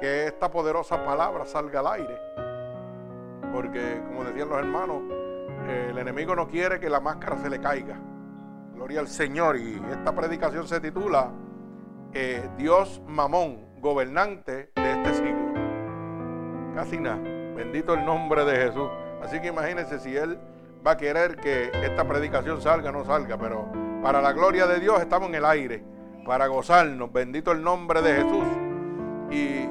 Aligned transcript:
Que 0.00 0.26
esta 0.26 0.50
poderosa 0.50 1.04
palabra 1.04 1.44
salga 1.44 1.80
al 1.80 1.86
aire. 1.88 2.18
Porque, 3.52 4.02
como 4.06 4.24
decían 4.24 4.48
los 4.48 4.58
hermanos, 4.58 5.02
el 5.68 5.98
enemigo 5.98 6.34
no 6.34 6.48
quiere 6.48 6.80
que 6.80 6.88
la 6.88 7.00
máscara 7.00 7.36
se 7.38 7.50
le 7.50 7.60
caiga. 7.60 7.98
Gloria 8.74 9.00
al 9.00 9.08
Señor. 9.08 9.56
Y 9.56 9.80
esta 9.90 10.14
predicación 10.14 10.66
se 10.66 10.80
titula 10.80 11.30
eh, 12.12 12.48
Dios 12.56 13.02
Mamón, 13.06 13.80
gobernante 13.80 14.70
de 14.74 14.92
este 14.92 15.14
siglo. 15.14 15.52
Casi 16.74 16.98
nada. 16.98 17.20
Bendito 17.54 17.94
el 17.94 18.04
nombre 18.04 18.44
de 18.44 18.56
Jesús. 18.56 18.88
Así 19.22 19.40
que 19.40 19.48
imagínense 19.48 20.00
si 20.00 20.16
Él 20.16 20.38
va 20.84 20.92
a 20.92 20.96
querer 20.96 21.36
que 21.36 21.70
esta 21.84 22.06
predicación 22.06 22.60
salga 22.60 22.90
o 22.90 22.92
no 22.92 23.04
salga. 23.04 23.38
Pero 23.38 23.70
para 24.02 24.20
la 24.20 24.32
gloria 24.32 24.66
de 24.66 24.80
Dios 24.80 25.00
estamos 25.00 25.28
en 25.28 25.36
el 25.36 25.44
aire. 25.44 25.84
Para 26.26 26.46
gozarnos. 26.46 27.12
Bendito 27.12 27.52
el 27.52 27.62
nombre 27.62 28.02
de 28.02 28.14
Jesús. 28.14 28.44
Y 29.30 29.68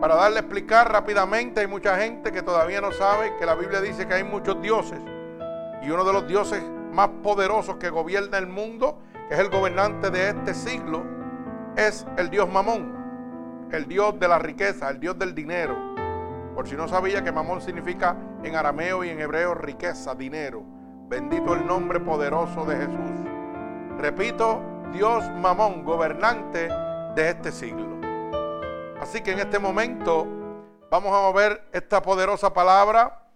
para 0.00 0.14
darle 0.14 0.38
a 0.38 0.40
explicar 0.40 0.90
rápidamente, 0.90 1.60
hay 1.60 1.66
mucha 1.66 1.98
gente 1.98 2.32
que 2.32 2.42
todavía 2.42 2.80
no 2.80 2.90
sabe 2.90 3.36
que 3.38 3.44
la 3.44 3.54
Biblia 3.54 3.82
dice 3.82 4.08
que 4.08 4.14
hay 4.14 4.24
muchos 4.24 4.60
dioses. 4.62 4.98
Y 5.82 5.90
uno 5.90 6.04
de 6.04 6.12
los 6.12 6.26
dioses 6.26 6.62
más 6.92 7.08
poderosos 7.22 7.76
que 7.76 7.90
gobierna 7.90 8.38
el 8.38 8.46
mundo, 8.46 8.98
que 9.28 9.34
es 9.34 9.40
el 9.40 9.50
gobernante 9.50 10.10
de 10.10 10.30
este 10.30 10.54
siglo, 10.54 11.04
es 11.76 12.06
el 12.16 12.30
dios 12.30 12.50
Mamón, 12.50 13.68
el 13.72 13.86
dios 13.86 14.18
de 14.18 14.26
la 14.26 14.38
riqueza, 14.38 14.88
el 14.88 15.00
dios 15.00 15.18
del 15.18 15.34
dinero. 15.34 15.76
Por 16.54 16.66
si 16.66 16.76
no 16.76 16.88
sabía 16.88 17.22
que 17.22 17.30
Mamón 17.30 17.60
significa 17.60 18.16
en 18.42 18.56
arameo 18.56 19.04
y 19.04 19.10
en 19.10 19.20
hebreo 19.20 19.54
riqueza, 19.54 20.14
dinero. 20.14 20.64
Bendito 21.08 21.54
el 21.54 21.66
nombre 21.66 22.00
poderoso 22.00 22.64
de 22.64 22.76
Jesús. 22.76 23.28
Repito, 23.98 24.62
Dios 24.94 25.24
Mamón, 25.36 25.84
gobernante 25.84 26.68
de 27.14 27.28
este 27.28 27.52
siglo. 27.52 27.99
Así 29.00 29.22
que 29.22 29.32
en 29.32 29.38
este 29.38 29.58
momento 29.58 30.26
vamos 30.90 31.12
a 31.12 31.32
ver 31.32 31.66
esta 31.72 32.02
poderosa 32.02 32.52
palabra 32.52 33.26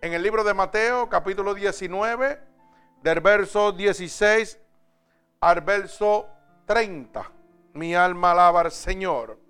en 0.00 0.12
el 0.12 0.22
libro 0.22 0.44
de 0.44 0.54
Mateo, 0.54 1.08
capítulo 1.08 1.54
19, 1.54 2.40
del 3.02 3.20
verso 3.20 3.72
16 3.72 4.60
al 5.40 5.60
verso 5.62 6.28
30. 6.66 7.32
Mi 7.72 7.96
alma 7.96 8.30
alaba 8.30 8.60
al 8.60 8.70
Señor. 8.70 9.40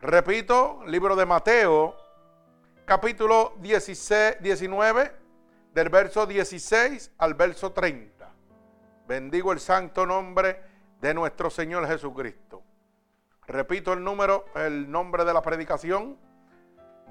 Repito, 0.00 0.80
libro 0.86 1.16
de 1.16 1.26
Mateo, 1.26 1.94
capítulo 2.86 3.52
16, 3.60 4.38
19, 4.40 5.12
del 5.74 5.90
verso 5.90 6.26
16 6.26 7.12
al 7.18 7.34
verso 7.34 7.72
30. 7.72 8.32
Bendigo 9.06 9.52
el 9.52 9.60
santo 9.60 10.06
nombre 10.06 10.62
de 11.02 11.12
nuestro 11.12 11.50
Señor 11.50 11.86
Jesucristo. 11.86 12.65
Repito 13.46 13.92
el 13.92 14.02
número, 14.02 14.46
el 14.56 14.90
nombre 14.90 15.24
de 15.24 15.32
la 15.32 15.40
predicación. 15.40 16.18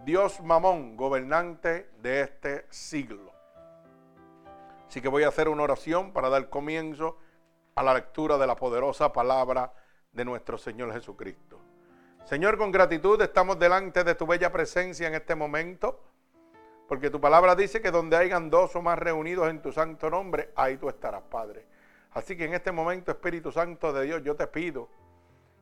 Dios 0.04 0.42
Mamón, 0.42 0.98
gobernante 0.98 1.90
de 2.02 2.22
este 2.22 2.66
siglo. 2.70 3.32
Así 4.88 5.02
que 5.02 5.08
voy 5.08 5.24
a 5.24 5.30
hacer 5.30 5.48
una 5.48 5.64
oración 5.64 6.12
para 6.12 6.30
dar 6.30 6.50
comienzo 6.50 7.18
a 7.74 7.84
la 7.84 7.94
lectura 7.94 8.38
de 8.38 8.48
la 8.48 8.56
poderosa 8.56 9.14
palabra 9.14 9.74
de 10.12 10.26
nuestro 10.26 10.58
Señor 10.58 10.92
Jesucristo. 10.92 11.60
Señor, 12.26 12.58
con 12.58 12.72
gratitud 12.72 13.22
estamos 13.22 13.58
delante 13.58 14.04
de 14.04 14.16
tu 14.16 14.28
bella 14.28 14.52
presencia 14.52 15.08
en 15.08 15.16
este 15.16 15.36
momento, 15.36 16.04
porque 16.88 17.10
tu 17.10 17.22
palabra 17.22 17.56
dice 17.56 17.82
que 17.82 17.92
donde 17.92 18.18
hayan 18.18 18.50
dos 18.50 18.76
o 18.76 18.82
más 18.82 19.00
reunidos 19.00 19.50
en 19.50 19.62
tu 19.62 19.72
santo 19.72 20.10
nombre, 20.10 20.52
ahí 20.56 20.78
tú 20.78 20.90
estarás, 20.90 21.24
Padre. 21.24 21.66
Así 22.12 22.36
que 22.36 22.46
en 22.46 22.54
este 22.54 22.72
momento, 22.72 23.12
Espíritu 23.12 23.52
Santo 23.52 23.94
de 23.94 24.06
Dios, 24.06 24.22
yo 24.24 24.36
te 24.36 24.48
pido 24.48 24.90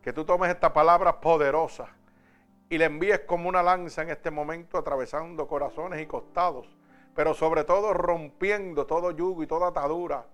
que 0.03 0.11
tú 0.11 0.25
tomes 0.25 0.49
esta 0.49 0.73
palabra 0.73 1.21
poderosa 1.21 1.87
y 2.69 2.77
la 2.77 2.85
envíes 2.85 3.21
como 3.21 3.47
una 3.47 3.63
lanza 3.63 4.01
en 4.01 4.09
este 4.09 4.31
momento 4.31 4.77
atravesando 4.77 5.47
corazones 5.47 6.01
y 6.01 6.05
costados, 6.05 6.67
pero 7.15 7.33
sobre 7.33 7.63
todo 7.63 7.93
rompiendo 7.93 8.85
todo 8.85 9.11
yugo 9.11 9.43
y 9.43 9.47
toda 9.47 9.69
atadura 9.69 10.25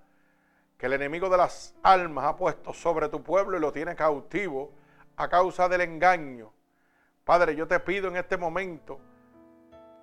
que 0.77 0.87
el 0.87 0.93
enemigo 0.93 1.29
de 1.29 1.37
las 1.37 1.75
almas 1.83 2.25
ha 2.25 2.35
puesto 2.35 2.73
sobre 2.73 3.09
tu 3.09 3.21
pueblo 3.21 3.57
y 3.57 3.59
lo 3.59 3.71
tiene 3.71 3.95
cautivo 3.95 4.71
a 5.17 5.29
causa 5.29 5.69
del 5.69 5.81
engaño. 5.81 6.51
Padre, 7.23 7.55
yo 7.55 7.67
te 7.67 7.79
pido 7.79 8.07
en 8.07 8.15
este 8.15 8.37
momento 8.37 8.99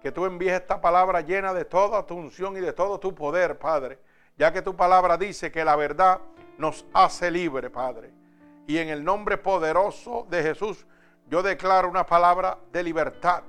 que 0.01 0.13
tú 0.13 0.27
envíes 0.27 0.53
esta 0.53 0.81
palabra 0.81 1.23
llena 1.23 1.53
de 1.53 1.65
toda 1.65 2.07
tu 2.07 2.15
unción 2.15 2.57
y 2.57 2.61
de 2.61 2.73
todo 2.73 3.01
tu 3.01 3.15
poder, 3.15 3.59
Padre, 3.59 3.99
ya 4.37 4.53
que 4.53 4.63
tu 4.63 4.77
palabra 4.77 5.17
dice 5.17 5.51
que 5.51 5.65
la 5.65 5.75
verdad 5.75 6.21
nos 6.59 6.87
hace 6.93 7.31
libre, 7.31 7.71
Padre. 7.71 8.26
Y 8.67 8.79
en 8.79 8.89
el 8.89 9.05
nombre 9.05 9.39
poderoso 9.39 10.27
de 10.29 10.43
Jesús, 10.43 10.87
yo 11.29 11.43
declaro 11.43 11.89
una 11.89 12.07
palabra 12.07 12.59
de 12.73 12.83
libertad, 12.83 13.43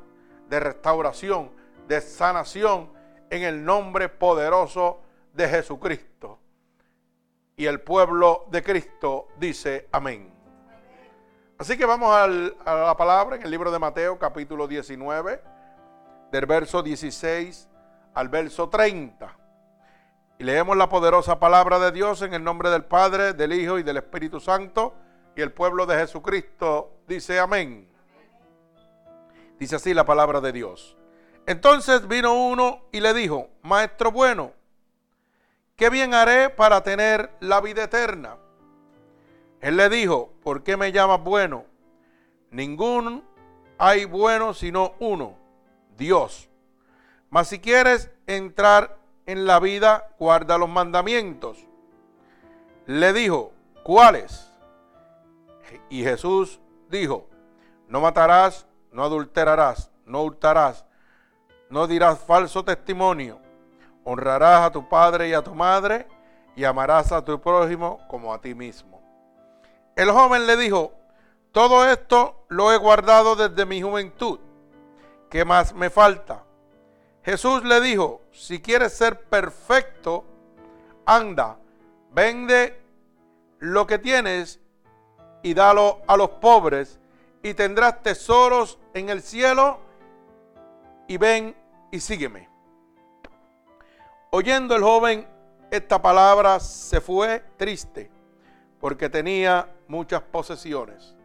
de 0.49 0.59
restauración, 0.59 1.51
de 1.87 2.01
sanación, 2.01 2.91
en 3.29 3.43
el 3.43 3.63
nombre 3.63 4.09
poderoso 4.09 5.01
de 5.33 5.47
Jesucristo. 5.49 6.39
Y 7.55 7.65
el 7.65 7.81
pueblo 7.81 8.45
de 8.51 8.63
Cristo 8.63 9.29
dice 9.37 9.87
amén. 9.91 10.31
Así 11.57 11.77
que 11.77 11.85
vamos 11.85 12.15
a 12.15 12.27
la 12.27 12.95
palabra 12.95 13.35
en 13.35 13.41
el 13.41 13.49
libro 13.49 13.71
de 13.71 13.79
Mateo 13.79 14.19
capítulo 14.19 14.67
19, 14.67 15.41
del 16.31 16.45
verso 16.45 16.83
16 16.83 17.67
al 18.13 18.29
verso 18.29 18.69
30. 18.69 19.35
Y 20.37 20.43
leemos 20.43 20.77
la 20.77 20.87
poderosa 20.87 21.39
palabra 21.39 21.79
de 21.79 21.91
Dios 21.91 22.21
en 22.21 22.35
el 22.35 22.43
nombre 22.43 22.69
del 22.69 22.85
Padre, 22.85 23.33
del 23.33 23.53
Hijo 23.53 23.79
y 23.79 23.83
del 23.83 23.97
Espíritu 23.97 24.39
Santo 24.39 24.93
y 25.37 25.41
el 25.41 25.53
pueblo 25.53 25.85
de 25.85 25.95
Jesucristo 25.97 26.91
dice 27.07 27.39
amén. 27.39 27.87
Dice 29.59 29.75
así 29.75 29.93
la 29.93 30.03
palabra 30.03 30.41
de 30.41 30.51
Dios. 30.51 30.97
Entonces 31.45 32.07
vino 32.07 32.33
uno 32.33 32.81
y 32.91 32.99
le 33.01 33.13
dijo, 33.13 33.47
Maestro 33.61 34.11
bueno, 34.11 34.53
¿qué 35.75 35.91
bien 35.91 36.15
haré 36.15 36.49
para 36.49 36.81
tener 36.81 37.31
la 37.39 37.61
vida 37.61 37.83
eterna? 37.83 38.37
Él 39.61 39.77
le 39.77 39.89
dijo, 39.89 40.33
¿por 40.43 40.63
qué 40.63 40.75
me 40.75 40.91
llamas 40.91 41.23
bueno? 41.23 41.65
Ningún 42.49 43.23
hay 43.77 44.05
bueno 44.05 44.55
sino 44.55 44.95
uno, 44.99 45.37
Dios. 45.97 46.49
Mas 47.29 47.47
si 47.47 47.59
quieres 47.59 48.09
entrar 48.25 48.97
en 49.27 49.45
la 49.45 49.59
vida, 49.59 50.09
guarda 50.17 50.57
los 50.57 50.69
mandamientos. 50.69 51.63
Le 52.87 53.13
dijo, 53.13 53.53
¿cuáles? 53.83 54.46
Y 55.89 56.03
Jesús 56.03 56.59
dijo, 56.89 57.27
no 57.87 58.01
matarás, 58.01 58.67
no 58.91 59.03
adulterarás, 59.03 59.91
no 60.05 60.23
hurtarás, 60.23 60.85
no 61.69 61.87
dirás 61.87 62.19
falso 62.19 62.63
testimonio, 62.63 63.39
honrarás 64.03 64.67
a 64.67 64.71
tu 64.71 64.87
padre 64.87 65.29
y 65.29 65.33
a 65.33 65.41
tu 65.41 65.53
madre, 65.53 66.07
y 66.55 66.63
amarás 66.63 67.11
a 67.11 67.23
tu 67.23 67.39
prójimo 67.39 67.99
como 68.07 68.33
a 68.33 68.41
ti 68.41 68.55
mismo. 68.55 69.01
El 69.95 70.11
joven 70.11 70.47
le 70.47 70.57
dijo, 70.57 70.93
todo 71.51 71.89
esto 71.89 72.45
lo 72.49 72.71
he 72.73 72.77
guardado 72.77 73.35
desde 73.35 73.65
mi 73.65 73.81
juventud. 73.81 74.39
¿Qué 75.29 75.45
más 75.45 75.73
me 75.73 75.89
falta? 75.89 76.43
Jesús 77.23 77.63
le 77.63 77.81
dijo, 77.81 78.21
si 78.31 78.61
quieres 78.61 78.93
ser 78.93 79.21
perfecto, 79.23 80.23
anda, 81.05 81.57
vende 82.11 82.81
lo 83.59 83.85
que 83.85 83.99
tienes 83.99 84.61
y 85.43 85.53
dalo 85.53 86.01
a 86.07 86.17
los 86.17 86.29
pobres 86.29 86.99
y 87.43 87.53
tendrás 87.53 88.01
tesoros 88.01 88.77
en 88.93 89.09
el 89.09 89.21
cielo 89.21 89.79
y 91.07 91.17
ven 91.17 91.55
y 91.91 91.99
sígueme. 91.99 92.49
Oyendo 94.31 94.75
el 94.75 94.83
joven 94.83 95.27
esta 95.71 96.01
palabra 96.01 96.59
se 96.59 97.01
fue 97.01 97.43
triste 97.57 98.09
porque 98.79 99.09
tenía 99.09 99.69
muchas 99.87 100.21
posesiones. 100.21 101.15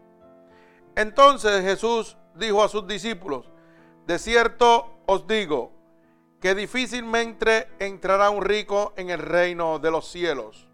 Entonces 0.96 1.62
Jesús 1.62 2.16
dijo 2.34 2.62
a 2.62 2.68
sus 2.68 2.86
discípulos, 2.86 3.50
de 4.06 4.18
cierto 4.18 4.90
os 5.06 5.26
digo 5.26 5.72
que 6.40 6.54
difícilmente 6.54 7.68
entrará 7.78 8.30
un 8.30 8.42
rico 8.42 8.92
en 8.96 9.10
el 9.10 9.18
reino 9.18 9.78
de 9.78 9.90
los 9.90 10.08
cielos. 10.08 10.68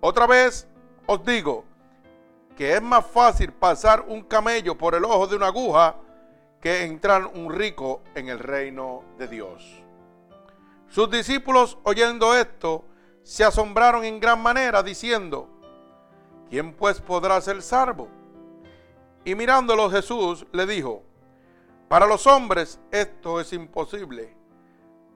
Otra 0.00 0.26
vez 0.26 0.68
os 1.06 1.24
digo 1.24 1.64
que 2.58 2.74
es 2.74 2.82
más 2.82 3.06
fácil 3.06 3.52
pasar 3.52 4.04
un 4.08 4.22
camello 4.22 4.76
por 4.76 4.96
el 4.96 5.04
ojo 5.04 5.28
de 5.28 5.36
una 5.36 5.46
aguja 5.46 5.94
que 6.60 6.82
entrar 6.82 7.24
un 7.24 7.54
rico 7.54 8.02
en 8.16 8.28
el 8.28 8.40
reino 8.40 9.04
de 9.16 9.28
Dios. 9.28 9.80
Sus 10.88 11.08
discípulos, 11.08 11.78
oyendo 11.84 12.34
esto, 12.34 12.84
se 13.22 13.44
asombraron 13.44 14.04
en 14.04 14.18
gran 14.18 14.42
manera, 14.42 14.82
diciendo, 14.82 15.48
¿quién 16.50 16.72
pues 16.74 17.00
podrá 17.00 17.40
ser 17.40 17.62
salvo? 17.62 18.08
Y 19.24 19.36
mirándolo 19.36 19.88
Jesús 19.88 20.44
le 20.50 20.66
dijo, 20.66 21.04
para 21.86 22.06
los 22.06 22.26
hombres 22.26 22.80
esto 22.90 23.40
es 23.40 23.52
imposible, 23.52 24.36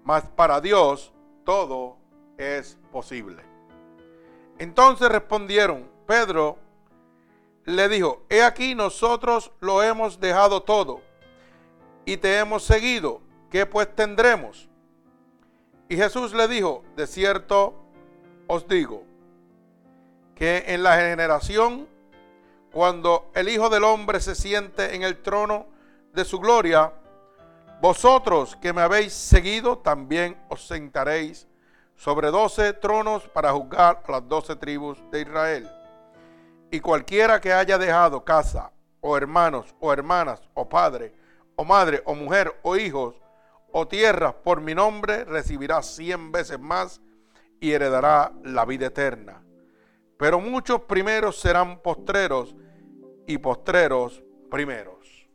mas 0.04 0.22
para 0.36 0.60
Dios 0.60 1.12
todo 1.44 1.96
es 2.38 2.78
posible. 2.92 3.42
Entonces 4.60 5.08
respondieron, 5.08 5.90
Pedro 6.06 6.70
le 7.64 7.88
dijo, 7.88 8.22
he 8.28 8.42
aquí 8.42 8.74
nosotros 8.74 9.52
lo 9.60 9.82
hemos 9.82 10.18
dejado 10.18 10.62
todo 10.62 11.00
y 12.04 12.16
te 12.16 12.38
hemos 12.38 12.64
seguido, 12.64 13.20
¿qué 13.50 13.66
pues 13.66 13.94
tendremos? 13.94 14.68
Y 15.88 15.96
Jesús 15.96 16.32
le 16.32 16.48
dijo, 16.48 16.82
de 16.96 17.06
cierto 17.06 17.74
os 18.46 18.66
digo, 18.66 19.04
que 20.34 20.64
en 20.68 20.82
la 20.82 20.96
generación, 20.96 21.86
cuando 22.72 23.30
el 23.34 23.48
Hijo 23.48 23.68
del 23.68 23.84
Hombre 23.84 24.20
se 24.20 24.34
siente 24.34 24.94
en 24.94 25.02
el 25.02 25.22
trono 25.22 25.66
de 26.12 26.24
su 26.24 26.40
gloria, 26.40 26.92
vosotros 27.80 28.56
que 28.56 28.72
me 28.72 28.80
habéis 28.80 29.12
seguido, 29.12 29.78
también 29.78 30.40
os 30.48 30.66
sentaréis 30.66 31.46
sobre 31.96 32.30
doce 32.30 32.72
tronos 32.72 33.28
para 33.28 33.52
juzgar 33.52 34.02
a 34.06 34.12
las 34.12 34.28
doce 34.28 34.56
tribus 34.56 34.98
de 35.10 35.20
Israel. 35.20 35.81
Y 36.72 36.80
cualquiera 36.80 37.38
que 37.38 37.52
haya 37.52 37.76
dejado 37.76 38.24
casa, 38.24 38.72
o 39.02 39.14
hermanos, 39.14 39.74
o 39.78 39.92
hermanas, 39.92 40.40
o 40.54 40.66
padre, 40.66 41.12
o 41.54 41.66
madre, 41.66 42.02
o 42.06 42.14
mujer, 42.14 42.58
o 42.62 42.76
hijos, 42.76 43.14
o 43.72 43.86
tierras 43.86 44.32
por 44.42 44.62
mi 44.62 44.74
nombre, 44.74 45.26
recibirá 45.26 45.82
cien 45.82 46.32
veces 46.32 46.58
más 46.58 47.02
y 47.60 47.72
heredará 47.72 48.32
la 48.42 48.64
vida 48.64 48.86
eterna. 48.86 49.42
Pero 50.16 50.40
muchos 50.40 50.80
primeros 50.84 51.38
serán 51.38 51.78
postreros 51.80 52.56
y 53.26 53.36
postreros 53.36 54.22
primeros. 54.50 55.28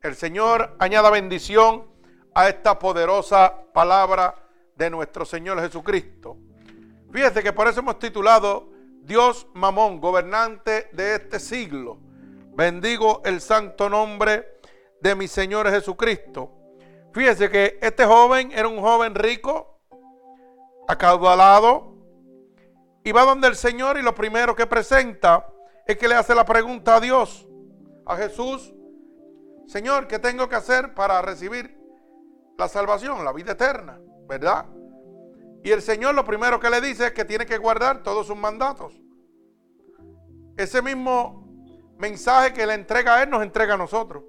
El 0.00 0.14
Señor 0.14 0.76
añada 0.78 1.10
bendición 1.10 1.88
a 2.36 2.48
esta 2.48 2.78
poderosa 2.78 3.64
palabra 3.72 4.36
de 4.76 4.90
nuestro 4.90 5.24
Señor 5.24 5.60
Jesucristo. 5.60 6.36
Fíjese 7.10 7.42
que 7.42 7.52
por 7.52 7.66
eso 7.66 7.80
hemos 7.80 7.98
titulado 7.98 8.73
Dios 9.04 9.46
Mamón, 9.52 10.00
gobernante 10.00 10.88
de 10.92 11.16
este 11.16 11.38
siglo. 11.38 11.98
Bendigo 12.56 13.20
el 13.26 13.42
santo 13.42 13.90
nombre 13.90 14.60
de 15.02 15.14
mi 15.14 15.28
Señor 15.28 15.68
Jesucristo. 15.68 16.50
Fíjese 17.12 17.50
que 17.50 17.78
este 17.82 18.06
joven 18.06 18.50
era 18.50 18.66
un 18.66 18.80
joven 18.80 19.14
rico, 19.14 19.78
acaudalado, 20.88 21.94
y 23.04 23.12
va 23.12 23.24
donde 23.24 23.48
el 23.48 23.56
Señor 23.56 23.98
y 23.98 24.02
lo 24.02 24.14
primero 24.14 24.56
que 24.56 24.66
presenta 24.66 25.46
es 25.86 25.98
que 25.98 26.08
le 26.08 26.14
hace 26.14 26.34
la 26.34 26.46
pregunta 26.46 26.96
a 26.96 27.00
Dios, 27.00 27.46
a 28.06 28.16
Jesús, 28.16 28.72
Señor, 29.66 30.06
¿qué 30.06 30.18
tengo 30.18 30.48
que 30.48 30.56
hacer 30.56 30.94
para 30.94 31.20
recibir 31.20 31.78
la 32.56 32.68
salvación, 32.68 33.22
la 33.22 33.32
vida 33.34 33.52
eterna? 33.52 34.00
¿Verdad? 34.26 34.64
Y 35.64 35.72
el 35.72 35.80
Señor 35.80 36.14
lo 36.14 36.26
primero 36.26 36.60
que 36.60 36.68
le 36.68 36.78
dice 36.82 37.06
es 37.06 37.12
que 37.12 37.24
tiene 37.24 37.46
que 37.46 37.56
guardar 37.56 38.02
todos 38.02 38.26
sus 38.26 38.36
mandatos. 38.36 38.92
Ese 40.58 40.82
mismo 40.82 41.48
mensaje 41.96 42.52
que 42.52 42.66
le 42.66 42.74
entrega 42.74 43.16
a 43.16 43.22
Él 43.22 43.30
nos 43.30 43.42
entrega 43.42 43.72
a 43.72 43.78
nosotros. 43.78 44.22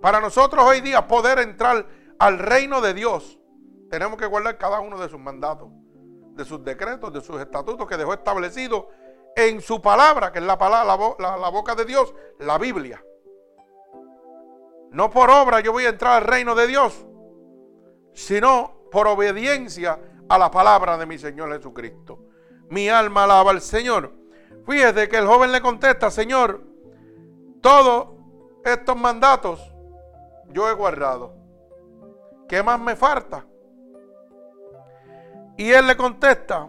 Para 0.00 0.20
nosotros 0.20 0.64
hoy 0.64 0.80
día 0.80 1.06
poder 1.06 1.38
entrar 1.38 1.86
al 2.18 2.38
reino 2.38 2.80
de 2.80 2.94
Dios, 2.94 3.38
tenemos 3.90 4.18
que 4.18 4.24
guardar 4.24 4.56
cada 4.56 4.80
uno 4.80 4.98
de 4.98 5.10
sus 5.10 5.20
mandatos, 5.20 5.68
de 6.32 6.46
sus 6.46 6.64
decretos, 6.64 7.12
de 7.12 7.20
sus 7.20 7.38
estatutos 7.38 7.86
que 7.86 7.98
dejó 7.98 8.14
establecidos 8.14 8.86
en 9.36 9.60
su 9.60 9.82
palabra, 9.82 10.32
que 10.32 10.38
es 10.38 10.46
la, 10.46 10.56
palabra, 10.56 10.96
la, 11.18 11.48
boca 11.50 11.74
de 11.74 11.84
Dios, 11.84 12.14
la 12.38 12.56
Biblia. 12.56 13.04
No 14.92 15.10
por 15.10 15.28
obra 15.28 15.60
yo 15.60 15.72
voy 15.72 15.84
a 15.84 15.90
entrar 15.90 16.22
al 16.22 16.24
reino 16.24 16.54
de 16.54 16.66
Dios, 16.68 17.04
sino 18.14 18.88
por 18.90 19.06
obediencia 19.08 19.98
a 20.28 20.38
la 20.38 20.50
palabra 20.50 20.96
de 20.96 21.06
mi 21.06 21.18
Señor 21.18 21.52
Jesucristo. 21.52 22.18
Mi 22.70 22.88
alma 22.88 23.24
alaba 23.24 23.50
al 23.50 23.60
Señor. 23.60 24.12
Fíjese 24.66 25.08
que 25.08 25.18
el 25.18 25.26
joven 25.26 25.52
le 25.52 25.60
contesta, 25.60 26.10
Señor, 26.10 26.62
todos 27.60 28.08
estos 28.64 28.96
mandatos 28.96 29.60
yo 30.48 30.68
he 30.68 30.72
guardado. 30.72 31.44
¿qué 32.48 32.62
más 32.62 32.80
me 32.80 32.96
falta? 32.96 33.44
Y 35.56 35.70
él 35.70 35.86
le 35.86 35.96
contesta, 35.96 36.68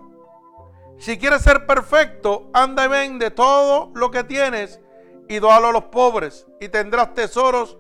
si 0.98 1.18
quieres 1.18 1.42
ser 1.42 1.66
perfecto, 1.66 2.50
anda 2.54 2.86
y 2.86 2.88
vende 2.88 3.32
todo 3.32 3.92
lo 3.96 4.12
que 4.12 4.24
tienes 4.24 4.80
y 5.28 5.40
dalo 5.40 5.68
a 5.68 5.72
los 5.72 5.86
pobres 5.86 6.48
y 6.60 6.70
tendrás 6.70 7.14
tesoros 7.14 7.78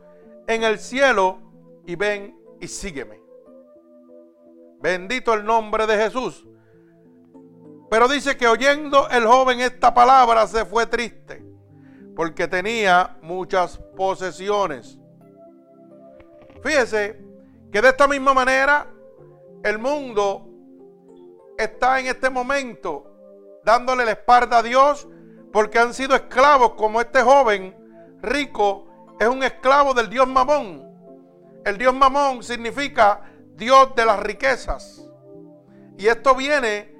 en 0.47 0.63
el 0.63 0.79
cielo 0.79 1.39
y 1.85 1.95
ven 1.95 2.39
y 2.59 2.67
sígueme. 2.67 3.21
Bendito 4.85 5.33
el 5.33 5.43
nombre 5.43 5.87
de 5.87 5.97
Jesús. 5.97 6.45
Pero 7.89 8.07
dice 8.07 8.37
que 8.37 8.47
oyendo 8.47 9.09
el 9.09 9.25
joven 9.25 9.59
esta 9.59 9.91
palabra 9.91 10.45
se 10.45 10.63
fue 10.63 10.85
triste 10.85 11.43
porque 12.15 12.47
tenía 12.47 13.17
muchas 13.23 13.79
posesiones. 13.97 14.99
Fíjese 16.63 17.19
que 17.71 17.81
de 17.81 17.89
esta 17.89 18.07
misma 18.07 18.35
manera 18.35 18.85
el 19.63 19.79
mundo 19.79 20.47
está 21.57 21.99
en 21.99 22.05
este 22.05 22.29
momento 22.29 23.11
dándole 23.63 24.05
la 24.05 24.11
espalda 24.11 24.59
a 24.59 24.61
Dios 24.61 25.07
porque 25.51 25.79
han 25.79 25.95
sido 25.95 26.13
esclavos 26.13 26.73
como 26.75 27.01
este 27.01 27.23
joven 27.23 27.75
rico 28.21 29.15
es 29.19 29.27
un 29.27 29.41
esclavo 29.41 29.95
del 29.95 30.11
Dios 30.11 30.27
Mamón. 30.27 30.85
El 31.65 31.75
Dios 31.75 31.95
Mamón 31.95 32.43
significa 32.43 33.31
Dios 33.55 33.95
de 33.95 34.05
las 34.05 34.19
riquezas. 34.19 35.07
Y 35.97 36.07
esto 36.07 36.35
viene 36.35 36.95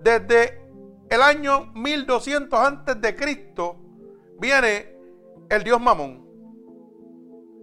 desde 0.00 0.62
el 1.08 1.22
año 1.22 1.72
1200 1.74 2.58
antes 2.58 3.00
de 3.00 3.16
Cristo. 3.16 3.76
Viene 4.38 4.96
el 5.48 5.64
Dios 5.64 5.80
Mamón. 5.80 6.26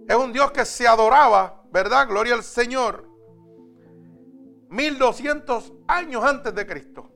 Es 0.08 0.16
un 0.16 0.32
Dios 0.32 0.52
que 0.52 0.64
se 0.64 0.86
adoraba 0.86 1.56
¿verdad? 1.76 2.08
Gloria 2.08 2.32
al 2.32 2.42
Señor. 2.42 3.06
1200 4.70 5.74
años 5.86 6.24
antes 6.24 6.54
de 6.54 6.66
Cristo. 6.66 7.12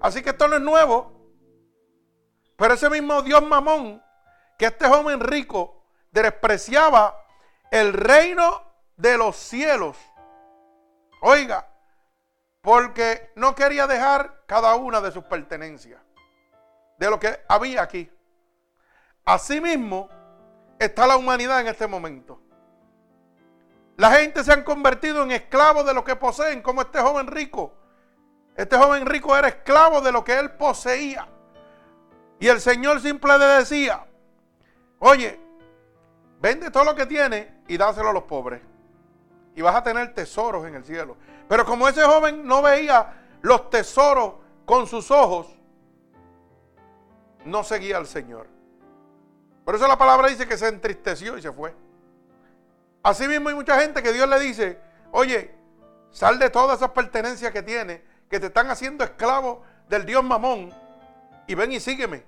Así 0.00 0.22
que 0.22 0.30
esto 0.30 0.46
no 0.46 0.54
es 0.54 0.62
nuevo. 0.62 1.12
Pero 2.56 2.74
ese 2.74 2.88
mismo 2.88 3.20
Dios 3.22 3.42
mamón, 3.42 4.00
que 4.56 4.66
este 4.66 4.86
joven 4.86 5.18
rico 5.18 5.88
despreciaba 6.12 7.16
el 7.72 7.92
reino 7.92 8.62
de 8.96 9.18
los 9.18 9.34
cielos. 9.34 9.96
Oiga, 11.26 11.66
porque 12.60 13.32
no 13.34 13.54
quería 13.54 13.86
dejar 13.86 14.42
cada 14.44 14.74
una 14.74 15.00
de 15.00 15.10
sus 15.10 15.24
pertenencias, 15.24 15.98
de 16.98 17.08
lo 17.08 17.18
que 17.18 17.40
había 17.48 17.80
aquí. 17.80 18.10
Asimismo, 19.24 20.10
está 20.78 21.06
la 21.06 21.16
humanidad 21.16 21.62
en 21.62 21.68
este 21.68 21.86
momento. 21.86 22.42
La 23.96 24.10
gente 24.10 24.44
se 24.44 24.52
han 24.52 24.64
convertido 24.64 25.22
en 25.22 25.30
esclavos 25.30 25.86
de 25.86 25.94
lo 25.94 26.04
que 26.04 26.14
poseen, 26.14 26.60
como 26.60 26.82
este 26.82 27.00
joven 27.00 27.26
rico. 27.26 27.72
Este 28.54 28.76
joven 28.76 29.06
rico 29.06 29.34
era 29.34 29.48
esclavo 29.48 30.02
de 30.02 30.12
lo 30.12 30.22
que 30.24 30.38
él 30.38 30.50
poseía. 30.50 31.26
Y 32.38 32.48
el 32.48 32.60
Señor 32.60 33.00
simple 33.00 33.38
le 33.38 33.46
decía, 33.46 34.04
oye, 34.98 35.40
vende 36.38 36.70
todo 36.70 36.84
lo 36.84 36.94
que 36.94 37.06
tiene 37.06 37.62
y 37.66 37.78
dáselo 37.78 38.10
a 38.10 38.12
los 38.12 38.24
pobres. 38.24 38.73
Y 39.54 39.62
vas 39.62 39.76
a 39.76 39.82
tener 39.82 40.14
tesoros 40.14 40.66
en 40.66 40.74
el 40.74 40.84
cielo. 40.84 41.16
Pero 41.48 41.64
como 41.64 41.88
ese 41.88 42.02
joven 42.02 42.46
no 42.46 42.62
veía 42.62 43.12
los 43.42 43.70
tesoros 43.70 44.34
con 44.64 44.86
sus 44.86 45.10
ojos, 45.10 45.48
no 47.44 47.62
seguía 47.62 47.98
al 47.98 48.06
Señor. 48.06 48.48
Por 49.64 49.74
eso 49.74 49.86
la 49.86 49.98
palabra 49.98 50.28
dice 50.28 50.46
que 50.46 50.56
se 50.56 50.68
entristeció 50.68 51.38
y 51.38 51.42
se 51.42 51.52
fue. 51.52 51.74
Así 53.02 53.28
mismo 53.28 53.48
hay 53.48 53.54
mucha 53.54 53.78
gente 53.80 54.02
que 54.02 54.12
Dios 54.12 54.28
le 54.28 54.38
dice, 54.40 54.80
oye, 55.10 55.54
sal 56.10 56.38
de 56.38 56.50
todas 56.50 56.78
esas 56.78 56.90
pertenencias 56.90 57.52
que 57.52 57.62
tienes, 57.62 58.00
que 58.30 58.40
te 58.40 58.46
están 58.46 58.70
haciendo 58.70 59.04
esclavo 59.04 59.62
del 59.88 60.06
Dios 60.06 60.24
Mamón, 60.24 60.72
y 61.46 61.54
ven 61.54 61.72
y 61.72 61.80
sígueme, 61.80 62.24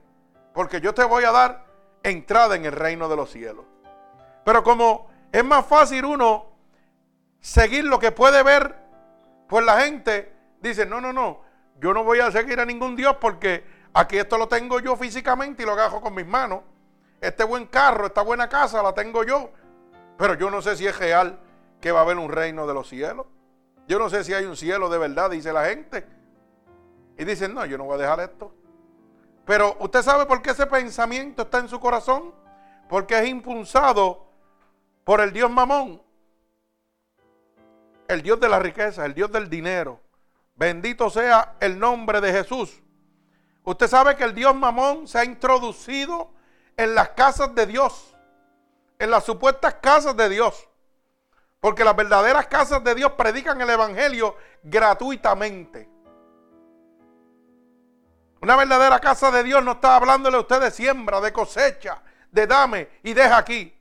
porque 0.53 0.81
yo 0.81 0.93
te 0.93 1.05
voy 1.05 1.25
a 1.25 1.33
dar 1.33 1.65
entrada 2.03 2.57
en 2.57 2.67
el 2.67 2.73
reino 2.73 3.09
de 3.09 3.17
los 3.17 3.31
cielos. 3.31 3.65
Pero 4.45 4.63
como 4.63 5.09
es 5.33 5.45
más 5.45 5.65
fácil 5.67 6.05
uno 6.05 6.47
seguir 7.41 7.85
lo 7.85 7.99
que 7.99 8.13
puede 8.13 8.43
ver, 8.43 8.77
pues 9.49 9.65
la 9.65 9.81
gente 9.81 10.33
dice, 10.61 10.87
no, 10.87 11.01
no, 11.01 11.13
no, 11.13 11.41
yo 11.81 11.93
no 11.93 12.05
voy 12.05 12.21
a 12.21 12.31
seguir 12.31 12.59
a 12.61 12.65
ningún 12.65 12.97
Dios 12.97 13.17
porque 13.21 13.65
aquí 13.93 14.19
esto 14.19 14.39
lo 14.39 14.49
tengo 14.49 14.81
yo 14.81 14.97
físicamente 14.97 15.63
y 15.63 15.67
lo 15.67 15.73
agarro 15.73 16.01
con 16.01 16.15
mis 16.15 16.27
manos. 16.27 16.63
Este 17.21 17.45
buen 17.45 17.67
carro, 17.67 18.07
esta 18.07 18.23
buena 18.23 18.49
casa 18.49 18.83
la 18.83 18.93
tengo 18.93 19.25
yo. 19.25 19.51
Pero 20.17 20.35
yo 20.35 20.51
no 20.51 20.63
sé 20.63 20.77
si 20.77 20.87
es 20.87 20.99
real 20.99 21.39
que 21.81 21.93
va 21.93 22.01
a 22.01 22.03
haber 22.03 22.17
un 22.17 22.31
reino 22.31 22.67
de 22.67 22.75
los 22.75 22.89
cielos. 22.89 23.27
Yo 23.89 23.99
no 23.99 24.11
sé 24.11 24.25
si 24.25 24.35
hay 24.35 24.45
un 24.45 24.57
cielo 24.57 24.89
de 24.89 24.99
verdad, 24.99 25.31
dice 25.31 25.53
la 25.53 25.67
gente. 25.67 26.07
Y 27.19 27.25
dicen, 27.25 27.55
no, 27.55 27.65
yo 27.65 27.79
no 27.79 27.85
voy 27.85 27.95
a 27.97 28.03
dejar 28.03 28.21
esto. 28.21 28.53
Pero 29.45 29.77
usted 29.81 30.03
sabe 30.03 30.27
por 30.27 30.43
qué 30.43 30.51
ese 30.51 30.67
pensamiento 30.67 31.43
está 31.43 31.59
en 31.59 31.69
su 31.69 31.79
corazón. 31.79 32.35
Porque 32.89 33.19
es 33.19 33.27
impulsado 33.27 34.27
por 35.05 35.21
el 35.21 35.33
Dios 35.33 35.51
Mamón. 35.51 36.03
El 38.09 38.23
Dios 38.23 38.39
de 38.41 38.49
la 38.49 38.59
riqueza, 38.59 39.05
el 39.05 39.15
Dios 39.15 39.31
del 39.33 39.51
dinero. 39.51 40.01
Bendito 40.55 41.11
sea 41.11 41.57
el 41.61 41.79
nombre 41.79 42.21
de 42.21 42.33
Jesús. 42.33 42.83
Usted 43.65 43.89
sabe 43.89 44.17
que 44.17 44.25
el 44.25 44.35
Dios 44.35 44.55
Mamón 44.55 45.09
se 45.09 45.19
ha 45.19 45.25
introducido 45.25 46.33
en 46.77 46.95
las 46.95 47.11
casas 47.11 47.55
de 47.55 47.67
Dios, 47.67 48.17
en 48.99 49.11
las 49.11 49.25
supuestas 49.25 49.75
casas 49.75 50.17
de 50.17 50.29
Dios. 50.29 50.69
Porque 51.61 51.85
las 51.85 51.97
verdaderas 51.97 52.47
casas 52.47 52.85
de 52.85 52.95
Dios 52.95 53.13
predican 53.13 53.61
el 53.61 53.71
Evangelio 53.71 54.37
gratuitamente. 54.63 55.91
Una 58.41 58.57
verdadera 58.57 59.01
casa 59.01 59.31
de 59.31 59.43
Dios 59.43 59.65
no 59.65 59.73
está 59.73 59.97
hablándole 59.97 60.37
a 60.37 60.41
usted 60.41 60.61
de 60.61 60.71
siembra, 60.71 61.21
de 61.21 61.33
cosecha, 61.33 62.03
de 62.31 62.47
dame 62.47 62.89
y 63.03 63.13
deja 63.15 63.39
aquí. 63.39 63.76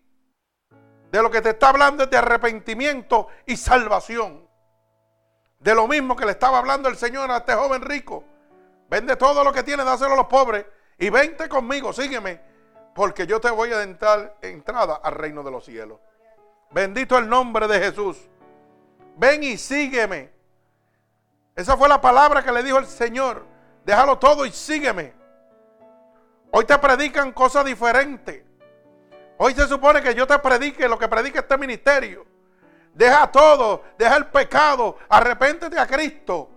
De 1.11 1.21
lo 1.21 1.31
que 1.31 1.41
te 1.41 1.49
está 1.49 1.69
hablando 1.69 2.03
es 2.03 2.09
de 2.09 2.17
arrepentimiento 2.17 3.27
y 3.45 3.57
salvación. 3.57 4.47
De 5.59 5.73
lo 5.73 5.87
mismo 5.87 6.15
que 6.15 6.25
le 6.25 6.31
estaba 6.31 6.57
hablando 6.57 6.89
el 6.89 6.97
Señor 6.97 7.31
a 7.31 7.37
este 7.37 7.53
joven 7.53 7.81
rico. 7.81 8.23
Vende 8.89 9.15
todo 9.15 9.43
lo 9.43 9.51
que 9.51 9.63
tiene, 9.63 9.83
dáselo 9.83 10.13
a 10.13 10.17
los 10.17 10.27
pobres 10.27 10.65
y 10.97 11.09
vente 11.09 11.49
conmigo, 11.49 11.91
sígueme, 11.91 12.39
porque 12.93 13.27
yo 13.27 13.41
te 13.41 13.49
voy 13.49 13.71
a 13.71 13.85
dar 13.85 14.37
entrada 14.41 14.95
al 14.95 15.13
reino 15.13 15.43
de 15.43 15.51
los 15.51 15.65
cielos. 15.65 15.99
Bendito 16.71 17.17
el 17.17 17.27
nombre 17.27 17.67
de 17.67 17.79
Jesús. 17.79 18.17
Ven 19.17 19.43
y 19.43 19.57
sígueme. 19.57 20.31
Esa 21.55 21.77
fue 21.77 21.87
la 21.87 22.01
palabra 22.01 22.43
que 22.43 22.51
le 22.51 22.63
dijo 22.63 22.77
el 22.77 22.85
Señor. 22.85 23.45
Déjalo 23.85 24.17
todo 24.17 24.45
y 24.45 24.51
sígueme. 24.51 25.13
Hoy 26.51 26.65
te 26.65 26.77
predican 26.77 27.31
cosas 27.31 27.65
diferentes. 27.65 28.43
Hoy 29.37 29.53
se 29.53 29.67
supone 29.67 30.01
que 30.01 30.15
yo 30.15 30.25
te 30.25 30.39
predique 30.39 30.87
lo 30.87 30.97
que 30.97 31.07
predica 31.07 31.39
este 31.39 31.57
ministerio. 31.57 32.25
Deja 32.93 33.29
todo, 33.29 33.83
deja 33.97 34.15
el 34.15 34.27
pecado, 34.27 34.97
arrepéntete 35.09 35.77
a 35.77 35.85
Cristo 35.85 36.49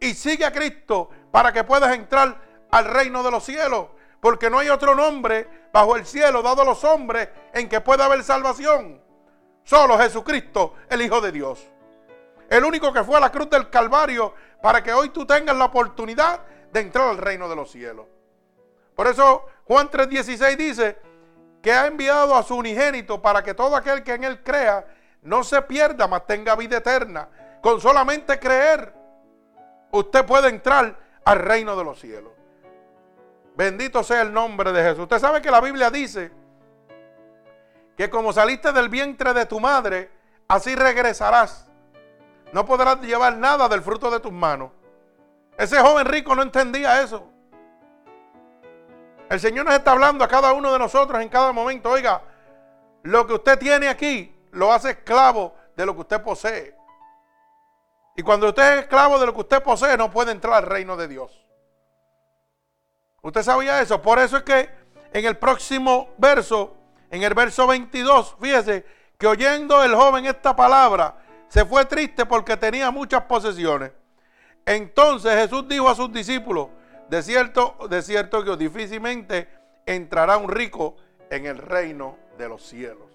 y 0.00 0.14
sigue 0.14 0.44
a 0.44 0.52
Cristo 0.52 1.08
para 1.30 1.52
que 1.52 1.62
puedas 1.62 1.94
entrar 1.94 2.36
al 2.70 2.84
reino 2.86 3.22
de 3.22 3.30
los 3.30 3.44
cielos. 3.44 3.88
Porque 4.20 4.50
no 4.50 4.58
hay 4.58 4.70
otro 4.70 4.94
nombre 4.94 5.68
bajo 5.72 5.96
el 5.96 6.06
cielo 6.06 6.42
dado 6.42 6.62
a 6.62 6.64
los 6.64 6.82
hombres 6.82 7.28
en 7.52 7.68
que 7.68 7.80
pueda 7.80 8.06
haber 8.06 8.24
salvación. 8.24 9.00
Solo 9.62 9.98
Jesucristo, 9.98 10.74
el 10.88 11.02
Hijo 11.02 11.20
de 11.20 11.30
Dios. 11.30 11.68
El 12.50 12.64
único 12.64 12.92
que 12.92 13.04
fue 13.04 13.16
a 13.16 13.20
la 13.20 13.30
cruz 13.30 13.48
del 13.50 13.70
Calvario 13.70 14.34
para 14.60 14.82
que 14.82 14.92
hoy 14.92 15.10
tú 15.10 15.26
tengas 15.26 15.56
la 15.56 15.66
oportunidad 15.66 16.40
de 16.72 16.80
entrar 16.80 17.08
al 17.08 17.18
reino 17.18 17.48
de 17.48 17.56
los 17.56 17.70
cielos. 17.70 18.06
Por 18.94 19.06
eso 19.06 19.46
Juan 19.64 19.88
3:16 19.90 20.56
dice 20.56 20.98
que 21.64 21.72
ha 21.72 21.86
enviado 21.86 22.36
a 22.36 22.42
su 22.42 22.56
unigénito 22.56 23.22
para 23.22 23.42
que 23.42 23.54
todo 23.54 23.74
aquel 23.74 24.02
que 24.04 24.12
en 24.12 24.24
él 24.24 24.42
crea 24.44 24.84
no 25.22 25.42
se 25.42 25.62
pierda, 25.62 26.06
mas 26.06 26.26
tenga 26.26 26.54
vida 26.56 26.76
eterna. 26.76 27.26
Con 27.62 27.80
solamente 27.80 28.38
creer, 28.38 28.92
usted 29.90 30.26
puede 30.26 30.50
entrar 30.50 30.94
al 31.24 31.38
reino 31.38 31.74
de 31.74 31.82
los 31.82 31.98
cielos. 31.98 32.32
Bendito 33.56 34.04
sea 34.04 34.20
el 34.20 34.30
nombre 34.30 34.72
de 34.72 34.82
Jesús. 34.82 35.04
Usted 35.04 35.18
sabe 35.18 35.40
que 35.40 35.50
la 35.50 35.62
Biblia 35.62 35.88
dice 35.88 36.30
que 37.96 38.10
como 38.10 38.34
saliste 38.34 38.70
del 38.70 38.90
vientre 38.90 39.32
de 39.32 39.46
tu 39.46 39.58
madre, 39.58 40.10
así 40.46 40.74
regresarás. 40.74 41.66
No 42.52 42.66
podrás 42.66 43.00
llevar 43.00 43.38
nada 43.38 43.70
del 43.70 43.80
fruto 43.80 44.10
de 44.10 44.20
tus 44.20 44.32
manos. 44.32 44.70
Ese 45.56 45.80
joven 45.80 46.04
rico 46.04 46.34
no 46.34 46.42
entendía 46.42 47.00
eso. 47.00 47.26
El 49.34 49.40
Señor 49.40 49.66
nos 49.66 49.74
está 49.74 49.90
hablando 49.90 50.22
a 50.22 50.28
cada 50.28 50.52
uno 50.52 50.72
de 50.72 50.78
nosotros 50.78 51.20
en 51.20 51.28
cada 51.28 51.50
momento. 51.50 51.90
Oiga, 51.90 52.22
lo 53.02 53.26
que 53.26 53.32
usted 53.32 53.58
tiene 53.58 53.88
aquí 53.88 54.32
lo 54.52 54.72
hace 54.72 54.90
esclavo 54.90 55.56
de 55.76 55.84
lo 55.84 55.92
que 55.92 56.02
usted 56.02 56.22
posee. 56.22 56.76
Y 58.14 58.22
cuando 58.22 58.50
usted 58.50 58.74
es 58.74 58.80
esclavo 58.82 59.18
de 59.18 59.26
lo 59.26 59.34
que 59.34 59.40
usted 59.40 59.60
posee, 59.60 59.96
no 59.96 60.08
puede 60.08 60.30
entrar 60.30 60.54
al 60.54 60.62
reino 60.62 60.96
de 60.96 61.08
Dios. 61.08 61.44
¿Usted 63.22 63.42
sabía 63.42 63.82
eso? 63.82 64.00
Por 64.00 64.20
eso 64.20 64.36
es 64.36 64.44
que 64.44 64.70
en 65.12 65.24
el 65.24 65.36
próximo 65.36 66.10
verso, 66.16 66.76
en 67.10 67.24
el 67.24 67.34
verso 67.34 67.66
22, 67.66 68.36
fíjese 68.40 68.86
que 69.18 69.26
oyendo 69.26 69.82
el 69.82 69.96
joven 69.96 70.26
esta 70.26 70.54
palabra, 70.54 71.16
se 71.48 71.64
fue 71.64 71.84
triste 71.86 72.24
porque 72.24 72.56
tenía 72.56 72.92
muchas 72.92 73.24
posesiones. 73.24 73.90
Entonces 74.64 75.32
Jesús 75.34 75.66
dijo 75.66 75.88
a 75.88 75.96
sus 75.96 76.12
discípulos, 76.12 76.68
de 77.08 77.22
cierto, 77.22 77.76
de 77.88 78.02
cierto 78.02 78.44
que 78.44 78.56
difícilmente 78.56 79.48
entrará 79.86 80.36
un 80.36 80.48
rico 80.48 80.96
en 81.30 81.46
el 81.46 81.58
reino 81.58 82.16
de 82.38 82.48
los 82.48 82.62
cielos. 82.62 83.08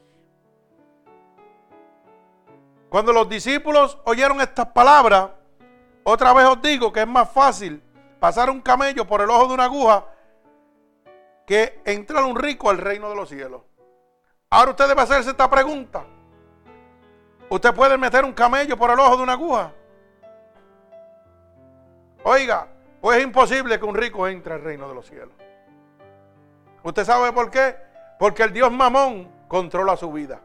Cuando 2.89 3.13
los 3.13 3.29
discípulos 3.29 3.99
oyeron 4.05 4.41
estas 4.41 4.67
palabras, 4.67 5.29
otra 6.03 6.33
vez 6.33 6.45
os 6.45 6.61
digo 6.61 6.91
que 6.91 7.01
es 7.01 7.07
más 7.07 7.29
fácil 7.31 7.81
pasar 8.19 8.49
un 8.49 8.61
camello 8.61 9.05
por 9.05 9.21
el 9.21 9.29
ojo 9.29 9.47
de 9.47 9.53
una 9.53 9.65
aguja 9.65 10.05
que 11.45 11.81
entrar 11.85 12.23
un 12.23 12.35
rico 12.35 12.69
al 12.69 12.77
reino 12.77 13.09
de 13.09 13.15
los 13.15 13.29
cielos. 13.29 13.61
Ahora 14.49 14.71
usted 14.71 14.87
debe 14.87 15.01
hacerse 15.01 15.29
esta 15.29 15.49
pregunta. 15.49 16.03
¿Usted 17.49 17.73
puede 17.73 17.97
meter 17.97 18.25
un 18.25 18.33
camello 18.33 18.77
por 18.77 18.91
el 18.91 18.99
ojo 18.99 19.17
de 19.17 19.23
una 19.23 19.33
aguja? 19.33 19.71
Oiga, 22.23 22.67
pues 23.01 23.17
es 23.17 23.23
imposible 23.23 23.79
que 23.79 23.85
un 23.85 23.95
rico 23.95 24.27
entre 24.27 24.53
al 24.53 24.61
reino 24.61 24.87
de 24.87 24.95
los 24.95 25.05
cielos. 25.07 25.33
¿Usted 26.83 27.05
sabe 27.05 27.31
por 27.33 27.49
qué? 27.49 27.75
Porque 28.17 28.43
el 28.43 28.53
Dios 28.53 28.71
Mamón 28.71 29.31
controla 29.47 29.95
su 29.95 30.11
vida. 30.11 30.41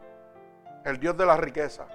El 0.83 0.99
Dios 0.99 1.17
de 1.17 1.25
la 1.25 1.37
riqueza. 1.37 1.87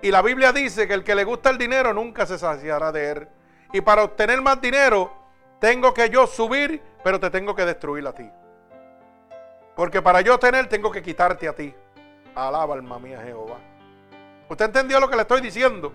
Y 0.00 0.10
la 0.10 0.22
Biblia 0.22 0.52
dice 0.52 0.88
que 0.88 0.94
el 0.94 1.04
que 1.04 1.14
le 1.14 1.24
gusta 1.24 1.50
el 1.50 1.58
dinero 1.58 1.92
nunca 1.92 2.26
se 2.26 2.38
saciará 2.38 2.90
de 2.90 3.10
él. 3.10 3.28
Y 3.72 3.80
para 3.80 4.02
obtener 4.02 4.40
más 4.42 4.60
dinero, 4.60 5.12
tengo 5.60 5.94
que 5.94 6.10
yo 6.10 6.26
subir, 6.26 6.82
pero 7.04 7.20
te 7.20 7.30
tengo 7.30 7.54
que 7.54 7.64
destruir 7.64 8.06
a 8.06 8.12
ti. 8.12 8.28
Porque 9.76 10.02
para 10.02 10.20
yo 10.20 10.38
tener, 10.38 10.68
tengo 10.68 10.90
que 10.90 11.02
quitarte 11.02 11.48
a 11.48 11.54
ti. 11.54 11.74
Alaba 12.34 12.74
alma 12.74 12.98
mía 12.98 13.20
Jehová. 13.22 13.58
¿Usted 14.48 14.66
entendió 14.66 14.98
lo 15.00 15.08
que 15.08 15.16
le 15.16 15.22
estoy 15.22 15.40
diciendo? 15.40 15.92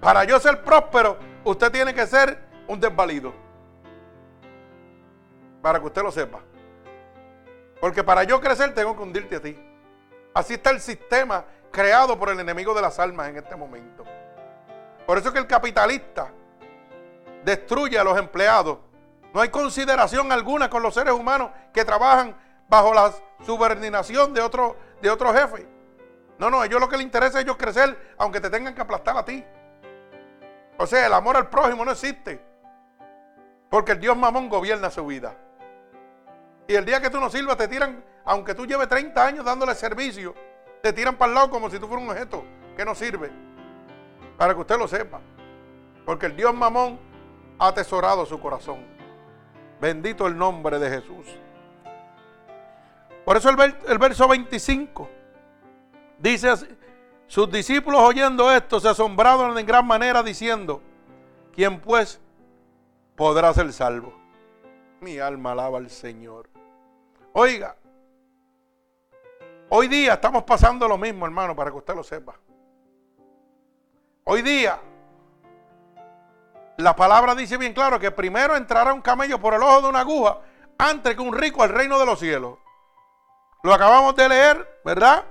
Para 0.00 0.24
yo 0.24 0.38
ser 0.38 0.62
próspero, 0.62 1.18
usted 1.44 1.72
tiene 1.72 1.94
que 1.94 2.06
ser 2.06 2.38
un 2.66 2.80
desvalido. 2.80 3.32
Para 5.62 5.80
que 5.80 5.86
usted 5.86 6.02
lo 6.02 6.12
sepa. 6.12 6.40
Porque 7.80 8.02
para 8.02 8.24
yo 8.24 8.40
crecer, 8.40 8.74
tengo 8.74 8.96
que 8.96 9.02
hundirte 9.02 9.36
a 9.36 9.40
ti. 9.40 9.58
Así 10.32 10.54
está 10.54 10.70
el 10.70 10.80
sistema 10.80 11.44
creado 11.70 12.18
por 12.18 12.28
el 12.28 12.40
enemigo 12.40 12.74
de 12.74 12.82
las 12.82 12.98
almas 12.98 13.28
en 13.28 13.36
este 13.36 13.56
momento. 13.56 14.04
Por 15.06 15.18
eso 15.18 15.28
es 15.28 15.34
que 15.34 15.40
el 15.40 15.46
capitalista 15.46 16.30
destruye 17.44 17.98
a 17.98 18.04
los 18.04 18.18
empleados. 18.18 18.78
No 19.32 19.40
hay 19.40 19.48
consideración 19.48 20.32
alguna 20.32 20.70
con 20.70 20.82
los 20.82 20.94
seres 20.94 21.12
humanos 21.12 21.50
que 21.72 21.84
trabajan 21.84 22.36
bajo 22.68 22.94
la 22.94 23.12
subordinación 23.44 24.32
de 24.32 24.40
otro, 24.40 24.76
de 25.02 25.10
otro 25.10 25.32
jefe. 25.32 25.66
No, 26.38 26.50
no, 26.50 26.60
a 26.60 26.66
ellos 26.66 26.80
lo 26.80 26.88
que 26.88 26.96
les 26.96 27.04
interesa 27.04 27.38
es 27.38 27.44
ellos 27.44 27.56
crecer, 27.56 28.14
aunque 28.18 28.40
te 28.40 28.50
tengan 28.50 28.74
que 28.74 28.80
aplastar 28.80 29.16
a 29.16 29.24
ti. 29.24 29.44
O 30.78 30.86
sea, 30.86 31.06
el 31.06 31.12
amor 31.12 31.36
al 31.36 31.48
prójimo 31.48 31.84
no 31.84 31.92
existe. 31.92 32.53
Porque 33.74 33.90
el 33.90 33.98
Dios 33.98 34.16
mamón 34.16 34.48
gobierna 34.48 34.88
su 34.88 35.04
vida. 35.04 35.34
Y 36.68 36.76
el 36.76 36.84
día 36.84 37.00
que 37.00 37.10
tú 37.10 37.18
no 37.18 37.28
sirvas, 37.28 37.56
te 37.56 37.66
tiran, 37.66 38.04
aunque 38.24 38.54
tú 38.54 38.66
lleves 38.66 38.88
30 38.88 39.26
años 39.26 39.44
dándole 39.44 39.74
servicio, 39.74 40.32
te 40.80 40.92
tiran 40.92 41.16
para 41.16 41.30
el 41.30 41.34
lado 41.34 41.50
como 41.50 41.68
si 41.68 41.80
tú 41.80 41.88
fueras 41.88 42.04
un 42.04 42.10
objeto 42.12 42.44
que 42.76 42.84
no 42.84 42.94
sirve. 42.94 43.32
Para 44.38 44.54
que 44.54 44.60
usted 44.60 44.78
lo 44.78 44.86
sepa. 44.86 45.20
Porque 46.06 46.26
el 46.26 46.36
Dios 46.36 46.54
mamón 46.54 47.00
ha 47.58 47.66
atesorado 47.66 48.24
su 48.26 48.38
corazón. 48.38 48.78
Bendito 49.80 50.28
el 50.28 50.38
nombre 50.38 50.78
de 50.78 50.90
Jesús. 50.90 51.26
Por 53.24 53.36
eso 53.36 53.50
el, 53.50 53.76
el 53.88 53.98
verso 53.98 54.28
25 54.28 55.10
dice 56.20 56.54
sus 57.26 57.50
discípulos 57.50 58.00
oyendo 58.02 58.52
esto 58.52 58.78
se 58.78 58.88
asombraron 58.88 59.58
en 59.58 59.66
gran 59.66 59.84
manera 59.84 60.22
diciendo, 60.22 60.80
¿quién 61.52 61.80
pues 61.80 62.20
podrá 63.16 63.52
ser 63.54 63.72
salvo? 63.72 64.12
Mi 65.00 65.18
alma 65.18 65.52
alaba 65.52 65.78
al 65.78 65.90
Señor. 65.90 66.48
Oiga, 67.32 67.76
hoy 69.68 69.88
día 69.88 70.14
estamos 70.14 70.44
pasando 70.44 70.88
lo 70.88 70.96
mismo, 70.98 71.26
hermano, 71.26 71.54
para 71.54 71.70
que 71.70 71.76
usted 71.76 71.94
lo 71.94 72.02
sepa. 72.02 72.34
Hoy 74.24 74.42
día, 74.42 74.80
la 76.78 76.96
palabra 76.96 77.34
dice 77.34 77.56
bien 77.56 77.74
claro 77.74 78.00
que 78.00 78.10
primero 78.10 78.56
entrará 78.56 78.92
un 78.92 79.02
camello 79.02 79.38
por 79.38 79.54
el 79.54 79.62
ojo 79.62 79.82
de 79.82 79.88
una 79.88 80.00
aguja 80.00 80.38
antes 80.78 81.14
que 81.14 81.22
un 81.22 81.36
rico 81.36 81.62
al 81.62 81.68
reino 81.70 81.98
de 81.98 82.06
los 82.06 82.18
cielos. 82.18 82.58
Lo 83.62 83.72
acabamos 83.72 84.14
de 84.16 84.28
leer, 84.28 84.80
¿verdad? 84.84 85.24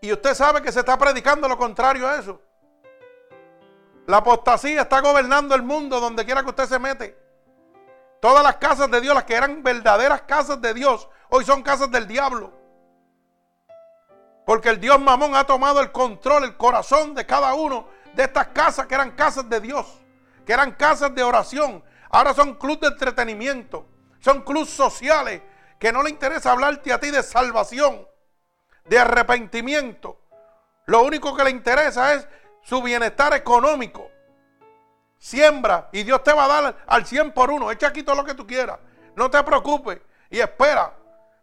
Y 0.00 0.12
usted 0.12 0.34
sabe 0.34 0.62
que 0.62 0.72
se 0.72 0.80
está 0.80 0.96
predicando 0.96 1.48
lo 1.48 1.58
contrario 1.58 2.06
a 2.06 2.18
eso. 2.18 2.40
La 4.08 4.16
apostasía 4.16 4.80
está 4.80 5.00
gobernando 5.00 5.54
el 5.54 5.62
mundo 5.62 6.00
donde 6.00 6.24
quiera 6.24 6.42
que 6.42 6.48
usted 6.48 6.64
se 6.64 6.78
mete. 6.78 7.14
Todas 8.22 8.42
las 8.42 8.56
casas 8.56 8.90
de 8.90 9.02
Dios, 9.02 9.14
las 9.14 9.24
que 9.24 9.34
eran 9.34 9.62
verdaderas 9.62 10.22
casas 10.22 10.62
de 10.62 10.72
Dios, 10.72 11.06
hoy 11.28 11.44
son 11.44 11.62
casas 11.62 11.90
del 11.90 12.08
diablo. 12.08 12.50
Porque 14.46 14.70
el 14.70 14.80
Dios 14.80 14.98
mamón 14.98 15.36
ha 15.36 15.44
tomado 15.44 15.82
el 15.82 15.92
control, 15.92 16.44
el 16.44 16.56
corazón 16.56 17.14
de 17.14 17.26
cada 17.26 17.52
uno 17.52 17.86
de 18.14 18.22
estas 18.22 18.46
casas 18.48 18.86
que 18.86 18.94
eran 18.94 19.10
casas 19.10 19.46
de 19.46 19.60
Dios, 19.60 19.86
que 20.46 20.54
eran 20.54 20.72
casas 20.72 21.14
de 21.14 21.22
oración. 21.22 21.84
Ahora 22.08 22.32
son 22.32 22.54
clubes 22.54 22.80
de 22.80 22.86
entretenimiento, 22.86 23.86
son 24.20 24.40
clubes 24.40 24.70
sociales 24.70 25.42
que 25.78 25.92
no 25.92 26.02
le 26.02 26.08
interesa 26.08 26.52
hablarte 26.52 26.94
a 26.94 26.98
ti 26.98 27.10
de 27.10 27.22
salvación 27.22 28.08
de 28.86 28.98
arrepentimiento. 28.98 30.18
Lo 30.86 31.02
único 31.02 31.36
que 31.36 31.44
le 31.44 31.50
interesa 31.50 32.14
es 32.14 32.26
su 32.68 32.82
bienestar 32.82 33.32
económico. 33.32 34.10
Siembra 35.16 35.88
y 35.90 36.02
Dios 36.02 36.22
te 36.22 36.34
va 36.34 36.44
a 36.44 36.48
dar 36.48 36.76
al 36.86 37.06
100 37.06 37.32
por 37.32 37.50
uno. 37.50 37.70
Echa 37.70 37.88
aquí 37.88 38.02
todo 38.02 38.16
lo 38.16 38.24
que 38.24 38.34
tú 38.34 38.46
quieras. 38.46 38.78
No 39.16 39.30
te 39.30 39.42
preocupes 39.42 40.00
y 40.28 40.38
espera. 40.38 40.92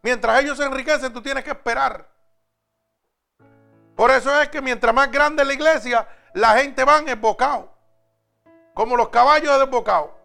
Mientras 0.04 0.40
ellos 0.40 0.56
se 0.56 0.66
enriquecen, 0.66 1.12
tú 1.12 1.24
tienes 1.24 1.44
que 1.44 1.50
esperar. 1.50 2.08
Por 3.96 4.12
eso 4.12 4.40
es 4.40 4.50
que 4.50 4.62
mientras 4.62 4.94
más 4.94 5.12
grande 5.12 5.42
es 5.42 5.48
la 5.48 5.54
iglesia, 5.56 6.08
la 6.34 6.60
gente 6.60 6.84
va 6.84 7.00
en 7.00 7.06
desbocado. 7.06 7.74
Como 8.76 8.96
los 8.96 9.10
caballos 9.10 9.52
de 9.52 9.66
desbocado. 9.66 10.16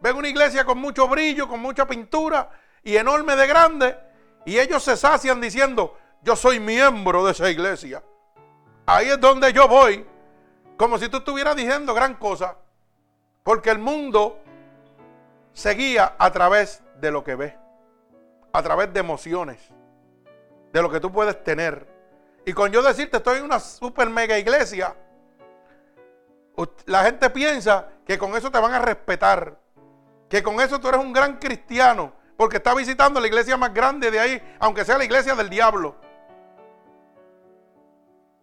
Ven 0.00 0.16
una 0.16 0.28
iglesia 0.28 0.64
con 0.64 0.78
mucho 0.78 1.08
brillo, 1.08 1.48
con 1.48 1.58
mucha 1.58 1.84
pintura 1.88 2.48
y 2.84 2.96
enorme 2.96 3.34
de 3.34 3.46
grande. 3.48 3.98
Y 4.44 4.60
ellos 4.60 4.84
se 4.84 4.96
sacian 4.96 5.40
diciendo, 5.40 5.98
yo 6.22 6.36
soy 6.36 6.60
miembro 6.60 7.24
de 7.24 7.32
esa 7.32 7.50
iglesia. 7.50 8.04
Ahí 8.86 9.08
es 9.08 9.20
donde 9.20 9.52
yo 9.52 9.68
voy, 9.68 10.06
como 10.76 10.98
si 10.98 11.08
tú 11.08 11.18
estuvieras 11.18 11.56
diciendo 11.56 11.94
gran 11.94 12.14
cosa, 12.14 12.56
porque 13.42 13.70
el 13.70 13.78
mundo 13.78 14.40
seguía 15.52 16.14
a 16.18 16.30
través 16.30 16.82
de 17.00 17.10
lo 17.10 17.24
que 17.24 17.34
ve, 17.34 17.58
a 18.52 18.62
través 18.62 18.92
de 18.92 19.00
emociones, 19.00 19.60
de 20.72 20.82
lo 20.82 20.90
que 20.90 21.00
tú 21.00 21.12
puedes 21.12 21.42
tener. 21.44 21.86
Y 22.44 22.52
con 22.52 22.72
yo 22.72 22.82
decirte 22.82 23.18
estoy 23.18 23.38
en 23.38 23.44
una 23.44 23.60
super 23.60 24.08
mega 24.10 24.38
iglesia, 24.38 24.96
la 26.86 27.04
gente 27.04 27.30
piensa 27.30 27.88
que 28.06 28.18
con 28.18 28.36
eso 28.36 28.50
te 28.50 28.58
van 28.58 28.74
a 28.74 28.78
respetar, 28.78 29.58
que 30.28 30.42
con 30.42 30.60
eso 30.60 30.80
tú 30.80 30.88
eres 30.88 31.00
un 31.00 31.12
gran 31.12 31.38
cristiano, 31.38 32.12
porque 32.36 32.56
estás 32.56 32.74
visitando 32.74 33.20
la 33.20 33.26
iglesia 33.26 33.56
más 33.56 33.72
grande 33.72 34.10
de 34.10 34.18
ahí, 34.18 34.56
aunque 34.58 34.84
sea 34.84 34.98
la 34.98 35.04
iglesia 35.04 35.34
del 35.34 35.48
diablo. 35.48 35.96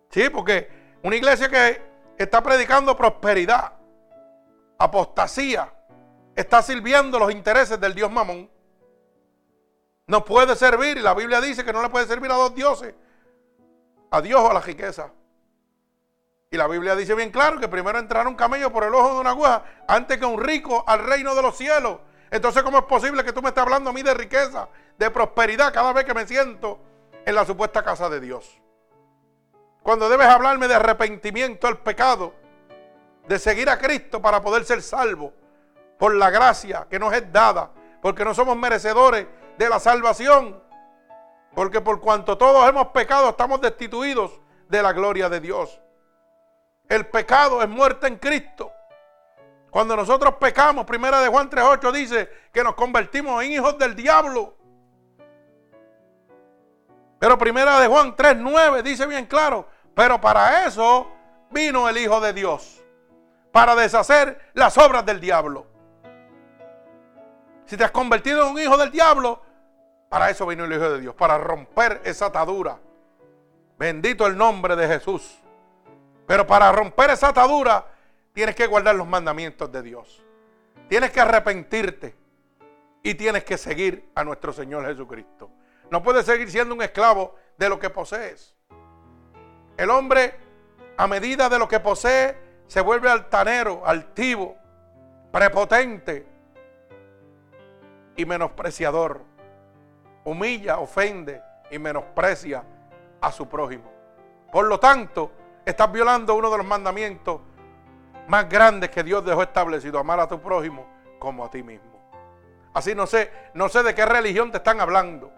Sí, 0.10 0.30
porque 0.30 0.70
una 1.04 1.16
iglesia 1.16 1.50
que 1.50 1.89
está 2.24 2.44
predicando 2.44 2.98
prosperidad, 2.98 3.72
apostasía, 4.78 5.74
está 6.36 6.62
sirviendo 6.62 7.18
los 7.18 7.32
intereses 7.32 7.80
del 7.80 7.96
Dios 7.96 8.12
Mamón. 8.12 8.50
No 10.06 10.26
puede 10.26 10.56
servir, 10.56 10.98
y 10.98 11.02
la 11.02 11.14
Biblia 11.14 11.40
dice 11.40 11.64
que 11.64 11.72
no 11.72 11.82
le 11.82 11.90
puede 11.90 12.08
servir 12.08 12.30
a 12.30 12.36
dos 12.36 12.54
dioses, 12.54 12.94
a 14.12 14.22
Dios 14.22 14.42
o 14.42 14.52
a 14.52 14.54
la 14.54 14.60
riqueza. 14.60 15.12
Y 16.52 16.58
la 16.58 16.68
Biblia 16.68 16.96
dice 16.96 17.16
bien 17.16 17.32
claro 17.32 17.60
que 17.60 17.70
primero 17.70 17.98
entrará 17.98 18.28
un 18.28 18.36
camello 18.36 18.72
por 18.72 18.84
el 18.84 18.94
ojo 18.94 19.14
de 19.14 19.20
una 19.22 19.30
aguja 19.30 19.64
antes 19.88 20.18
que 20.18 20.26
un 20.26 20.42
rico 20.42 20.84
al 20.88 21.06
reino 21.06 21.36
de 21.36 21.42
los 21.42 21.56
cielos. 21.56 22.00
Entonces, 22.32 22.64
¿cómo 22.64 22.80
es 22.80 22.86
posible 22.86 23.24
que 23.24 23.32
tú 23.32 23.42
me 23.42 23.50
estés 23.50 23.64
hablando 23.64 23.92
a 23.92 23.94
mí 23.94 24.02
de 24.02 24.14
riqueza, 24.14 24.68
de 24.98 25.10
prosperidad 25.10 25.74
cada 25.74 25.94
vez 25.94 26.04
que 26.04 26.14
me 26.14 26.28
siento 26.28 26.80
en 27.26 27.34
la 27.34 27.46
supuesta 27.46 27.84
casa 27.84 28.10
de 28.10 28.20
Dios? 28.20 28.60
Cuando 29.84 30.10
debes 30.10 30.28
hablarme 30.28 30.68
de 30.68 30.76
arrepentimiento 30.76 31.68
al 31.68 31.78
pecado, 31.78 32.34
de 33.28 33.40
seguir 33.40 33.70
a 33.70 33.78
Cristo 33.78 34.22
para 34.22 34.42
poder 34.42 34.66
ser 34.66 34.82
salvo 34.82 35.34
por 35.98 36.16
la 36.16 36.30
gracia 36.30 36.88
que 36.90 37.00
nos 37.00 37.14
es 37.14 37.32
dada, 37.32 37.72
porque 38.02 38.26
no 38.26 38.34
somos 38.34 38.58
merecedores 38.58 39.28
de 39.58 39.70
la 39.70 39.80
salvación, 39.80 40.62
porque 41.54 41.82
por 41.82 42.00
cuanto 42.00 42.38
todos 42.38 42.68
hemos 42.68 42.88
pecado 42.88 43.30
estamos 43.30 43.62
destituidos 43.62 44.40
de 44.68 44.82
la 44.82 44.94
gloria 44.94 45.30
de 45.30 45.40
Dios. 45.40 45.80
El 46.88 47.06
pecado 47.08 47.62
es 47.62 47.70
muerte 47.70 48.08
en 48.08 48.18
Cristo. 48.18 48.72
Cuando 49.70 49.96
nosotros 49.96 50.36
pecamos, 50.40 50.86
primera 50.86 51.22
de 51.22 51.28
Juan 51.28 51.50
3.8 51.50 51.92
dice 51.92 52.30
que 52.52 52.64
nos 52.64 52.74
convertimos 52.74 53.44
en 53.44 53.52
hijos 53.52 53.78
del 53.78 53.96
diablo. 53.96 54.56
Pero 57.20 57.38
primera 57.38 57.80
de 57.80 57.88
Juan 57.88 58.16
3.9 58.16 58.82
dice 58.82 59.06
bien 59.06 59.26
claro, 59.26 59.68
pero 59.94 60.20
para 60.22 60.66
eso 60.66 61.08
vino 61.52 61.90
el 61.90 61.98
Hijo 61.98 62.22
de 62.22 62.32
Dios, 62.32 62.82
para 63.52 63.76
deshacer 63.76 64.52
las 64.54 64.78
obras 64.78 65.06
del 65.06 65.20
diablo. 65.20 65.68
Si 67.66 67.76
te 67.76 67.84
has 67.84 67.92
convertido 67.92 68.46
en 68.46 68.54
un 68.54 68.60
hijo 68.60 68.78
del 68.78 68.90
diablo, 68.90 69.44
para 70.08 70.30
eso 70.30 70.48
vino 70.48 70.64
el 70.64 70.74
Hijo 70.74 70.90
de 70.90 71.02
Dios, 71.02 71.14
para 71.14 71.38
romper 71.38 72.02
esa 72.06 72.28
atadura. 72.28 72.80
Bendito 73.78 74.26
el 74.26 74.38
nombre 74.38 74.76
de 74.76 74.88
Jesús. 74.88 75.40
Pero 76.26 76.48
para 76.48 76.72
romper 76.72 77.12
esa 77.12 77.30
atadura, 77.30 77.86
tienes 78.34 78.56
que 78.56 78.66
guardar 78.66 78.96
los 78.96 79.08
mandamientos 79.08 79.72
de 79.72 79.82
Dios. 79.82 80.24
Tienes 80.88 81.12
que 81.12 81.20
arrepentirte 81.20 82.16
y 83.04 83.16
tienes 83.16 83.44
que 83.44 83.58
seguir 83.58 84.10
a 84.16 84.24
nuestro 84.24 84.54
Señor 84.54 84.86
Jesucristo. 84.86 85.52
No 85.92 86.04
puedes 86.04 86.26
seguir 86.26 86.50
siendo 86.52 86.76
un 86.76 86.82
esclavo 86.82 87.36
de 87.58 87.70
lo 87.70 87.80
que 87.80 87.90
posees. 87.90 88.56
El 89.78 89.90
hombre, 89.90 90.36
a 90.98 91.08
medida 91.08 91.50
de 91.50 91.58
lo 91.58 91.68
que 91.68 91.80
posee, 91.80 92.38
se 92.68 92.82
vuelve 92.82 93.10
altanero, 93.10 93.82
altivo, 93.86 94.56
prepotente 95.32 96.28
y 98.16 98.26
menospreciador. 98.26 99.24
Humilla, 100.26 100.80
ofende 100.80 101.42
y 101.72 101.80
menosprecia 101.80 102.64
a 103.22 103.32
su 103.32 103.48
prójimo. 103.48 103.92
Por 104.52 104.66
lo 104.66 104.80
tanto, 104.80 105.32
estás 105.66 105.92
violando 105.92 106.36
uno 106.36 106.50
de 106.50 106.58
los 106.58 106.66
mandamientos 106.66 107.42
más 108.28 108.48
grandes 108.48 108.90
que 108.90 109.04
Dios 109.04 109.26
dejó 109.26 109.42
establecido, 109.42 109.98
amar 109.98 110.20
a 110.20 110.28
tu 110.28 110.40
prójimo 110.40 110.86
como 111.18 111.44
a 111.46 111.50
ti 111.50 111.64
mismo. 111.64 112.00
Así 112.74 112.94
no 112.94 113.08
sé, 113.08 113.32
no 113.54 113.70
sé 113.70 113.82
de 113.82 113.96
qué 113.96 114.06
religión 114.06 114.52
te 114.52 114.58
están 114.58 114.80
hablando. 114.80 115.32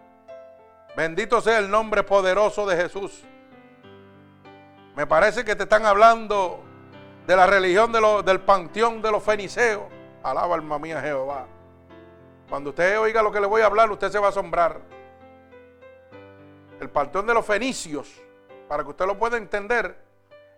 Bendito 0.95 1.39
sea 1.41 1.59
el 1.59 1.69
nombre 1.69 2.03
poderoso 2.03 2.65
de 2.65 2.75
Jesús. 2.75 3.23
Me 4.95 5.07
parece 5.07 5.45
que 5.45 5.55
te 5.55 5.63
están 5.63 5.85
hablando 5.85 6.61
de 7.25 7.35
la 7.35 7.47
religión 7.47 7.91
del 7.91 8.41
panteón 8.41 9.01
de 9.01 9.11
los 9.11 9.23
feniceos. 9.23 9.83
Alaba 10.21 10.55
alma 10.55 10.77
mía 10.77 11.01
Jehová. 11.01 11.47
Cuando 12.49 12.71
usted 12.71 12.99
oiga 12.99 13.23
lo 13.23 13.31
que 13.31 13.39
le 13.39 13.47
voy 13.47 13.61
a 13.61 13.67
hablar, 13.67 13.89
usted 13.89 14.11
se 14.11 14.19
va 14.19 14.27
a 14.27 14.29
asombrar. 14.29 14.81
El 16.79 16.89
panteón 16.89 17.25
de 17.25 17.33
los 17.33 17.45
fenicios, 17.45 18.21
para 18.67 18.83
que 18.83 18.89
usted 18.89 19.05
lo 19.05 19.17
pueda 19.17 19.37
entender, 19.37 19.97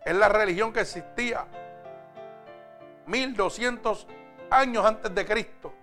es 0.03 0.15
la 0.15 0.29
religión 0.29 0.73
que 0.73 0.81
existía 0.81 1.45
1200 3.05 4.07
años 4.49 4.85
antes 4.85 5.13
de 5.13 5.25
Cristo 5.25 5.73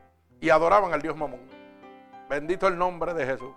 y 0.41 0.51
adoraban 0.51 0.93
al 0.93 1.01
Dios 1.01 1.17
Mamón. 1.17 1.49
Bendito 2.29 2.67
el 2.67 2.77
nombre 2.77 3.15
de 3.15 3.27
Jesús. 3.27 3.55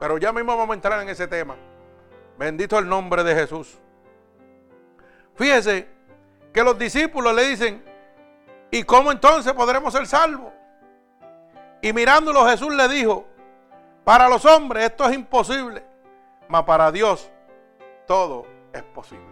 Pero 0.00 0.16
ya 0.16 0.32
mismo 0.32 0.56
vamos 0.56 0.70
a 0.70 0.74
entrar 0.74 1.02
en 1.02 1.10
ese 1.10 1.28
tema. 1.28 1.56
Bendito 2.38 2.78
el 2.78 2.88
nombre 2.88 3.22
de 3.22 3.34
Jesús. 3.34 3.78
Fíjese 5.34 5.88
que 6.54 6.64
los 6.64 6.78
discípulos 6.78 7.34
le 7.34 7.48
dicen, 7.48 7.84
¿y 8.70 8.82
cómo 8.82 9.12
entonces 9.12 9.52
podremos 9.52 9.92
ser 9.92 10.06
salvos? 10.06 10.52
Y 11.82 11.92
mirándolo 11.92 12.46
Jesús 12.48 12.74
le 12.74 12.88
dijo, 12.88 13.26
para 14.02 14.26
los 14.26 14.46
hombres 14.46 14.86
esto 14.86 15.06
es 15.06 15.14
imposible, 15.14 15.84
mas 16.48 16.62
para 16.64 16.90
Dios 16.90 17.30
todo 18.06 18.46
es 18.72 18.82
posible. 18.82 19.26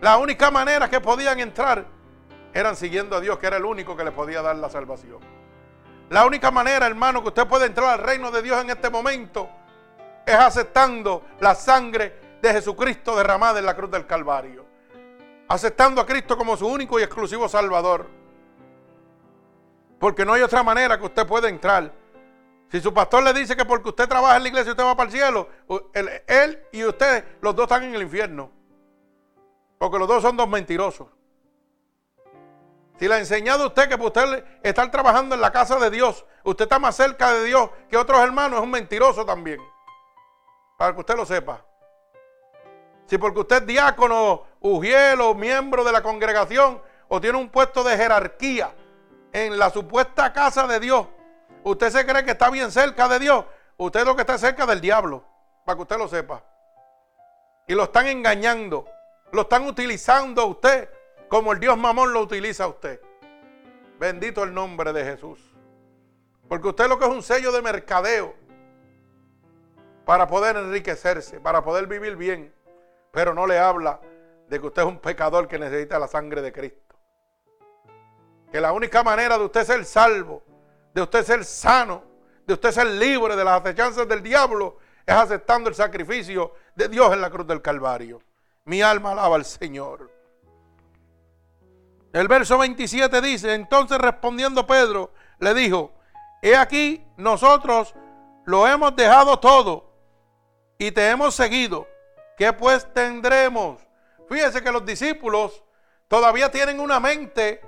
La 0.00 0.18
única 0.18 0.52
manera 0.52 0.88
que 0.88 1.00
podían 1.00 1.40
entrar 1.40 1.84
eran 2.54 2.76
siguiendo 2.76 3.16
a 3.16 3.20
Dios, 3.20 3.38
que 3.38 3.48
era 3.48 3.56
el 3.56 3.64
único 3.64 3.96
que 3.96 4.04
les 4.04 4.14
podía 4.14 4.40
dar 4.40 4.54
la 4.54 4.70
salvación. 4.70 5.18
La 6.10 6.24
única 6.24 6.52
manera, 6.52 6.86
hermano, 6.86 7.22
que 7.22 7.28
usted 7.28 7.48
puede 7.48 7.66
entrar 7.66 7.88
al 7.88 8.06
reino 8.06 8.30
de 8.30 8.42
Dios 8.42 8.62
en 8.62 8.70
este 8.70 8.88
momento 8.88 9.50
es 10.26 10.34
aceptando 10.34 11.24
la 11.40 11.54
sangre 11.54 12.38
de 12.42 12.52
Jesucristo 12.52 13.16
derramada 13.16 13.60
en 13.60 13.66
la 13.66 13.76
cruz 13.76 13.90
del 13.90 14.06
Calvario. 14.06 14.66
Aceptando 15.48 16.00
a 16.00 16.06
Cristo 16.06 16.36
como 16.36 16.56
su 16.56 16.66
único 16.66 16.98
y 16.98 17.04
exclusivo 17.04 17.48
Salvador. 17.48 18.08
Porque 20.00 20.24
no 20.24 20.32
hay 20.32 20.42
otra 20.42 20.64
manera 20.64 20.98
que 20.98 21.06
usted 21.06 21.26
pueda 21.26 21.48
entrar. 21.48 21.92
Si 22.70 22.80
su 22.80 22.92
pastor 22.92 23.22
le 23.22 23.32
dice 23.32 23.56
que 23.56 23.64
porque 23.64 23.90
usted 23.90 24.08
trabaja 24.08 24.36
en 24.36 24.42
la 24.42 24.48
iglesia 24.48 24.72
usted 24.72 24.84
va 24.84 24.96
para 24.96 25.08
el 25.08 25.12
cielo, 25.12 25.48
él, 26.26 26.62
y 26.72 26.84
usted, 26.84 27.24
los 27.40 27.54
dos 27.54 27.64
están 27.64 27.84
en 27.84 27.94
el 27.94 28.02
infierno. 28.02 28.50
Porque 29.78 29.98
los 29.98 30.08
dos 30.08 30.22
son 30.22 30.36
dos 30.36 30.48
mentirosos. 30.48 31.06
Si 32.98 33.06
le 33.06 33.14
ha 33.14 33.18
enseñado 33.18 33.66
usted 33.68 33.88
que 33.88 33.94
usted 33.94 34.44
estar 34.62 34.90
trabajando 34.90 35.36
en 35.36 35.40
la 35.40 35.52
casa 35.52 35.78
de 35.78 35.90
Dios, 35.90 36.24
usted 36.42 36.64
está 36.64 36.80
más 36.80 36.96
cerca 36.96 37.32
de 37.32 37.44
Dios 37.44 37.70
que 37.88 37.96
otros 37.96 38.20
hermanos, 38.20 38.58
es 38.58 38.64
un 38.64 38.70
mentiroso 38.70 39.24
también. 39.24 39.60
Para 40.76 40.92
que 40.92 41.00
usted 41.00 41.16
lo 41.16 41.24
sepa. 41.24 41.64
Si 43.06 43.18
porque 43.18 43.40
usted 43.40 43.62
es 43.62 43.66
diácono, 43.66 44.44
ujiel 44.60 45.20
o 45.20 45.34
miembro 45.34 45.84
de 45.84 45.92
la 45.92 46.02
congregación, 46.02 46.82
o 47.08 47.20
tiene 47.20 47.38
un 47.38 47.48
puesto 47.48 47.84
de 47.84 47.96
jerarquía 47.96 48.74
en 49.32 49.58
la 49.58 49.70
supuesta 49.70 50.32
casa 50.32 50.66
de 50.66 50.80
Dios, 50.80 51.06
usted 51.62 51.90
se 51.90 52.04
cree 52.04 52.24
que 52.24 52.32
está 52.32 52.50
bien 52.50 52.70
cerca 52.72 53.08
de 53.08 53.18
Dios. 53.20 53.44
Usted 53.76 54.00
es 54.00 54.06
lo 54.06 54.16
que 54.16 54.22
está 54.22 54.38
cerca 54.38 54.66
del 54.66 54.80
diablo, 54.80 55.24
para 55.64 55.76
que 55.76 55.82
usted 55.82 55.98
lo 55.98 56.08
sepa. 56.08 56.42
Y 57.68 57.74
lo 57.74 57.84
están 57.84 58.06
engañando, 58.06 58.86
lo 59.32 59.42
están 59.42 59.66
utilizando 59.66 60.42
a 60.42 60.46
usted 60.46 60.88
como 61.28 61.52
el 61.52 61.60
Dios 61.60 61.76
mamón 61.76 62.12
lo 62.12 62.20
utiliza 62.20 62.64
a 62.64 62.68
usted. 62.68 63.00
Bendito 63.98 64.42
el 64.42 64.52
nombre 64.52 64.92
de 64.92 65.04
Jesús. 65.04 65.40
Porque 66.48 66.68
usted 66.68 66.88
lo 66.88 66.98
que 66.98 67.06
es 67.06 67.10
un 67.10 67.22
sello 67.22 67.50
de 67.50 67.62
mercadeo 67.62 68.34
para 70.06 70.28
poder 70.28 70.56
enriquecerse, 70.56 71.40
para 71.40 71.64
poder 71.64 71.88
vivir 71.88 72.14
bien. 72.14 72.54
Pero 73.10 73.34
no 73.34 73.44
le 73.44 73.58
habla 73.58 74.00
de 74.48 74.60
que 74.60 74.66
usted 74.66 74.82
es 74.82 74.88
un 74.88 75.00
pecador 75.00 75.48
que 75.48 75.58
necesita 75.58 75.98
la 75.98 76.06
sangre 76.06 76.40
de 76.40 76.52
Cristo. 76.52 76.94
Que 78.52 78.60
la 78.60 78.72
única 78.72 79.02
manera 79.02 79.36
de 79.36 79.44
usted 79.44 79.64
ser 79.64 79.84
salvo, 79.84 80.44
de 80.94 81.02
usted 81.02 81.24
ser 81.24 81.44
sano, 81.44 82.04
de 82.46 82.54
usted 82.54 82.70
ser 82.70 82.86
libre 82.86 83.34
de 83.34 83.44
las 83.44 83.60
acechanzas 83.60 84.06
del 84.06 84.22
diablo, 84.22 84.78
es 85.04 85.12
aceptando 85.12 85.68
el 85.68 85.74
sacrificio 85.74 86.54
de 86.76 86.88
Dios 86.88 87.12
en 87.12 87.20
la 87.20 87.28
cruz 87.28 87.48
del 87.48 87.60
Calvario. 87.60 88.22
Mi 88.64 88.82
alma 88.82 89.10
alaba 89.10 89.34
al 89.34 89.44
Señor. 89.44 90.08
El 92.12 92.28
verso 92.28 92.58
27 92.58 93.20
dice, 93.20 93.54
entonces 93.54 93.98
respondiendo 93.98 94.68
Pedro, 94.68 95.10
le 95.40 95.52
dijo, 95.52 95.90
he 96.42 96.54
aquí, 96.54 97.04
nosotros 97.16 97.92
lo 98.44 98.68
hemos 98.68 98.94
dejado 98.94 99.40
todo 99.40 99.85
y 100.78 100.90
te 100.90 101.10
hemos 101.10 101.34
seguido. 101.34 101.86
¿Qué 102.36 102.52
pues 102.52 102.86
tendremos? 102.92 103.80
Fíjese 104.28 104.62
que 104.62 104.72
los 104.72 104.84
discípulos 104.84 105.62
todavía 106.08 106.50
tienen 106.50 106.80
una 106.80 107.00
mente, 107.00 107.60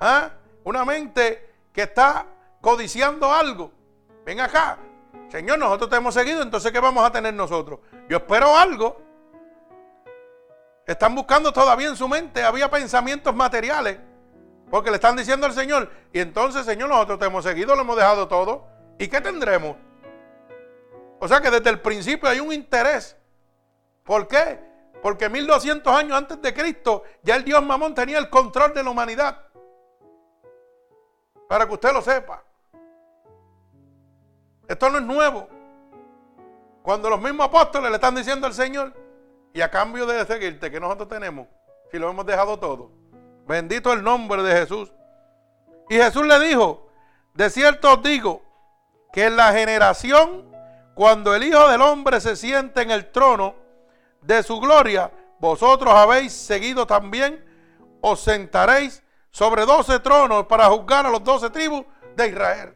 ¿ah? 0.00 0.30
una 0.64 0.84
mente 0.84 1.54
que 1.72 1.82
está 1.82 2.26
codiciando 2.60 3.32
algo. 3.32 3.70
Ven 4.24 4.40
acá, 4.40 4.78
Señor, 5.28 5.58
nosotros 5.58 5.90
te 5.90 5.96
hemos 5.96 6.14
seguido, 6.14 6.42
entonces 6.42 6.72
¿qué 6.72 6.80
vamos 6.80 7.04
a 7.04 7.12
tener 7.12 7.34
nosotros? 7.34 7.80
Yo 8.08 8.18
espero 8.18 8.56
algo. 8.56 9.00
Están 10.86 11.14
buscando 11.14 11.52
todavía 11.52 11.88
en 11.88 11.96
su 11.96 12.08
mente, 12.08 12.42
había 12.42 12.70
pensamientos 12.70 13.34
materiales, 13.34 13.98
porque 14.70 14.90
le 14.90 14.96
están 14.96 15.16
diciendo 15.16 15.46
al 15.46 15.54
Señor, 15.54 15.90
y 16.12 16.20
entonces, 16.20 16.66
Señor, 16.66 16.90
nosotros 16.90 17.18
te 17.18 17.24
hemos 17.24 17.42
seguido, 17.42 17.74
lo 17.74 17.82
hemos 17.82 17.96
dejado 17.96 18.28
todo, 18.28 18.66
¿y 18.98 19.08
qué 19.08 19.22
tendremos? 19.22 19.76
O 21.20 21.28
sea 21.28 21.40
que 21.40 21.50
desde 21.50 21.70
el 21.70 21.80
principio 21.80 22.28
hay 22.28 22.40
un 22.40 22.52
interés. 22.52 23.16
¿Por 24.04 24.28
qué? 24.28 24.60
Porque 25.02 25.28
1200 25.28 25.92
años 25.94 26.16
antes 26.16 26.40
de 26.40 26.54
Cristo, 26.54 27.04
ya 27.22 27.36
el 27.36 27.44
Dios 27.44 27.62
Mamón 27.62 27.94
tenía 27.94 28.18
el 28.18 28.30
control 28.30 28.74
de 28.74 28.82
la 28.82 28.90
humanidad. 28.90 29.46
Para 31.48 31.66
que 31.66 31.74
usted 31.74 31.92
lo 31.92 32.02
sepa. 32.02 32.42
Esto 34.66 34.90
no 34.90 34.98
es 34.98 35.04
nuevo. 35.04 35.48
Cuando 36.82 37.08
los 37.10 37.20
mismos 37.20 37.46
apóstoles 37.46 37.90
le 37.90 37.96
están 37.96 38.14
diciendo 38.14 38.46
al 38.46 38.54
Señor, 38.54 38.92
y 39.54 39.60
a 39.60 39.70
cambio 39.70 40.04
de 40.04 40.26
seguirte, 40.26 40.70
que 40.70 40.80
nosotros 40.80 41.08
tenemos, 41.08 41.46
si 41.90 41.98
lo 41.98 42.10
hemos 42.10 42.26
dejado 42.26 42.58
todo. 42.58 42.90
Bendito 43.46 43.92
el 43.92 44.02
nombre 44.02 44.42
de 44.42 44.52
Jesús. 44.52 44.92
Y 45.88 45.94
Jesús 45.94 46.26
le 46.26 46.40
dijo, 46.40 46.88
de 47.34 47.50
cierto 47.50 47.92
os 47.92 48.02
digo, 48.02 48.42
que 49.12 49.26
en 49.26 49.36
la 49.36 49.52
generación, 49.52 50.53
cuando 50.94 51.34
el 51.34 51.42
Hijo 51.42 51.68
del 51.68 51.82
Hombre 51.82 52.20
se 52.20 52.36
siente 52.36 52.82
en 52.82 52.90
el 52.90 53.10
trono 53.10 53.54
de 54.20 54.42
su 54.42 54.60
gloria, 54.60 55.10
vosotros 55.38 55.92
habéis 55.92 56.32
seguido 56.32 56.86
también, 56.86 57.44
os 58.00 58.20
sentaréis 58.20 59.02
sobre 59.30 59.66
doce 59.66 59.98
tronos 59.98 60.46
para 60.46 60.66
juzgar 60.66 61.06
a 61.06 61.10
los 61.10 61.24
doce 61.24 61.50
tribus 61.50 61.84
de 62.16 62.28
Israel. 62.28 62.74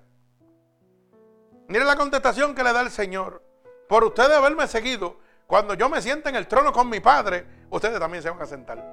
Mire 1.68 1.84
la 1.84 1.96
contestación 1.96 2.54
que 2.54 2.64
le 2.64 2.72
da 2.72 2.80
el 2.80 2.90
Señor. 2.90 3.42
Por 3.88 4.04
ustedes 4.04 4.36
haberme 4.36 4.66
seguido, 4.66 5.18
cuando 5.46 5.74
yo 5.74 5.88
me 5.88 6.02
sienta 6.02 6.28
en 6.28 6.36
el 6.36 6.48
trono 6.48 6.72
con 6.72 6.88
mi 6.88 7.00
padre, 7.00 7.46
ustedes 7.70 7.98
también 8.00 8.22
se 8.22 8.30
van 8.30 8.42
a 8.42 8.46
sentar. 8.46 8.84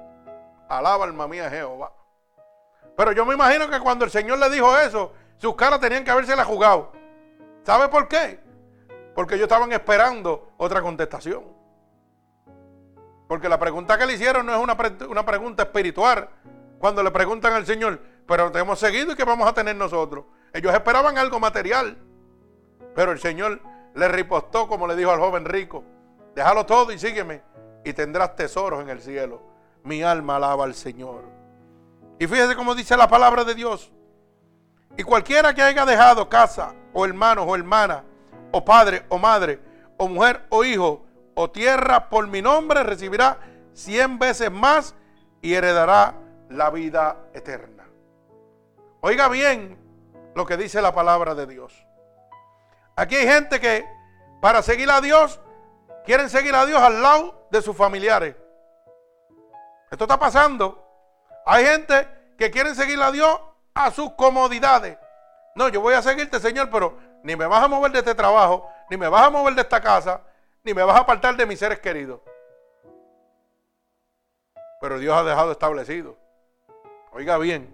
Alaba 0.68 1.04
alma 1.04 1.26
mía 1.26 1.50
Jehová. 1.50 1.92
Pero 2.96 3.12
yo 3.12 3.26
me 3.26 3.34
imagino 3.34 3.68
que 3.68 3.80
cuando 3.80 4.04
el 4.04 4.10
Señor 4.10 4.38
le 4.38 4.48
dijo 4.48 4.76
eso, 4.78 5.12
sus 5.36 5.54
caras 5.54 5.80
tenían 5.80 6.04
que 6.04 6.10
haberse 6.10 6.34
la 6.34 6.44
jugado. 6.44 6.92
¿Sabe 7.62 7.88
por 7.88 8.08
qué? 8.08 8.45
Porque 9.16 9.34
ellos 9.34 9.46
estaban 9.46 9.72
esperando 9.72 10.52
otra 10.58 10.82
contestación. 10.82 11.42
Porque 13.26 13.48
la 13.48 13.58
pregunta 13.58 13.96
que 13.96 14.04
le 14.04 14.12
hicieron 14.12 14.44
no 14.44 14.54
es 14.54 14.62
una, 14.62 14.76
una 15.08 15.24
pregunta 15.24 15.62
espiritual. 15.62 16.28
Cuando 16.78 17.02
le 17.02 17.10
preguntan 17.10 17.54
al 17.54 17.64
Señor, 17.64 17.98
pero 18.26 18.52
te 18.52 18.58
hemos 18.58 18.78
seguido 18.78 19.12
y 19.12 19.16
qué 19.16 19.24
vamos 19.24 19.48
a 19.48 19.54
tener 19.54 19.74
nosotros. 19.74 20.26
Ellos 20.52 20.72
esperaban 20.74 21.16
algo 21.16 21.40
material. 21.40 21.96
Pero 22.94 23.12
el 23.12 23.18
Señor 23.18 23.62
le 23.94 24.06
ripostó 24.08 24.68
como 24.68 24.86
le 24.86 24.94
dijo 24.94 25.10
al 25.10 25.18
joven 25.18 25.46
rico. 25.46 25.82
Déjalo 26.34 26.66
todo 26.66 26.92
y 26.92 26.98
sígueme 26.98 27.40
y 27.84 27.94
tendrás 27.94 28.36
tesoros 28.36 28.82
en 28.82 28.90
el 28.90 29.00
cielo. 29.00 29.40
Mi 29.82 30.02
alma 30.02 30.36
alaba 30.36 30.64
al 30.64 30.74
Señor. 30.74 31.24
Y 32.18 32.26
fíjese 32.26 32.54
cómo 32.54 32.74
dice 32.74 32.98
la 32.98 33.08
palabra 33.08 33.44
de 33.44 33.54
Dios. 33.54 33.90
Y 34.98 35.02
cualquiera 35.04 35.54
que 35.54 35.62
haya 35.62 35.86
dejado 35.86 36.28
casa, 36.28 36.74
o 36.92 37.06
hermanos, 37.06 37.46
o 37.48 37.56
hermana, 37.56 38.04
o 38.52 38.64
padre, 38.64 39.04
o 39.08 39.18
madre, 39.18 39.60
o 39.96 40.08
mujer, 40.08 40.46
o 40.50 40.64
hijo, 40.64 41.06
o 41.34 41.50
tierra 41.50 42.08
por 42.08 42.26
mi 42.26 42.42
nombre, 42.42 42.82
recibirá 42.82 43.38
cien 43.72 44.18
veces 44.18 44.50
más 44.50 44.94
y 45.42 45.54
heredará 45.54 46.14
la 46.48 46.70
vida 46.70 47.28
eterna. 47.34 47.84
Oiga 49.00 49.28
bien 49.28 49.78
lo 50.34 50.46
que 50.46 50.56
dice 50.56 50.82
la 50.82 50.94
palabra 50.94 51.34
de 51.34 51.46
Dios. 51.46 51.86
Aquí 52.96 53.16
hay 53.16 53.26
gente 53.26 53.60
que 53.60 53.84
para 54.40 54.62
seguir 54.62 54.90
a 54.90 55.00
Dios 55.00 55.40
quieren 56.04 56.30
seguir 56.30 56.54
a 56.54 56.64
Dios 56.64 56.80
al 56.80 57.02
lado 57.02 57.46
de 57.50 57.60
sus 57.60 57.76
familiares. 57.76 58.36
Esto 59.90 60.04
está 60.04 60.18
pasando. 60.18 60.82
Hay 61.44 61.64
gente 61.64 62.08
que 62.38 62.50
quieren 62.50 62.74
seguir 62.74 63.00
a 63.02 63.12
Dios 63.12 63.40
a 63.74 63.90
sus 63.90 64.12
comodidades. 64.12 64.98
No, 65.54 65.68
yo 65.68 65.80
voy 65.80 65.94
a 65.94 66.02
seguirte, 66.02 66.40
Señor, 66.40 66.70
pero 66.70 66.98
ni 67.26 67.34
me 67.34 67.44
vas 67.44 67.64
a 67.64 67.66
mover 67.66 67.90
de 67.90 67.98
este 67.98 68.14
trabajo, 68.14 68.70
ni 68.88 68.96
me 68.96 69.08
vas 69.08 69.26
a 69.26 69.30
mover 69.30 69.52
de 69.56 69.62
esta 69.62 69.80
casa, 69.80 70.20
ni 70.62 70.72
me 70.72 70.84
vas 70.84 70.96
a 70.96 71.00
apartar 71.00 71.36
de 71.36 71.44
mis 71.44 71.58
seres 71.58 71.80
queridos. 71.80 72.20
Pero 74.80 75.00
Dios 75.00 75.12
ha 75.12 75.24
dejado 75.24 75.50
establecido. 75.50 76.16
Oiga 77.10 77.36
bien, 77.38 77.68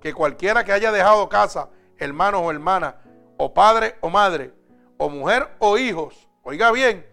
que 0.00 0.14
cualquiera 0.14 0.62
que 0.62 0.70
haya 0.70 0.92
dejado 0.92 1.28
casa, 1.28 1.68
hermanos 1.98 2.42
o 2.44 2.50
hermanas, 2.52 2.94
o 3.36 3.52
padre 3.52 3.96
o 4.02 4.08
madre, 4.08 4.52
o 4.98 5.08
mujer 5.08 5.48
o 5.58 5.76
hijos, 5.78 6.28
oiga 6.44 6.70
bien, 6.70 7.04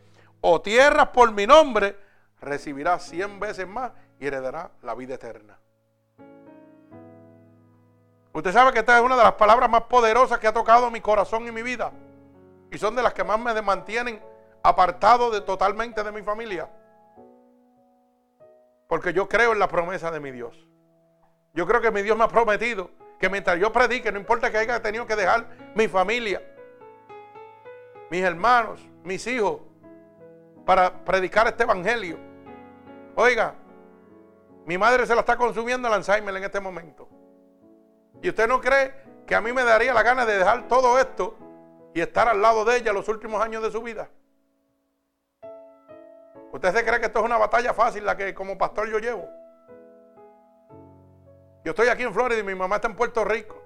o 0.42 0.62
tierras 0.62 1.08
por 1.08 1.32
mi 1.32 1.48
nombre, 1.48 1.98
recibirá 2.40 3.00
cien 3.00 3.40
veces 3.40 3.68
más 3.68 3.94
y 4.20 4.28
heredará 4.28 4.70
la 4.84 4.94
vida 4.94 5.16
eterna. 5.16 5.58
Usted 8.34 8.52
sabe 8.52 8.74
que 8.74 8.80
esta 8.80 8.98
es 8.98 9.04
una 9.04 9.16
de 9.16 9.24
las 9.24 9.34
palabras 9.34 9.70
más 9.70 9.84
poderosas 9.84 10.40
que 10.40 10.48
ha 10.48 10.54
tocado 10.54 10.90
mi 10.90 11.02
corazón 11.02 11.48
y 11.48 11.52
mi 11.52 11.62
vida. 11.62 11.92
Y 12.72 12.78
son 12.80 12.96
de 12.96 13.04
las 13.04 13.14
que 13.14 13.24
más 13.24 13.40
me 13.40 13.62
mantienen 13.62 14.20
apartado 14.64 15.30
de, 15.30 15.42
totalmente 15.42 16.04
de 16.04 16.12
mi 16.12 16.24
familia. 16.24 16.68
Porque 18.88 19.14
yo 19.14 19.30
creo 19.30 19.54
en 19.54 19.60
la 19.60 19.68
promesa 19.68 20.10
de 20.10 20.20
mi 20.20 20.32
Dios. 20.32 20.68
Yo 21.54 21.68
creo 21.68 21.80
que 21.80 21.92
mi 21.92 22.02
Dios 22.02 22.18
me 22.18 22.24
ha 22.24 22.28
prometido 22.28 22.90
que 23.20 23.30
mientras 23.30 23.60
yo 23.60 23.72
predique, 23.72 24.12
no 24.12 24.20
importa 24.20 24.52
que 24.52 24.58
haya 24.58 24.82
tenido 24.82 25.06
que 25.06 25.16
dejar 25.16 25.48
mi 25.76 25.88
familia, 25.88 26.42
mis 28.10 28.24
hermanos, 28.24 28.82
mis 29.04 29.26
hijos, 29.28 29.62
para 30.66 31.06
predicar 31.06 31.48
este 31.48 31.64
evangelio. 31.64 32.18
Oiga, 33.16 33.54
mi 34.66 34.78
madre 34.78 35.06
se 35.06 35.14
la 35.14 35.22
está 35.22 35.38
consumiendo 35.38 35.88
el 35.88 35.94
Alzheimer 35.94 36.36
en 36.36 36.44
este 36.44 36.60
momento. 36.60 37.08
¿Y 38.24 38.30
usted 38.30 38.48
no 38.48 38.62
cree 38.62 38.94
que 39.28 39.36
a 39.36 39.42
mí 39.42 39.52
me 39.52 39.66
daría 39.66 39.94
la 39.94 40.02
gana 40.02 40.26
de 40.26 40.38
dejar 40.38 40.70
todo 40.70 40.98
esto 40.98 41.36
y 41.94 42.00
estar 42.00 42.30
al 42.30 42.42
lado 42.42 42.64
de 42.64 42.78
ella 42.78 42.94
los 42.94 43.10
últimos 43.10 43.44
años 43.44 43.62
de 43.62 43.70
su 43.70 43.84
vida? 43.84 44.10
¿Usted 46.54 46.74
se 46.74 46.86
cree 46.86 47.02
que 47.02 47.08
esto 47.08 47.20
es 47.20 47.26
una 47.26 47.38
batalla 47.38 47.74
fácil 47.74 48.06
la 48.06 48.16
que 48.16 48.34
como 48.34 48.58
pastor 48.58 48.90
yo 48.90 49.00
llevo? 49.00 49.28
Yo 51.66 51.72
estoy 51.72 51.90
aquí 51.90 52.04
en 52.04 52.14
Florida 52.14 52.40
y 52.40 52.44
mi 52.44 52.56
mamá 52.56 52.78
está 52.78 52.88
en 52.88 52.96
Puerto 52.96 53.26
Rico. 53.26 53.62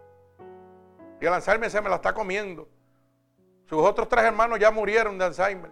Y 1.22 1.26
el 1.28 1.34
Alzheimer 1.34 1.70
se 1.70 1.80
me 1.80 1.90
la 1.90 1.98
está 1.98 2.16
comiendo. 2.16 2.68
Sus 3.66 3.84
otros 3.84 4.10
tres 4.10 4.26
hermanos 4.26 4.58
ya 4.58 4.72
murieron 4.72 5.20
de 5.20 5.26
Alzheimer. 5.26 5.72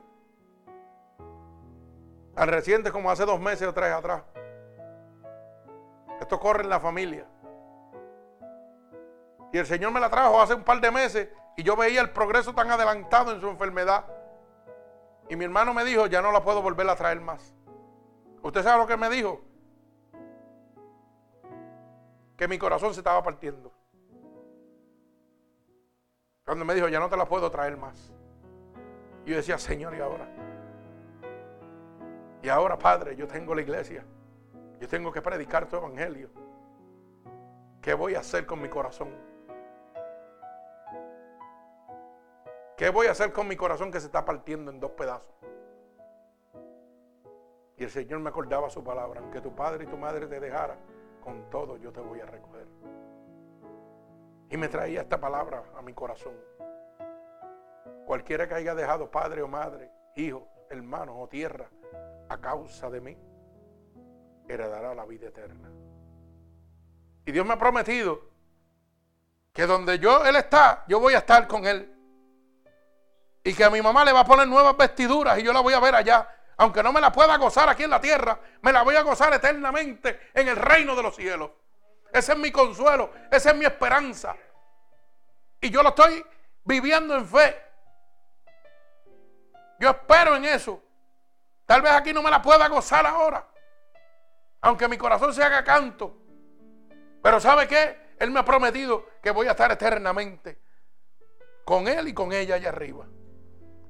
Al 2.36 2.48
reciente 2.50 2.92
como 2.92 3.10
hace 3.10 3.26
dos 3.26 3.40
meses 3.40 3.68
o 3.68 3.74
tres 3.74 3.92
atrás. 3.92 4.22
Esto 6.22 6.40
corre 6.40 6.62
en 6.62 6.70
la 6.70 6.80
familia. 6.80 7.26
Y 9.56 9.58
el 9.58 9.66
Señor 9.66 9.94
me 9.94 10.02
la 10.02 10.10
trajo 10.10 10.42
hace 10.42 10.54
un 10.54 10.66
par 10.66 10.82
de 10.82 10.92
meses 10.92 11.30
y 11.56 11.64
yo 11.64 11.78
veía 11.78 12.02
el 12.02 12.10
progreso 12.10 12.54
tan 12.54 12.70
adelantado 12.70 13.32
en 13.32 13.40
su 13.40 13.48
enfermedad. 13.48 14.04
Y 15.30 15.38
mi 15.38 15.46
hermano 15.46 15.74
me 15.74 15.86
dijo, 15.86 16.08
ya 16.08 16.22
no 16.22 16.34
la 16.34 16.44
puedo 16.44 16.62
volver 16.62 16.90
a 16.90 16.96
traer 16.98 17.22
más. 17.22 17.56
¿Usted 18.42 18.64
sabe 18.64 18.80
lo 18.80 18.86
que 18.86 18.98
me 18.98 19.10
dijo? 19.10 19.40
Que 22.36 22.50
mi 22.50 22.58
corazón 22.58 22.94
se 22.94 23.00
estaba 23.00 23.24
partiendo. 23.24 23.72
Cuando 26.44 26.66
me 26.66 26.76
dijo, 26.76 26.90
ya 26.90 27.00
no 27.00 27.08
te 27.08 27.16
la 27.16 27.26
puedo 27.26 27.50
traer 27.50 27.78
más. 27.78 28.12
Y 29.26 29.30
yo 29.30 29.38
decía, 29.38 29.58
Señor, 29.58 29.96
¿y 29.96 30.02
ahora? 30.02 30.28
Y 32.44 32.50
ahora, 32.50 32.78
Padre, 32.78 33.16
yo 33.16 33.26
tengo 33.26 33.56
la 33.56 33.62
iglesia. 33.62 34.04
Yo 34.82 34.88
tengo 34.90 35.14
que 35.14 35.22
predicar 35.22 35.66
tu 35.70 35.78
evangelio. 35.78 36.30
¿Qué 37.82 37.94
voy 37.94 38.16
a 38.16 38.20
hacer 38.20 38.46
con 38.46 38.62
mi 38.62 38.68
corazón? 38.68 39.34
¿Qué 42.78 42.90
voy 42.90 43.08
a 43.08 43.12
hacer 43.12 43.32
con 43.32 43.48
mi 43.48 43.56
corazón 43.56 43.92
que 43.92 44.00
se 44.00 44.08
está 44.08 44.26
partiendo 44.26 44.70
en 44.70 44.80
dos 44.80 44.92
pedazos? 44.92 45.34
Y 47.78 47.84
el 47.84 47.90
Señor 47.90 48.20
me 48.20 48.30
acordaba 48.30 48.70
su 48.70 48.84
palabra, 48.84 49.22
aunque 49.22 49.42
tu 49.42 49.54
padre 49.56 49.86
y 49.86 49.88
tu 49.88 49.98
madre 49.98 50.28
te 50.28 50.40
dejaran, 50.40 50.78
con 51.22 51.50
todo 51.50 51.78
yo 51.78 51.92
te 51.92 52.02
voy 52.02 52.20
a 52.20 52.26
recoger. 52.26 52.68
Y 54.50 54.58
me 54.58 54.68
traía 54.68 55.02
esta 55.02 55.20
palabra 55.20 55.64
a 55.78 55.82
mi 55.82 55.94
corazón. 55.94 56.34
Cualquiera 58.06 58.48
que 58.48 58.56
haya 58.56 58.76
dejado 58.76 59.10
padre 59.10 59.42
o 59.42 59.48
madre, 59.48 59.90
hijo, 60.16 60.48
hermano 60.70 61.20
o 61.20 61.28
tierra 61.28 61.70
a 62.30 62.40
causa 62.40 62.90
de 62.90 63.02
mí, 63.02 63.18
heredará 64.48 64.94
la 64.94 65.06
vida 65.06 65.28
eterna. 65.28 65.70
Y 67.26 67.32
Dios 67.32 67.46
me 67.46 67.54
ha 67.54 67.60
prometido 67.60 68.22
que 69.52 69.66
donde 69.66 69.98
yo 69.98 70.26
Él 70.26 70.36
está, 70.36 70.84
yo 70.88 71.00
voy 71.00 71.14
a 71.14 71.20
estar 71.20 71.48
con 71.48 71.66
Él. 71.66 71.95
Y 73.46 73.54
que 73.54 73.64
a 73.64 73.70
mi 73.70 73.82
mamá 73.82 74.04
le 74.04 74.12
va 74.12 74.20
a 74.20 74.26
poner 74.26 74.46
nuevas 74.46 74.76
vestiduras 74.76 75.40
y 75.40 75.44
yo 75.44 75.54
la 75.54 75.62
voy 75.62 75.74
a 75.74 75.80
ver 75.80 75.96
allá. 75.96 76.28
Aunque 76.58 76.84
no 76.84 76.92
me 76.92 77.00
la 77.00 77.14
pueda 77.14 77.38
gozar 77.38 77.70
aquí 77.70 77.84
en 77.84 77.92
la 77.92 78.02
tierra, 78.02 78.38
me 78.62 78.74
la 78.74 78.82
voy 78.82 78.98
a 78.98 79.02
gozar 79.02 79.34
eternamente 79.34 80.32
en 80.34 80.50
el 80.50 80.58
reino 80.58 80.94
de 80.94 81.04
los 81.04 81.16
cielos. 81.16 81.52
Ese 82.12 82.34
es 82.34 82.38
mi 82.38 82.52
consuelo, 82.52 83.14
esa 83.32 83.52
es 83.52 83.56
mi 83.56 83.64
esperanza. 83.64 84.36
Y 85.62 85.70
yo 85.70 85.82
lo 85.82 85.90
estoy 85.90 86.26
viviendo 86.66 87.16
en 87.16 87.26
fe. 87.26 87.62
Yo 89.80 89.92
espero 89.92 90.36
en 90.36 90.44
eso. 90.44 90.82
Tal 91.66 91.82
vez 91.82 91.94
aquí 91.94 92.12
no 92.12 92.22
me 92.22 92.30
la 92.30 92.42
pueda 92.42 92.68
gozar 92.68 93.06
ahora 93.06 93.46
aunque 94.66 94.88
mi 94.88 94.98
corazón 94.98 95.32
se 95.32 95.44
haga 95.44 95.64
canto. 95.64 96.18
Pero 97.22 97.40
¿sabe 97.40 97.68
qué? 97.68 98.16
Él 98.18 98.32
me 98.32 98.40
ha 98.40 98.46
prometido 98.46 99.06
que 99.22 99.30
voy 99.30 99.46
a 99.46 99.52
estar 99.52 99.72
eternamente 99.72 100.60
con 101.64 101.88
Él 101.88 102.08
y 102.08 102.14
con 102.16 102.34
ella 102.34 102.56
allá 102.56 102.70
arriba. 102.70 103.06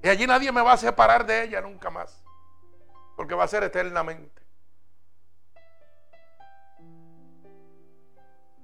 Y 0.06 0.08
allí 0.08 0.28
nadie 0.28 0.52
me 0.52 0.62
va 0.62 0.74
a 0.74 0.78
separar 0.78 1.26
de 1.26 1.46
ella 1.46 1.62
nunca 1.62 1.89
más. 1.89 2.24
Porque 3.15 3.34
va 3.34 3.46
a 3.46 3.48
ser 3.48 3.63
eternamente. 3.63 4.39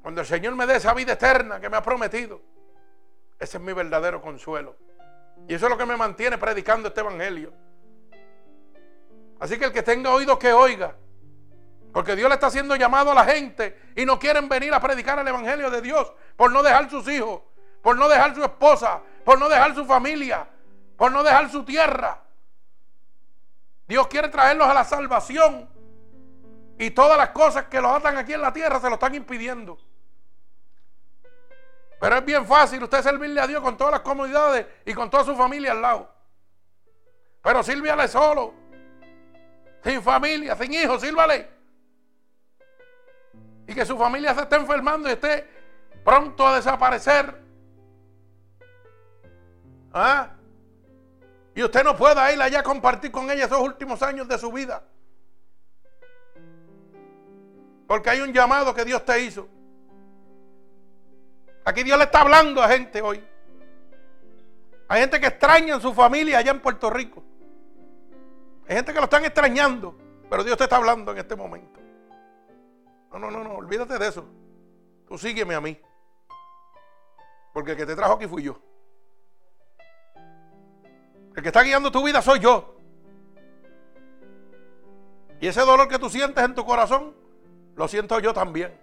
Cuando 0.04 0.22
el 0.22 0.28
Señor 0.28 0.56
me 0.56 0.68
dé 0.68 0.76
esa 0.76 0.94
vida 0.94 1.14
eterna 1.14 1.60
que 1.60 1.68
me 1.68 1.78
ha 1.78 1.82
prometido, 1.82 2.44
ese 3.40 3.58
es 3.58 3.64
mi 3.64 3.74
verdadero 3.74 4.22
consuelo. 4.22 4.76
Y 5.48 5.56
eso 5.56 5.66
es 5.66 5.72
lo 5.72 5.80
que 5.80 5.86
me 5.88 5.98
mantiene 5.98 6.38
predicando 6.38 6.90
este 6.90 7.02
Evangelio. 7.02 7.52
Así 9.40 9.58
que 9.58 9.66
el 9.66 9.74
que 9.74 9.82
tenga 9.82 10.14
oído 10.14 10.38
que 10.38 10.54
oiga. 10.54 10.96
Porque 11.92 12.16
Dios 12.16 12.30
le 12.30 12.36
está 12.36 12.48
haciendo 12.48 12.76
llamado 12.76 13.10
a 13.10 13.16
la 13.16 13.26
gente 13.26 13.82
y 13.96 14.06
no 14.06 14.20
quieren 14.20 14.48
venir 14.48 14.76
a 14.76 14.80
predicar 14.80 15.18
el 15.18 15.28
Evangelio 15.28 15.72
de 15.72 15.82
Dios 15.82 16.14
por 16.36 16.52
no 16.52 16.62
dejar 16.62 16.88
sus 16.88 17.08
hijos, 17.08 17.42
por 17.82 17.98
no 17.98 18.08
dejar 18.08 18.36
su 18.36 18.44
esposa, 18.44 19.02
por 19.26 19.40
no 19.40 19.50
dejar 19.50 19.74
su 19.74 19.86
familia, 19.86 20.48
por 21.02 21.12
no 21.12 21.24
dejar 21.24 21.50
su 21.50 21.66
tierra. 21.66 22.22
Dios 23.88 24.06
quiere 24.06 24.30
traerlos 24.30 24.68
a 24.68 24.74
la 24.76 24.84
salvación 24.84 25.68
y 26.78 26.92
todas 26.92 27.18
las 27.18 27.32
cosas 27.32 27.66
que 27.66 27.82
los 27.82 27.92
atan 27.92 28.18
aquí 28.18 28.34
en 28.34 28.42
la 28.42 28.54
tierra 28.54 28.80
se 28.80 28.88
lo 28.88 28.94
están 28.94 29.16
impidiendo. 29.16 29.80
Pero 32.00 32.18
es 32.18 32.24
bien 32.24 32.46
fácil 32.46 32.84
usted 32.84 33.02
servirle 33.02 33.42
a 33.42 33.48
Dios 33.48 33.62
con 33.62 33.76
todas 33.78 33.94
las 33.94 34.02
comodidades 34.02 34.68
y 34.86 34.94
con 34.94 35.10
toda 35.10 35.24
su 35.24 35.36
familia 35.36 35.72
al 35.72 35.82
lado. 35.82 36.14
Pero 37.42 37.64
sírvale 37.64 38.08
solo, 38.08 38.54
sin 39.84 40.04
familia, 40.04 40.56
sin 40.56 40.72
hijos, 40.72 41.02
sírvale 41.02 41.50
y 43.66 43.74
que 43.74 43.88
su 43.88 43.98
familia 43.98 44.36
se 44.36 44.42
esté 44.42 44.56
enfermando 44.56 45.10
y 45.10 45.14
esté 45.14 45.50
pronto 46.06 46.46
a 46.46 46.58
desaparecer. 46.58 47.42
¿Ah? 49.92 50.36
Y 51.54 51.64
usted 51.64 51.84
no 51.84 51.98
pueda 51.98 52.32
ir 52.32 52.42
allá 52.42 52.60
a 52.60 52.64
compartir 52.64 53.12
con 53.12 53.30
ella 53.30 53.46
esos 53.46 53.60
últimos 53.60 54.02
años 54.02 54.28
de 54.28 54.38
su 54.38 54.52
vida. 54.52 54.84
Porque 57.88 58.10
hay 58.10 58.22
un 58.22 58.32
llamado 58.32 58.74
que 58.74 58.86
Dios 58.86 59.04
te 59.04 59.22
hizo. 59.22 59.50
Aquí 61.66 61.84
Dios 61.84 61.98
le 61.98 62.06
está 62.06 62.22
hablando 62.22 62.62
a 62.62 62.70
gente 62.70 63.02
hoy. 63.02 63.24
Hay 64.88 65.02
gente 65.02 65.20
que 65.20 65.28
extraña 65.28 65.76
en 65.76 65.82
su 65.82 65.94
familia 65.94 66.38
allá 66.38 66.52
en 66.52 66.62
Puerto 66.62 66.90
Rico. 66.90 67.24
Hay 68.68 68.76
gente 68.76 68.94
que 68.94 69.00
lo 69.00 69.06
están 69.06 69.26
extrañando. 69.26 69.96
Pero 70.30 70.46
Dios 70.46 70.58
te 70.58 70.64
está 70.64 70.78
hablando 70.78 71.12
en 71.12 71.18
este 71.18 71.36
momento. 71.36 71.82
No, 73.12 73.20
no, 73.20 73.30
no, 73.30 73.44
no, 73.44 73.56
olvídate 73.56 74.00
de 74.00 74.08
eso. 74.08 74.26
Tú 75.06 75.18
sígueme 75.18 75.54
a 75.54 75.60
mí. 75.60 75.78
Porque 77.54 77.72
el 77.72 77.78
que 77.78 77.86
te 77.86 77.96
trajo 77.96 78.14
aquí 78.14 78.28
fui 78.28 78.44
yo. 78.44 78.58
El 81.36 81.41
que 81.41 81.50
está 81.50 81.63
guiando 81.63 81.91
tu 81.91 82.04
vida 82.04 82.22
soy 82.22 82.39
yo. 82.39 82.76
Y 85.39 85.48
ese 85.48 85.62
dolor 85.62 85.88
que 85.88 85.98
tú 85.98 86.10
sientes 86.10 86.44
en 86.44 86.54
tu 86.54 86.65
corazón, 86.65 87.15
lo 87.76 87.88
siento 87.88 88.20
yo 88.20 88.34
también. 88.34 88.80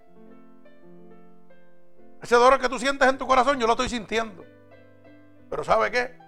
Ese 2.23 2.35
dolor 2.35 2.61
que 2.61 2.69
tú 2.69 2.79
sientes 2.79 3.09
en 3.09 3.17
tu 3.17 3.27
corazón, 3.27 3.61
yo 3.61 3.67
lo 3.67 3.75
estoy 3.75 3.89
sintiendo. 3.89 4.45
Pero 5.49 5.63
¿sabe 5.63 5.91
qué? 5.91 6.19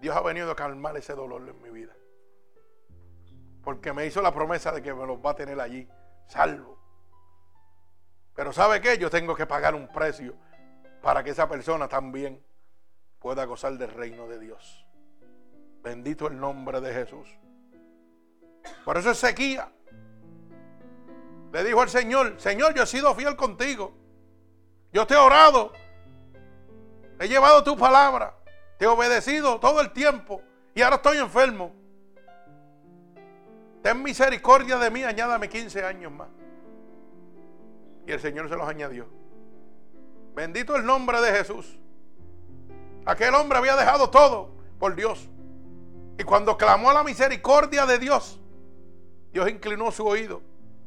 Dios 0.00 0.16
ha 0.16 0.20
venido 0.22 0.50
a 0.50 0.56
calmar 0.56 0.96
ese 0.96 1.14
dolor 1.14 1.48
en 1.48 1.62
mi 1.62 1.70
vida. 1.70 1.92
Porque 3.62 3.92
me 3.92 4.06
hizo 4.06 4.22
la 4.22 4.34
promesa 4.34 4.72
de 4.72 4.82
que 4.82 4.92
me 4.92 5.06
los 5.06 5.18
va 5.24 5.30
a 5.30 5.36
tener 5.36 5.60
allí, 5.60 5.88
salvo. 6.26 6.78
Pero 8.34 8.52
¿sabe 8.52 8.80
qué? 8.80 8.98
Yo 8.98 9.10
tengo 9.10 9.34
que 9.36 9.46
pagar 9.46 9.74
un 9.74 9.86
precio 9.88 10.34
para 11.02 11.22
que 11.22 11.30
esa 11.30 11.48
persona 11.48 11.88
también 11.88 12.42
pueda 13.18 13.44
gozar 13.44 13.74
del 13.74 13.90
reino 13.90 14.26
de 14.26 14.38
Dios. 14.38 14.86
Bendito 15.82 16.26
el 16.26 16.38
nombre 16.38 16.80
de 16.80 16.92
Jesús. 16.92 17.28
Por 18.84 18.98
eso 18.98 19.10
Ezequiel 19.10 19.62
le 21.52 21.64
dijo 21.64 21.80
al 21.80 21.88
Señor, 21.88 22.34
Señor, 22.38 22.74
yo 22.74 22.82
he 22.82 22.86
sido 22.86 23.14
fiel 23.14 23.36
contigo. 23.36 23.92
Yo 24.92 25.06
te 25.06 25.14
he 25.14 25.16
orado. 25.16 25.72
He 27.18 27.28
llevado 27.28 27.64
tu 27.64 27.76
palabra. 27.76 28.34
Te 28.78 28.84
he 28.84 28.88
obedecido 28.88 29.58
todo 29.58 29.80
el 29.80 29.92
tiempo. 29.92 30.42
Y 30.74 30.82
ahora 30.82 30.96
estoy 30.96 31.18
enfermo. 31.18 31.72
Ten 33.82 34.02
misericordia 34.02 34.78
de 34.78 34.90
mí, 34.90 35.02
añádame 35.02 35.48
15 35.48 35.84
años 35.84 36.12
más. 36.12 36.28
Y 38.06 38.12
el 38.12 38.20
Señor 38.20 38.48
se 38.48 38.56
los 38.56 38.68
añadió. 38.68 39.08
Bendito 40.34 40.76
el 40.76 40.84
nombre 40.84 41.20
de 41.20 41.32
Jesús. 41.32 41.78
Aquel 43.06 43.34
hombre 43.34 43.58
había 43.58 43.76
dejado 43.76 44.10
todo 44.10 44.54
por 44.78 44.94
Dios. 44.94 45.28
Y 46.20 46.24
cuando 46.24 46.58
clamó 46.58 46.90
a 46.90 46.92
la 46.92 47.02
misericordia 47.02 47.86
de 47.86 47.98
Dios, 47.98 48.38
Dios 49.32 49.48
inclinó 49.48 49.90
su 49.90 50.06
oído 50.06 50.42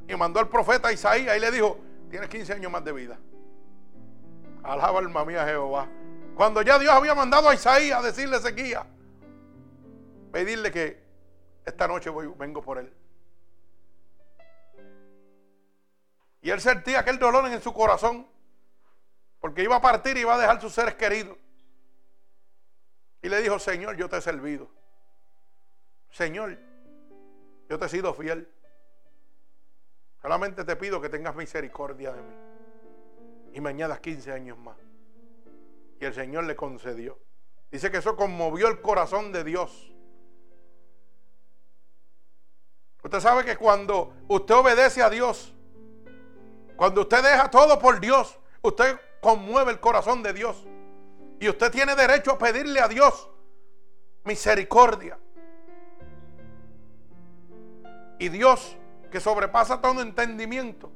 y 0.07 0.15
mandó 0.15 0.39
al 0.39 0.47
profeta 0.47 0.93
Isaías 0.93 1.35
y 1.35 1.39
le 1.39 1.49
dijo, 1.49 1.79
tienes 2.11 2.29
15 2.29 2.53
años 2.53 2.71
más 2.71 2.85
de 2.85 2.91
vida. 2.91 3.17
Alaba 4.61 4.99
alma 4.99 5.25
mía 5.25 5.43
Jehová. 5.43 5.89
Cuando 6.35 6.61
ya 6.61 6.77
Dios 6.77 6.93
había 6.93 7.15
mandado 7.15 7.49
a 7.49 7.55
Isaías 7.55 7.97
a 7.97 8.03
decirle 8.03 8.37
sequía, 8.41 8.85
pedirle 10.31 10.69
que 10.69 11.03
esta 11.65 11.87
noche 11.87 12.11
voy, 12.11 12.27
vengo 12.37 12.61
por 12.61 12.77
él. 12.77 12.93
Y 16.43 16.51
él 16.51 16.61
sentía 16.61 16.99
aquel 16.99 17.17
dolor 17.17 17.47
en 17.47 17.59
su 17.59 17.73
corazón, 17.73 18.27
porque 19.39 19.63
iba 19.63 19.77
a 19.77 19.81
partir 19.81 20.15
y 20.15 20.19
iba 20.19 20.35
a 20.35 20.37
dejar 20.37 20.61
sus 20.61 20.75
seres 20.75 20.93
queridos. 20.93 21.39
Y 23.23 23.29
le 23.29 23.41
dijo, 23.41 23.57
Señor, 23.57 23.95
yo 23.95 24.07
te 24.07 24.17
he 24.17 24.21
servido. 24.21 24.82
Señor, 26.13 26.55
yo 27.67 27.79
te 27.79 27.85
he 27.85 27.89
sido 27.89 28.13
fiel. 28.13 28.47
Solamente 30.21 30.63
te 30.63 30.75
pido 30.75 31.01
que 31.01 31.09
tengas 31.09 31.35
misericordia 31.35 32.13
de 32.13 32.21
mí. 32.21 32.35
Y 33.53 33.61
me 33.61 33.71
añadas 33.71 33.99
15 33.99 34.31
años 34.31 34.57
más. 34.59 34.77
Y 35.99 36.05
el 36.05 36.13
Señor 36.13 36.43
le 36.43 36.55
concedió. 36.55 37.19
Dice 37.71 37.89
que 37.89 37.97
eso 37.97 38.15
conmovió 38.15 38.67
el 38.67 38.79
corazón 38.79 39.31
de 39.31 39.43
Dios. 39.43 39.91
Usted 43.03 43.19
sabe 43.19 43.43
que 43.43 43.57
cuando 43.57 44.13
usted 44.27 44.53
obedece 44.53 45.01
a 45.01 45.09
Dios, 45.09 45.53
cuando 46.75 47.01
usted 47.01 47.23
deja 47.23 47.49
todo 47.49 47.79
por 47.79 47.99
Dios, 47.99 48.37
usted 48.61 48.99
conmueve 49.19 49.71
el 49.71 49.79
corazón 49.79 50.21
de 50.21 50.33
Dios. 50.33 50.63
Y 51.39 51.49
usted 51.49 51.71
tiene 51.71 51.95
derecho 51.95 52.33
a 52.33 52.37
pedirle 52.37 52.79
a 52.79 52.87
Dios 52.87 53.27
misericordia. 54.23 55.17
Y 58.19 58.29
Dios, 58.29 58.77
que 59.11 59.19
sobrepasa 59.19 59.81
todo 59.81 60.01
entendimiento, 60.01 60.91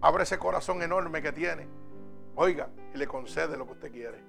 abre 0.00 0.22
ese 0.24 0.38
corazón 0.38 0.82
enorme 0.82 1.22
que 1.22 1.32
tiene. 1.32 1.68
Oiga, 2.36 2.68
y 2.94 2.98
le 2.98 3.06
concede 3.06 3.56
lo 3.56 3.66
que 3.66 3.72
usted 3.72 3.92
quiere. 3.92 4.22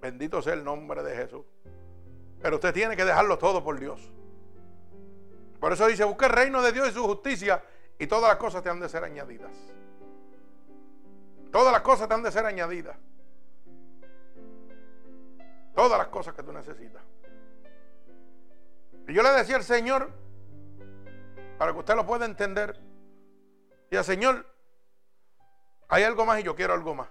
Bendito 0.00 0.42
sea 0.42 0.54
el 0.54 0.64
nombre 0.64 1.02
de 1.02 1.14
Jesús. 1.14 1.44
Pero 2.40 2.56
usted 2.56 2.72
tiene 2.72 2.96
que 2.96 3.04
dejarlo 3.04 3.38
todo 3.38 3.62
por 3.62 3.78
Dios. 3.78 4.10
Por 5.60 5.72
eso 5.72 5.86
dice, 5.86 6.04
busque 6.04 6.24
el 6.24 6.32
reino 6.32 6.62
de 6.62 6.72
Dios 6.72 6.88
y 6.88 6.92
su 6.92 7.04
justicia 7.04 7.62
y 7.98 8.06
todas 8.06 8.30
las 8.30 8.36
cosas 8.36 8.62
te 8.62 8.70
han 8.70 8.80
de 8.80 8.88
ser 8.88 9.04
añadidas. 9.04 9.52
Todas 11.52 11.72
las 11.72 11.82
cosas 11.82 12.08
te 12.08 12.14
han 12.14 12.22
de 12.22 12.32
ser 12.32 12.46
añadidas. 12.46 12.96
Todas 15.74 15.98
las 15.98 16.08
cosas 16.08 16.34
que 16.34 16.42
tú 16.42 16.52
necesitas. 16.52 17.02
Y 19.08 19.12
yo 19.14 19.22
le 19.22 19.30
decía 19.30 19.56
al 19.56 19.64
Señor, 19.64 20.12
para 21.58 21.72
que 21.72 21.78
usted 21.78 21.94
lo 21.94 22.06
pueda 22.06 22.26
entender, 22.26 22.80
y 23.90 23.96
Señor, 24.04 24.46
hay 25.88 26.04
algo 26.04 26.24
más 26.24 26.38
y 26.40 26.44
yo 26.44 26.54
quiero 26.54 26.74
algo 26.74 26.94
más. 26.94 27.08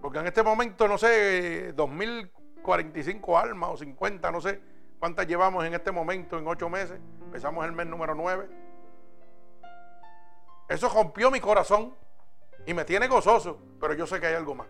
Porque 0.00 0.20
en 0.20 0.26
este 0.26 0.42
momento, 0.42 0.86
no 0.86 0.96
sé, 0.96 1.72
2045 1.72 3.38
almas 3.38 3.70
o 3.70 3.76
50, 3.76 4.30
no 4.30 4.40
sé 4.40 4.60
cuántas 4.98 5.26
llevamos 5.26 5.64
en 5.64 5.74
este 5.74 5.90
momento, 5.90 6.38
en 6.38 6.46
ocho 6.46 6.68
meses. 6.68 7.00
Empezamos 7.22 7.64
el 7.66 7.72
mes 7.72 7.86
número 7.86 8.14
9. 8.14 8.48
Eso 10.68 10.88
rompió 10.88 11.30
mi 11.30 11.40
corazón 11.40 11.96
y 12.64 12.72
me 12.72 12.84
tiene 12.84 13.08
gozoso, 13.08 13.60
pero 13.80 13.94
yo 13.94 14.06
sé 14.06 14.20
que 14.20 14.28
hay 14.28 14.34
algo 14.34 14.54
más. 14.54 14.68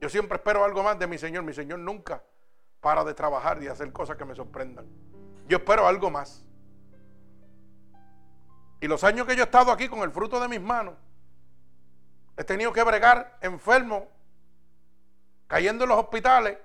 Yo 0.00 0.08
siempre 0.08 0.36
espero 0.36 0.64
algo 0.64 0.82
más 0.82 0.98
de 0.98 1.06
mi 1.06 1.18
Señor. 1.18 1.44
Mi 1.44 1.52
Señor 1.52 1.78
nunca 1.78 2.24
para 2.82 3.02
de 3.04 3.14
trabajar 3.14 3.62
y 3.62 3.68
hacer 3.68 3.90
cosas 3.92 4.18
que 4.18 4.26
me 4.26 4.34
sorprendan. 4.34 4.86
Yo 5.48 5.56
espero 5.56 5.86
algo 5.86 6.10
más. 6.10 6.44
Y 8.82 8.86
los 8.86 9.02
años 9.04 9.26
que 9.26 9.34
yo 9.34 9.44
he 9.44 9.46
estado 9.46 9.72
aquí 9.72 9.88
con 9.88 10.00
el 10.00 10.10
fruto 10.10 10.38
de 10.38 10.48
mis 10.48 10.60
manos, 10.60 10.94
he 12.36 12.44
tenido 12.44 12.74
que 12.74 12.82
bregar 12.82 13.38
enfermo, 13.40 14.08
cayendo 15.46 15.84
en 15.84 15.90
los 15.90 15.98
hospitales, 15.98 16.58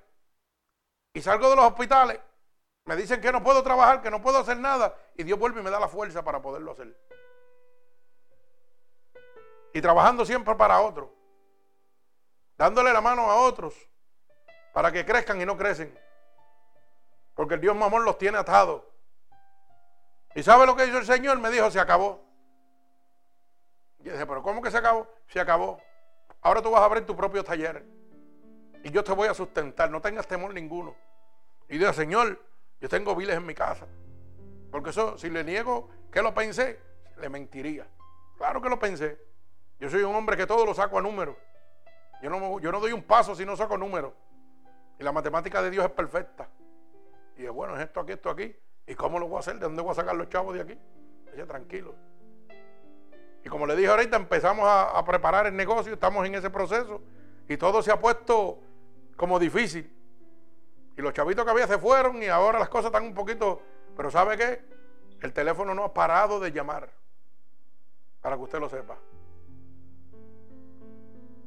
y 1.14 1.22
salgo 1.22 1.50
de 1.50 1.56
los 1.56 1.66
hospitales, 1.66 2.20
me 2.84 2.98
dicen 2.98 3.22
que 3.22 3.32
no 3.32 3.42
puedo 3.42 3.64
trabajar, 3.64 4.02
que 4.02 4.12
no 4.12 4.22
puedo 4.22 4.40
hacer 4.40 4.58
nada, 4.58 4.94
y 5.16 5.24
Dios 5.24 5.40
vuelve 5.40 5.62
y 5.62 5.64
me 5.64 5.70
da 5.70 5.80
la 5.80 5.88
fuerza 5.88 6.24
para 6.24 6.42
poderlo 6.42 6.74
hacer 6.74 6.94
y 9.78 9.82
trabajando 9.82 10.26
siempre 10.26 10.56
para 10.56 10.82
otros, 10.82 11.10
dándole 12.58 12.92
la 12.92 13.00
mano 13.00 13.30
a 13.30 13.36
otros 13.36 13.76
para 14.74 14.92
que 14.92 15.06
crezcan 15.06 15.40
y 15.40 15.46
no 15.46 15.56
crecen, 15.56 15.96
porque 17.38 17.54
el 17.54 17.62
Dios 17.62 17.76
mamón 17.76 18.04
los 18.04 18.18
tiene 18.18 18.40
atados. 18.40 18.82
¿Y 20.34 20.42
sabe 20.42 20.66
lo 20.66 20.76
que 20.76 20.88
hizo 20.88 20.98
el 20.98 21.06
Señor? 21.06 21.38
Me 21.40 21.52
dijo, 21.52 21.70
se 21.70 21.80
acabó. 21.80 22.26
Y 24.00 24.06
yo 24.06 24.14
dije, 24.14 24.26
pero 24.26 24.42
¿cómo 24.42 24.62
que 24.62 24.72
se 24.72 24.78
acabó? 24.78 25.08
Se 25.28 25.40
acabó. 25.40 25.80
Ahora 26.42 26.64
tú 26.64 26.72
vas 26.72 26.82
a 26.82 26.86
abrir 26.86 27.06
tu 27.06 27.16
propio 27.16 27.44
taller. 27.44 27.86
Y 28.84 28.90
yo 28.90 29.04
te 29.04 29.12
voy 29.14 29.28
a 29.28 29.36
sustentar, 29.36 29.92
no 29.92 30.02
tengas 30.02 30.28
temor 30.28 30.52
ninguno. 30.52 30.96
Y 31.70 31.78
dije, 31.78 31.94
Señor, 31.94 32.42
yo 32.82 32.90
tengo 32.90 33.16
viles 33.16 33.38
en 33.38 33.46
mi 33.46 33.54
casa. 33.54 33.86
Porque 34.72 34.90
eso, 34.90 35.16
si 35.20 35.30
le 35.30 35.44
niego 35.44 35.90
que 36.12 36.24
lo 36.24 36.34
pensé, 36.34 36.80
le 37.18 37.30
mentiría. 37.30 37.88
Claro 38.38 38.62
que 38.64 38.70
lo 38.70 38.80
pensé. 38.80 39.24
Yo 39.80 39.92
soy 39.92 40.02
un 40.02 40.16
hombre 40.16 40.36
que 40.36 40.48
todo 40.48 40.66
lo 40.66 40.74
saco 40.74 40.98
a 40.98 41.02
números. 41.02 41.36
Yo 42.24 42.32
no, 42.32 42.60
yo 42.60 42.72
no 42.72 42.80
doy 42.80 42.94
un 42.94 43.04
paso 43.04 43.36
si 43.36 43.46
no 43.46 43.56
saco 43.56 43.78
números. 43.78 44.14
Y 44.98 45.04
la 45.04 45.12
matemática 45.12 45.62
de 45.62 45.70
Dios 45.70 45.86
es 45.86 45.92
perfecta. 45.92 46.50
Y 47.38 47.46
es 47.46 47.52
bueno, 47.52 47.76
es 47.76 47.82
esto 47.84 48.00
aquí, 48.00 48.14
esto 48.14 48.30
aquí. 48.30 48.56
¿Y 48.86 48.96
cómo 48.96 49.20
lo 49.20 49.28
voy 49.28 49.38
a 49.38 49.40
hacer? 49.40 49.56
¿De 49.56 49.62
dónde 49.62 49.82
voy 49.82 49.92
a 49.92 49.96
sacar 49.96 50.16
los 50.16 50.30
chavos 50.30 50.56
de 50.56 50.62
aquí? 50.62 50.78
Dice, 51.32 51.46
tranquilo. 51.46 51.94
Y 53.44 53.50
como 53.50 53.66
le 53.66 53.76
dije 53.76 53.90
ahorita, 53.90 54.18
empezamos 54.18 54.68
a, 54.68 54.98
a 54.98 55.06
preparar 55.06 55.46
el 55.46 55.56
negocio, 55.56 55.94
estamos 55.94 56.26
en 56.26 56.36
ese 56.36 56.50
proceso. 56.50 57.02
Y 57.48 57.58
todo 57.58 57.82
se 57.82 57.92
ha 57.92 58.00
puesto 58.00 58.60
como 59.16 59.40
difícil. 59.40 59.94
Y 60.98 61.02
los 61.02 61.14
chavitos 61.14 61.46
que 61.46 61.52
había 61.52 61.68
se 61.68 61.78
fueron 61.78 62.22
y 62.24 62.28
ahora 62.28 62.60
las 62.60 62.70
cosas 62.70 62.88
están 62.88 63.04
un 63.04 63.14
poquito... 63.14 63.62
Pero 63.96 64.12
¿sabe 64.12 64.38
qué? 64.38 64.62
El 65.22 65.34
teléfono 65.34 65.74
no 65.74 65.84
ha 65.84 65.94
parado 65.94 66.40
de 66.40 66.52
llamar. 66.52 66.90
Para 68.22 68.36
que 68.36 68.42
usted 68.44 68.60
lo 68.60 68.70
sepa. 68.70 68.98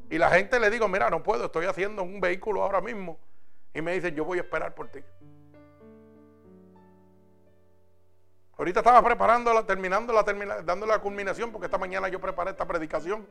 Y 0.08 0.18
la 0.18 0.30
gente 0.30 0.58
le 0.58 0.70
digo, 0.70 0.88
mira, 0.88 1.10
no 1.10 1.22
puedo, 1.22 1.46
estoy 1.46 1.66
haciendo 1.66 2.02
un 2.02 2.20
vehículo 2.20 2.62
ahora 2.62 2.80
mismo. 2.80 3.18
Y 3.72 3.82
me 3.82 3.92
dicen, 3.92 4.14
yo 4.14 4.24
voy 4.24 4.38
a 4.38 4.42
esperar 4.42 4.74
por 4.74 4.88
ti. 4.88 5.00
Ahorita 8.60 8.80
estaba 8.80 9.02
preparando, 9.02 9.64
terminando, 9.64 10.12
la, 10.12 10.22
dando 10.62 10.84
la 10.84 10.98
culminación, 10.98 11.50
porque 11.50 11.64
esta 11.64 11.78
mañana 11.78 12.08
yo 12.08 12.20
preparé 12.20 12.50
esta 12.50 12.66
predicación 12.66 13.26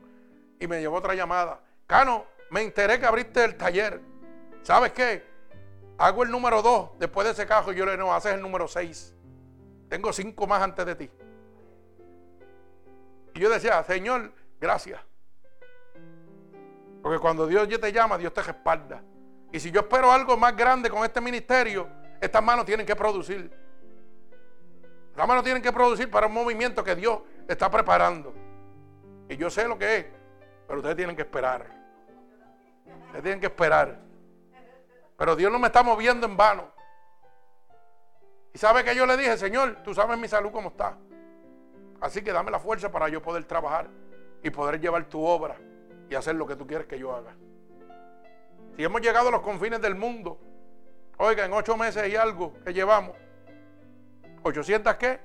y 0.59 0.65
me 0.65 0.81
llevó 0.81 0.97
otra 0.97 1.13
llamada. 1.13 1.61
Cano, 1.85 2.25
me 2.49 2.63
enteré 2.63 2.99
que 2.99 3.05
abriste 3.05 3.43
el 3.43 3.55
taller. 3.55 4.01
¿Sabes 4.63 4.91
qué? 4.91 5.23
Hago 5.99 6.23
el 6.23 6.31
número 6.31 6.63
2 6.63 6.97
después 6.97 7.27
de 7.27 7.33
ese 7.33 7.45
cajo 7.45 7.71
y 7.71 7.75
yo 7.75 7.85
le 7.85 7.91
digo, 7.91 8.05
no, 8.05 8.15
haces 8.15 8.33
el 8.33 8.41
número 8.41 8.67
6. 8.67 9.13
Tengo 9.87 10.11
cinco 10.11 10.47
más 10.47 10.63
antes 10.63 10.83
de 10.83 10.95
ti. 10.95 11.11
Y 13.35 13.39
yo 13.39 13.51
decía, 13.51 13.83
Señor, 13.83 14.33
gracias. 14.59 14.99
Porque 17.03 17.19
cuando 17.19 17.45
Dios 17.45 17.69
te 17.79 17.91
llama, 17.91 18.17
Dios 18.17 18.33
te 18.33 18.41
respalda. 18.41 19.03
Y 19.51 19.59
si 19.59 19.69
yo 19.69 19.81
espero 19.81 20.11
algo 20.11 20.35
más 20.37 20.57
grande 20.57 20.89
con 20.89 21.05
este 21.05 21.21
ministerio, 21.21 21.87
estas 22.19 22.41
manos 22.41 22.65
tienen 22.65 22.83
que 22.83 22.95
producir. 22.95 23.68
Las 25.19 25.27
manos 25.27 25.43
tienen 25.43 25.62
que 25.62 25.73
producir 25.73 26.10
para 26.10 26.27
un 26.27 26.34
movimiento 26.34 26.82
que 26.82 26.95
Dios 26.95 27.19
está 27.45 27.69
preparando. 27.69 28.34
Y 29.27 29.36
yo 29.36 29.49
sé 29.49 29.67
lo 29.67 29.77
que 29.77 29.97
es, 29.97 30.05
pero 30.65 30.79
ustedes 30.79 30.95
tienen 30.95 31.13
que 31.13 31.23
esperar. 31.23 31.65
Ustedes 33.08 33.23
tienen 33.23 33.41
que 33.41 33.47
esperar. 33.47 33.99
Pero 35.17 35.36
Dios 35.36 35.51
no 35.51 35.59
me 35.59 35.67
está 35.67 35.84
moviendo 35.84 36.26
en 36.26 36.38
vano. 36.38 36.72
Y 38.53 38.57
sabe 38.57 38.86
que 38.86 38.95
yo 38.95 39.05
le 39.05 39.17
dije, 39.17 39.38
Señor, 39.38 39.80
tú 39.84 39.93
sabes 39.93 40.17
mi 40.17 40.30
salud 40.30 40.53
cómo 40.53 40.70
está. 40.70 40.95
Así 41.99 42.22
que 42.22 42.32
dame 42.32 42.49
la 42.49 42.59
fuerza 42.59 42.89
para 42.89 43.09
yo 43.09 43.22
poder 43.22 43.43
trabajar 43.43 43.89
y 44.41 44.49
poder 44.51 44.80
llevar 44.80 45.03
tu 45.09 45.22
obra 45.22 45.57
y 46.09 46.15
hacer 46.15 46.36
lo 46.36 46.47
que 46.47 46.55
tú 46.55 46.65
quieres 46.65 46.88
que 46.88 46.97
yo 46.97 47.13
haga. 47.13 47.36
Si 48.78 48.86
hemos 48.86 49.01
llegado 49.01 49.28
a 49.28 49.32
los 49.32 49.41
confines 49.41 49.82
del 49.82 49.95
mundo, 49.95 50.39
oiga, 51.17 51.43
en 51.43 51.51
ocho 51.51 51.76
meses 51.76 52.07
y 52.07 52.15
algo 52.15 52.53
que 52.63 52.72
llevamos, 52.72 53.17
¿800 54.43 54.97
qué? 54.97 55.19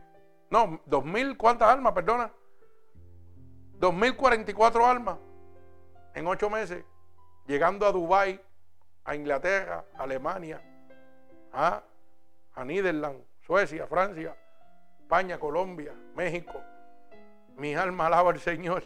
No, 0.50 0.80
¿2.000 0.86 1.36
cuántas 1.36 1.68
almas, 1.68 1.92
perdona? 1.92 2.30
2.044 3.80 4.84
almas 4.86 5.18
en 6.14 6.26
ocho 6.26 6.48
meses, 6.48 6.84
llegando 7.46 7.86
a 7.86 7.92
Dubái, 7.92 8.40
a 9.04 9.14
Inglaterra, 9.14 9.84
Alemania, 9.98 10.62
a, 11.52 11.82
a 12.54 12.64
Niderland, 12.64 13.22
Suecia, 13.46 13.86
Francia, 13.86 14.36
España, 15.00 15.38
Colombia, 15.38 15.92
México. 16.14 16.60
Mi 17.56 17.74
alma 17.74 18.06
alaba 18.06 18.30
al 18.30 18.40
Señor. 18.40 18.84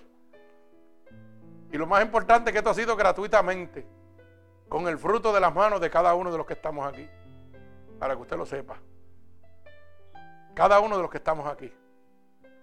Y 1.70 1.76
lo 1.76 1.86
más 1.86 2.02
importante 2.02 2.50
es 2.50 2.52
que 2.52 2.58
esto 2.58 2.70
ha 2.70 2.74
sido 2.74 2.96
gratuitamente, 2.96 3.86
con 4.68 4.88
el 4.88 4.98
fruto 4.98 5.32
de 5.32 5.40
las 5.40 5.54
manos 5.54 5.80
de 5.80 5.90
cada 5.90 6.14
uno 6.14 6.32
de 6.32 6.38
los 6.38 6.46
que 6.46 6.54
estamos 6.54 6.86
aquí, 6.86 7.08
para 7.98 8.14
que 8.16 8.22
usted 8.22 8.36
lo 8.36 8.46
sepa. 8.46 8.80
Cada 10.58 10.80
uno 10.80 10.96
de 10.96 11.02
los 11.02 11.10
que 11.12 11.18
estamos 11.18 11.46
aquí. 11.46 11.72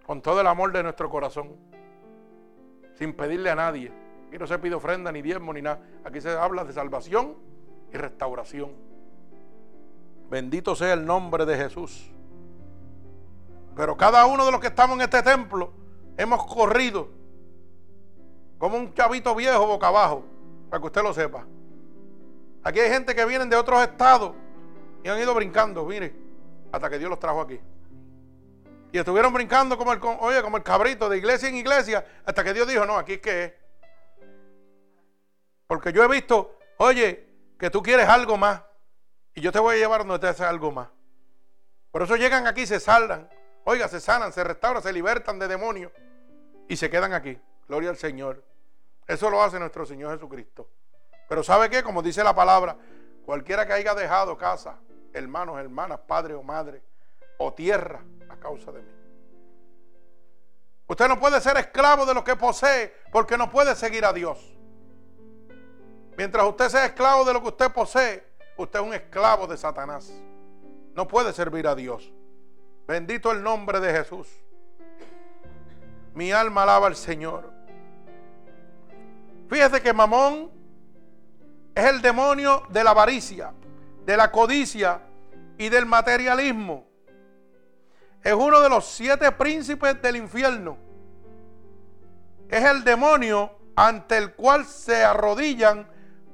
con 0.05 0.21
todo 0.21 0.41
el 0.41 0.47
amor 0.47 0.73
de 0.73 0.83
nuestro 0.83 1.09
corazón, 1.09 1.55
sin 2.93 3.13
pedirle 3.13 3.49
a 3.49 3.55
nadie. 3.55 3.89
Aquí 4.27 4.37
no 4.37 4.45
se 4.45 4.59
pide 4.59 4.75
ofrenda 4.75 5.13
ni 5.13 5.21
diezmo 5.21 5.53
ni 5.53 5.61
nada. 5.61 5.79
Aquí 6.03 6.19
se 6.19 6.29
habla 6.29 6.65
de 6.65 6.73
salvación 6.73 7.35
y 7.91 7.95
restauración. 7.97 8.73
Bendito 10.29 10.75
sea 10.75 10.93
el 10.93 11.05
nombre 11.05 11.45
de 11.45 11.55
Jesús. 11.55 12.11
Pero 13.77 13.95
cada 13.95 14.25
uno 14.25 14.45
de 14.45 14.51
los 14.51 14.59
que 14.59 14.67
estamos 14.67 14.97
en 14.97 15.03
este 15.03 15.23
templo 15.23 15.71
hemos 16.17 16.45
corrido 16.45 17.07
como 18.57 18.77
un 18.77 18.93
chavito 18.93 19.33
viejo 19.33 19.65
boca 19.65 19.87
abajo, 19.87 20.25
para 20.69 20.81
que 20.81 20.87
usted 20.87 21.01
lo 21.01 21.13
sepa. 21.13 21.47
Aquí 22.61 22.79
hay 22.81 22.91
gente 22.91 23.15
que 23.15 23.25
vienen 23.25 23.49
de 23.49 23.55
otros 23.55 23.81
estados 23.81 24.33
y 25.01 25.07
han 25.07 25.17
ido 25.17 25.33
brincando, 25.33 25.85
mire, 25.85 26.13
hasta 26.73 26.89
que 26.89 26.99
Dios 26.99 27.09
los 27.09 27.19
trajo 27.19 27.39
aquí. 27.39 27.59
Y 28.95 28.97
estuvieron 28.97 29.33
brincando 29.33 29.77
como 29.77 29.91
el, 29.91 29.99
oye, 30.21 30.41
como 30.41 30.55
el 30.55 30.63
cabrito 30.63 31.09
de 31.09 31.17
iglesia 31.17 31.49
en 31.49 31.57
iglesia, 31.57 32.05
hasta 32.23 32.45
que 32.45 32.53
Dios 32.53 32.65
dijo, 32.65 32.85
no, 32.85 32.97
aquí 32.97 33.15
es 33.15 33.19
que 33.19 33.43
es. 33.43 33.53
Porque 35.67 35.91
yo 35.91 36.01
he 36.01 36.07
visto, 36.07 36.57
oye, 36.77 37.27
que 37.59 37.69
tú 37.69 37.83
quieres 37.83 38.07
algo 38.07 38.37
más. 38.37 38.61
Y 39.33 39.41
yo 39.41 39.51
te 39.51 39.59
voy 39.59 39.75
a 39.75 39.79
llevar 39.79 40.05
donde 40.05 40.19
te 40.19 40.27
hace 40.29 40.45
algo 40.45 40.71
más. 40.71 40.87
Por 41.91 42.03
eso 42.03 42.15
llegan 42.15 42.47
aquí, 42.47 42.65
se 42.65 42.79
saldan. 42.79 43.29
Oiga, 43.65 43.89
se 43.89 43.99
sanan, 43.99 44.31
se 44.31 44.45
restauran, 44.45 44.81
se 44.81 44.93
libertan 44.93 45.39
de 45.39 45.49
demonios. 45.49 45.91
Y 46.69 46.77
se 46.77 46.89
quedan 46.89 47.11
aquí. 47.11 47.37
Gloria 47.67 47.89
al 47.89 47.97
Señor. 47.97 48.45
Eso 49.07 49.29
lo 49.29 49.43
hace 49.43 49.59
nuestro 49.59 49.85
Señor 49.85 50.13
Jesucristo. 50.13 50.69
Pero 51.27 51.43
¿sabe 51.43 51.69
qué? 51.69 51.83
Como 51.83 52.01
dice 52.01 52.23
la 52.23 52.33
palabra, 52.33 52.77
cualquiera 53.25 53.67
que 53.67 53.73
haya 53.73 53.93
dejado 53.93 54.37
casa, 54.37 54.79
hermanos, 55.11 55.59
hermanas, 55.59 55.99
padre 56.07 56.33
o 56.33 56.43
madre, 56.43 56.81
o 57.37 57.53
tierra, 57.53 58.01
a 58.29 58.35
causa 58.37 58.71
de 58.71 58.81
mí. 58.81 58.89
Usted 60.87 61.07
no 61.07 61.19
puede 61.19 61.41
ser 61.41 61.57
esclavo 61.57 62.05
de 62.05 62.13
lo 62.13 62.23
que 62.23 62.35
posee 62.35 62.93
porque 63.11 63.37
no 63.37 63.49
puede 63.49 63.75
seguir 63.75 64.05
a 64.05 64.13
Dios. 64.13 64.55
Mientras 66.17 66.45
usted 66.47 66.69
sea 66.69 66.85
esclavo 66.85 67.25
de 67.25 67.33
lo 67.33 67.41
que 67.41 67.49
usted 67.49 67.71
posee, 67.71 68.23
usted 68.57 68.79
es 68.79 68.85
un 68.85 68.93
esclavo 68.93 69.47
de 69.47 69.57
Satanás. 69.57 70.13
No 70.93 71.07
puede 71.07 71.33
servir 71.33 71.67
a 71.67 71.75
Dios. 71.75 72.11
Bendito 72.87 73.31
el 73.31 73.41
nombre 73.41 73.79
de 73.79 73.91
Jesús. 73.91 74.27
Mi 76.13 76.31
alma 76.31 76.63
alaba 76.63 76.87
al 76.87 76.95
Señor. 76.95 77.51
Fíjese 79.49 79.81
que 79.81 79.91
Mamón 79.91 80.51
es 81.73 81.85
el 81.85 82.01
demonio 82.01 82.63
de 82.69 82.83
la 82.83 82.91
avaricia, 82.91 83.53
de 84.05 84.15
la 84.15 84.31
codicia 84.31 85.01
y 85.57 85.69
del 85.69 85.85
materialismo. 85.85 86.87
Es 88.25 88.33
uno 88.33 88.59
de 88.59 88.69
los 88.69 88.87
siete 88.87 89.31
príncipes 89.33 90.01
del 90.01 90.15
infierno. 90.15 90.79
Es 92.49 92.65
el 92.65 92.83
demonio 92.83 93.51
ante 93.75 94.17
el 94.17 94.33
cual 94.33 94.65
se 94.65 95.03
arrodillan 95.03 95.87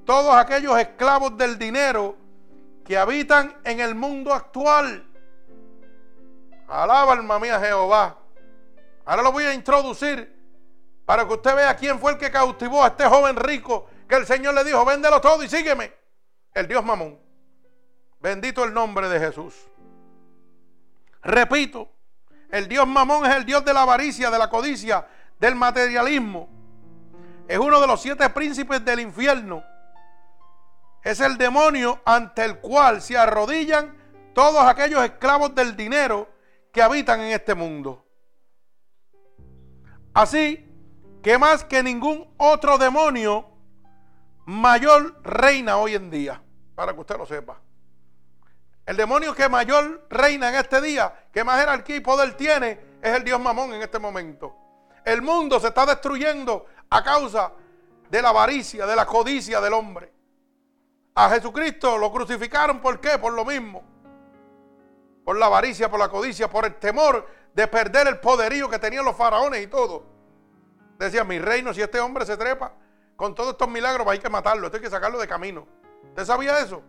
todos 0.06 0.34
aquellos 0.34 0.80
esclavos 0.80 1.38
del 1.38 1.60
dinero 1.60 2.16
que 2.86 2.98
habitan 2.98 3.58
en 3.66 3.82
el 3.82 3.94
mundo 3.94 4.34
actual. 4.34 5.06
Alaba 6.70 7.12
alma 7.12 7.38
mía 7.40 7.60
Jehová. 7.60 8.18
Ahora 9.04 9.24
lo 9.24 9.34
voy 9.34 9.44
a 9.44 9.54
introducir 9.54 10.34
para 11.06 11.28
que 11.28 11.34
usted 11.34 11.54
vea 11.58 11.76
quién 11.76 12.00
fue 12.00 12.14
el 12.14 12.18
que 12.18 12.32
cautivó 12.32 12.86
a 12.86 12.88
este 12.88 13.04
joven 13.06 13.36
rico 13.36 13.90
que 14.08 14.16
el 14.16 14.26
Señor 14.26 14.54
le 14.54 14.64
dijo, 14.64 14.86
véndelo 14.86 15.20
todo 15.20 15.44
y 15.44 15.50
sígueme. 15.50 15.92
El 16.54 16.70
Dios 16.70 16.86
Mamón. 16.86 17.20
Bendito 18.22 18.64
el 18.64 18.74
nombre 18.74 19.10
de 19.10 19.20
Jesús. 19.20 19.71
Repito, 21.24 21.92
el 22.50 22.68
Dios 22.68 22.88
Mamón 22.88 23.26
es 23.26 23.36
el 23.36 23.46
Dios 23.46 23.64
de 23.64 23.74
la 23.74 23.84
avaricia, 23.84 24.30
de 24.30 24.40
la 24.40 24.50
codicia, 24.50 25.08
del 25.40 25.56
materialismo. 25.56 26.50
Es 27.48 27.58
uno 27.58 27.80
de 27.80 27.88
los 27.88 28.02
siete 28.02 28.30
príncipes 28.30 28.84
del 28.84 29.00
infierno 29.00 29.64
es 31.04 31.20
el 31.20 31.38
demonio 31.38 32.00
ante 32.06 32.46
el 32.46 32.60
cual 32.60 33.02
se 33.02 33.18
arrodillan 33.18 33.98
todos 34.34 34.62
aquellos 34.64 35.04
esclavos 35.04 35.54
del 35.56 35.76
dinero 35.76 36.30
que 36.72 36.82
habitan 36.82 37.20
en 37.22 37.32
este 37.32 37.56
mundo. 37.56 38.06
Así 40.14 40.68
que 41.24 41.38
más 41.38 41.64
que 41.64 41.84
ningún 41.84 42.34
otro 42.38 42.78
demonio, 42.78 43.48
mayor 44.46 45.22
reina 45.24 45.78
hoy 45.78 45.96
en 45.96 46.10
día, 46.10 46.42
para 46.76 46.94
que 46.94 47.00
usted 47.00 47.18
lo 47.18 47.26
sepa. 47.26 47.60
El 48.86 48.98
demonio 48.98 49.36
que 49.36 49.48
mayor 49.48 50.06
reina 50.10 50.50
en 50.50 50.56
este 50.56 50.82
día, 50.82 51.28
que 51.32 51.44
más 51.44 51.60
jerarquía 51.60 51.98
y 51.98 52.00
poder 52.00 52.36
tiene, 52.36 52.80
es 53.02 53.16
el 53.16 53.24
Dios 53.24 53.40
Mamón 53.40 53.74
en 53.74 53.82
este 53.82 54.00
momento. 54.00 54.56
El 55.06 55.22
mundo 55.22 55.60
se 55.60 55.68
está 55.68 55.86
destruyendo 55.86 56.66
a 56.90 57.04
causa 57.04 57.52
de 58.10 58.22
la 58.22 58.30
avaricia, 58.30 58.86
de 58.86 58.96
la 58.96 59.06
codicia 59.06 59.62
del 59.62 59.74
hombre. 59.74 60.12
A 61.16 61.30
Jesucristo 61.30 61.98
lo 61.98 62.12
crucificaron, 62.12 62.80
¿por 62.80 63.00
qué? 63.00 63.18
Por 63.18 63.34
lo 63.34 63.46
mismo. 63.46 63.84
Por 65.24 65.38
la 65.38 65.46
avaricia, 65.46 65.90
por 65.90 66.00
la 66.00 66.10
codicia, 66.10 66.50
por 66.50 66.66
el 66.66 66.76
temor 66.76 67.28
de 67.54 67.68
perder 67.68 68.08
el 68.08 68.20
poderío 68.20 68.70
que 68.70 68.80
tenían 68.80 69.06
los 69.06 69.16
faraones 69.16 69.64
y 69.64 69.68
todo. 69.68 70.06
Decían, 70.98 71.28
mi 71.28 71.40
reino, 71.40 71.74
si 71.74 71.82
este 71.82 72.00
hombre 72.00 72.26
se 72.26 72.38
trepa 72.38 72.74
con 73.16 73.36
todos 73.36 73.52
estos 73.52 73.70
milagros, 73.70 74.08
hay 74.08 74.20
que 74.20 74.30
matarlo, 74.30 74.68
esto 74.68 74.78
hay 74.78 74.84
que 74.84 74.90
sacarlo 74.90 75.20
de 75.20 75.28
camino. 75.28 75.68
¿Usted 76.10 76.26
sabía 76.26 76.60
eso? 76.60 76.82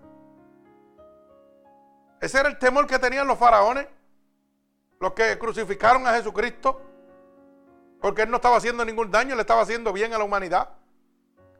Ese 2.23 2.39
era 2.39 2.49
el 2.49 2.57
temor 2.57 2.87
que 2.87 3.01
tenían 3.01 3.27
los 3.27 3.37
faraones, 3.37 3.85
los 5.01 5.12
que 5.12 5.37
crucificaron 5.41 6.07
a 6.07 6.12
Jesucristo, 6.12 6.81
porque 8.01 8.23
él 8.23 8.31
no 8.31 8.37
estaba 8.37 8.59
haciendo 8.59 8.85
ningún 8.85 9.11
daño, 9.11 9.35
le 9.35 9.41
estaba 9.41 9.62
haciendo 9.62 9.93
bien 9.93 10.14
a 10.14 10.18
la 10.18 10.25
humanidad. 10.25 10.68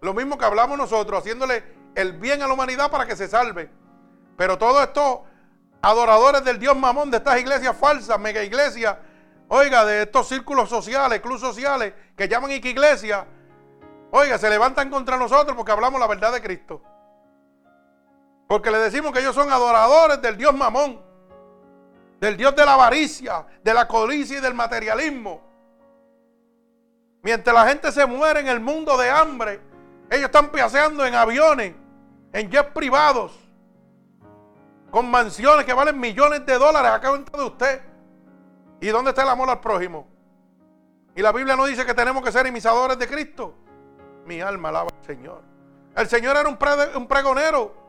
Lo 0.03 0.15
mismo 0.15 0.39
que 0.39 0.45
hablamos 0.45 0.79
nosotros, 0.79 1.19
haciéndole 1.19 1.65
el 1.97 2.13
bien 2.13 2.43
a 2.43 2.47
la 2.47 2.55
humanidad 2.55 2.93
para 2.93 3.07
que 3.07 3.17
se 3.17 3.27
salve. 3.27 3.71
Pero 4.37 4.57
todos 4.57 4.83
estos 4.83 5.23
adoradores 5.83 6.45
del 6.45 6.61
Dios 6.61 6.77
mamón 6.77 7.11
de 7.11 7.17
estas 7.17 7.41
iglesias 7.41 7.77
falsas, 7.77 8.21
mega 8.21 8.45
iglesias, 8.45 8.99
oiga, 9.49 9.85
de 9.85 10.03
estos 10.03 10.29
círculos 10.29 10.69
sociales, 10.69 11.21
clubes 11.21 11.41
sociales, 11.41 11.93
que 12.17 12.29
llaman 12.29 12.53
iglesia, 12.53 13.27
oiga, 14.13 14.39
se 14.39 14.49
levantan 14.49 14.91
contra 14.91 15.17
nosotros 15.17 15.57
porque 15.57 15.73
hablamos 15.73 15.99
la 15.99 16.07
verdad 16.07 16.33
de 16.33 16.41
Cristo. 16.41 16.83
Porque 18.53 18.71
le 18.71 18.77
decimos 18.81 19.13
que 19.13 19.21
ellos 19.21 19.35
son 19.35 19.51
adoradores 19.51 20.21
del 20.21 20.37
Dios 20.37 20.55
mamón, 20.55 21.01
del 22.21 22.37
Dios 22.37 22.55
de 22.55 22.67
la 22.67 22.75
avaricia, 22.75 23.47
de 23.65 23.73
la 23.73 23.89
codicia 23.89 24.37
y 24.37 24.41
del 24.43 24.53
materialismo. 24.53 25.41
Mientras 27.23 27.55
la 27.55 27.67
gente 27.67 27.91
se 27.91 28.05
muere 28.05 28.41
en 28.41 28.49
el 28.49 28.61
mundo 28.61 28.99
de 28.99 29.09
hambre, 29.09 29.59
ellos 30.11 30.27
están 30.27 30.51
paseando 30.51 31.07
en 31.07 31.15
aviones 31.15 31.75
en 32.35 32.51
jets 32.51 32.71
privados, 32.73 33.33
con 34.91 35.11
mansiones 35.11 35.65
que 35.65 35.73
valen 35.73 35.99
millones 35.99 36.45
de 36.45 36.59
dólares 36.59 36.93
a 36.93 37.01
cuenta 37.01 37.39
de 37.39 37.45
usted. 37.45 37.81
¿Y 38.83 38.89
dónde 38.89 39.13
está 39.13 39.23
el 39.23 39.31
amor 39.31 39.49
al 39.49 39.61
prójimo? 39.61 40.07
Y 41.17 41.23
la 41.23 41.33
Biblia 41.33 41.57
no 41.57 41.65
dice 41.65 41.87
que 41.87 41.95
tenemos 41.95 42.23
que 42.23 42.31
ser 42.31 42.47
imitadores 42.47 42.99
de 42.99 43.09
Cristo. 43.09 43.55
Mi 44.27 44.43
alma 44.43 44.69
alaba 44.69 44.91
al 44.95 45.07
Señor. 45.07 45.41
El 45.97 46.07
Señor 46.07 46.37
era 46.37 46.51
un, 46.51 46.59
un 46.97 47.09
pregonero, 47.09 47.82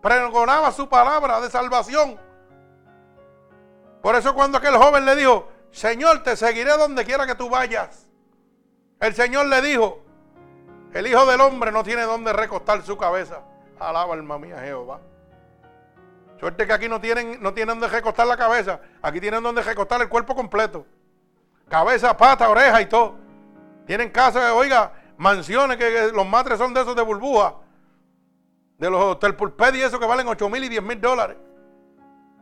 pregonaba 0.00 0.72
su 0.72 0.88
palabra 0.88 1.40
de 1.40 1.50
salvación. 1.50 2.18
Por 4.02 4.14
eso 4.16 4.34
cuando 4.34 4.58
aquel 4.58 4.76
joven 4.76 5.04
le 5.04 5.16
dijo, 5.16 5.48
Señor, 5.70 6.22
te 6.22 6.36
seguiré 6.36 6.76
donde 6.76 7.04
quiera 7.04 7.26
que 7.26 7.34
tú 7.34 7.48
vayas. 7.50 8.08
El 8.98 9.14
Señor 9.14 9.46
le 9.46 9.62
dijo, 9.62 10.02
el 10.92 11.06
Hijo 11.06 11.24
del 11.26 11.40
Hombre 11.40 11.70
no 11.70 11.84
tiene 11.84 12.02
donde 12.02 12.32
recostar 12.32 12.82
su 12.82 12.96
cabeza. 12.96 13.42
Alaba 13.78 14.14
alma 14.14 14.38
mía 14.38 14.58
Jehová. 14.60 15.00
Suerte 16.38 16.66
que 16.66 16.72
aquí 16.72 16.88
no 16.88 17.00
tienen, 17.00 17.42
no 17.42 17.52
tienen 17.52 17.78
donde 17.78 17.94
recostar 17.94 18.26
la 18.26 18.36
cabeza. 18.36 18.80
Aquí 19.02 19.20
tienen 19.20 19.42
donde 19.42 19.62
recostar 19.62 20.00
el 20.00 20.08
cuerpo 20.08 20.34
completo. 20.34 20.86
Cabeza, 21.68 22.16
pata, 22.16 22.48
oreja 22.48 22.80
y 22.80 22.86
todo. 22.86 23.16
Tienen 23.86 24.10
casa, 24.10 24.54
oiga, 24.54 24.92
mansiones 25.16 25.76
que, 25.76 26.10
los 26.12 26.26
matres 26.26 26.58
son 26.58 26.72
de 26.72 26.80
esos 26.80 26.96
de 26.96 27.02
burbuja. 27.02 27.54
De 28.80 28.88
los 28.88 28.98
hotel 29.02 29.36
y 29.74 29.82
eso 29.82 30.00
que 30.00 30.06
valen 30.06 30.26
8 30.26 30.48
mil 30.48 30.64
y 30.64 30.68
10 30.70 30.82
mil 30.82 30.98
dólares. 30.98 31.36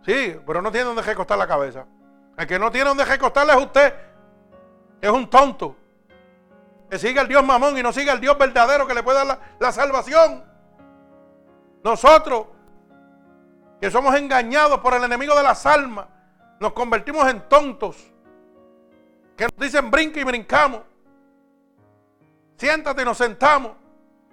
Sí, 0.07 0.36
pero 0.47 0.62
no 0.62 0.70
tiene 0.70 0.86
donde 0.86 1.03
recostar 1.03 1.36
la 1.36 1.49
cabeza. 1.49 1.84
El 2.36 2.47
que 2.47 2.61
no 2.61 2.70
tiene 2.70 2.89
donde 2.89 3.05
recostarle 3.05 3.55
es 3.55 3.61
usted. 3.61 3.93
Es 5.01 5.11
un 5.11 5.28
tonto. 5.28 5.74
Que 6.89 6.97
siga 6.97 7.22
el 7.22 7.28
Dios 7.28 7.45
mamón 7.45 7.76
y 7.76 7.82
no 7.82 7.93
siga 7.93 8.12
el 8.12 8.20
Dios 8.20 8.39
verdadero 8.39 8.86
que 8.86 8.95
le 8.95 9.03
puede 9.03 9.26
dar 9.26 9.41
la 9.59 9.72
salvación. 9.72 10.45
Nosotros, 11.82 12.47
que 13.80 13.91
somos 13.91 14.14
engañados 14.14 14.78
por 14.78 14.95
el 14.95 15.03
enemigo 15.03 15.34
de 15.34 15.43
las 15.43 15.66
almas, 15.66 16.07
nos 16.61 16.72
convertimos 16.72 17.28
en 17.28 17.41
tontos. 17.49 17.97
Que 19.36 19.45
nos 19.45 19.57
dicen 19.59 19.91
brinca 19.91 20.20
y 20.20 20.24
brincamos. 20.24 20.82
Siéntate 22.57 23.03
y 23.03 23.05
nos 23.05 23.18
sentamos. 23.18 23.72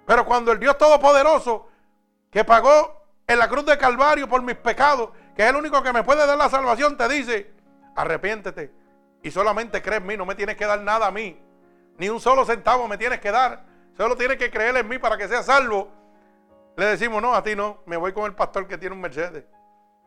Pero 0.06 0.24
cuando 0.24 0.52
el 0.52 0.60
Dios 0.60 0.78
Todopoderoso, 0.78 1.66
que 2.36 2.44
pagó 2.44 3.02
en 3.26 3.38
la 3.38 3.48
cruz 3.48 3.64
de 3.64 3.78
Calvario 3.78 4.28
por 4.28 4.42
mis 4.42 4.56
pecados, 4.56 5.08
que 5.34 5.42
es 5.42 5.48
el 5.48 5.56
único 5.56 5.82
que 5.82 5.90
me 5.90 6.02
puede 6.02 6.26
dar 6.26 6.36
la 6.36 6.50
salvación, 6.50 6.94
te 6.94 7.08
dice, 7.08 7.50
arrepiéntete 7.94 8.70
y 9.22 9.30
solamente 9.30 9.80
cree 9.80 9.96
en 9.96 10.06
mí, 10.06 10.18
no 10.18 10.26
me 10.26 10.34
tienes 10.34 10.54
que 10.54 10.66
dar 10.66 10.82
nada 10.82 11.06
a 11.06 11.10
mí. 11.10 11.40
Ni 11.96 12.10
un 12.10 12.20
solo 12.20 12.44
centavo 12.44 12.86
me 12.88 12.98
tienes 12.98 13.20
que 13.20 13.30
dar. 13.30 13.64
Solo 13.96 14.18
tienes 14.18 14.36
que 14.36 14.50
creer 14.50 14.76
en 14.76 14.86
mí 14.86 14.98
para 14.98 15.16
que 15.16 15.28
sea 15.28 15.42
salvo. 15.42 15.88
Le 16.76 16.84
decimos, 16.84 17.22
no, 17.22 17.34
a 17.34 17.42
ti 17.42 17.56
no. 17.56 17.78
Me 17.86 17.96
voy 17.96 18.12
con 18.12 18.26
el 18.26 18.34
pastor 18.34 18.68
que 18.68 18.76
tiene 18.76 18.94
un 18.94 19.00
Mercedes. 19.00 19.46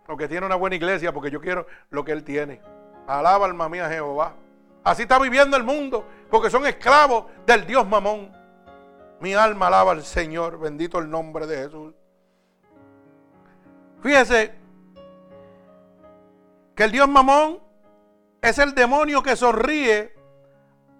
O 0.08 0.16
que 0.16 0.28
tiene 0.28 0.46
una 0.46 0.56
buena 0.56 0.76
iglesia 0.76 1.12
porque 1.12 1.32
yo 1.32 1.42
quiero 1.42 1.66
lo 1.90 2.06
que 2.06 2.12
él 2.12 2.24
tiene. 2.24 2.62
Alaba 3.08 3.48
alma 3.48 3.70
mía 3.70 3.90
Jehová. 3.90 4.36
Así 4.84 5.02
está 5.02 5.18
viviendo 5.18 5.58
el 5.58 5.64
mundo 5.64 6.08
porque 6.30 6.52
son 6.52 6.68
esclavos 6.68 7.26
del 7.48 7.66
Dios 7.66 7.88
mamón. 7.88 8.32
Mi 9.20 9.34
alma 9.34 9.66
alaba 9.66 9.94
al 9.94 10.04
Señor. 10.04 10.60
Bendito 10.60 11.00
el 11.00 11.10
nombre 11.10 11.48
de 11.48 11.64
Jesús. 11.64 11.96
Fíjese 14.02 14.56
que 16.76 16.84
el 16.84 16.91
Dios 16.91 17.10
mamón 17.10 17.60
es 18.41 18.58
el 18.58 18.74
demonio 18.74 19.22
que 19.22 19.36
sonríe 19.36 20.14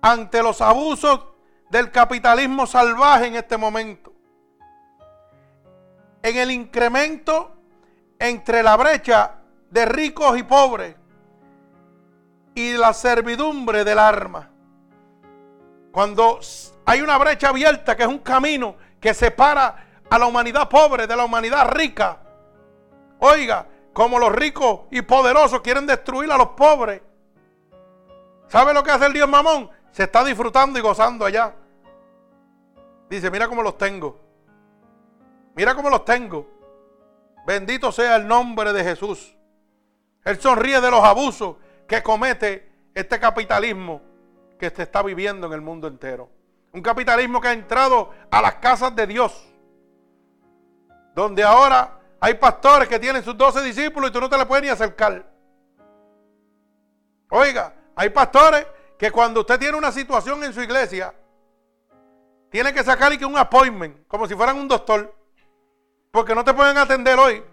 ante 0.02 0.44
los 0.44 0.62
abusos 0.62 1.22
del 1.70 1.92
capitalismo 1.92 2.66
salvaje 2.68 3.28
en 3.28 3.36
este 3.36 3.58
momento. 3.58 4.14
En 6.22 6.36
el 6.36 6.52
incremento 6.52 7.56
entre 8.18 8.62
la 8.64 8.76
brecha 8.76 9.36
de 9.70 9.86
ricos 9.86 10.38
y 10.38 10.44
pobres 10.44 10.96
y 12.56 12.74
la 12.74 12.92
servidumbre 12.94 13.86
del 13.86 14.00
arma. 14.00 14.50
Cuando 15.92 16.40
hay 16.86 17.02
una 17.02 17.18
brecha 17.18 17.50
abierta 17.50 17.96
que 17.96 18.04
es 18.04 18.10
un 18.10 18.20
camino 18.20 18.76
que 19.00 19.14
separa 19.14 19.86
a 20.10 20.20
la 20.20 20.26
humanidad 20.26 20.68
pobre 20.68 21.08
de 21.08 21.16
la 21.16 21.24
humanidad 21.24 21.70
rica. 21.72 22.20
Oiga, 23.20 23.68
como 23.94 24.18
los 24.18 24.32
ricos 24.32 24.82
y 24.92 25.02
poderosos 25.02 25.62
quieren 25.62 25.86
destruir 25.86 26.32
a 26.32 26.38
los 26.38 26.50
pobres. 26.50 27.02
¿Sabe 28.48 28.74
lo 28.74 28.84
que 28.84 28.92
hace 28.92 29.06
el 29.06 29.14
Dios 29.14 29.30
mamón? 29.30 29.70
Se 29.92 30.04
está 30.04 30.24
disfrutando 30.24 30.80
y 30.80 30.82
gozando 30.82 31.26
allá. 31.26 31.54
Dice, 33.10 33.30
mira 33.30 33.48
cómo 33.48 33.62
los 33.62 33.78
tengo. 33.78 34.20
Mira 35.56 35.76
cómo 35.76 35.90
los 35.90 36.06
tengo. 36.06 36.48
Bendito 37.46 37.92
sea 37.92 38.16
el 38.16 38.28
nombre 38.28 38.72
de 38.72 38.84
Jesús. 38.84 39.36
Él 40.24 40.40
sonríe 40.40 40.80
de 40.80 40.92
los 40.92 41.04
abusos 41.04 41.56
que 41.88 42.02
comete 42.04 42.72
este 42.94 43.20
capitalismo 43.20 44.02
que 44.60 44.70
se 44.70 44.84
está 44.84 45.02
viviendo 45.02 45.48
en 45.48 45.54
el 45.54 45.62
mundo 45.62 45.88
entero. 45.88 46.30
Un 46.72 46.82
capitalismo 46.82 47.42
que 47.42 47.48
ha 47.48 47.54
entrado 47.54 48.12
a 48.30 48.42
las 48.42 48.56
casas 48.56 48.96
de 48.96 49.08
Dios. 49.08 49.48
Donde 51.16 51.44
ahora 51.44 51.99
hay 52.20 52.34
pastores 52.36 52.88
que 52.88 53.00
tienen 53.00 53.24
sus 53.24 53.38
doce 53.38 53.62
discípulos 53.62 54.10
y 54.10 54.14
tú 54.14 54.20
no 54.20 54.30
te 54.30 54.38
le 54.38 54.46
puedes 54.46 54.64
ni 54.64 54.70
acercar. 54.70 55.26
Oiga, 57.30 57.74
hay 57.96 58.10
pastores 58.10 58.66
que 58.98 59.12
cuando 59.12 59.42
usted 59.42 59.60
tiene 59.60 59.78
una 59.78 59.92
situación 59.92 60.44
en 60.44 60.54
su 60.54 60.62
iglesia, 60.62 61.14
tiene 62.50 62.74
que 62.74 62.84
sacar 62.84 63.12
un 63.26 63.38
appointment, 63.38 64.08
como 64.08 64.28
si 64.28 64.36
fueran 64.36 64.58
un 64.58 64.68
doctor, 64.68 65.16
porque 66.12 66.34
no 66.34 66.44
te 66.44 66.54
pueden 66.54 66.78
atender 66.78 67.18
hoy. 67.18 67.44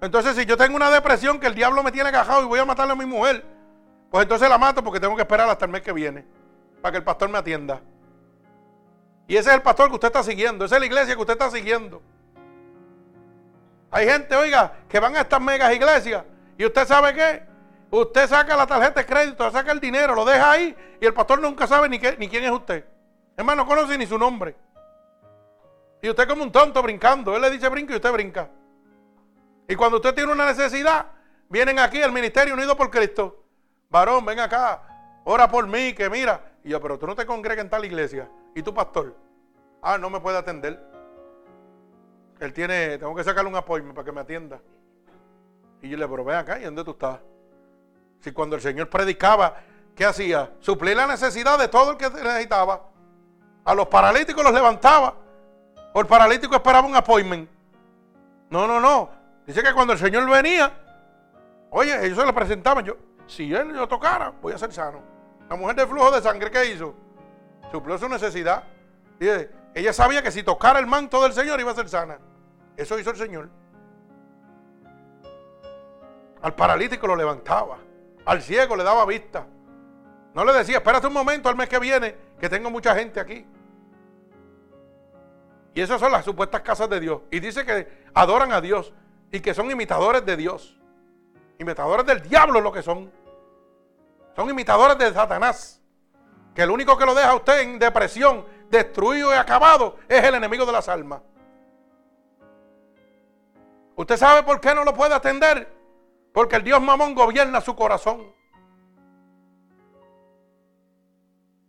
Entonces, 0.00 0.34
si 0.36 0.44
yo 0.44 0.56
tengo 0.56 0.76
una 0.76 0.90
depresión 0.90 1.38
que 1.38 1.46
el 1.46 1.54
diablo 1.54 1.82
me 1.82 1.92
tiene 1.92 2.10
cajado 2.10 2.42
y 2.42 2.46
voy 2.46 2.58
a 2.58 2.64
matarle 2.64 2.92
a 2.92 2.96
mi 2.96 3.06
mujer, 3.06 3.44
pues 4.10 4.22
entonces 4.22 4.48
la 4.48 4.58
mato 4.58 4.82
porque 4.82 5.00
tengo 5.00 5.14
que 5.14 5.22
esperar 5.22 5.48
hasta 5.48 5.66
el 5.66 5.70
mes 5.70 5.82
que 5.82 5.92
viene 5.92 6.24
para 6.80 6.92
que 6.92 6.98
el 6.98 7.04
pastor 7.04 7.28
me 7.28 7.38
atienda. 7.38 7.80
Y 9.26 9.36
ese 9.36 9.50
es 9.50 9.56
el 9.56 9.62
pastor 9.62 9.88
que 9.88 9.94
usted 9.94 10.08
está 10.08 10.22
siguiendo, 10.22 10.64
esa 10.64 10.76
es 10.76 10.80
la 10.80 10.86
iglesia 10.86 11.14
que 11.14 11.20
usted 11.20 11.34
está 11.34 11.50
siguiendo. 11.50 12.02
Hay 13.94 14.08
gente, 14.08 14.34
oiga, 14.34 14.72
que 14.88 14.98
van 14.98 15.14
a 15.14 15.20
estas 15.20 15.40
megas 15.40 15.72
iglesias 15.72 16.24
y 16.58 16.66
usted 16.66 16.84
sabe 16.84 17.14
qué, 17.14 17.44
usted 17.92 18.26
saca 18.26 18.56
la 18.56 18.66
tarjeta 18.66 18.98
de 18.98 19.06
crédito, 19.06 19.48
saca 19.52 19.70
el 19.70 19.78
dinero, 19.78 20.16
lo 20.16 20.24
deja 20.24 20.50
ahí 20.50 20.76
y 21.00 21.06
el 21.06 21.14
pastor 21.14 21.40
nunca 21.40 21.64
sabe 21.68 21.88
ni, 21.88 22.00
quién 22.00 22.42
es 22.42 22.50
usted. 22.50 22.84
Hermano, 23.36 23.62
no 23.62 23.68
conoce 23.68 23.96
ni 23.96 24.04
su 24.04 24.18
nombre. 24.18 24.56
Y 26.02 26.10
usted 26.10 26.26
como 26.26 26.42
un 26.42 26.50
tonto 26.50 26.82
brincando, 26.82 27.36
él 27.36 27.42
le 27.42 27.50
dice 27.50 27.68
brinca 27.68 27.92
y 27.92 27.96
usted 27.96 28.10
brinca. 28.10 28.48
Y 29.68 29.76
cuando 29.76 29.98
usted 29.98 30.12
tiene 30.12 30.32
una 30.32 30.46
necesidad, 30.46 31.06
vienen 31.48 31.78
aquí 31.78 32.02
al 32.02 32.10
Ministerio 32.10 32.54
Unido 32.54 32.76
por 32.76 32.90
Cristo. 32.90 33.44
Varón, 33.90 34.24
ven 34.24 34.40
acá, 34.40 35.22
ora 35.22 35.46
por 35.48 35.68
mí, 35.68 35.92
que 35.92 36.10
mira. 36.10 36.40
Y 36.64 36.70
yo, 36.70 36.80
pero 36.80 36.98
tú 36.98 37.06
no 37.06 37.14
te 37.14 37.24
congregas 37.24 37.62
en 37.62 37.70
tal 37.70 37.84
iglesia. 37.84 38.28
¿Y 38.56 38.62
tu 38.64 38.74
pastor? 38.74 39.14
Ah, 39.80 39.98
no 39.98 40.10
me 40.10 40.18
puede 40.18 40.36
atender. 40.36 40.93
Él 42.40 42.52
tiene, 42.52 42.98
tengo 42.98 43.14
que 43.14 43.24
sacarle 43.24 43.48
un 43.48 43.56
apoyo 43.56 43.92
para 43.94 44.04
que 44.04 44.12
me 44.12 44.20
atienda. 44.20 44.60
Y 45.82 45.88
yo 45.88 45.96
le, 45.96 46.08
pero 46.08 46.24
ven 46.24 46.36
acá, 46.36 46.58
¿y 46.58 46.64
dónde 46.64 46.82
tú 46.84 46.92
estás? 46.92 47.20
Si 48.20 48.32
cuando 48.32 48.56
el 48.56 48.62
Señor 48.62 48.88
predicaba, 48.88 49.56
¿qué 49.94 50.04
hacía? 50.04 50.52
Suplir 50.60 50.96
la 50.96 51.06
necesidad 51.06 51.58
de 51.58 51.68
todo 51.68 51.92
el 51.92 51.96
que 51.96 52.08
necesitaba. 52.08 52.88
A 53.64 53.74
los 53.74 53.86
paralíticos 53.88 54.42
los 54.42 54.52
levantaba. 54.52 55.14
O 55.92 56.00
el 56.00 56.06
paralítico 56.06 56.56
esperaba 56.56 56.86
un 56.86 56.96
appointment. 56.96 57.48
No, 58.50 58.66
no, 58.66 58.80
no. 58.80 59.10
Dice 59.46 59.62
que 59.62 59.72
cuando 59.72 59.92
el 59.92 59.98
Señor 59.98 60.28
venía, 60.28 60.72
oye, 61.70 62.06
ellos 62.06 62.18
se 62.18 62.26
le 62.26 62.32
presentaban. 62.32 62.84
Yo, 62.84 62.96
si 63.26 63.54
él 63.54 63.68
lo 63.68 63.86
tocara, 63.86 64.30
voy 64.40 64.52
a 64.52 64.58
ser 64.58 64.72
sano. 64.72 65.00
La 65.48 65.56
mujer 65.56 65.76
de 65.76 65.86
flujo 65.86 66.10
de 66.10 66.22
sangre, 66.22 66.50
¿qué 66.50 66.72
hizo? 66.72 66.94
Suplió 67.70 67.98
su 67.98 68.08
necesidad. 68.08 68.64
Dice, 69.18 69.50
ella 69.74 69.92
sabía 69.92 70.22
que 70.22 70.30
si 70.30 70.42
tocara 70.42 70.78
el 70.78 70.86
manto 70.86 71.22
del 71.22 71.32
Señor 71.32 71.58
iba 71.60 71.72
a 71.72 71.74
ser 71.74 71.88
sana. 71.88 72.18
Eso 72.76 72.98
hizo 72.98 73.10
el 73.10 73.16
Señor. 73.16 73.48
Al 76.42 76.54
paralítico 76.54 77.06
lo 77.06 77.16
levantaba. 77.16 77.78
Al 78.24 78.40
ciego 78.40 78.76
le 78.76 78.84
daba 78.84 79.04
vista. 79.04 79.46
No 80.34 80.44
le 80.44 80.52
decía, 80.52 80.78
espérate 80.78 81.06
un 81.06 81.12
momento 81.12 81.48
al 81.48 81.56
mes 81.56 81.68
que 81.68 81.78
viene, 81.78 82.16
que 82.40 82.48
tengo 82.48 82.70
mucha 82.70 82.94
gente 82.94 83.20
aquí. 83.20 83.46
Y 85.74 85.80
esas 85.80 86.00
son 86.00 86.12
las 86.12 86.24
supuestas 86.24 86.60
casas 86.60 86.88
de 86.88 87.00
Dios. 87.00 87.22
Y 87.30 87.40
dice 87.40 87.64
que 87.64 88.04
adoran 88.14 88.52
a 88.52 88.60
Dios 88.60 88.92
y 89.32 89.40
que 89.40 89.54
son 89.54 89.70
imitadores 89.70 90.24
de 90.24 90.36
Dios. 90.36 90.78
Imitadores 91.58 92.06
del 92.06 92.22
diablo 92.22 92.58
es 92.58 92.64
lo 92.64 92.72
que 92.72 92.82
son. 92.82 93.10
Son 94.36 94.48
imitadores 94.48 94.98
de 94.98 95.12
Satanás. 95.12 95.80
Que 96.54 96.62
el 96.62 96.70
único 96.70 96.96
que 96.96 97.06
lo 97.06 97.14
deja 97.14 97.30
a 97.30 97.34
usted 97.34 97.60
en 97.60 97.78
depresión, 97.78 98.44
destruido 98.74 99.32
y 99.32 99.36
acabado, 99.36 99.96
es 100.08 100.22
el 100.22 100.34
enemigo 100.34 100.66
de 100.66 100.72
las 100.72 100.88
almas. 100.88 101.22
¿Usted 103.96 104.16
sabe 104.16 104.42
por 104.42 104.60
qué 104.60 104.74
no 104.74 104.84
lo 104.84 104.92
puede 104.92 105.14
atender? 105.14 105.72
Porque 106.32 106.56
el 106.56 106.64
Dios 106.64 106.82
mamón 106.82 107.14
gobierna 107.14 107.60
su 107.60 107.76
corazón. 107.76 108.34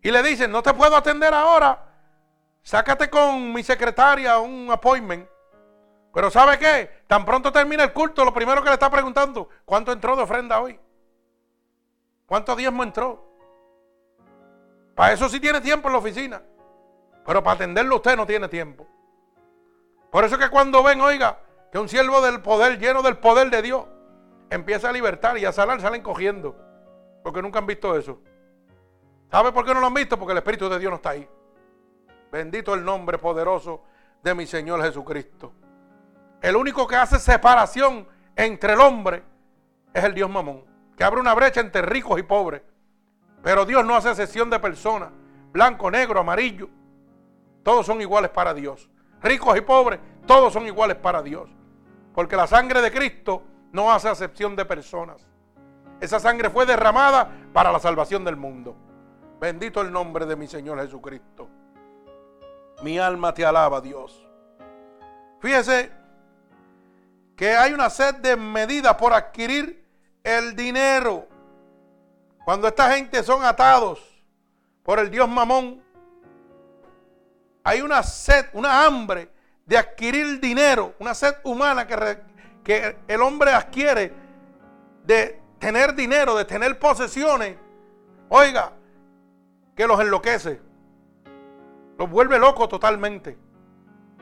Y 0.01 0.11
le 0.11 0.23
dicen, 0.23 0.51
no 0.51 0.63
te 0.63 0.73
puedo 0.73 0.95
atender 0.95 1.33
ahora. 1.33 1.83
Sácate 2.63 3.09
con 3.09 3.53
mi 3.53 3.63
secretaria 3.63 4.39
un 4.39 4.69
appointment. 4.71 5.27
Pero 6.13 6.31
¿sabe 6.31 6.57
qué? 6.57 7.03
Tan 7.07 7.25
pronto 7.25 7.51
termina 7.51 7.83
el 7.83 7.93
culto, 7.93 8.25
lo 8.25 8.33
primero 8.33 8.63
que 8.63 8.69
le 8.69 8.73
está 8.73 8.89
preguntando, 8.89 9.49
¿cuánto 9.65 9.91
entró 9.91 10.15
de 10.15 10.23
ofrenda 10.23 10.59
hoy? 10.61 10.79
¿Cuánto 12.25 12.55
diezmo 12.55 12.81
entró? 12.83 13.23
Para 14.95 15.13
eso 15.13 15.29
sí 15.29 15.39
tiene 15.39 15.61
tiempo 15.61 15.89
en 15.89 15.93
la 15.93 15.99
oficina. 15.99 16.41
Pero 17.25 17.43
para 17.43 17.55
atenderlo 17.55 17.95
usted 17.95 18.15
no 18.15 18.25
tiene 18.25 18.47
tiempo. 18.47 18.87
Por 20.11 20.23
eso 20.23 20.37
que 20.37 20.49
cuando 20.49 20.83
ven, 20.83 21.01
oiga, 21.01 21.39
que 21.71 21.79
un 21.79 21.89
siervo 21.89 22.21
del 22.21 22.41
poder, 22.41 22.79
lleno 22.79 23.01
del 23.01 23.17
poder 23.17 23.49
de 23.49 23.61
Dios, 23.61 23.85
empieza 24.49 24.89
a 24.89 24.93
libertar 24.93 25.37
y 25.37 25.45
a 25.45 25.51
salar, 25.51 25.81
salen 25.81 26.03
cogiendo. 26.03 26.55
Porque 27.23 27.41
nunca 27.41 27.59
han 27.59 27.65
visto 27.65 27.97
eso. 27.97 28.21
¿Sabe 29.31 29.51
por 29.51 29.65
qué 29.65 29.73
no 29.73 29.79
lo 29.79 29.87
han 29.87 29.93
visto? 29.93 30.17
Porque 30.17 30.33
el 30.33 30.37
Espíritu 30.37 30.69
de 30.69 30.79
Dios 30.79 30.91
no 30.91 30.97
está 30.97 31.09
ahí. 31.09 31.27
Bendito 32.31 32.73
el 32.73 32.85
nombre 32.85 33.17
poderoso 33.17 33.83
de 34.23 34.35
mi 34.35 34.45
Señor 34.45 34.81
Jesucristo. 34.83 35.53
El 36.41 36.55
único 36.55 36.87
que 36.87 36.95
hace 36.95 37.17
separación 37.17 38.07
entre 38.35 38.73
el 38.73 38.79
hombre 38.79 39.23
es 39.93 40.03
el 40.03 40.13
Dios 40.13 40.29
mamón, 40.29 40.63
que 40.95 41.03
abre 41.03 41.19
una 41.19 41.33
brecha 41.33 41.59
entre 41.59 41.81
ricos 41.81 42.19
y 42.19 42.23
pobres. 42.23 42.61
Pero 43.41 43.65
Dios 43.65 43.83
no 43.85 43.95
hace 43.95 44.09
excepción 44.09 44.49
de 44.49 44.59
personas, 44.59 45.09
blanco, 45.51 45.89
negro, 45.89 46.19
amarillo. 46.19 46.69
Todos 47.65 47.87
son 47.87 47.99
iguales 47.99 48.29
para 48.29 48.53
Dios. 48.53 48.87
Ricos 49.23 49.57
y 49.57 49.61
pobres, 49.61 49.99
todos 50.27 50.53
son 50.53 50.67
iguales 50.67 50.97
para 50.97 51.23
Dios. 51.23 51.49
Porque 52.13 52.35
la 52.35 52.45
sangre 52.45 52.79
de 52.79 52.91
Cristo 52.91 53.41
no 53.71 53.91
hace 53.91 54.07
excepción 54.07 54.55
de 54.55 54.65
personas. 54.65 55.25
Esa 55.99 56.19
sangre 56.19 56.51
fue 56.51 56.67
derramada 56.67 57.27
para 57.53 57.71
la 57.71 57.79
salvación 57.79 58.23
del 58.23 58.35
mundo. 58.35 58.75
Bendito 59.39 59.81
el 59.81 59.91
nombre 59.91 60.27
de 60.27 60.35
mi 60.35 60.47
Señor 60.47 60.79
Jesucristo. 60.79 61.49
Mi 62.83 62.99
alma 62.99 63.33
te 63.33 63.43
alaba, 63.43 63.81
Dios. 63.81 64.23
Fíjese 65.39 65.91
que 67.35 67.49
hay 67.49 67.73
una 67.73 67.89
sed 67.89 68.13
de 68.17 68.35
medida 68.35 68.95
por 68.95 69.11
adquirir 69.11 69.83
el 70.23 70.55
dinero. 70.55 71.27
Cuando 72.45 72.67
esta 72.67 72.91
gente 72.91 73.23
son 73.23 73.43
atados 73.43 74.23
por 74.83 74.99
el 74.99 75.09
Dios 75.09 75.27
Mamón, 75.27 75.83
hay 77.65 77.81
una 77.81 78.03
sed, 78.03 78.45
una 78.53 78.85
hambre 78.85 79.27
de 79.65 79.75
adquirir 79.75 80.39
dinero, 80.39 80.93
una 80.99 81.15
sed 81.15 81.33
humana 81.43 81.87
que, 81.87 82.97
el 83.07 83.21
hombre 83.21 83.51
adquiere 83.51 84.13
de 85.03 85.41
tener 85.57 85.95
dinero, 85.95 86.35
de 86.35 86.45
tener 86.45 86.77
posesiones, 86.77 87.57
Oiga, 88.29 88.71
que 89.75 89.85
los 89.87 89.99
enloquece. 89.99 90.61
Los 91.97 92.09
vuelve 92.09 92.39
locos 92.39 92.69
totalmente. 92.69 93.37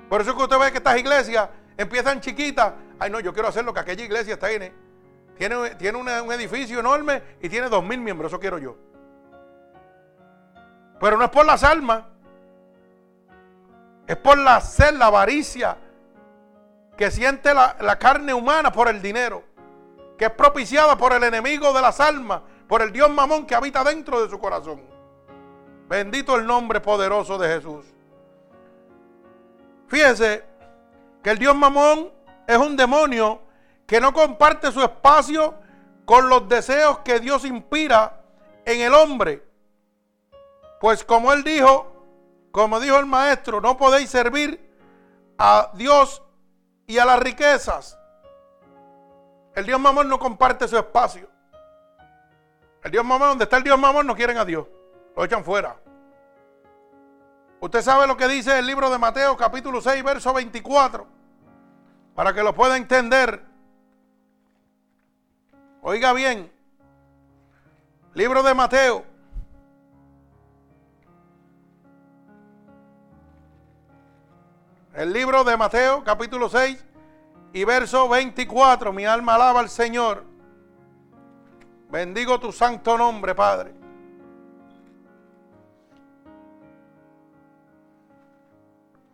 Por 0.09 0.21
eso 0.21 0.31
es 0.31 0.37
que 0.37 0.43
usted 0.43 0.59
ve 0.59 0.71
que 0.71 0.77
estas 0.77 0.97
iglesias 0.97 1.49
empiezan 1.77 2.21
chiquitas. 2.21 2.73
Ay, 2.99 3.09
no, 3.09 3.19
yo 3.19 3.33
quiero 3.33 3.49
hacer 3.49 3.65
lo 3.65 3.73
que 3.73 3.79
aquella 3.79 4.03
iglesia 4.03 4.37
tiene. 4.37 4.73
Tiene, 5.37 5.75
tiene 5.75 5.97
un 5.97 6.31
edificio 6.31 6.79
enorme 6.79 7.21
y 7.41 7.49
tiene 7.49 7.69
dos 7.69 7.83
mil 7.83 7.99
miembros. 7.99 8.31
Eso 8.31 8.39
quiero 8.39 8.57
yo. 8.57 8.77
Pero 10.99 11.17
no 11.17 11.25
es 11.25 11.29
por 11.29 11.45
las 11.45 11.63
almas. 11.63 12.03
Es 14.07 14.17
por 14.17 14.37
la 14.37 14.59
sed, 14.61 14.95
la 14.95 15.07
avaricia 15.07 15.77
que 16.97 17.09
siente 17.09 17.53
la, 17.53 17.75
la 17.79 17.97
carne 17.97 18.33
humana 18.33 18.71
por 18.71 18.87
el 18.87 19.01
dinero. 19.01 19.43
Que 20.17 20.25
es 20.25 20.31
propiciada 20.31 20.97
por 20.97 21.13
el 21.13 21.23
enemigo 21.23 21.73
de 21.73 21.81
las 21.81 21.99
almas. 21.99 22.41
Por 22.67 22.81
el 22.81 22.91
Dios 22.91 23.09
mamón 23.09 23.45
que 23.45 23.55
habita 23.55 23.83
dentro 23.83 24.21
de 24.21 24.29
su 24.29 24.39
corazón. 24.39 24.81
Bendito 25.87 26.35
el 26.35 26.45
nombre 26.45 26.79
poderoso 26.81 27.37
de 27.37 27.47
Jesús. 27.47 27.85
Fíjese 29.87 30.43
que 31.21 31.29
el 31.29 31.37
Dios 31.37 31.55
mamón 31.55 32.11
es 32.47 32.57
un 32.57 32.75
demonio 32.75 33.41
que 33.85 34.01
no 34.01 34.13
comparte 34.13 34.71
su 34.71 34.81
espacio 34.81 35.55
con 36.05 36.29
los 36.29 36.47
deseos 36.49 36.99
que 36.99 37.19
Dios 37.19 37.45
inspira 37.45 38.21
en 38.65 38.81
el 38.81 38.93
hombre. 38.93 39.43
Pues 40.79 41.03
como 41.03 41.31
él 41.31 41.43
dijo, 41.43 41.92
como 42.53 42.79
dijo 42.79 42.99
el 42.99 43.07
maestro, 43.07 43.59
no 43.61 43.77
podéis 43.77 44.11
servir 44.11 44.63
a 45.39 45.71
Dios 45.73 46.21
y 46.85 46.99
a 46.99 47.05
las 47.05 47.19
riquezas. 47.19 47.97
El 49.55 49.65
Dios 49.65 49.79
mamón 49.79 50.07
no 50.07 50.19
comparte 50.19 50.67
su 50.67 50.77
espacio. 50.77 51.27
El 52.83 52.91
Dios 52.91 53.03
mamón, 53.03 53.29
donde 53.29 53.45
está 53.45 53.57
el 53.57 53.63
Dios 53.63 53.79
mamón, 53.79 54.05
no 54.05 54.15
quieren 54.15 54.37
a 54.37 54.45
Dios. 54.45 54.67
Lo 55.17 55.25
echan 55.25 55.43
fuera. 55.43 55.77
Usted 57.59 57.81
sabe 57.81 58.05
lo 58.05 58.15
que 58.15 58.27
dice 58.27 58.59
el 58.59 58.67
libro 58.67 58.91
de 58.91 58.99
Mateo 58.99 59.35
capítulo 59.35 59.81
6, 59.81 60.03
verso 60.03 60.31
24. 60.31 61.07
Para 62.13 62.35
que 62.35 62.43
lo 62.43 62.53
pueda 62.53 62.77
entender. 62.77 63.43
Oiga 65.81 66.13
bien. 66.13 66.53
Libro 68.13 68.43
de 68.43 68.53
Mateo. 68.53 69.12
El 74.93 75.11
libro 75.11 75.43
de 75.43 75.57
Mateo 75.57 76.03
capítulo 76.03 76.47
6 76.49 76.85
y 77.51 77.63
verso 77.63 78.07
24. 78.07 78.93
Mi 78.93 79.07
alma 79.07 79.33
alaba 79.33 79.59
al 79.59 79.69
Señor. 79.69 80.23
Bendigo 81.89 82.39
tu 82.39 82.51
santo 82.51 82.95
nombre, 82.95 83.33
Padre. 83.33 83.73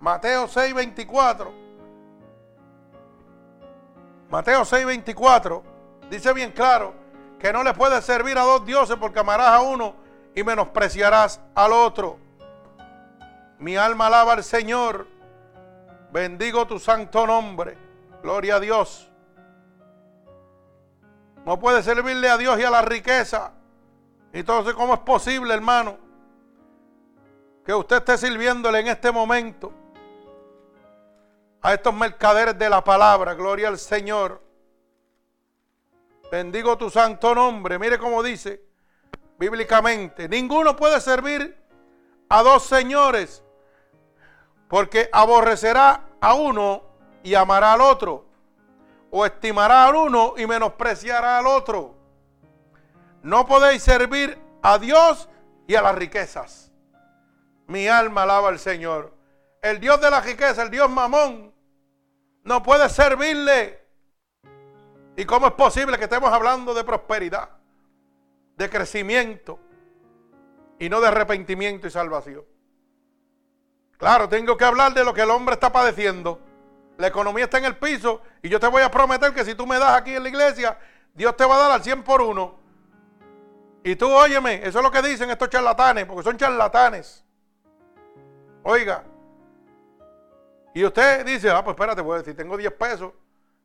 Mateo 0.01 0.49
6, 0.49 0.73
24. 0.73 1.53
Mateo 4.29 4.65
6, 4.65 4.85
24 4.85 5.63
dice 6.09 6.33
bien 6.33 6.51
claro 6.51 6.93
que 7.39 7.53
no 7.53 7.63
le 7.63 7.73
puedes 7.73 8.03
servir 8.03 8.37
a 8.37 8.43
dos 8.43 8.65
dioses 8.65 8.97
porque 8.97 9.19
amarás 9.19 9.47
a 9.47 9.61
uno 9.61 9.95
y 10.35 10.43
menospreciarás 10.43 11.39
al 11.55 11.71
otro. 11.71 12.17
Mi 13.59 13.77
alma 13.77 14.07
alaba 14.07 14.33
al 14.33 14.43
Señor. 14.43 15.18
Bendigo 16.11 16.65
tu 16.67 16.79
santo 16.79 17.25
nombre. 17.25 17.77
Gloria 18.21 18.55
a 18.55 18.59
Dios. 18.59 19.09
No 21.45 21.59
puede 21.59 21.81
servirle 21.83 22.29
a 22.29 22.37
Dios 22.37 22.59
y 22.59 22.63
a 22.63 22.69
la 22.69 22.81
riqueza. 22.81 23.53
Entonces, 24.33 24.73
¿cómo 24.73 24.93
es 24.93 24.99
posible, 24.99 25.53
hermano, 25.53 25.97
que 27.65 27.73
usted 27.73 27.97
esté 27.97 28.17
sirviéndole 28.17 28.79
en 28.79 28.87
este 28.87 29.11
momento 29.11 29.73
a 31.61 31.73
estos 31.73 31.93
mercaderes 31.93 32.57
de 32.57 32.69
la 32.69 32.83
palabra. 32.83 33.33
Gloria 33.33 33.67
al 33.67 33.77
Señor. 33.77 34.41
Bendigo 36.31 36.77
tu 36.77 36.89
santo 36.89 37.33
nombre. 37.33 37.79
Mire 37.79 37.97
cómo 37.97 38.21
dice 38.23 38.63
bíblicamente. 39.37 40.29
Ninguno 40.29 40.75
puede 40.75 40.99
servir 41.01 41.57
a 42.29 42.43
dos 42.43 42.63
señores 42.63 43.43
porque 44.69 45.09
aborrecerá 45.11 46.05
a 46.21 46.35
uno 46.35 46.83
y 47.23 47.33
amará 47.33 47.73
al 47.73 47.81
otro. 47.81 48.25
O 49.11 49.25
estimará 49.25 49.87
al 49.87 49.95
uno 49.95 50.35
y 50.37 50.45
menospreciará 50.45 51.39
al 51.39 51.47
otro. 51.47 51.95
No 53.23 53.47
podéis 53.47 53.81
servir 53.81 54.39
a 54.61 54.77
Dios 54.77 55.27
y 55.67 55.73
a 55.73 55.81
las 55.81 55.95
riquezas. 55.95 56.71
Mi 57.65 57.87
alma 57.87 58.23
alaba 58.23 58.49
al 58.49 58.59
Señor. 58.59 59.13
El 59.61 59.79
Dios 59.79 59.99
de 59.99 60.11
la 60.11 60.21
riqueza, 60.21 60.61
el 60.61 60.69
Dios 60.69 60.89
mamón, 60.89 61.51
no 62.43 62.61
puede 62.61 62.87
servirle. 62.89 63.83
¿Y 65.17 65.25
cómo 65.25 65.47
es 65.47 65.53
posible 65.53 65.97
que 65.97 66.03
estemos 66.03 66.31
hablando 66.31 66.73
de 66.75 66.83
prosperidad, 66.83 67.49
de 68.55 68.69
crecimiento 68.69 69.59
y 70.77 70.87
no 70.87 71.01
de 71.01 71.07
arrepentimiento 71.07 71.87
y 71.87 71.91
salvación? 71.91 72.48
Claro, 73.99 74.29
tengo 74.29 74.55
que 74.55 74.63
hablar 74.63 74.93
de 74.93 75.03
lo 75.03 75.13
que 75.13 75.21
el 75.21 75.29
hombre 75.29 75.55
está 75.55 75.73
padeciendo. 75.73 76.39
La 76.97 77.07
economía 77.07 77.43
está 77.43 77.57
en 77.57 77.65
el 77.65 77.75
piso 77.77 78.21
y 78.41 78.47
yo 78.47 78.57
te 78.57 78.67
voy 78.67 78.81
a 78.81 78.89
prometer 78.89 79.33
que 79.33 79.43
si 79.43 79.55
tú 79.55 79.67
me 79.67 79.77
das 79.77 79.97
aquí 79.97 80.15
en 80.15 80.23
la 80.23 80.29
iglesia, 80.29 80.79
Dios 81.13 81.35
te 81.35 81.45
va 81.45 81.57
a 81.57 81.59
dar 81.59 81.71
al 81.71 81.83
100 81.83 82.03
por 82.03 82.21
uno. 82.21 82.55
Y 83.83 83.97
tú, 83.97 84.09
óyeme, 84.09 84.61
eso 84.65 84.79
es 84.79 84.83
lo 84.83 84.89
que 84.89 85.01
dicen 85.01 85.29
estos 85.29 85.49
charlatanes, 85.49 86.05
porque 86.05 86.23
son 86.23 86.37
charlatanes. 86.37 87.25
Oiga, 88.63 89.03
y 90.73 90.85
usted 90.85 91.25
dice, 91.25 91.49
ah, 91.49 91.61
pues 91.61 91.75
espérate, 91.75 92.01
pues 92.01 92.23
si 92.23 92.33
tengo 92.33 92.55
10 92.55 92.71
pesos, 92.73 93.11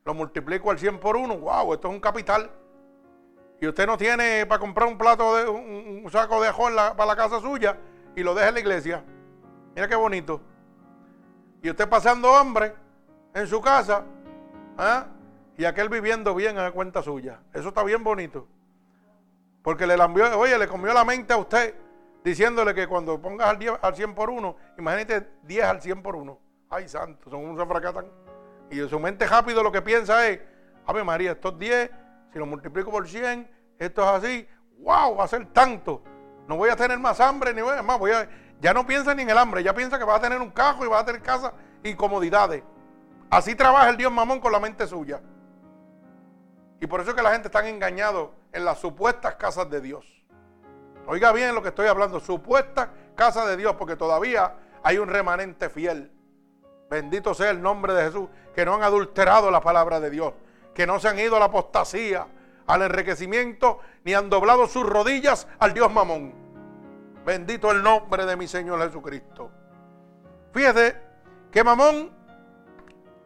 lo 0.05 0.15
multiplico 0.15 0.73
al 0.73 0.81
100 0.81 0.99
por 0.99 1.17
1, 1.17 1.39
wow, 1.39 1.75
esto 1.75 1.89
es 1.89 1.95
un 1.95 2.01
capital. 2.01 2.51
Y 3.61 3.69
usted 3.69 3.87
no 3.87 3.97
tiene 3.97 4.47
para 4.47 4.59
comprar 4.59 4.89
un 4.89 4.99
plato, 4.99 5.37
de 5.37 5.49
un, 5.49 6.11
saco 6.11 6.43
de 6.43 6.49
ajo 6.49 6.65
para 6.75 7.07
la 7.07 7.15
casa 7.15 7.41
suya 7.41 7.79
y 8.17 8.25
lo 8.25 8.35
deja 8.35 8.49
en 8.49 8.55
la 8.55 8.61
iglesia. 8.61 9.05
Mira 9.75 9.89
qué 9.89 9.97
bonito. 9.97 10.41
Y 11.63 11.71
usted 11.71 11.89
pasando 11.89 12.35
hambre 12.35 12.75
en 13.35 13.47
su 13.47 13.61
casa, 13.61 14.05
¿ah? 14.79 15.07
y 15.57 15.65
aquel 15.65 15.89
viviendo 15.89 16.35
bien 16.35 16.59
a 16.59 16.71
cuenta 16.71 17.03
suya. 17.03 17.41
Eso 17.53 17.69
está 17.69 17.83
bien 17.83 18.05
bonito. 18.05 18.47
Porque 19.63 19.87
le 19.87 19.97
lambió, 19.97 20.39
oye, 20.39 20.59
le 20.59 20.69
comió 20.69 20.93
la 20.93 21.05
mente 21.05 21.33
a 21.33 21.37
usted 21.37 21.75
diciéndole 22.23 22.75
que 22.75 22.87
cuando 22.87 23.21
pongas 23.21 23.49
al, 23.49 23.59
10, 23.59 23.73
al 23.81 23.95
100 23.95 24.15
por 24.15 24.31
1, 24.31 24.57
imagínate 24.79 25.29
10 25.43 25.65
al 25.65 25.83
100 25.83 26.03
por 26.03 26.17
1. 26.17 26.39
Ay, 26.71 26.89
santo, 26.89 27.31
son 27.31 27.45
unos 27.45 27.69
fracatan. 27.69 28.07
Y 28.71 28.81
su 28.89 28.99
mente 28.99 29.27
rápido 29.27 29.63
lo 29.63 29.73
que 29.73 29.83
piensa 29.83 30.27
es, 30.29 30.41
Ave 30.87 31.05
María, 31.05 31.33
estos 31.33 31.59
10, 31.59 31.91
si 32.33 32.39
lo 32.39 32.47
multiplico 32.47 32.91
por 32.91 33.09
100, 33.09 33.49
esto 33.79 34.03
es 34.03 34.09
así, 34.09 34.49
wow, 34.79 35.17
va 35.17 35.25
a 35.25 35.29
ser 35.29 35.47
tanto. 35.47 36.03
No 36.49 36.57
voy 36.57 36.71
a 36.71 36.77
tener 36.77 36.99
más 36.99 37.21
hambre, 37.21 37.55
ni 37.55 37.63
voy 37.63 37.81
más, 37.83 37.99
voy 37.99 38.11
a, 38.11 38.29
ya 38.65 38.73
no 38.73 38.87
piensa 38.87 39.15
ni 39.15 39.25
en 39.25 39.29
el 39.29 39.37
hambre, 39.37 39.63
ya 39.63 39.75
piensa 39.75 39.99
que 39.99 40.07
va 40.07 40.17
a 40.17 40.21
tener 40.23 40.41
un 40.41 40.49
cajo 40.49 40.87
y 40.87 40.89
va 40.89 41.01
a 41.01 41.05
tener 41.05 41.21
casa 41.21 41.53
y 41.83 41.95
comodidades. 41.95 42.63
Así 43.29 43.55
trabaja 43.55 43.91
el 43.91 43.99
Dios 43.99 44.11
mamón 44.11 44.41
con 44.41 44.51
la 44.53 44.59
mente 44.59 44.87
suya. 44.87 45.21
Y 46.81 46.87
por 46.87 47.03
eso 47.03 47.11
es 47.11 47.17
que 47.17 47.23
la 47.23 47.33
gente 47.33 47.49
está 47.49 47.69
engañado 47.69 48.33
en 48.53 48.65
las 48.65 48.79
supuestas 48.79 49.35
casas 49.35 49.69
de 49.69 49.83
Dios. 49.83 50.07
Oiga 51.07 51.31
bien 51.33 51.55
lo 51.55 51.61
que 51.61 51.69
estoy 51.69 51.89
hablando, 51.89 52.21
supuestas 52.21 52.89
casas 53.15 53.47
de 53.49 53.59
Dios, 53.59 53.75
porque 53.75 53.97
todavía 53.97 54.55
hay 54.83 54.97
un 54.97 55.09
remanente 55.09 55.69
fiel. 55.69 56.11
Bendito 56.89 57.35
sea 57.35 57.51
el 57.51 57.61
nombre 57.61 57.93
de 57.93 58.05
Jesús, 58.05 58.31
que 58.55 58.65
no 58.65 58.77
han 58.77 58.83
adulterado 58.83 59.51
la 59.51 59.61
palabra 59.61 60.01
de 60.01 60.09
Dios, 60.09 60.33
que 60.73 60.87
no 60.87 60.99
se 61.01 61.09
han 61.09 61.19
ido 61.19 61.37
a 61.37 61.39
la 61.39 61.45
apostasía, 61.47 62.29
al 62.67 62.81
enriquecimiento, 62.81 63.81
ni 64.05 64.15
han 64.15 64.31
doblado 64.31 64.67
sus 64.69 64.89
rodillas 64.89 65.49
al 65.59 65.75
Dios 65.75 65.93
mamón. 65.93 66.44
Bendito 67.25 67.71
el 67.71 67.83
nombre 67.83 68.27
de 68.27 68.37
mi 68.37 68.47
Señor 68.47 68.83
Jesucristo. 68.83 69.51
Fíjese 70.53 71.01
que 71.51 71.65
mamón 71.65 72.11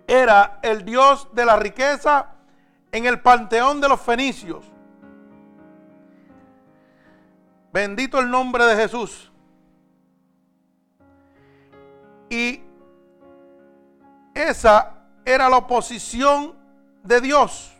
era 0.06 0.60
el 0.62 0.84
Dios 0.84 1.28
de 1.32 1.44
la 1.44 1.56
riqueza 1.56 2.32
en 2.92 3.06
el 3.06 3.20
panteón 3.20 3.80
de 3.80 3.88
los 3.88 4.00
fenicios. 4.00 4.64
Bendito 7.72 8.18
el 8.18 8.30
nombre 8.30 8.64
de 8.64 8.76
Jesús. 8.76 9.30
Y 12.30 12.62
esa 14.34 14.94
era 15.24 15.48
la 15.48 15.58
oposición 15.58 16.56
de 17.02 17.20
Dios. 17.20 17.74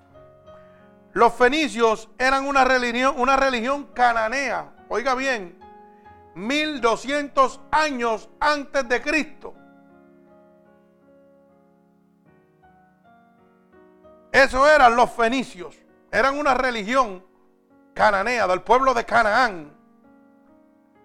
Los 1.12 1.32
fenicios 1.34 2.08
eran 2.18 2.46
una 2.46 2.64
religión, 2.64 3.14
una 3.16 3.36
religión 3.36 3.88
cananea. 3.94 4.72
Oiga 4.88 5.14
bien, 5.14 5.57
1200 6.39 7.61
años 7.72 8.28
antes 8.39 8.89
de 8.89 9.03
Cristo. 9.03 9.55
Eso 14.30 14.68
eran 14.68 14.95
los 14.95 15.11
fenicios. 15.11 15.76
Eran 16.12 16.39
una 16.39 16.55
religión 16.55 17.24
cananea 17.93 18.47
del 18.47 18.62
pueblo 18.62 18.95
de 18.95 19.05
Canaán. 19.05 19.76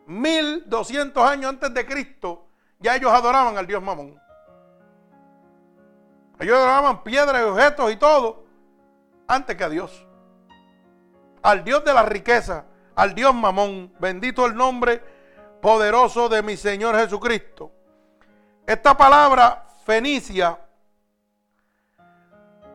1200 0.06 1.28
años 1.28 1.50
antes 1.50 1.74
de 1.74 1.86
Cristo, 1.86 2.48
ya 2.80 2.96
ellos 2.96 3.12
adoraban 3.12 3.58
al 3.58 3.66
Dios 3.66 3.82
Mamón. 3.82 4.22
Ellos 6.40 6.58
adoraban 6.58 7.04
piedras 7.04 7.42
y 7.42 7.46
objetos 7.46 7.92
y 7.92 7.96
todo 7.96 8.46
antes 9.28 9.56
que 9.56 9.64
a 9.64 9.70
Dios. 9.70 10.06
Al 11.42 11.64
Dios 11.64 11.84
de 11.84 11.94
la 11.94 12.04
riqueza, 12.04 12.66
al 12.96 13.16
Dios 13.16 13.34
Mamón. 13.34 13.94
Bendito 14.00 14.46
el 14.46 14.54
nombre 14.54 15.12
poderoso 15.64 16.28
de 16.28 16.43
mi 16.43 16.57
Señor 16.57 16.93
Jesucristo. 16.97 17.72
Esta 18.68 18.97
palabra 18.97 19.66
fenicia 19.86 20.59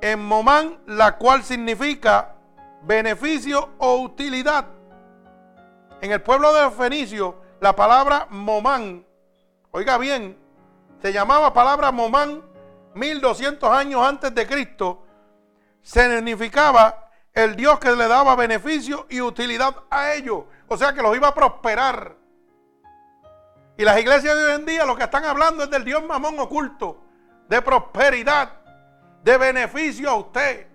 en 0.01 0.24
Momán, 0.24 0.78
la 0.86 1.18
cual 1.18 1.45
significa 1.45 2.34
beneficio 2.80 3.74
o 3.76 3.97
utilidad. 3.97 4.64
En 6.01 6.12
el 6.12 6.22
pueblo 6.22 6.51
de 6.55 6.62
los 6.62 6.72
fenicios, 6.72 7.34
la 7.61 7.76
palabra 7.76 8.26
Momán, 8.30 9.05
oiga 9.70 9.99
bien, 9.99 10.39
se 11.03 11.12
llamaba 11.12 11.53
palabra 11.53 11.93
Momán 11.93 12.43
1200 12.95 13.70
años 13.70 14.03
antes 14.03 14.34
de 14.34 14.47
Cristo, 14.47 15.05
significaba 15.82 17.11
el 17.34 17.55
Dios 17.55 17.78
que 17.80 17.91
le 17.91 18.09
daba 18.09 18.34
beneficio 18.34 19.05
y 19.11 19.20
utilidad 19.20 19.76
a 19.91 20.14
ellos. 20.14 20.45
O 20.68 20.78
sea 20.78 20.95
que 20.95 21.03
los 21.03 21.14
iba 21.14 21.28
a 21.28 21.34
prosperar. 21.34 22.28
Y 23.79 23.85
las 23.85 23.97
iglesias 24.01 24.37
de 24.37 24.45
hoy 24.45 24.53
en 24.57 24.66
día 24.66 24.85
lo 24.85 24.97
que 24.97 25.05
están 25.05 25.24
hablando 25.24 25.62
es 25.62 25.70
del 25.70 25.85
Dios 25.85 26.03
mamón 26.03 26.37
oculto, 26.41 27.01
de 27.49 27.62
prosperidad, 27.62 28.55
de 29.22 29.39
beneficio 29.39 30.11
a 30.11 30.16
usted. 30.16 30.66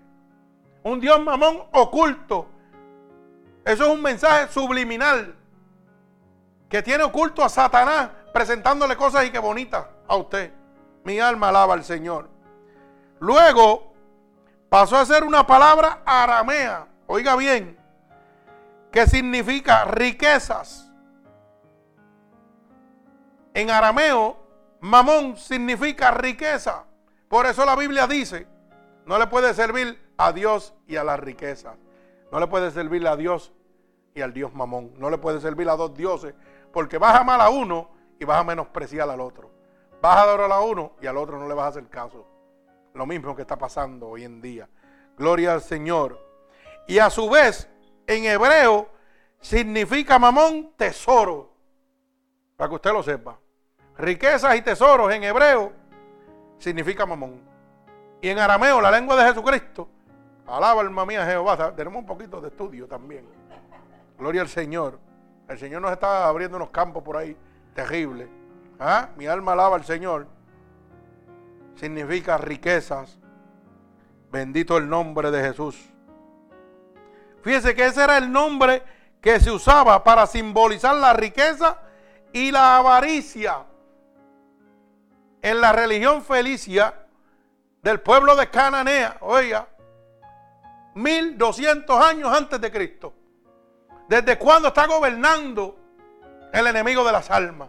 Un 0.82 1.00
Dios 1.00 1.22
mamón 1.22 1.64
oculto. 1.72 2.46
Eso 3.62 3.84
es 3.84 3.90
un 3.90 4.00
mensaje 4.00 4.50
subliminal 4.50 5.36
que 6.70 6.82
tiene 6.82 7.04
oculto 7.04 7.44
a 7.44 7.50
Satanás 7.50 8.08
presentándole 8.32 8.96
cosas 8.96 9.26
y 9.26 9.30
que 9.30 9.38
bonitas 9.38 9.84
a 10.08 10.16
usted. 10.16 10.50
Mi 11.04 11.20
alma 11.20 11.50
alaba 11.50 11.74
al 11.74 11.84
Señor. 11.84 12.30
Luego 13.20 13.92
pasó 14.70 14.96
a 14.96 15.04
ser 15.04 15.24
una 15.24 15.46
palabra 15.46 16.00
aramea, 16.06 16.86
oiga 17.06 17.36
bien, 17.36 17.78
que 18.90 19.06
significa 19.06 19.84
riquezas. 19.84 20.83
En 23.54 23.70
arameo, 23.70 24.36
mamón 24.80 25.36
significa 25.36 26.10
riqueza. 26.10 26.84
Por 27.28 27.46
eso 27.46 27.64
la 27.64 27.76
Biblia 27.76 28.06
dice, 28.06 28.46
no 29.06 29.18
le 29.18 29.28
puede 29.28 29.54
servir 29.54 29.98
a 30.16 30.32
Dios 30.32 30.74
y 30.86 30.96
a 30.96 31.04
las 31.04 31.20
riquezas. 31.20 31.76
No 32.32 32.40
le 32.40 32.48
puede 32.48 32.70
servir 32.72 33.06
a 33.06 33.16
Dios 33.16 33.52
y 34.14 34.22
al 34.22 34.32
Dios 34.32 34.52
mamón. 34.54 34.92
No 34.98 35.08
le 35.08 35.18
puede 35.18 35.40
servir 35.40 35.68
a 35.68 35.76
dos 35.76 35.94
dioses 35.94 36.34
porque 36.72 36.98
vas 36.98 37.14
a 37.14 37.20
amar 37.20 37.40
a 37.40 37.48
uno 37.48 37.90
y 38.18 38.24
vas 38.24 38.40
a 38.40 38.44
menospreciar 38.44 39.08
al 39.08 39.20
otro. 39.20 39.50
Vas 40.02 40.16
a 40.16 40.22
adorar 40.22 40.50
a 40.50 40.60
uno 40.60 40.92
y 41.00 41.06
al 41.06 41.16
otro 41.16 41.38
no 41.38 41.48
le 41.48 41.54
vas 41.54 41.66
a 41.66 41.68
hacer 41.68 41.88
caso. 41.88 42.26
Lo 42.92 43.06
mismo 43.06 43.34
que 43.34 43.42
está 43.42 43.56
pasando 43.56 44.08
hoy 44.08 44.24
en 44.24 44.40
día. 44.40 44.68
Gloria 45.16 45.54
al 45.54 45.62
Señor. 45.62 46.18
Y 46.86 46.98
a 46.98 47.08
su 47.08 47.30
vez, 47.30 47.68
en 48.06 48.24
hebreo, 48.24 48.88
significa 49.40 50.18
mamón 50.18 50.72
tesoro. 50.76 51.52
Para 52.56 52.68
que 52.68 52.74
usted 52.74 52.92
lo 52.92 53.02
sepa. 53.02 53.38
Riquezas 53.96 54.56
y 54.56 54.62
tesoros 54.62 55.12
en 55.12 55.24
hebreo 55.24 55.72
significa 56.58 57.06
mamón. 57.06 57.40
Y 58.20 58.28
en 58.28 58.38
arameo, 58.38 58.80
la 58.80 58.90
lengua 58.90 59.16
de 59.16 59.28
Jesucristo, 59.28 59.88
alaba 60.46 60.80
alma 60.80 61.04
mía 61.06 61.24
Jehová. 61.26 61.74
Tenemos 61.76 62.00
un 62.00 62.06
poquito 62.06 62.40
de 62.40 62.48
estudio 62.48 62.86
también. 62.86 63.26
Gloria 64.18 64.42
al 64.42 64.48
Señor. 64.48 64.98
El 65.48 65.58
Señor 65.58 65.82
nos 65.82 65.92
está 65.92 66.26
abriendo 66.26 66.56
unos 66.56 66.70
campos 66.70 67.02
por 67.02 67.16
ahí 67.16 67.36
terribles. 67.74 68.28
¿Ah? 68.80 69.10
Mi 69.16 69.26
alma 69.26 69.52
alaba 69.52 69.76
al 69.76 69.84
Señor. 69.84 70.26
Significa 71.76 72.38
riquezas. 72.38 73.18
Bendito 74.30 74.76
el 74.78 74.88
nombre 74.88 75.30
de 75.30 75.42
Jesús. 75.42 75.92
Fíjese 77.42 77.74
que 77.74 77.84
ese 77.84 78.02
era 78.02 78.16
el 78.16 78.32
nombre 78.32 78.82
que 79.20 79.38
se 79.38 79.50
usaba 79.50 80.02
para 80.02 80.26
simbolizar 80.26 80.94
la 80.96 81.12
riqueza 81.12 81.78
y 82.32 82.50
la 82.50 82.78
avaricia. 82.78 83.64
En 85.44 85.60
la 85.60 85.72
religión 85.72 86.22
felicia 86.22 86.94
del 87.82 88.00
pueblo 88.00 88.34
de 88.34 88.48
Cananea, 88.48 89.18
oiga, 89.20 89.68
1200 90.94 92.02
años 92.02 92.34
antes 92.34 92.58
de 92.58 92.72
Cristo. 92.72 93.12
¿Desde 94.08 94.38
cuándo 94.38 94.68
está 94.68 94.86
gobernando 94.86 95.76
el 96.50 96.66
enemigo 96.66 97.04
de 97.04 97.12
las 97.12 97.30
almas? 97.30 97.68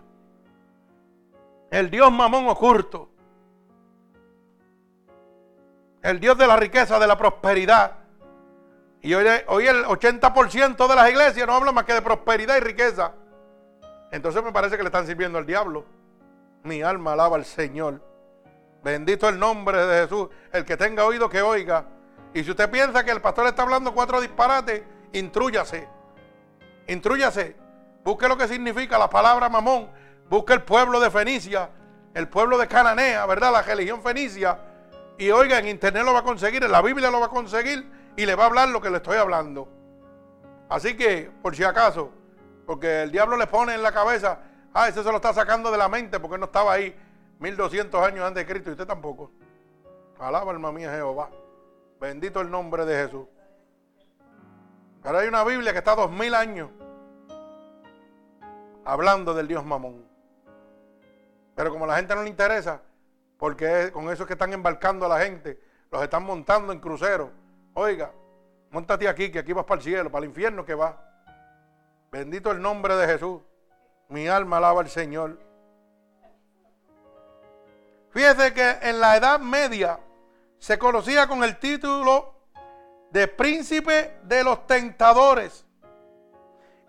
El 1.70 1.90
Dios 1.90 2.10
mamón 2.14 2.48
oculto. 2.48 3.10
El 6.02 6.22
Dios 6.22 6.38
de 6.38 6.48
la 6.48 6.56
riqueza, 6.56 6.98
de 6.98 7.08
la 7.08 7.18
prosperidad. 7.18 7.92
Y 9.02 9.14
hoy, 9.16 9.26
hoy 9.48 9.68
el 9.68 9.84
80% 9.84 10.88
de 10.88 10.96
las 10.96 11.10
iglesias 11.10 11.46
no 11.46 11.56
hablan 11.56 11.76
más 11.76 11.84
que 11.84 11.94
de 11.94 12.02
prosperidad 12.02 12.56
y 12.56 12.62
riqueza. 12.62 13.12
Entonces 14.14 14.42
me 14.42 14.54
parece 14.54 14.78
que 14.78 14.84
le 14.84 14.88
están 14.88 15.06
sirviendo 15.06 15.38
al 15.38 15.46
diablo. 15.46 15.84
Mi 16.66 16.82
alma 16.82 17.14
alaba 17.14 17.38
al 17.38 17.46
Señor. 17.46 18.02
Bendito 18.84 19.30
el 19.30 19.38
nombre 19.40 19.86
de 19.86 20.02
Jesús. 20.02 20.30
El 20.52 20.66
que 20.66 20.76
tenga 20.76 21.06
oído 21.06 21.30
que 21.30 21.42
oiga. 21.44 21.86
Y 22.34 22.44
si 22.44 22.50
usted 22.50 22.70
piensa 22.72 23.06
que 23.06 23.12
el 23.12 23.22
pastor 23.22 23.46
está 23.48 23.62
hablando 23.62 23.94
cuatro 23.94 24.20
disparates, 24.20 24.82
intrúyase. 25.14 25.88
Intrúyase. 26.88 27.56
Busque 28.04 28.28
lo 28.28 28.36
que 28.36 28.48
significa 28.48 28.98
la 28.98 29.10
palabra 29.10 29.48
mamón. 29.48 29.90
Busque 30.28 30.54
el 30.54 30.64
pueblo 30.64 31.00
de 31.00 31.12
Fenicia, 31.12 31.70
el 32.16 32.28
pueblo 32.28 32.58
de 32.58 32.68
Cananea, 32.68 33.28
¿verdad? 33.28 33.52
La 33.52 33.62
religión 33.62 34.02
fenicia. 34.02 34.58
Y 35.20 35.30
oiga, 35.30 35.60
en 35.60 35.68
internet 35.68 36.04
lo 36.04 36.14
va 36.14 36.20
a 36.20 36.24
conseguir, 36.24 36.64
en 36.64 36.72
la 36.72 36.82
Biblia 36.82 37.12
lo 37.12 37.20
va 37.20 37.28
a 37.28 37.30
conseguir 37.30 37.88
y 38.18 38.26
le 38.26 38.34
va 38.34 38.44
a 38.44 38.48
hablar 38.48 38.70
lo 38.70 38.82
que 38.82 38.90
le 38.90 38.98
estoy 38.98 39.18
hablando. 39.18 39.70
Así 40.68 40.98
que, 40.98 41.30
por 41.44 41.56
si 41.56 41.64
acaso, 41.64 42.12
porque 42.66 43.04
el 43.04 43.12
diablo 43.12 43.38
le 43.38 43.46
pone 43.46 43.76
en 43.76 43.84
la 43.84 43.92
cabeza, 43.92 44.40
ah, 44.76 44.88
ese 44.90 45.04
se 45.04 45.10
lo 45.10 45.16
está 45.16 45.34
sacando 45.34 45.72
de 45.72 45.78
la 45.78 45.90
mente 45.90 46.20
porque 46.20 46.38
no 46.38 46.46
estaba 46.46 46.74
ahí 46.74 46.96
1200 47.40 48.00
años 48.04 48.26
antes 48.26 48.46
de 48.46 48.52
Cristo 48.52 48.70
y 48.70 48.74
usted 48.74 48.86
tampoco. 48.86 49.32
Alaba 50.20 50.52
alma 50.52 50.72
mía 50.72 50.92
Jehová. 50.92 51.30
Bendito 52.00 52.42
el 52.42 52.52
nombre 52.52 52.86
de 52.86 53.06
Jesús. 53.06 53.28
Ahora 55.04 55.20
hay 55.20 55.28
una 55.28 55.44
Biblia 55.44 55.72
que 55.72 55.80
está 55.80 55.96
dos 55.96 56.12
mil 56.12 56.34
años 56.36 56.70
hablando 58.84 59.34
del 59.34 59.48
Dios 59.48 59.66
Mamón. 59.66 60.06
Pero 61.56 61.72
como 61.72 61.86
a 61.86 61.88
la 61.88 61.96
gente 61.96 62.14
no 62.16 62.24
le 62.24 62.30
interesa, 62.30 62.82
porque 63.38 63.92
con 63.94 64.12
eso 64.12 64.24
es 64.24 64.28
que 64.28 64.34
están 64.34 64.54
embarcando 64.54 65.06
a 65.06 65.10
la 65.10 65.20
gente, 65.20 65.60
los 65.92 66.04
están 66.04 66.24
montando 66.24 66.74
en 66.74 66.80
cruceros. 66.80 67.30
Oiga, 67.74 68.12
montate 68.72 69.08
aquí, 69.08 69.32
que 69.32 69.40
aquí 69.40 69.54
vas 69.54 69.66
para 69.66 69.80
el 69.80 69.84
cielo, 69.84 70.12
para 70.12 70.24
el 70.24 70.30
infierno 70.30 70.66
que 70.66 70.76
va. 70.76 71.02
Bendito 72.12 72.52
el 72.52 72.62
nombre 72.62 72.96
de 72.96 73.08
Jesús. 73.08 73.42
Mi 74.10 74.28
alma 74.28 74.58
alaba 74.58 74.82
al 74.82 74.90
Señor. 74.90 75.40
Fíjese 78.12 78.54
que 78.54 78.78
en 78.82 79.00
la 79.00 79.18
Edad 79.18 79.40
Media 79.40 80.00
se 80.60 80.78
conocía 80.80 81.28
con 81.28 81.44
el 81.44 81.58
título 81.58 82.34
de 83.12 83.28
príncipe 83.28 84.18
de 84.24 84.44
los 84.44 84.66
tentadores 84.68 85.66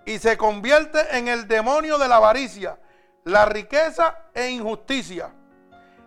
y 0.04 0.18
se 0.18 0.36
convierte 0.36 1.18
en 1.18 1.28
el 1.28 1.48
demonio 1.48 1.98
de 1.98 2.08
la 2.08 2.16
avaricia, 2.16 2.78
la 3.24 3.44
riqueza 3.44 4.16
e 4.32 4.50
injusticia. 4.50 5.30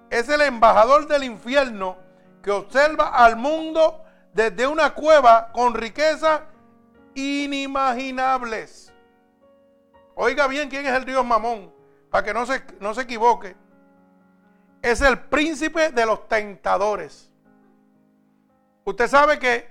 Es 0.10 0.30
el 0.30 0.41
embajador 0.41 1.07
del 1.07 1.26
infierno 1.26 1.97
que 2.41 2.51
observa 2.51 3.10
al 3.10 3.36
mundo 3.36 4.03
desde 4.34 4.66
una 4.68 4.93
cueva 4.93 5.51
con 5.51 5.74
riquezas 5.74 6.41
inimaginables. 7.14 8.88
Oiga 10.22 10.47
bien 10.47 10.67
quién 10.67 10.86
es 10.86 10.91
el 10.91 11.05
Dios 11.05 11.26
Mamón, 11.26 11.74
para 12.11 12.26
que 12.26 12.34
no 12.34 12.45
se, 12.45 12.61
no 12.82 12.93
se 12.93 13.03
equivoque. 13.03 13.55
Es 14.82 14.99
el 14.99 15.17
príncipe 15.17 15.91
de 15.93 16.05
los 16.05 16.28
tentadores. 16.28 17.32
Usted 18.84 19.07
sabe 19.07 19.39
que 19.39 19.70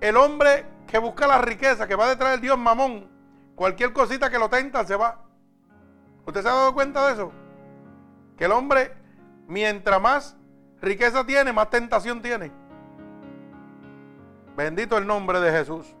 el 0.00 0.16
hombre 0.16 0.64
que 0.86 0.98
busca 0.98 1.26
la 1.26 1.38
riqueza, 1.38 1.88
que 1.88 1.96
va 1.96 2.08
detrás 2.08 2.30
del 2.30 2.40
Dios 2.40 2.56
mamón, 2.56 3.10
cualquier 3.56 3.92
cosita 3.92 4.30
que 4.30 4.38
lo 4.38 4.48
tenta 4.48 4.84
se 4.84 4.94
va. 4.94 5.20
¿Usted 6.24 6.42
se 6.42 6.48
ha 6.48 6.52
dado 6.52 6.74
cuenta 6.74 7.04
de 7.08 7.14
eso? 7.14 7.32
Que 8.36 8.44
el 8.44 8.52
hombre, 8.52 8.94
mientras 9.48 10.00
más 10.00 10.36
riqueza 10.80 11.26
tiene, 11.26 11.52
más 11.52 11.70
tentación 11.70 12.22
tiene. 12.22 12.52
Bendito 14.56 14.96
el 14.96 15.08
nombre 15.08 15.40
de 15.40 15.50
Jesús. 15.50 15.97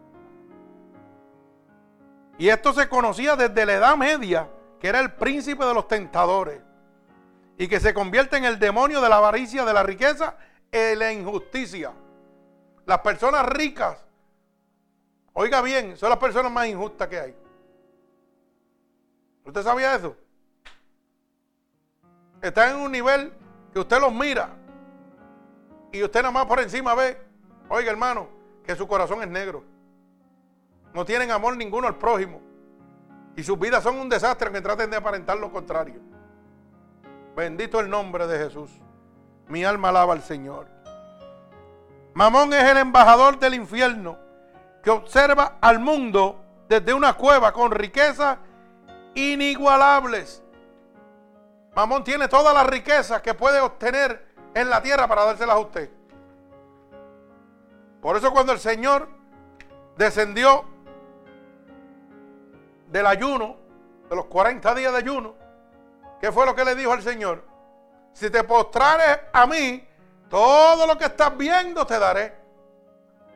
Y 2.38 2.48
esto 2.48 2.72
se 2.72 2.88
conocía 2.88 3.34
desde 3.34 3.66
la 3.66 3.74
Edad 3.74 3.96
Media, 3.96 4.48
que 4.80 4.88
era 4.88 5.00
el 5.00 5.12
príncipe 5.12 5.64
de 5.64 5.74
los 5.74 5.88
tentadores. 5.88 6.62
Y 7.58 7.66
que 7.66 7.80
se 7.80 7.92
convierte 7.92 8.36
en 8.36 8.44
el 8.44 8.60
demonio 8.60 9.00
de 9.00 9.08
la 9.08 9.16
avaricia, 9.16 9.64
de 9.64 9.72
la 9.72 9.82
riqueza 9.82 10.36
y 10.70 10.94
la 10.94 11.12
injusticia. 11.12 11.92
Las 12.86 13.00
personas 13.00 13.44
ricas, 13.46 13.98
oiga 15.32 15.60
bien, 15.60 15.96
son 15.96 16.10
las 16.10 16.18
personas 16.18 16.52
más 16.52 16.68
injustas 16.68 17.08
que 17.08 17.18
hay. 17.18 17.36
¿Usted 19.44 19.62
sabía 19.62 19.96
eso? 19.96 20.16
Están 22.40 22.76
en 22.76 22.76
un 22.76 22.92
nivel 22.92 23.32
que 23.72 23.80
usted 23.80 24.00
los 24.00 24.12
mira 24.12 24.50
y 25.90 26.02
usted 26.02 26.20
nada 26.20 26.32
más 26.32 26.46
por 26.46 26.60
encima 26.60 26.94
ve, 26.94 27.18
oiga 27.68 27.90
hermano, 27.90 28.28
que 28.62 28.76
su 28.76 28.86
corazón 28.86 29.22
es 29.22 29.28
negro. 29.28 29.64
No 30.98 31.04
tienen 31.04 31.30
amor 31.30 31.56
ninguno 31.56 31.86
al 31.86 31.96
prójimo. 31.96 32.40
Y 33.36 33.44
sus 33.44 33.56
vidas 33.56 33.84
son 33.84 34.00
un 34.00 34.08
desastre 34.08 34.50
que 34.50 34.60
traten 34.60 34.90
de 34.90 34.96
aparentar 34.96 35.38
lo 35.38 35.52
contrario. 35.52 36.00
Bendito 37.36 37.78
el 37.78 37.88
nombre 37.88 38.26
de 38.26 38.36
Jesús. 38.36 38.68
Mi 39.46 39.64
alma 39.64 39.90
alaba 39.90 40.14
al 40.14 40.24
Señor. 40.24 40.66
Mamón 42.14 42.52
es 42.52 42.64
el 42.64 42.78
embajador 42.78 43.38
del 43.38 43.54
infierno 43.54 44.18
que 44.82 44.90
observa 44.90 45.58
al 45.60 45.78
mundo 45.78 46.44
desde 46.68 46.92
una 46.92 47.12
cueva 47.12 47.52
con 47.52 47.70
riquezas 47.70 48.38
inigualables. 49.14 50.42
Mamón 51.76 52.02
tiene 52.02 52.26
todas 52.26 52.52
las 52.52 52.66
riquezas 52.66 53.22
que 53.22 53.34
puede 53.34 53.60
obtener 53.60 54.34
en 54.52 54.68
la 54.68 54.82
tierra 54.82 55.06
para 55.06 55.26
dárselas 55.26 55.54
a 55.54 55.60
usted. 55.60 55.90
Por 58.02 58.16
eso 58.16 58.32
cuando 58.32 58.50
el 58.50 58.58
Señor 58.58 59.08
descendió 59.96 60.64
del 62.90 63.06
ayuno, 63.06 63.56
de 64.08 64.16
los 64.16 64.26
40 64.26 64.74
días 64.74 64.92
de 64.92 64.98
ayuno, 64.98 65.34
¿qué 66.20 66.32
fue 66.32 66.46
lo 66.46 66.54
que 66.54 66.64
le 66.64 66.74
dijo 66.74 66.92
al 66.92 67.02
Señor? 67.02 67.44
Si 68.12 68.30
te 68.30 68.42
postrares 68.44 69.20
a 69.32 69.46
mí, 69.46 69.86
todo 70.28 70.86
lo 70.86 70.98
que 70.98 71.04
estás 71.04 71.36
viendo 71.36 71.86
te 71.86 71.98
daré. 71.98 72.34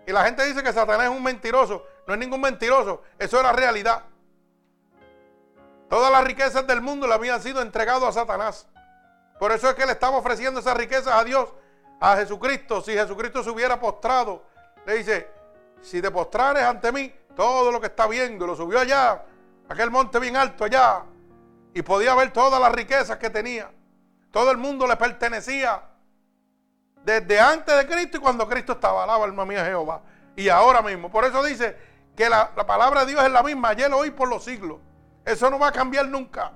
Y 0.07 0.13
la 0.13 0.25
gente 0.25 0.45
dice 0.45 0.63
que 0.63 0.73
Satanás 0.73 1.05
es 1.05 1.17
un 1.17 1.23
mentiroso. 1.23 1.85
No 2.07 2.15
es 2.15 2.21
ningún 2.21 2.41
mentiroso, 2.41 3.03
eso 3.19 3.37
es 3.37 3.43
la 3.43 3.53
realidad. 3.53 4.03
Todas 5.89 6.11
las 6.11 6.25
riquezas 6.25 6.67
del 6.67 6.81
mundo 6.81 7.07
le 7.07 7.15
habían 7.15 7.41
sido 7.41 7.61
entregadas 7.63 8.03
a 8.05 8.13
Satanás. 8.13 8.67
Por 9.39 9.53
eso 9.53 9.69
es 9.69 9.75
que 9.75 9.87
le 9.87 9.93
estaba 9.93 10.17
ofreciendo 10.17 10.61
esas 10.61 10.77
riquezas 10.77 11.15
a 11.15 11.23
Dios, 11.23 11.49
a 12.01 12.17
Jesucristo. 12.17 12.81
Si 12.81 12.93
Jesucristo 12.93 13.43
se 13.43 13.51
hubiera 13.51 13.79
postrado, 13.79 14.43
le 14.87 14.95
dice, 14.95 15.29
si 15.81 16.03
te 16.03 16.11
postrares 16.11 16.65
ante 16.65 16.91
mí, 16.91 17.15
todo 17.37 17.71
lo 17.71 17.81
que 17.81 17.89
está 17.89 18.07
viendo, 18.07 18.47
lo 18.47 18.57
subió 18.57 18.81
allá, 18.81 19.25
aquel 19.69 19.91
monte 19.91 20.19
bien 20.19 20.37
alto 20.37 20.65
allá, 20.65 21.05
y 21.75 21.83
podía 21.83 22.15
ver 22.15 22.33
todas 22.33 22.61
las 22.61 22.73
riquezas 22.73 23.17
que 23.19 23.31
tenía. 23.31 23.71
Todo 24.31 24.51
el 24.51 24.59
mundo 24.59 24.87
le 24.87 24.97
pertenecía 24.97 25.83
desde 27.05 27.41
antes 27.41 27.77
de 27.77 27.87
Cristo 27.87 28.19
y 28.19 28.21
cuando 28.21 28.49
Cristo 28.49 28.73
estaba. 28.73 29.05
Alaba 29.05 29.25
alma 29.25 29.45
mía 29.45 29.65
Jehová. 29.65 30.03
Y 30.37 30.49
ahora 30.49 30.83
mismo. 30.83 31.11
Por 31.11 31.25
eso 31.25 31.43
dice 31.43 31.77
que 32.17 32.29
la, 32.29 32.51
la 32.57 32.67
palabra 32.67 33.05
de 33.05 33.13
Dios 33.13 33.25
es 33.25 33.31
la 33.31 33.43
misma, 33.43 33.69
ayer, 33.69 33.93
hoy, 33.93 34.11
por 34.11 34.29
los 34.29 34.45
siglos. 34.45 34.79
Eso 35.25 35.51
no 35.51 35.59
va 35.59 35.69
a 35.69 35.73
cambiar 35.73 36.09
nunca. 36.09 36.53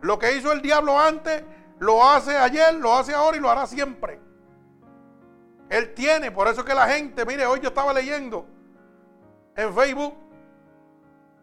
Lo 0.00 0.18
que 0.18 0.36
hizo 0.36 0.52
el 0.52 0.62
diablo 0.62 0.98
antes, 0.98 1.42
lo 1.78 2.08
hace 2.08 2.36
ayer, 2.36 2.74
lo 2.74 2.96
hace 2.96 3.14
ahora 3.14 3.36
y 3.36 3.40
lo 3.40 3.50
hará 3.50 3.66
siempre. 3.66 4.20
Él 5.68 5.92
tiene, 5.94 6.30
por 6.30 6.48
eso 6.48 6.64
que 6.64 6.74
la 6.74 6.86
gente, 6.86 7.24
mire, 7.26 7.46
hoy 7.46 7.60
yo 7.60 7.68
estaba 7.68 7.92
leyendo 7.92 8.46
en 9.54 9.74
Facebook, 9.74 10.14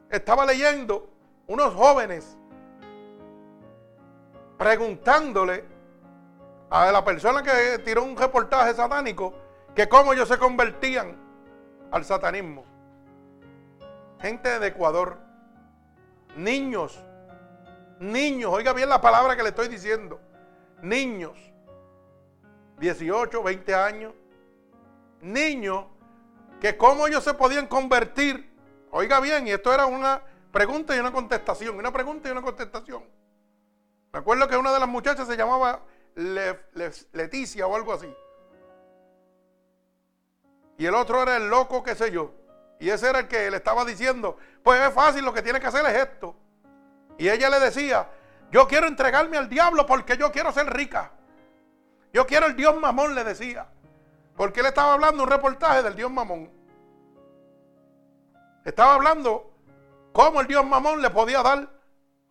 estaba 0.10 0.46
leyendo 0.46 1.10
unos 1.48 1.74
jóvenes 1.74 2.38
preguntándole 4.58 5.66
a 6.70 6.92
la 6.92 7.04
persona 7.04 7.44
que 7.44 7.80
tiró 7.80 8.04
un 8.04 8.18
reportaje 8.18 8.74
satánico 8.74 9.34
que 9.76 9.90
cómo 9.90 10.14
ellos 10.14 10.28
se 10.28 10.38
convertían 10.38 11.16
al 11.92 12.06
satanismo. 12.06 12.64
Gente 14.22 14.60
de 14.60 14.68
Ecuador, 14.68 15.18
niños, 16.38 17.04
niños, 18.00 18.52
oiga 18.54 18.74
bien 18.74 18.90
la 18.90 19.02
palabra 19.02 19.36
que 19.36 19.44
le 19.44 19.50
estoy 19.50 19.68
diciendo, 19.68 20.20
niños, 20.82 21.38
18, 22.80 23.44
20 23.44 23.76
años, 23.76 24.14
niños, 25.22 25.86
que 26.62 26.78
cómo 26.78 27.08
ellos 27.08 27.24
se 27.24 27.34
podían 27.34 27.68
convertir, 27.68 28.55
oiga 28.96 29.20
bien, 29.20 29.46
y 29.46 29.52
esto 29.52 29.74
era 29.74 29.86
una 29.86 30.22
pregunta 30.54 30.96
y 30.96 31.00
una 31.00 31.12
contestación, 31.12 31.78
una 31.78 31.92
pregunta 31.92 32.30
y 32.30 32.32
una 32.32 32.42
contestación. 32.42 33.04
Me 34.14 34.20
acuerdo 34.20 34.48
que 34.48 34.56
una 34.56 34.72
de 34.72 34.80
las 34.80 34.88
muchachas 34.88 35.28
se 35.28 35.36
llamaba 35.36 35.82
Leticia 37.12 37.68
o 37.68 37.76
algo 37.76 37.92
así. 37.92 38.08
Y 40.78 40.86
el 40.86 40.96
otro 40.96 41.22
era 41.22 41.36
el 41.36 41.50
loco, 41.50 41.84
qué 41.84 41.94
sé 41.94 42.10
yo. 42.10 42.32
Y 42.80 42.90
ese 42.90 43.10
era 43.10 43.20
el 43.20 43.28
que 43.28 43.52
le 43.52 43.58
estaba 43.58 43.84
diciendo, 43.84 44.38
pues 44.64 44.80
es 44.80 44.94
fácil, 44.94 45.26
lo 45.26 45.34
que 45.34 45.42
tiene 45.42 45.60
que 45.60 45.68
hacer 45.68 45.86
es 45.88 45.96
esto. 45.96 46.34
Y 47.18 47.28
ella 47.28 47.50
le 47.50 47.60
decía, 47.60 48.10
yo 48.50 48.66
quiero 48.66 48.88
entregarme 48.88 49.36
al 49.36 49.50
diablo 49.50 49.86
porque 49.86 50.16
yo 50.16 50.32
quiero 50.32 50.54
ser 50.54 50.74
rica. 50.74 51.12
Yo 52.14 52.26
quiero 52.26 52.46
el 52.46 52.56
Dios 52.56 52.80
mamón, 52.80 53.14
le 53.14 53.26
decía. 53.26 53.68
Porque 54.38 54.62
él 54.62 54.68
estaba 54.68 54.94
hablando 54.94 55.24
un 55.24 55.30
reportaje 55.30 55.84
del 55.84 55.98
Dios 55.98 56.10
mamón. 56.10 56.50
Estaba 58.66 58.96
hablando 58.96 59.54
cómo 60.12 60.42
el 60.42 60.48
Dios 60.48 60.66
mamón 60.66 61.02
le 61.02 61.10
podía 61.10 61.42
dar. 61.42 61.70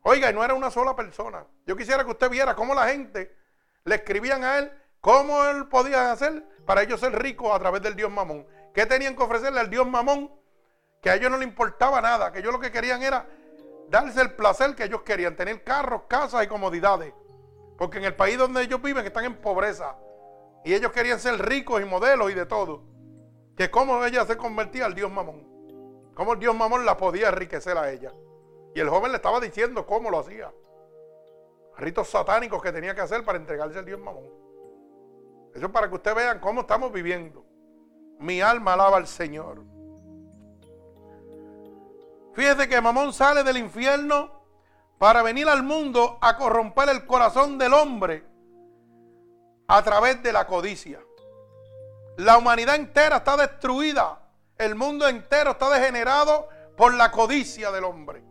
Oiga, 0.02 0.30
y 0.30 0.34
no 0.34 0.44
era 0.44 0.52
una 0.52 0.70
sola 0.70 0.94
persona. 0.94 1.46
Yo 1.64 1.76
quisiera 1.76 2.04
que 2.04 2.10
usted 2.10 2.28
viera 2.28 2.54
cómo 2.54 2.74
la 2.74 2.88
gente 2.88 3.34
le 3.84 3.94
escribían 3.94 4.44
a 4.44 4.58
él 4.58 4.72
cómo 5.04 5.44
él 5.44 5.68
podía 5.68 6.12
hacer 6.12 6.42
para 6.64 6.80
ellos 6.80 6.98
ser 6.98 7.12
ricos 7.12 7.54
a 7.54 7.58
través 7.58 7.82
del 7.82 7.94
Dios 7.94 8.10
mamón. 8.10 8.46
¿Qué 8.72 8.86
tenían 8.86 9.14
que 9.14 9.22
ofrecerle 9.22 9.60
al 9.60 9.68
Dios 9.68 9.86
mamón? 9.86 10.32
Que 11.02 11.10
a 11.10 11.16
ellos 11.16 11.30
no 11.30 11.36
le 11.36 11.44
importaba 11.44 12.00
nada, 12.00 12.32
que 12.32 12.38
ellos 12.38 12.54
lo 12.54 12.58
que 12.58 12.72
querían 12.72 13.02
era 13.02 13.28
darse 13.90 14.22
el 14.22 14.32
placer 14.32 14.74
que 14.74 14.84
ellos 14.84 15.02
querían, 15.02 15.36
tener 15.36 15.62
carros, 15.62 16.04
casas 16.08 16.42
y 16.42 16.46
comodidades. 16.46 17.12
Porque 17.76 17.98
en 17.98 18.04
el 18.04 18.16
país 18.16 18.38
donde 18.38 18.62
ellos 18.62 18.80
viven 18.80 19.04
están 19.04 19.26
en 19.26 19.36
pobreza. 19.36 19.94
Y 20.64 20.72
ellos 20.72 20.90
querían 20.90 21.20
ser 21.20 21.38
ricos 21.38 21.82
y 21.82 21.84
modelos 21.84 22.30
y 22.30 22.34
de 22.34 22.46
todo. 22.46 22.82
Que 23.58 23.70
cómo 23.70 24.02
ella 24.06 24.24
se 24.24 24.38
convertía 24.38 24.86
al 24.86 24.94
Dios 24.94 25.12
mamón. 25.12 25.53
Cómo 26.14 26.36
Dios 26.36 26.54
mamón 26.54 26.84
la 26.86 26.96
podía 26.96 27.28
enriquecer 27.28 27.76
a 27.76 27.90
ella. 27.90 28.12
Y 28.74 28.80
el 28.80 28.88
joven 28.88 29.12
le 29.12 29.16
estaba 29.16 29.40
diciendo 29.40 29.86
cómo 29.86 30.10
lo 30.10 30.18
hacía 30.18 30.50
ritos 31.76 32.08
satánicos 32.08 32.62
que 32.62 32.72
tenía 32.72 32.94
que 32.94 33.00
hacer 33.00 33.24
para 33.24 33.38
entregarse 33.38 33.78
al 33.78 33.84
Dios 33.84 34.00
Mamón. 34.00 34.24
Eso 35.54 35.66
es 35.66 35.72
para 35.72 35.88
que 35.88 35.94
ustedes 35.94 36.16
vean 36.16 36.40
cómo 36.40 36.62
estamos 36.62 36.92
viviendo. 36.92 37.44
Mi 38.18 38.40
alma 38.40 38.74
alaba 38.74 38.96
al 38.96 39.06
Señor. 39.06 39.62
Fíjese 42.34 42.68
que 42.68 42.80
Mamón 42.80 43.12
sale 43.12 43.44
del 43.44 43.58
infierno 43.58 44.30
para 44.98 45.22
venir 45.22 45.48
al 45.48 45.62
mundo 45.62 46.18
a 46.20 46.36
corromper 46.36 46.88
el 46.88 47.06
corazón 47.06 47.58
del 47.58 47.72
hombre 47.72 48.24
a 49.68 49.82
través 49.82 50.22
de 50.22 50.32
la 50.32 50.46
codicia. 50.46 51.00
La 52.16 52.38
humanidad 52.38 52.76
entera 52.76 53.18
está 53.18 53.36
destruida. 53.36 54.20
El 54.58 54.74
mundo 54.74 55.08
entero 55.08 55.52
está 55.52 55.68
degenerado 55.70 56.48
por 56.76 56.94
la 56.94 57.10
codicia 57.10 57.70
del 57.70 57.84
hombre. 57.84 58.22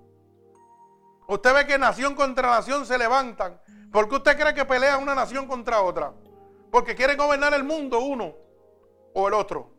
Usted 1.28 1.54
ve 1.54 1.66
que 1.66 1.78
nación 1.78 2.16
contra 2.16 2.50
nación 2.50 2.86
se 2.86 2.98
levantan. 2.98 3.60
¿Por 3.92 4.10
qué 4.10 4.16
usted 4.16 4.38
cree 4.38 4.54
que 4.54 4.66
pelea 4.66 4.98
una 4.98 5.16
nación 5.16 5.48
contra 5.48 5.82
otra? 5.82 6.14
Porque 6.72 6.96
quieren 6.96 7.18
gobernar 7.18 7.54
el 7.54 7.64
mundo 7.64 8.00
uno 8.00 8.36
o 9.14 9.28
el 9.28 9.34
otro. 9.34 9.72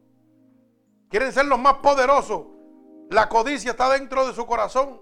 Quieren 1.11 1.33
ser 1.33 1.47
los 1.47 1.59
más 1.59 1.75
poderosos. 1.75 2.47
La 3.11 3.29
codicia 3.29 3.73
está 3.73 3.91
dentro 3.91 4.27
de 4.27 4.33
su 4.33 4.47
corazón. 4.47 5.01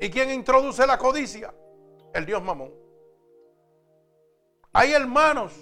¿Y 0.00 0.10
quién 0.10 0.30
introduce 0.30 0.86
la 0.86 0.98
codicia? 0.98 1.54
El 2.14 2.26
Dios 2.26 2.42
Mamón. 2.42 2.72
Hay 4.72 4.92
hermanos, 4.92 5.52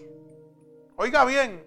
oiga 0.97 1.25
bien, 1.25 1.67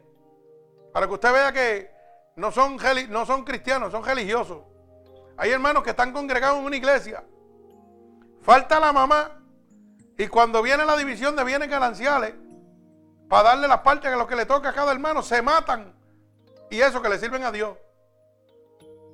para 0.93 1.07
que 1.07 1.13
usted 1.13 1.33
vea 1.33 1.51
que 1.51 1.90
no 2.35 2.51
son, 2.51 2.77
no 3.09 3.25
son 3.25 3.43
cristianos, 3.43 3.91
son 3.91 4.03
religiosos. 4.03 4.59
Hay 5.37 5.51
hermanos 5.51 5.83
que 5.83 5.91
están 5.91 6.11
congregados 6.11 6.59
en 6.59 6.65
una 6.65 6.75
iglesia 6.75 7.23
Falta 8.41 8.79
la 8.79 8.91
mamá. 8.91 9.39
Y 10.17 10.27
cuando 10.27 10.61
viene 10.61 10.85
la 10.85 10.97
división 10.97 11.35
de 11.35 11.43
bienes 11.43 11.69
gananciales, 11.69 12.33
para 13.29 13.49
darle 13.49 13.67
las 13.67 13.79
partes 13.79 14.11
a 14.11 14.15
lo 14.15 14.27
que 14.27 14.35
le 14.35 14.45
toca 14.45 14.69
a 14.69 14.73
cada 14.73 14.91
hermano, 14.91 15.21
se 15.23 15.41
matan. 15.41 15.93
Y 16.69 16.81
eso 16.81 17.01
que 17.01 17.09
le 17.09 17.17
sirven 17.17 17.43
a 17.43 17.51
Dios. 17.51 17.77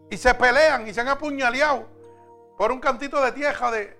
Y 0.09 0.17
se 0.17 0.33
pelean 0.33 0.87
y 0.87 0.93
se 0.93 1.01
han 1.01 1.09
apuñaleado 1.09 1.87
por 2.57 2.71
un 2.71 2.79
cantito 2.79 3.21
de 3.21 3.31
tierra 3.33 3.71
de 3.71 3.97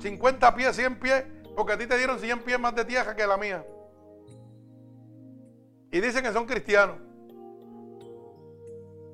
50 0.00 0.54
pies, 0.54 0.76
100 0.76 1.00
pies, 1.00 1.24
porque 1.56 1.72
a 1.72 1.78
ti 1.78 1.86
te 1.86 1.96
dieron 1.96 2.18
100 2.18 2.42
pies 2.44 2.58
más 2.58 2.74
de 2.74 2.84
tierra 2.84 3.14
que 3.14 3.26
la 3.26 3.36
mía. 3.36 3.64
Y 5.90 6.00
dicen 6.00 6.22
que 6.22 6.32
son 6.32 6.46
cristianos. 6.46 6.96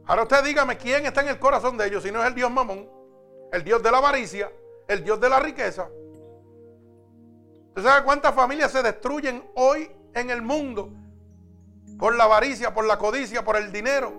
Ahora 0.07 0.23
usted 0.23 0.45
dígame 0.45 0.77
quién 0.77 1.07
está 1.07 1.23
en 1.23 1.29
el 1.29 1.39
corazón 1.39 1.77
de 1.79 1.87
ellos, 1.87 2.03
si 2.03 2.11
no 2.11 2.21
es 2.21 2.27
el 2.27 2.35
Dios 2.35 2.51
Mamón, 2.51 2.89
el 3.53 3.65
Dios 3.65 3.83
de 3.83 3.91
la 3.91 3.99
avaricia, 3.99 4.51
el 4.87 5.03
Dios 5.03 5.21
de 5.21 5.29
la 5.29 5.41
riqueza. 5.41 5.89
¿Usted 7.69 7.83
sabe 7.83 8.05
cuántas 8.05 8.35
familias 8.35 8.71
se 8.71 8.83
destruyen 8.83 9.43
hoy 9.55 9.91
en 10.15 10.31
el 10.31 10.43
mundo 10.43 10.91
por 11.99 12.15
la 12.15 12.25
avaricia, 12.25 12.75
por 12.75 12.85
la 12.85 12.99
codicia, 12.99 13.45
por 13.45 13.57
el 13.57 13.73
dinero? 13.73 14.13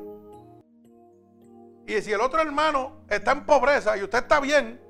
Y 1.88 2.02
si 2.02 2.12
el 2.12 2.22
otro 2.22 2.42
hermano 2.42 3.06
está 3.10 3.32
en 3.34 3.46
pobreza 3.46 3.96
y 3.96 4.04
usted 4.04 4.20
está 4.20 4.40
bien, 4.40 4.82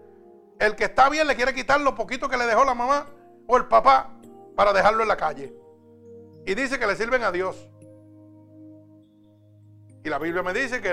El 0.60 0.76
que 0.76 0.86
está 0.86 1.10
bien 1.10 1.28
le 1.28 1.36
quiere 1.36 1.54
quitar 1.54 1.82
lo 1.82 1.96
poquito 1.96 2.30
que 2.30 2.38
le 2.38 2.46
dejó 2.46 2.64
la 2.64 2.74
mamá 2.74 3.08
o 3.48 3.58
el 3.58 3.66
papá 3.66 4.12
para 4.56 4.72
dejarlo 4.72 5.04
en 5.04 5.10
la 5.10 5.18
calle. 5.18 5.54
Y 6.46 6.56
dice 6.56 6.80
que 6.80 6.88
le 6.88 6.96
sirven 6.96 7.24
a 7.24 7.32
Dios. 7.32 7.68
Y 10.06 10.10
la 10.10 10.20
Biblia 10.20 10.44
me 10.44 10.54
dice 10.54 10.84
que 10.84 10.92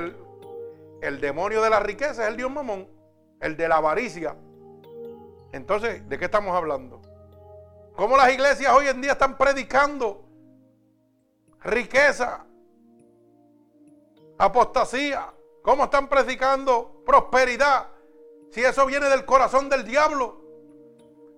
el, 1.02 1.20
demonio 1.20 1.60
de 1.60 1.68
la 1.68 1.80
riqueza 1.80 2.22
es 2.22 2.30
el 2.30 2.36
Dios 2.38 2.50
mamón, 2.50 2.88
el 3.40 3.58
de 3.58 3.68
la 3.68 3.76
avaricia. 3.76 4.34
Entonces, 5.52 6.08
¿de 6.08 6.18
qué 6.18 6.24
estamos 6.24 6.56
hablando? 6.56 7.02
¿Cómo 7.94 8.16
las 8.16 8.32
iglesias 8.32 8.72
hoy 8.74 8.88
en 8.88 9.02
día 9.02 9.12
están 9.12 9.36
predicando 9.36 10.24
riqueza, 11.60 12.46
apostasía? 14.38 15.26
¿Cómo 15.60 15.84
están 15.84 16.08
predicando 16.08 17.02
prosperidad? 17.04 17.88
Si 18.50 18.64
eso 18.64 18.86
viene 18.86 19.10
del 19.10 19.26
corazón 19.26 19.68
del 19.68 19.84
diablo. 19.84 20.40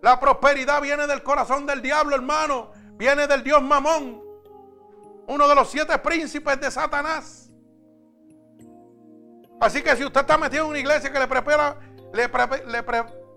La 0.01 0.20
prosperidad 0.20 0.81
viene 0.81 1.09
del 1.09 1.25
corazón 1.25 1.66
del 1.66 1.83
diablo, 1.83 2.14
hermano. 2.14 2.70
Viene 2.93 3.27
del 3.27 3.43
Dios 3.43 3.61
Mamón. 3.61 4.22
Uno 5.27 5.49
de 5.49 5.55
los 5.57 5.68
siete 5.68 5.99
príncipes 5.99 6.61
de 6.61 6.70
Satanás. 6.70 7.44
Así 9.61 9.83
que 9.83 9.97
si 9.97 10.05
usted 10.05 10.21
está 10.21 10.37
metido 10.37 10.65
en 10.65 10.71
una 10.71 10.79
iglesia 10.79 11.13
que 11.13 11.19
le, 11.19 11.27
prepara, 11.27 11.79
le, 12.13 12.31
le 12.67 12.83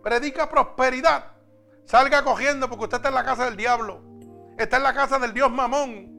predica 0.04 0.50
prosperidad, 0.50 1.32
salga 1.86 2.24
cogiendo 2.24 2.68
porque 2.70 2.86
usted 2.86 2.98
está 2.98 3.10
en 3.10 3.16
la 3.16 3.24
casa 3.24 3.46
del 3.46 3.56
diablo. 3.56 4.02
Está 4.58 4.78
en 4.78 4.84
la 4.84 4.94
casa 4.94 5.20
del 5.20 5.34
Dios 5.34 5.52
Mamón. 5.52 6.16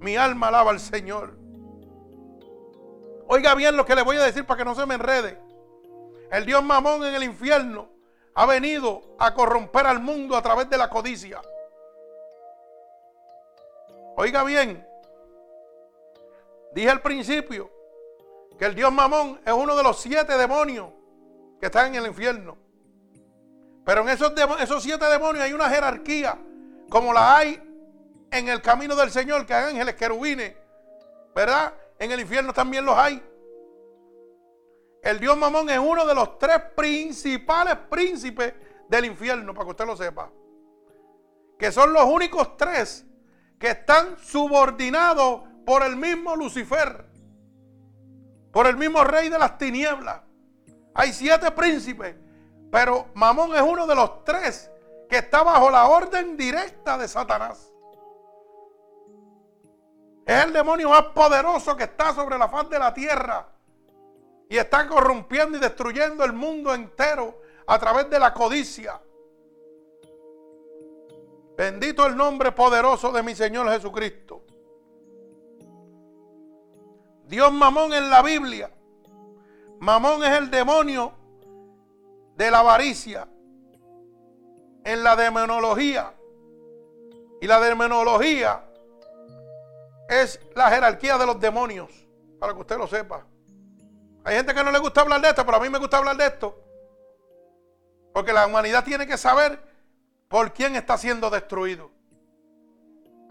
Mi 0.00 0.16
alma 0.16 0.48
alaba 0.48 0.70
al 0.70 0.80
Señor. 0.80 1.38
Oiga 3.28 3.54
bien 3.54 3.76
lo 3.76 3.84
que 3.84 3.94
le 3.94 4.02
voy 4.02 4.16
a 4.16 4.22
decir 4.22 4.46
para 4.46 4.58
que 4.58 4.64
no 4.64 4.74
se 4.74 4.86
me 4.86 4.94
enrede. 4.94 5.38
El 6.30 6.46
Dios 6.46 6.62
mamón 6.64 7.04
en 7.04 7.14
el 7.14 7.22
infierno 7.22 7.90
ha 8.34 8.46
venido 8.46 9.16
a 9.18 9.34
corromper 9.34 9.86
al 9.86 10.00
mundo 10.00 10.36
a 10.36 10.42
través 10.42 10.68
de 10.70 10.78
la 10.78 10.88
codicia. 10.88 11.40
Oiga 14.16 14.42
bien, 14.44 14.86
dije 16.72 16.90
al 16.90 17.02
principio 17.02 17.70
que 18.58 18.64
el 18.64 18.74
Dios 18.74 18.92
mamón 18.92 19.40
es 19.44 19.52
uno 19.52 19.76
de 19.76 19.82
los 19.82 20.00
siete 20.00 20.36
demonios 20.36 20.90
que 21.60 21.66
están 21.66 21.94
en 21.94 22.02
el 22.02 22.08
infierno. 22.08 22.56
Pero 23.84 24.02
en 24.02 24.08
esos, 24.10 24.32
esos 24.60 24.82
siete 24.82 25.04
demonios 25.06 25.44
hay 25.44 25.52
una 25.52 25.70
jerarquía, 25.70 26.38
como 26.90 27.12
la 27.12 27.36
hay 27.36 27.62
en 28.30 28.48
el 28.48 28.60
camino 28.60 28.94
del 28.96 29.10
Señor, 29.10 29.46
que 29.46 29.54
hay 29.54 29.70
ángeles 29.72 29.94
querubines, 29.94 30.54
¿verdad? 31.34 31.72
En 31.98 32.10
el 32.10 32.20
infierno 32.20 32.52
también 32.52 32.84
los 32.84 32.96
hay. 32.96 33.22
El 35.02 35.20
dios 35.20 35.36
Mamón 35.38 35.70
es 35.70 35.78
uno 35.78 36.04
de 36.04 36.14
los 36.14 36.38
tres 36.38 36.60
principales 36.76 37.76
príncipes 37.88 38.52
del 38.88 39.04
infierno, 39.04 39.54
para 39.54 39.64
que 39.64 39.70
usted 39.70 39.86
lo 39.86 39.96
sepa. 39.96 40.30
Que 41.58 41.72
son 41.72 41.92
los 41.92 42.04
únicos 42.04 42.56
tres 42.56 43.06
que 43.58 43.70
están 43.70 44.18
subordinados 44.18 45.42
por 45.64 45.82
el 45.82 45.96
mismo 45.96 46.36
Lucifer, 46.36 47.07
por 48.52 48.66
el 48.66 48.76
mismo 48.76 49.04
rey 49.04 49.28
de 49.28 49.38
las 49.38 49.58
tinieblas. 49.58 50.20
Hay 50.94 51.12
siete 51.12 51.50
príncipes, 51.50 52.16
pero 52.70 53.06
Mamón 53.14 53.54
es 53.54 53.62
uno 53.62 53.86
de 53.86 53.94
los 53.94 54.24
tres 54.24 54.70
que 55.08 55.18
está 55.18 55.42
bajo 55.42 55.70
la 55.70 55.88
orden 55.88 56.36
directa 56.36 56.98
de 56.98 57.08
Satanás. 57.08 57.72
Es 60.26 60.44
el 60.44 60.52
demonio 60.52 60.90
más 60.90 61.04
poderoso 61.14 61.74
que 61.76 61.84
está 61.84 62.12
sobre 62.12 62.36
la 62.36 62.48
faz 62.48 62.68
de 62.68 62.78
la 62.78 62.92
tierra. 62.92 63.48
Y 64.50 64.58
está 64.58 64.86
corrompiendo 64.86 65.56
y 65.56 65.60
destruyendo 65.60 66.24
el 66.24 66.32
mundo 66.32 66.74
entero 66.74 67.40
a 67.66 67.78
través 67.78 68.10
de 68.10 68.18
la 68.18 68.34
codicia. 68.34 69.00
Bendito 71.56 72.06
el 72.06 72.16
nombre 72.16 72.52
poderoso 72.52 73.10
de 73.10 73.22
mi 73.22 73.34
Señor 73.34 73.70
Jesucristo. 73.70 74.42
Dios 77.28 77.52
Mamón 77.52 77.92
en 77.92 78.08
la 78.08 78.22
Biblia. 78.22 78.70
Mamón 79.80 80.24
es 80.24 80.30
el 80.30 80.50
demonio 80.50 81.12
de 82.34 82.50
la 82.50 82.60
avaricia. 82.60 83.28
En 84.82 85.04
la 85.04 85.14
demonología. 85.14 86.14
Y 87.42 87.46
la 87.46 87.60
demonología 87.60 88.64
es 90.08 90.40
la 90.54 90.70
jerarquía 90.70 91.18
de 91.18 91.26
los 91.26 91.38
demonios. 91.38 91.90
Para 92.40 92.54
que 92.54 92.60
usted 92.60 92.78
lo 92.78 92.86
sepa. 92.86 93.26
Hay 94.24 94.36
gente 94.36 94.54
que 94.54 94.64
no 94.64 94.72
le 94.72 94.78
gusta 94.78 95.02
hablar 95.02 95.20
de 95.20 95.28
esto, 95.28 95.44
pero 95.44 95.58
a 95.58 95.60
mí 95.60 95.68
me 95.68 95.78
gusta 95.78 95.98
hablar 95.98 96.16
de 96.16 96.26
esto. 96.26 96.58
Porque 98.14 98.32
la 98.32 98.46
humanidad 98.46 98.84
tiene 98.84 99.06
que 99.06 99.18
saber 99.18 99.62
por 100.28 100.54
quién 100.54 100.76
está 100.76 100.96
siendo 100.96 101.28
destruido. 101.28 101.90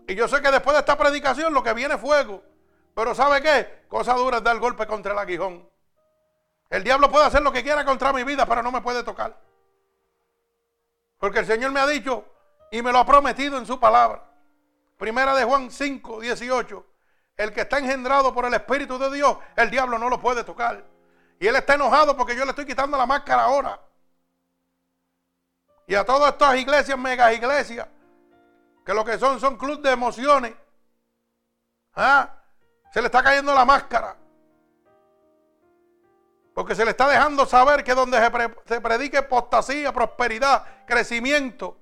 Y 0.08 0.14
yo 0.14 0.28
sé 0.28 0.40
que 0.40 0.52
después 0.52 0.76
de 0.76 0.82
esta 0.82 0.98
predicación 0.98 1.52
lo 1.52 1.64
que 1.64 1.74
viene 1.74 1.96
es 1.96 2.02
fuego. 2.02 2.44
Pero 2.98 3.14
¿sabe 3.14 3.44
qué? 3.44 3.86
Cosa 3.88 4.16
dura 4.16 4.38
es 4.38 4.44
dar 4.44 4.58
golpe 4.58 4.88
contra 4.88 5.14
el 5.14 5.20
aguijón. 5.20 5.70
El 6.68 6.84
diablo 6.84 7.12
puede 7.12 7.26
hacer 7.26 7.44
lo 7.44 7.52
que 7.52 7.62
quiera 7.62 7.86
contra 7.86 8.12
mi 8.12 8.24
vida, 8.24 8.44
pero 8.48 8.64
no 8.64 8.72
me 8.72 8.82
puede 8.82 9.04
tocar. 9.04 9.40
Porque 11.20 11.38
el 11.38 11.46
Señor 11.46 11.72
me 11.72 11.80
ha 11.80 11.86
dicho 11.86 12.26
y 12.72 12.82
me 12.82 12.92
lo 12.92 12.98
ha 12.98 13.06
prometido 13.06 13.60
en 13.60 13.68
su 13.68 13.80
palabra. 13.80 14.24
Primera 14.98 15.36
de 15.36 15.44
Juan 15.44 15.70
5, 15.70 16.22
18. 16.22 16.86
El 17.38 17.54
que 17.54 17.62
está 17.62 17.78
engendrado 17.78 18.34
por 18.34 18.46
el 18.46 18.54
Espíritu 18.56 18.98
de 18.98 19.12
Dios, 19.12 19.38
el 19.56 19.70
diablo 19.70 20.00
no 20.00 20.10
lo 20.10 20.20
puede 20.20 20.44
tocar. 20.44 20.84
Y 21.40 21.46
él 21.46 21.56
está 21.56 21.76
enojado 21.76 22.18
porque 22.18 22.36
yo 22.36 22.46
le 22.46 22.50
estoy 22.50 22.66
quitando 22.66 22.98
la 22.98 23.06
máscara 23.06 23.44
ahora. 23.44 23.80
Y 25.86 25.94
a 25.94 26.04
todas 26.04 26.32
estas 26.32 26.56
iglesias, 26.56 26.98
mega 26.98 27.32
iglesias, 27.32 27.88
que 28.84 28.94
lo 28.96 29.06
que 29.06 29.20
son 29.20 29.40
son 29.40 29.56
clubes 29.56 29.84
de 29.84 29.92
emociones, 29.92 30.56
¿ah? 31.94 32.37
Se 32.98 33.02
le 33.04 33.10
está 33.10 33.22
cayendo 33.22 33.54
la 33.54 33.64
máscara. 33.64 34.18
Porque 36.56 36.74
se 36.74 36.84
le 36.84 36.90
está 36.90 37.08
dejando 37.08 37.46
saber 37.46 37.84
que 37.84 37.94
donde 37.94 38.18
se, 38.66 38.82
predique 38.82 39.20
apostasía, 39.20 39.94
prosperidad, 39.94 40.66
crecimiento, 40.88 41.78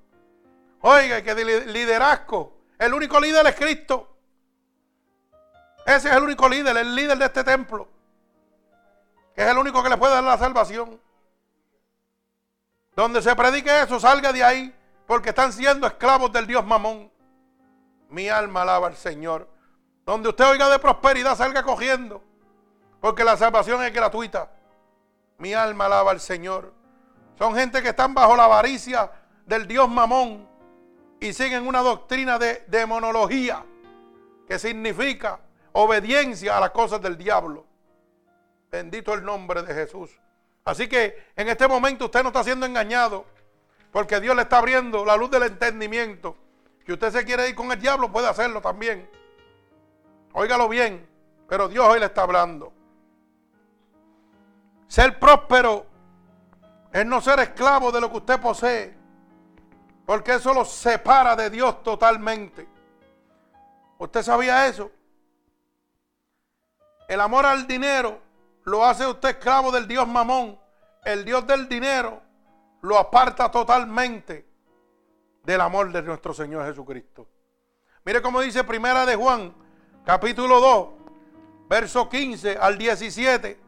oiga, 0.82 1.22
que 1.22 1.34
liderazgo, 1.68 2.58
el 2.78 2.94
único 2.94 3.18
líder 3.22 3.48
es 3.48 3.56
Cristo. 3.56 4.14
Ese 5.86 6.10
es 6.10 6.16
el 6.18 6.24
único 6.24 6.50
líder, 6.50 6.76
el 6.76 6.94
líder 6.94 7.18
de 7.18 7.26
este 7.28 7.46
templo. 7.46 7.88
Que 9.34 9.44
es 9.44 9.48
el 9.48 9.58
único 9.58 9.82
que 9.82 9.90
le 9.90 9.96
puede 9.96 10.16
dar 10.16 10.24
la 10.26 10.38
salvación. 10.38 11.00
Donde 12.94 13.22
se 13.22 13.34
predique 13.38 13.84
eso, 13.84 14.02
salga 14.02 14.34
de 14.34 14.44
ahí. 14.44 14.76
Porque 15.08 15.30
están 15.30 15.54
siendo 15.54 15.88
esclavos 15.88 16.34
del 16.34 16.46
Dios 16.46 16.66
Mamón. 16.66 17.10
Mi 18.10 18.28
alma 18.28 18.64
alaba 18.64 18.88
al 18.88 18.98
Señor. 18.98 19.55
Donde 20.06 20.30
usted 20.30 20.46
oiga 20.46 20.70
de 20.70 20.80
prosperidad, 20.80 21.36
salga 21.36 21.64
cogiendo. 21.64 22.24
Porque 23.02 23.24
la 23.24 23.38
salvación 23.38 23.84
es 23.84 23.94
gratuita. 23.94 24.52
Mi 25.38 25.54
alma 25.54 25.88
alaba 25.88 26.12
al 26.12 26.20
Señor. 26.20 26.74
Son 27.38 27.56
gente 27.56 27.82
que 27.82 27.90
están 27.90 28.14
bajo 28.14 28.36
la 28.36 28.46
avaricia 28.46 29.12
del 29.46 29.68
Dios 29.68 29.90
Mamón. 29.90 30.48
Y 31.20 31.34
siguen 31.34 31.68
una 31.68 31.80
doctrina 31.80 32.38
de 32.38 32.64
demonología. 32.68 33.66
Que 34.48 34.60
significa 34.60 35.40
obediencia 35.72 36.56
a 36.56 36.60
las 36.60 36.70
cosas 36.70 37.02
del 37.02 37.18
diablo. 37.18 37.66
Bendito 38.72 39.14
el 39.14 39.24
nombre 39.24 39.64
de 39.64 39.74
Jesús. 39.74 40.12
Así 40.64 40.88
que 40.88 41.32
en 41.36 41.48
este 41.48 41.68
momento 41.68 42.06
usted 42.06 42.22
no 42.24 42.30
está 42.30 42.44
siendo 42.44 42.66
engañado, 42.66 43.26
porque 43.92 44.20
Dios 44.20 44.36
le 44.36 44.44
está 44.44 44.58
abriendo 44.58 45.06
la 45.06 45.16
luz 45.16 45.30
del 45.32 45.44
entendimiento. 45.44 46.36
Que 46.86 46.94
usted 46.94 47.12
se 47.12 47.26
quiere 47.26 47.50
ir 47.50 47.56
con 47.56 47.72
el 47.72 47.80
diablo, 47.80 48.12
puede 48.12 48.28
hacerlo 48.28 48.62
también. 48.62 49.10
Óigalo 50.38 50.68
bien, 50.68 51.08
pero 51.48 51.70
Dios 51.70 51.88
hoy 51.88 51.98
le 51.98 52.08
está 52.08 52.24
hablando. 52.24 52.74
Ser 54.86 55.18
próspero 55.18 55.86
es 56.92 57.06
no 57.06 57.22
ser 57.22 57.40
esclavo 57.40 57.90
de 57.90 58.02
lo 58.02 58.12
que 58.12 58.18
usted 58.18 58.42
posee, 58.42 58.98
porque 60.06 60.34
eso 60.34 60.54
lo 60.54 60.66
separa 60.66 61.38
de 61.38 61.50
Dios 61.50 61.82
totalmente. 61.84 62.68
¿Usted 63.98 64.24
sabía 64.24 64.68
eso? 64.68 64.92
El 67.08 67.22
amor 67.22 67.46
al 67.46 67.66
dinero 67.66 68.20
lo 68.66 68.86
hace 68.86 69.08
usted 69.08 69.30
esclavo 69.30 69.72
del 69.72 69.88
Dios 69.88 70.06
Mamón. 70.06 70.60
El 71.06 71.24
Dios 71.24 71.48
del 71.48 71.70
dinero 71.70 72.22
lo 72.82 72.98
aparta 72.98 73.50
totalmente 73.50 74.46
del 75.44 75.62
amor 75.62 75.94
de 75.94 76.02
nuestro 76.02 76.34
Señor 76.34 76.66
Jesucristo. 76.66 77.26
Mire 78.04 78.22
cómo 78.22 78.42
dice 78.42 78.66
Primera 78.66 79.06
de 79.06 79.16
Juan, 79.16 79.65
capítulo 80.06 80.62
2, 80.62 80.88
verso 81.68 82.08
15 82.08 82.58
al 82.58 82.78
17. 82.78 83.60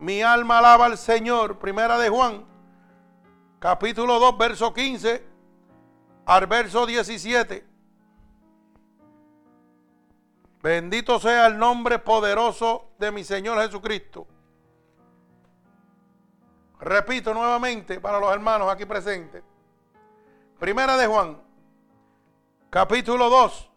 Mi 0.00 0.22
alma 0.22 0.58
alaba 0.58 0.86
al 0.86 0.96
Señor. 0.96 1.58
Primera 1.58 1.98
de 1.98 2.08
Juan, 2.08 2.44
capítulo 3.58 4.18
2, 4.18 4.38
verso 4.38 4.72
15 4.72 5.24
al 6.24 6.46
verso 6.46 6.86
17. 6.86 7.66
Bendito 10.62 11.20
sea 11.20 11.46
el 11.46 11.58
nombre 11.58 11.98
poderoso 11.98 12.90
de 12.98 13.12
mi 13.12 13.22
Señor 13.22 13.60
Jesucristo. 13.62 14.26
Repito 16.80 17.34
nuevamente 17.34 18.00
para 18.00 18.18
los 18.18 18.32
hermanos 18.32 18.70
aquí 18.70 18.84
presentes. 18.84 19.42
Primera 20.58 20.96
de 20.96 21.06
Juan, 21.06 21.40
capítulo 22.70 23.30
2, 23.30 23.67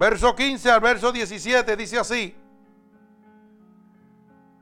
verso 0.00 0.34
15 0.34 0.70
al 0.70 0.80
verso 0.80 1.12
17, 1.12 1.76
dice 1.76 1.98
así. 1.98 2.34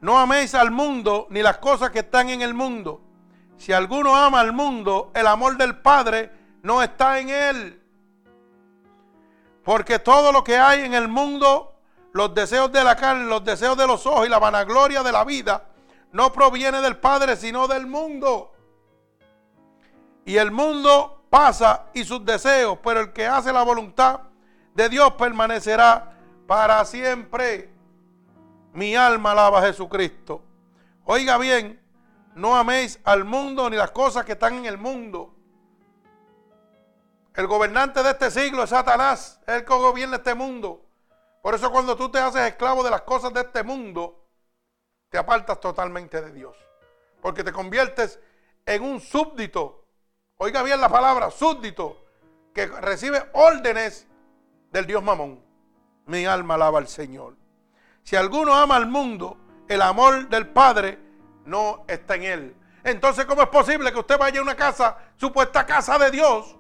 No 0.01 0.19
améis 0.19 0.53
al 0.57 0.73
mundo 0.73 1.29
ni 1.31 1.43
las 1.43 1.59
cosas 1.59 1.91
que 1.93 2.01
están 2.01 2.29
en 2.29 2.43
el 2.43 2.55
mundo. 2.55 3.01
Si 3.57 3.73
alguno 3.73 4.17
ama 4.17 4.41
al 4.41 4.53
mundo, 4.53 5.13
el 5.15 5.29
amor 5.29 5.57
del 5.57 5.79
Padre 5.79 6.33
no 6.63 6.83
está 6.83 7.21
en 7.21 7.31
él. 7.31 7.83
Porque 9.63 10.01
todo 10.01 10.33
lo 10.33 10.43
que 10.43 10.59
hay 10.59 10.81
en 10.81 10.95
el 10.95 11.07
mundo, 11.07 11.73
los 12.13 12.35
deseos 12.35 12.73
de 12.73 12.83
la 12.83 12.97
carne, 12.97 13.27
los 13.27 13.45
deseos 13.45 13.77
de 13.77 13.87
los 13.87 14.05
ojos 14.07 14.27
y 14.27 14.31
la 14.31 14.41
vanagloria 14.41 15.05
de 15.05 15.13
la 15.13 15.23
vida, 15.23 15.69
no 16.11 16.33
proviene 16.33 16.81
del 16.81 16.97
Padre, 16.97 17.37
sino 17.37 17.69
del 17.69 17.87
mundo. 17.87 18.53
Y 20.25 20.37
el 20.37 20.51
mundo 20.51 21.23
pasa 21.31 21.87
y 21.95 22.03
sus 22.03 22.25
deseos, 22.25 22.79
pero 22.83 23.01
el 23.03 23.13
que 23.13 23.29
hace 23.29 23.53
la 23.53 23.63
voluntad 23.63 24.23
de 24.79 24.89
Dios 24.89 25.13
permanecerá 25.15 26.13
para 26.47 26.85
siempre. 26.85 27.69
Mi 28.73 28.95
alma 28.95 29.33
alaba 29.33 29.59
a 29.59 29.63
Jesucristo. 29.63 30.41
Oiga 31.05 31.37
bien, 31.37 31.83
no 32.37 32.57
améis 32.57 33.01
al 33.03 33.25
mundo 33.25 33.69
ni 33.69 33.77
las 33.77 33.91
cosas 33.91 34.25
que 34.25 34.33
están 34.33 34.55
en 34.55 34.67
el 34.67 34.79
mundo. 34.79 35.35
El 37.35 37.49
gobernante 37.49 38.05
de 38.05 38.11
este 38.11 38.31
siglo 38.31 38.63
es 38.63 38.71
Satanás, 38.71 39.41
es 39.49 39.55
el 39.57 39.65
que 39.65 39.75
gobierna 39.75 40.19
este 40.19 40.35
mundo. 40.35 40.85
Por 41.43 41.57
eso 41.57 41.73
cuando 41.73 41.97
tú 41.97 42.09
te 42.09 42.21
haces 42.21 42.43
esclavo 42.43 42.85
de 42.85 42.91
las 42.91 43.03
cosas 43.03 43.35
de 43.35 43.41
este 43.41 43.65
mundo, 43.65 44.29
te 45.09 45.19
apartas 45.19 45.59
totalmente 45.59 46.23
de 46.23 46.31
Dios. 46.31 46.57
Porque 47.21 47.43
te 47.43 47.51
conviertes 47.51 48.21
en 48.65 48.85
un 48.85 49.01
súbdito. 49.01 49.87
Oiga 50.37 50.63
bien 50.63 50.81
la 50.81 50.89
palabra, 50.89 51.33
súbdito, 51.33 52.01
que 52.55 52.67
recibe 52.67 53.29
órdenes 53.33 54.08
del 54.71 54.87
Dios 54.87 55.03
Mamón. 55.03 55.43
Mi 56.07 56.25
alma 56.27 56.55
alaba 56.55 56.79
al 56.79 56.89
Señor. 56.89 57.37
Si 58.03 58.17
alguno 58.17 58.55
ama 58.55 58.77
al 58.77 58.87
mundo, 58.87 59.37
el 59.69 59.83
amor 59.83 60.29
del 60.29 60.49
Padre 60.49 60.99
no 61.45 61.85
está 61.87 62.15
en 62.15 62.23
él. 62.23 62.57
Entonces, 62.85 63.27
¿cómo 63.27 63.43
es 63.43 63.49
posible 63.49 63.93
que 63.93 63.99
usted 63.99 64.19
vaya 64.19 64.41
a 64.41 64.43
una 64.43 64.55
casa, 64.55 64.97
supuesta 65.17 65.67
casa 65.67 65.99
de 65.99 66.11
Dios, 66.11 66.57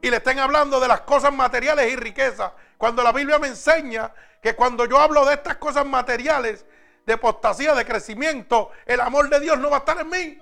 y 0.00 0.10
le 0.10 0.16
estén 0.16 0.38
hablando 0.38 0.80
de 0.80 0.88
las 0.88 1.02
cosas 1.02 1.32
materiales 1.32 1.92
y 1.92 1.96
riquezas? 1.96 2.52
Cuando 2.78 3.02
la 3.02 3.12
Biblia 3.12 3.38
me 3.38 3.48
enseña 3.48 4.12
que 4.40 4.54
cuando 4.54 4.86
yo 4.86 4.98
hablo 4.98 5.24
de 5.26 5.34
estas 5.34 5.56
cosas 5.56 5.84
materiales, 5.84 6.64
de 7.04 7.12
apostasía, 7.12 7.74
de 7.74 7.84
crecimiento, 7.84 8.70
el 8.84 9.00
amor 9.00 9.28
de 9.28 9.40
Dios 9.40 9.58
no 9.58 9.70
va 9.70 9.76
a 9.76 9.80
estar 9.80 10.00
en 10.00 10.08
mí. 10.08 10.38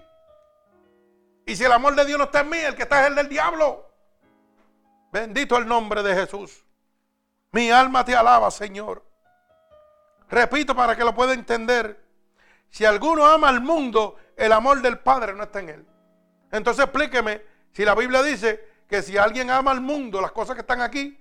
Y 1.46 1.56
si 1.56 1.64
el 1.64 1.72
amor 1.72 1.94
de 1.94 2.04
Dios 2.06 2.18
no 2.18 2.24
está 2.24 2.40
en 2.40 2.48
mí, 2.48 2.58
el 2.58 2.74
que 2.74 2.84
está 2.84 3.02
es 3.02 3.08
el 3.08 3.14
del 3.14 3.28
diablo. 3.28 3.90
Bendito 5.12 5.58
el 5.58 5.66
nombre 5.66 6.02
de 6.02 6.14
Jesús. 6.14 6.63
Mi 7.54 7.70
alma 7.70 8.04
te 8.04 8.16
alaba, 8.16 8.50
Señor. 8.50 9.04
Repito 10.28 10.74
para 10.74 10.96
que 10.96 11.04
lo 11.04 11.14
pueda 11.14 11.34
entender. 11.34 12.04
Si 12.68 12.84
alguno 12.84 13.24
ama 13.24 13.48
al 13.48 13.60
mundo, 13.60 14.16
el 14.36 14.50
amor 14.50 14.82
del 14.82 14.98
Padre 14.98 15.34
no 15.34 15.44
está 15.44 15.60
en 15.60 15.68
él. 15.68 15.86
Entonces 16.50 16.82
explíqueme 16.82 17.42
si 17.70 17.84
la 17.84 17.94
Biblia 17.94 18.24
dice 18.24 18.82
que 18.88 19.02
si 19.02 19.16
alguien 19.16 19.50
ama 19.50 19.70
al 19.70 19.80
mundo, 19.80 20.20
las 20.20 20.32
cosas 20.32 20.56
que 20.56 20.62
están 20.62 20.80
aquí, 20.80 21.16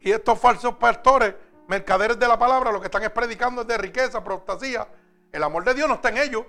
y 0.00 0.10
estos 0.10 0.38
falsos 0.38 0.76
pastores, 0.76 1.34
mercaderes 1.68 2.18
de 2.18 2.26
la 2.26 2.38
palabra, 2.38 2.72
lo 2.72 2.80
que 2.80 2.86
están 2.86 3.02
es 3.02 3.10
predicando 3.10 3.60
es 3.60 3.68
de 3.68 3.76
riqueza, 3.76 4.16
apostasía, 4.16 4.88
el 5.30 5.42
amor 5.42 5.62
de 5.64 5.74
Dios 5.74 5.88
no 5.88 5.96
está 5.96 6.08
en 6.08 6.16
ellos. 6.16 6.46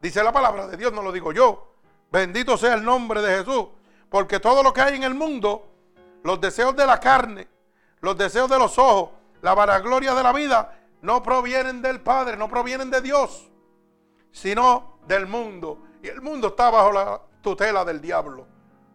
Dice 0.00 0.22
la 0.22 0.30
palabra 0.30 0.68
de 0.68 0.76
Dios, 0.76 0.92
no 0.92 1.02
lo 1.02 1.10
digo 1.10 1.32
yo. 1.32 1.74
Bendito 2.12 2.56
sea 2.56 2.74
el 2.74 2.84
nombre 2.84 3.20
de 3.20 3.38
Jesús. 3.38 3.66
Porque 4.08 4.38
todo 4.38 4.62
lo 4.62 4.72
que 4.72 4.80
hay 4.80 4.94
en 4.94 5.02
el 5.02 5.14
mundo, 5.14 5.72
los 6.22 6.40
deseos 6.40 6.76
de 6.76 6.86
la 6.86 7.00
carne, 7.00 7.48
los 8.04 8.16
deseos 8.16 8.48
de 8.48 8.58
los 8.58 8.78
ojos, 8.78 9.10
la 9.42 9.54
vanagloria 9.54 10.14
de 10.14 10.22
la 10.22 10.32
vida 10.32 10.78
no 11.02 11.22
provienen 11.22 11.82
del 11.82 12.00
Padre, 12.00 12.36
no 12.36 12.48
provienen 12.48 12.90
de 12.90 13.00
Dios, 13.00 13.50
sino 14.30 14.98
del 15.06 15.26
mundo. 15.26 15.82
Y 16.02 16.08
el 16.08 16.22
mundo 16.22 16.48
está 16.48 16.70
bajo 16.70 16.92
la 16.92 17.20
tutela 17.42 17.84
del 17.84 18.00
diablo. 18.00 18.46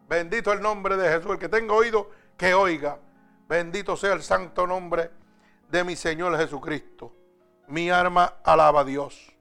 Bendito 0.08 0.52
el 0.52 0.62
nombre 0.62 0.98
de 0.98 1.08
Jesús. 1.08 1.32
El 1.32 1.40
que 1.40 1.50
tenga 1.50 1.74
oído, 1.76 2.10
que 2.36 2.54
oiga. 2.54 3.00
Bendito 3.48 3.96
sea 3.96 4.14
el 4.14 4.24
santo 4.24 4.66
nombre 4.66 5.12
de 5.70 5.84
mi 5.84 5.96
Señor 5.96 6.36
Jesucristo. 6.38 7.14
Mi 7.68 7.92
alma 7.92 8.36
alaba 8.44 8.82
a 8.82 8.84
Dios. 8.84 9.32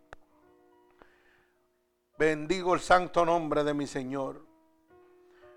Bendigo 2.18 2.74
el 2.74 2.80
santo 2.80 3.24
nombre 3.24 3.64
de 3.64 3.72
mi 3.72 3.86
Señor. 3.86 4.44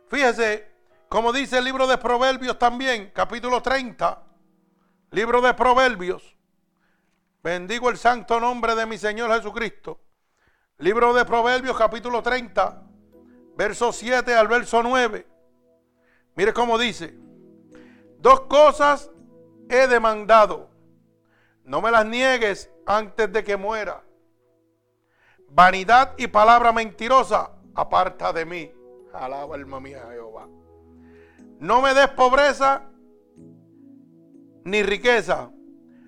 Fíjese, 0.07 0.70
como 1.11 1.33
dice 1.33 1.57
el 1.57 1.65
libro 1.65 1.87
de 1.87 1.97
Proverbios 1.97 2.57
también, 2.57 3.11
capítulo 3.13 3.61
30, 3.61 4.23
Libro 5.09 5.41
de 5.41 5.53
Proverbios. 5.53 6.37
Bendigo 7.43 7.89
el 7.89 7.97
santo 7.97 8.39
nombre 8.39 8.75
de 8.75 8.85
mi 8.85 8.97
Señor 8.97 9.29
Jesucristo. 9.33 9.99
Libro 10.77 11.13
de 11.13 11.25
Proverbios 11.25 11.77
capítulo 11.77 12.23
30, 12.23 12.83
verso 13.57 13.91
7 13.91 14.33
al 14.33 14.47
verso 14.47 14.81
9. 14.81 15.27
Mire 16.35 16.53
cómo 16.53 16.77
dice. 16.77 17.13
Dos 18.19 18.43
cosas 18.43 19.11
he 19.69 19.87
demandado. 19.87 20.69
No 21.65 21.81
me 21.81 21.91
las 21.91 22.05
niegues 22.05 22.71
antes 22.85 23.29
de 23.33 23.43
que 23.43 23.57
muera. 23.57 24.01
Vanidad 25.49 26.13
y 26.17 26.27
palabra 26.27 26.71
mentirosa, 26.71 27.51
aparta 27.75 28.31
de 28.31 28.45
mí. 28.45 28.71
Alaba 29.13 29.55
alma 29.55 29.81
mía 29.81 30.05
Jehová. 30.09 30.47
No 31.61 31.79
me 31.79 31.93
des 31.93 32.07
pobreza 32.09 32.81
ni 34.65 34.81
riqueza. 34.81 35.51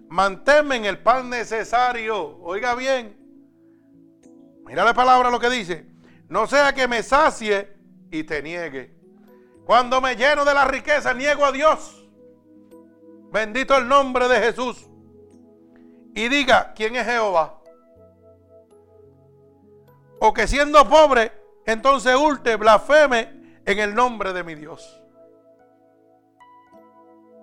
Manténme 0.10 0.78
en 0.78 0.86
el 0.86 0.98
pan 0.98 1.30
necesario. 1.30 2.40
Oiga 2.40 2.74
bien. 2.74 3.16
Mira 4.66 4.84
la 4.84 4.96
palabra 4.96 5.30
lo 5.30 5.40
que 5.40 5.52
dice. 5.52 5.86
No 6.28 6.48
sea 6.48 6.74
que 6.74 6.88
me 6.88 7.04
sacie 7.04 7.72
y 8.10 8.24
te 8.24 8.42
niegue. 8.42 8.98
Cuando 9.64 10.02
me 10.02 10.16
lleno 10.16 10.44
de 10.44 10.56
la 10.56 10.66
riqueza, 10.66 11.14
niego 11.14 11.46
a 11.46 11.52
Dios. 11.52 12.04
Bendito 13.32 13.78
el 13.78 13.88
nombre 13.88 14.28
de 14.28 14.40
Jesús. 14.40 14.90
Y 16.16 16.30
diga, 16.30 16.74
¿quién 16.74 16.96
es 16.96 17.06
Jehová? 17.06 17.62
O 20.20 20.34
que 20.34 20.48
siendo 20.48 20.90
pobre, 20.90 21.32
entonces 21.68 22.16
ulte, 22.16 22.56
blasfeme 22.56 23.62
en 23.66 23.78
el 23.78 23.94
nombre 23.94 24.34
de 24.34 24.44
mi 24.44 24.56
Dios. 24.56 25.03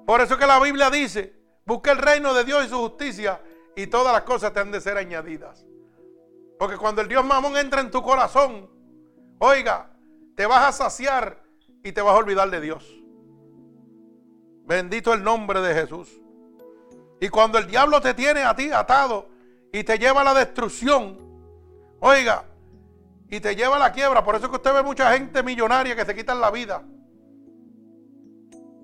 Por 0.06 0.20
eso 0.20 0.36
que 0.36 0.46
la 0.46 0.58
Biblia 0.58 0.90
dice, 0.90 1.34
busca 1.64 1.92
el 1.92 1.98
reino 1.98 2.34
de 2.34 2.44
Dios 2.44 2.66
y 2.66 2.68
su 2.68 2.78
justicia 2.78 3.40
y 3.76 3.86
todas 3.86 4.12
las 4.12 4.22
cosas 4.22 4.52
te 4.52 4.60
han 4.60 4.70
de 4.70 4.80
ser 4.80 4.96
añadidas. 4.96 5.64
Porque 6.58 6.76
cuando 6.76 7.00
el 7.00 7.08
Dios 7.08 7.24
mamón 7.24 7.56
entra 7.56 7.80
en 7.80 7.90
tu 7.90 8.02
corazón, 8.02 8.68
oiga, 9.38 9.90
te 10.36 10.46
vas 10.46 10.68
a 10.68 10.72
saciar 10.72 11.42
y 11.82 11.92
te 11.92 12.02
vas 12.02 12.14
a 12.14 12.18
olvidar 12.18 12.50
de 12.50 12.60
Dios. 12.60 12.84
Bendito 14.66 15.12
el 15.12 15.22
nombre 15.22 15.60
de 15.60 15.74
Jesús. 15.74 16.20
Y 17.20 17.28
cuando 17.28 17.58
el 17.58 17.66
diablo 17.66 18.00
te 18.00 18.14
tiene 18.14 18.42
a 18.42 18.54
ti 18.54 18.70
atado 18.72 19.28
y 19.72 19.84
te 19.84 19.98
lleva 19.98 20.22
a 20.22 20.24
la 20.24 20.34
destrucción, 20.34 21.18
oiga, 22.00 22.44
y 23.28 23.40
te 23.40 23.54
lleva 23.54 23.76
a 23.76 23.78
la 23.78 23.92
quiebra, 23.92 24.24
por 24.24 24.34
eso 24.34 24.50
que 24.50 24.56
usted 24.56 24.72
ve 24.72 24.82
mucha 24.82 25.12
gente 25.12 25.42
millonaria 25.42 25.94
que 25.94 26.04
se 26.04 26.14
quitan 26.14 26.40
la 26.40 26.50
vida. 26.50 26.82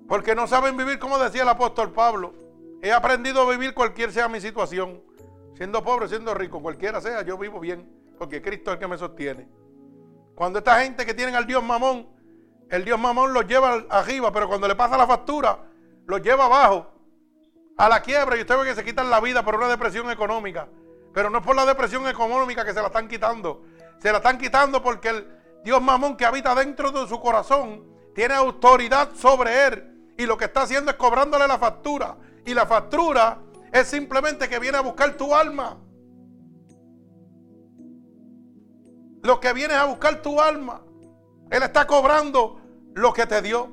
Porque 0.07 0.35
no 0.35 0.47
saben 0.47 0.77
vivir 0.77 0.99
como 0.99 1.19
decía 1.19 1.43
el 1.43 1.49
apóstol 1.49 1.91
Pablo. 1.91 2.33
He 2.81 2.91
aprendido 2.91 3.41
a 3.41 3.49
vivir 3.49 3.73
cualquier 3.73 4.11
sea 4.11 4.29
mi 4.29 4.39
situación. 4.39 5.01
Siendo 5.55 5.83
pobre, 5.83 6.07
siendo 6.07 6.33
rico, 6.33 6.61
cualquiera 6.61 7.01
sea, 7.01 7.23
yo 7.23 7.37
vivo 7.37 7.59
bien. 7.59 7.89
Porque 8.17 8.41
Cristo 8.41 8.71
es 8.71 8.75
el 8.75 8.79
que 8.79 8.87
me 8.87 8.97
sostiene. 8.97 9.47
Cuando 10.35 10.59
esta 10.59 10.81
gente 10.81 11.05
que 11.05 11.13
tienen 11.13 11.35
al 11.35 11.45
Dios 11.45 11.63
mamón, 11.63 12.07
el 12.69 12.85
Dios 12.85 12.99
mamón 12.99 13.33
los 13.33 13.47
lleva 13.47 13.85
arriba, 13.89 14.31
pero 14.31 14.47
cuando 14.47 14.67
le 14.67 14.75
pasa 14.75 14.97
la 14.97 15.07
factura, 15.07 15.59
los 16.05 16.21
lleva 16.21 16.45
abajo, 16.45 16.91
a 17.75 17.89
la 17.89 18.01
quiebra. 18.01 18.37
Y 18.37 18.41
usted 18.41 18.57
ve 18.57 18.65
que 18.65 18.75
se 18.75 18.85
quitan 18.85 19.09
la 19.09 19.19
vida 19.19 19.43
por 19.43 19.55
una 19.55 19.67
depresión 19.67 20.09
económica. 20.09 20.67
Pero 21.13 21.29
no 21.29 21.39
es 21.39 21.43
por 21.43 21.55
la 21.55 21.65
depresión 21.65 22.07
económica 22.07 22.63
que 22.63 22.73
se 22.73 22.79
la 22.79 22.87
están 22.87 23.07
quitando. 23.07 23.63
Se 23.97 24.11
la 24.11 24.17
están 24.19 24.37
quitando 24.37 24.81
porque 24.81 25.09
el 25.09 25.27
Dios 25.63 25.81
mamón 25.81 26.15
que 26.15 26.25
habita 26.25 26.53
dentro 26.53 26.91
de 26.91 27.07
su 27.07 27.19
corazón 27.19 27.83
tiene 28.13 28.35
autoridad 28.35 29.09
sobre 29.15 29.67
él 29.67 29.96
y 30.17 30.25
lo 30.25 30.37
que 30.37 30.45
está 30.45 30.63
haciendo 30.63 30.91
es 30.91 30.97
cobrándole 30.97 31.47
la 31.47 31.59
factura. 31.59 32.17
Y 32.45 32.53
la 32.53 32.65
factura 32.65 33.39
es 33.71 33.87
simplemente 33.87 34.49
que 34.49 34.59
viene 34.59 34.77
a 34.77 34.81
buscar 34.81 35.15
tu 35.15 35.35
alma. 35.35 35.77
Lo 39.21 39.39
que 39.39 39.53
viene 39.53 39.75
a 39.75 39.85
buscar 39.85 40.21
tu 40.21 40.41
alma. 40.41 40.81
Él 41.51 41.63
está 41.63 41.85
cobrando 41.85 42.59
lo 42.95 43.13
que 43.13 43.27
te 43.27 43.41
dio. 43.41 43.69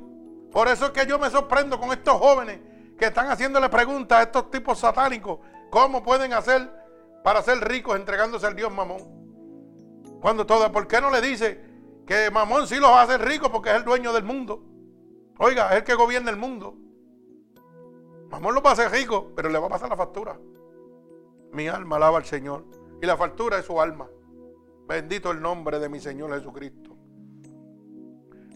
Por 0.52 0.68
eso 0.68 0.86
es 0.86 0.90
que 0.92 1.06
yo 1.06 1.18
me 1.18 1.30
sorprendo 1.30 1.80
con 1.80 1.90
estos 1.92 2.14
jóvenes 2.14 2.60
que 2.98 3.06
están 3.06 3.28
haciéndole 3.28 3.68
preguntas 3.68 4.18
a 4.18 4.22
estos 4.22 4.50
tipos 4.50 4.78
satánicos. 4.78 5.40
¿Cómo 5.70 6.02
pueden 6.02 6.32
hacer 6.32 6.70
para 7.24 7.42
ser 7.42 7.58
ricos 7.58 7.96
entregándose 7.96 8.46
al 8.46 8.54
Dios 8.54 8.72
mamón? 8.72 9.24
Cuando 10.20 10.46
todo, 10.46 10.70
¿por 10.72 10.86
qué 10.86 11.00
no 11.00 11.10
le 11.10 11.20
dice 11.20 11.60
que 12.06 12.30
Mamón 12.30 12.66
sí 12.66 12.76
los 12.76 12.90
hace 12.90 13.18
ricos 13.18 13.50
porque 13.50 13.68
es 13.68 13.76
el 13.76 13.84
dueño 13.84 14.10
del 14.12 14.24
mundo? 14.24 14.62
Oiga, 15.38 15.70
es 15.70 15.76
el 15.78 15.84
que 15.84 15.94
gobierna 15.94 16.30
el 16.30 16.36
mundo. 16.36 16.74
Mamón 18.30 18.54
los 18.54 18.64
va 18.64 18.70
a 18.70 18.72
hacer 18.72 18.90
ricos, 18.90 19.26
pero 19.34 19.48
le 19.48 19.58
va 19.58 19.66
a 19.66 19.70
pasar 19.70 19.88
la 19.88 19.96
factura. 19.96 20.38
Mi 21.52 21.68
alma 21.68 21.96
alaba 21.96 22.18
al 22.18 22.24
Señor. 22.24 22.64
Y 23.00 23.06
la 23.06 23.16
factura 23.16 23.58
es 23.58 23.66
su 23.66 23.80
alma. 23.80 24.08
Bendito 24.86 25.30
el 25.30 25.40
nombre 25.40 25.78
de 25.78 25.88
mi 25.88 26.00
Señor 26.00 26.32
Jesucristo. 26.34 26.96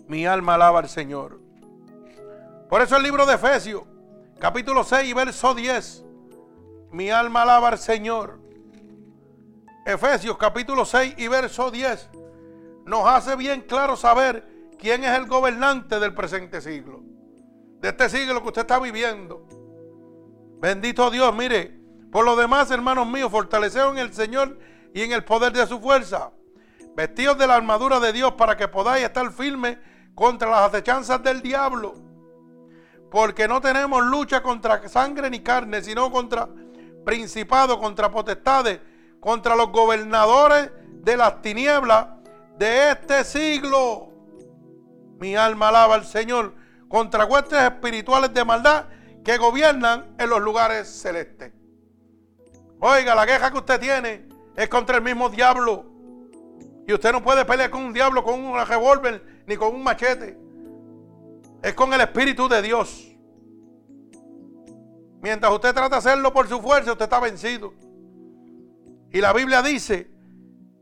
Mi 0.06 0.26
alma 0.26 0.54
alaba 0.54 0.78
al 0.80 0.88
Señor. 0.88 1.40
Por 2.68 2.82
eso 2.82 2.96
el 2.96 3.02
libro 3.02 3.26
de 3.26 3.34
Efesios, 3.34 3.82
capítulo 4.38 4.84
6, 4.84 5.14
verso 5.14 5.54
10. 5.54 6.04
Mi 6.92 7.10
alma 7.10 7.42
alaba 7.42 7.68
al 7.68 7.78
Señor. 7.78 8.38
Efesios 9.88 10.36
capítulo 10.36 10.84
6 10.84 11.14
y 11.16 11.28
verso 11.28 11.70
10 11.70 12.10
nos 12.84 13.06
hace 13.06 13.36
bien 13.36 13.62
claro 13.62 13.96
saber 13.96 14.46
quién 14.78 15.04
es 15.04 15.16
el 15.16 15.26
gobernante 15.26 15.98
del 16.00 16.14
presente 16.14 16.60
siglo. 16.60 17.02
De 17.80 17.88
este 17.88 18.08
siglo 18.08 18.42
que 18.42 18.48
usted 18.48 18.62
está 18.62 18.78
viviendo. 18.78 19.46
Bendito 20.60 21.10
Dios, 21.10 21.34
mire. 21.34 21.78
Por 22.10 22.24
lo 22.24 22.36
demás, 22.36 22.70
hermanos 22.70 23.06
míos, 23.06 23.30
fortaleceos 23.30 23.92
en 23.92 23.98
el 23.98 24.14
Señor 24.14 24.58
y 24.94 25.02
en 25.02 25.12
el 25.12 25.24
poder 25.24 25.52
de 25.52 25.66
su 25.66 25.78
fuerza. 25.80 26.32
Vestidos 26.96 27.36
de 27.38 27.46
la 27.46 27.56
armadura 27.56 28.00
de 28.00 28.12
Dios 28.12 28.32
para 28.32 28.56
que 28.56 28.66
podáis 28.66 29.04
estar 29.04 29.30
firmes 29.30 29.78
contra 30.14 30.48
las 30.50 30.72
acechanzas 30.72 31.22
del 31.22 31.42
diablo. 31.42 31.94
Porque 33.10 33.46
no 33.46 33.60
tenemos 33.60 34.04
lucha 34.04 34.42
contra 34.42 34.88
sangre 34.88 35.28
ni 35.30 35.40
carne, 35.40 35.82
sino 35.82 36.10
contra 36.10 36.48
principados, 37.04 37.76
contra 37.76 38.10
potestades 38.10 38.80
contra 39.20 39.56
los 39.56 39.70
gobernadores 39.70 40.70
de 41.02 41.16
las 41.16 41.42
tinieblas 41.42 42.06
de 42.56 42.92
este 42.92 43.24
siglo. 43.24 44.07
Mi 45.18 45.36
alma 45.36 45.68
alaba 45.68 45.94
al 45.94 46.04
Señor 46.04 46.54
contra 46.88 47.24
huestes 47.24 47.60
espirituales 47.60 48.32
de 48.32 48.44
maldad 48.44 48.86
que 49.24 49.36
gobiernan 49.36 50.14
en 50.18 50.30
los 50.30 50.40
lugares 50.40 50.88
celestes. 50.88 51.52
Oiga, 52.80 53.14
la 53.14 53.26
queja 53.26 53.50
que 53.50 53.58
usted 53.58 53.80
tiene 53.80 54.28
es 54.56 54.68
contra 54.68 54.96
el 54.96 55.02
mismo 55.02 55.28
diablo. 55.28 55.84
Y 56.86 56.92
usted 56.92 57.12
no 57.12 57.22
puede 57.22 57.44
pelear 57.44 57.70
con 57.70 57.82
un 57.82 57.92
diablo 57.92 58.24
con 58.24 58.40
un 58.40 58.66
revólver 58.66 59.42
ni 59.46 59.56
con 59.56 59.74
un 59.74 59.82
machete. 59.82 60.38
Es 61.62 61.74
con 61.74 61.92
el 61.92 62.00
Espíritu 62.00 62.48
de 62.48 62.62
Dios. 62.62 63.04
Mientras 65.20 65.52
usted 65.52 65.74
trata 65.74 65.90
de 65.90 65.96
hacerlo 65.96 66.32
por 66.32 66.48
su 66.48 66.60
fuerza, 66.60 66.92
usted 66.92 67.04
está 67.04 67.18
vencido. 67.18 67.74
Y 69.10 69.20
la 69.20 69.32
Biblia 69.32 69.62
dice 69.62 70.10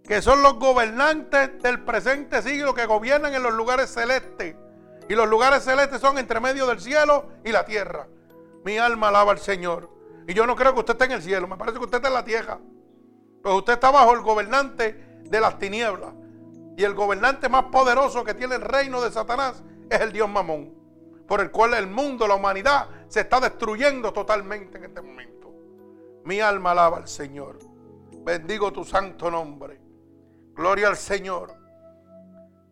que 0.07 0.23
son 0.23 0.43
los 0.43 0.59
gobernantes 0.59 1.61
del 1.63 1.81
presente 1.83 2.41
siglo 2.41 2.75
que 2.75 2.87
gobiernan 2.87 3.35
en 3.35 3.43
los 3.43 3.53
lugares 3.53 3.93
celestes. 3.93 4.55
Y 5.09 5.15
los 5.15 5.29
lugares 5.29 5.65
celestes 5.65 6.01
son 6.01 6.19
entre 6.19 6.41
medio 6.41 6.67
del 6.67 6.81
cielo 6.81 7.27
y 7.45 7.53
la 7.53 7.65
tierra. 7.65 8.07
Mi 8.65 8.79
alma 8.79 9.09
alaba 9.09 9.33
al 9.33 9.39
Señor. 9.39 9.91
Y 10.29 10.35
yo 10.35 10.47
no 10.47 10.57
creo 10.57 10.75
que 10.75 10.81
usted 10.81 10.95
esté 10.95 11.05
en 11.07 11.13
el 11.13 11.23
cielo, 11.23 11.47
me 11.47 11.57
parece 11.57 11.79
que 11.79 11.85
usted 11.85 11.99
está 11.99 12.09
en 12.09 12.15
la 12.15 12.25
tierra. 12.25 12.59
Pues 13.43 13.55
usted 13.55 13.75
está 13.75 13.91
bajo 13.91 14.13
el 14.13 14.21
gobernante 14.21 15.21
de 15.25 15.41
las 15.41 15.59
tinieblas. 15.59 16.15
Y 16.77 16.85
el 16.85 16.95
gobernante 16.95 17.49
más 17.49 17.65
poderoso 17.65 18.25
que 18.25 18.35
tiene 18.35 18.57
el 18.57 18.63
reino 18.63 19.01
de 19.01 19.11
Satanás 19.11 19.63
es 19.89 20.01
el 20.01 20.13
Dios 20.13 20.29
Mamón. 20.29 20.75
Por 21.27 21.41
el 21.41 21.51
cual 21.51 21.75
el 21.75 21.89
mundo, 21.89 22.29
la 22.29 22.35
humanidad, 22.35 22.89
se 23.09 23.21
está 23.21 23.41
destruyendo 23.41 24.13
totalmente 24.13 24.79
en 24.79 24.85
este 24.85 25.01
momento. 25.01 25.53
Mi 26.25 26.41
alma 26.41 26.73
alaba 26.73 26.99
al 26.99 27.09
Señor. 27.09 27.59
Bendigo 28.25 28.73
tu 28.73 28.85
santo 28.85 29.31
nombre. 29.31 29.86
Gloria 30.57 30.89
al 30.89 30.97
Señor. 30.97 31.55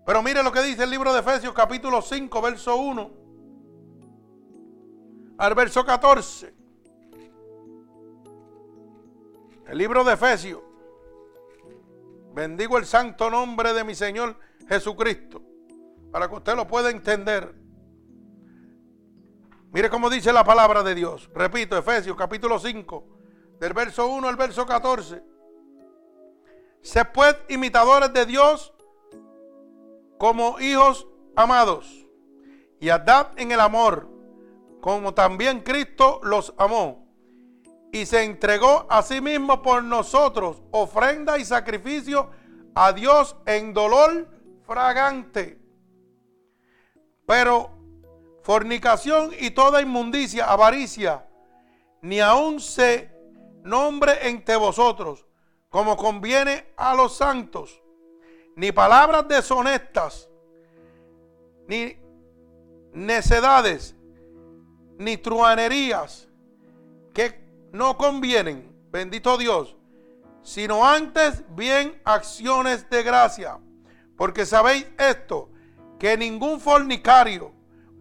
Pero 0.07 0.23
mire 0.23 0.43
lo 0.43 0.51
que 0.51 0.63
dice 0.63 0.85
el 0.85 0.91
libro 0.91 1.13
de 1.13 1.21
Efesios 1.21 1.53
capítulo 1.55 2.01
5, 2.01 2.43
verso 2.43 2.77
1 2.77 3.25
al 5.39 5.55
verso 5.55 5.85
14. 5.85 6.55
El 9.67 9.79
libro 9.79 10.05
de 10.05 10.15
Efesios. 10.15 10.61
Bendigo 12.33 12.79
el 12.79 12.87
santo 12.87 13.31
nombre 13.31 13.73
de 13.73 13.85
mi 13.85 13.95
Señor 13.95 14.37
Jesucristo. 14.69 15.43
Para 16.11 16.29
que 16.29 16.35
usted 16.37 16.55
lo 16.55 16.67
pueda 16.67 16.91
entender. 16.91 17.55
Mire 19.73 19.91
cómo 19.91 20.09
dice 20.09 20.33
la 20.33 20.45
palabra 20.45 20.83
de 20.83 20.95
Dios. 20.95 21.29
Repito, 21.35 21.77
Efesios 21.77 22.17
capítulo 22.17 22.59
5, 22.59 23.05
del 23.59 23.73
verso 23.73 24.07
1 24.07 24.29
al 24.29 24.37
verso 24.37 24.65
14. 24.65 25.34
Sed 26.85 27.07
pues 27.15 27.35
imitadores 27.49 28.13
de 28.13 28.27
Dios 28.27 28.75
como 30.19 30.61
hijos 30.61 31.09
amados 31.35 32.07
y 32.79 32.91
andad 32.91 33.29
en 33.39 33.53
el 33.53 33.61
amor, 33.61 34.07
como 34.83 35.15
también 35.15 35.61
Cristo 35.61 36.21
los 36.23 36.53
amó 36.59 37.09
y 37.91 38.05
se 38.05 38.25
entregó 38.25 38.87
a 38.91 39.01
sí 39.01 39.23
mismo 39.23 39.63
por 39.63 39.83
nosotros, 39.83 40.63
ofrenda 40.73 41.39
y 41.39 41.47
sacrificio 41.47 42.31
a 42.75 42.93
Dios 42.93 43.35
en 43.47 43.73
dolor 43.73 44.29
fragante. 44.67 45.59
Pero 47.25 47.71
fornicación 48.43 49.31
y 49.41 49.53
toda 49.53 49.81
inmundicia, 49.81 50.53
avaricia, 50.53 51.27
ni 52.03 52.21
aun 52.21 52.61
se 52.61 53.11
nombre 53.63 54.29
entre 54.29 54.57
vosotros 54.57 55.25
como 55.75 55.97
conviene 55.97 56.67
a 56.77 56.95
los 56.95 57.17
santos, 57.17 57.83
ni 58.55 58.71
palabras 58.71 59.27
deshonestas, 59.27 60.31
ni 61.67 61.97
necedades, 62.93 63.97
ni 64.99 65.17
truanerías 65.17 66.29
que 67.13 67.45
no 67.73 67.97
convienen, 67.97 68.73
bendito 68.93 69.37
Dios, 69.37 69.77
sino 70.45 70.87
antes 70.87 71.43
bien 71.57 72.01
acciones 72.05 72.89
de 72.89 73.03
gracia. 73.03 73.59
Porque 74.17 74.47
sabéis 74.47 74.87
esto, 74.97 75.51
que 75.99 76.17
ningún 76.17 76.61
fornicario 76.61 77.51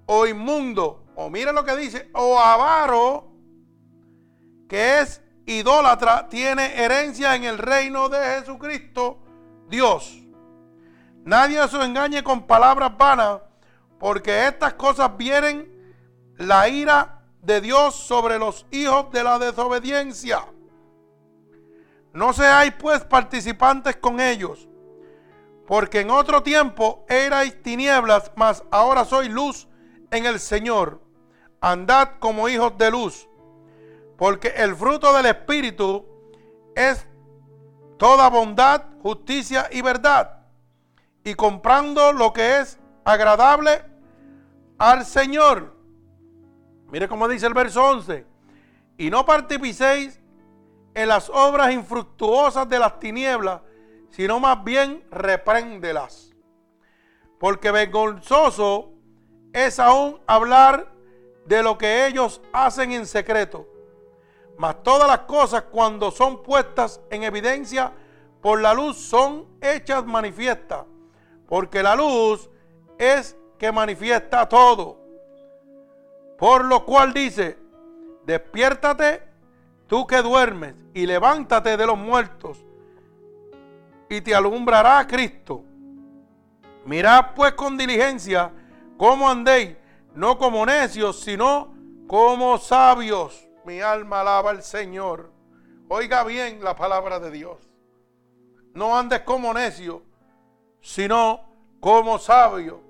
o 0.06 0.28
inmundo, 0.28 1.06
o 1.16 1.28
mire 1.28 1.52
lo 1.52 1.66
que 1.66 1.76
dice, 1.76 2.08
o 2.14 2.38
avaro, 2.38 3.32
que 4.70 5.00
es 5.00 5.23
idólatra 5.46 6.28
tiene 6.30 6.84
herencia 6.84 7.36
en 7.36 7.44
el 7.44 7.58
reino 7.58 8.10
de 8.10 8.18
Jesucristo, 8.18 9.20
Dios. 9.68 10.20
Nadie 11.26 11.66
se 11.68 11.82
engañe 11.82 12.24
con 12.24 12.46
palabras 12.46 12.98
vanas, 12.98 13.42
porque 14.00 14.48
estas 14.48 14.74
cosas 14.74 15.16
vienen 15.18 15.72
la 16.38 16.68
ira 16.68 17.22
de 17.42 17.62
Dios 17.62 17.96
sobre 17.96 18.40
los 18.40 18.66
hijos 18.72 19.12
de 19.12 19.24
la 19.24 19.40
desobediencia. 19.40 20.46
No 22.14 22.34
seáis 22.34 22.74
pues 22.78 23.04
participantes 23.04 23.96
con 23.98 24.20
ellos, 24.20 24.68
porque 25.66 26.02
en 26.02 26.12
otro 26.12 26.44
tiempo 26.44 27.06
erais 27.10 27.62
tinieblas, 27.64 28.32
mas 28.36 28.64
ahora 28.70 29.06
sois 29.06 29.30
luz 29.30 29.68
en 30.12 30.26
el 30.26 30.40
Señor. 30.40 31.02
Andad 31.60 32.20
como 32.20 32.50
hijos 32.50 32.78
de 32.78 32.92
luz 32.92 33.28
porque 34.18 34.50
el 34.50 34.76
fruto 34.76 35.14
del 35.14 35.26
Espíritu 35.26 36.06
es 36.76 37.06
toda 37.98 38.30
bondad, 38.30 38.84
justicia 39.02 39.68
y 39.72 39.82
verdad. 39.82 40.46
Y 41.24 41.36
comprando 41.36 42.12
lo 42.12 42.34
que 42.34 42.60
es 42.60 42.80
agradable 43.06 43.84
al 44.78 45.06
Señor. 45.06 45.76
Mire 46.92 47.08
cómo 47.08 47.28
dice 47.28 47.48
el 47.48 47.54
verso 47.54 47.84
11. 47.84 48.26
Y 48.98 49.10
no 49.10 49.26
participéis 49.26 50.20
en 50.94 51.08
las 51.08 51.30
obras 51.30 51.72
infructuosas 51.72 52.70
de 52.70 52.80
las 52.80 53.00
tinieblas, 53.00 53.62
sino 54.12 54.40
más 54.40 54.64
bien 54.64 55.04
repréndelas. 55.10 56.34
Porque 57.40 57.72
vergonzoso 57.72 58.92
es 59.54 59.80
aún 59.80 60.22
hablar 60.28 60.94
de 61.46 61.64
lo 61.64 61.78
que 61.78 62.06
ellos 62.08 62.42
hacen 62.52 62.92
en 62.92 63.06
secreto. 63.06 63.68
Mas 64.58 64.84
todas 64.84 65.08
las 65.08 65.20
cosas 65.20 65.64
cuando 65.64 66.12
son 66.12 66.44
puestas 66.44 67.02
en 67.10 67.24
evidencia 67.24 67.92
por 68.42 68.62
la 68.62 68.74
luz 68.74 68.98
son 68.98 69.48
hechas 69.62 70.06
manifiestas. 70.06 70.86
Porque 71.48 71.82
la 71.82 71.96
luz 71.96 72.50
es 72.98 73.36
que 73.58 73.72
manifiesta 73.72 74.48
todo. 74.48 75.00
Por 76.38 76.66
lo 76.66 76.86
cual 76.86 77.14
dice, 77.14 77.58
despiértate 78.26 79.24
tú 79.88 80.06
que 80.06 80.22
duermes 80.22 80.76
y 80.94 81.06
levántate 81.06 81.78
de 81.78 81.86
los 81.86 81.98
muertos 81.98 82.64
y 84.10 84.22
te 84.22 84.36
alumbrará 84.36 85.06
Cristo. 85.08 85.64
Mirad 86.86 87.34
pues 87.36 87.54
con 87.54 87.78
diligencia 87.78 88.52
cómo 88.98 89.30
andéis, 89.30 89.76
no 90.14 90.38
como 90.38 90.66
necios, 90.66 91.20
sino 91.22 91.74
como 92.08 92.58
sabios 92.58 93.48
mi 93.66 93.82
alma 93.82 94.22
alaba 94.22 94.52
al 94.52 94.64
Señor. 94.64 95.32
Oiga 95.90 96.24
bien 96.24 96.64
la 96.64 96.76
palabra 96.76 97.20
de 97.20 97.32
Dios. 97.32 97.58
No 98.74 98.98
andes 98.98 99.22
como 99.22 99.54
necio, 99.54 100.04
sino 100.82 101.42
como 101.80 102.18
sabio. 102.18 102.82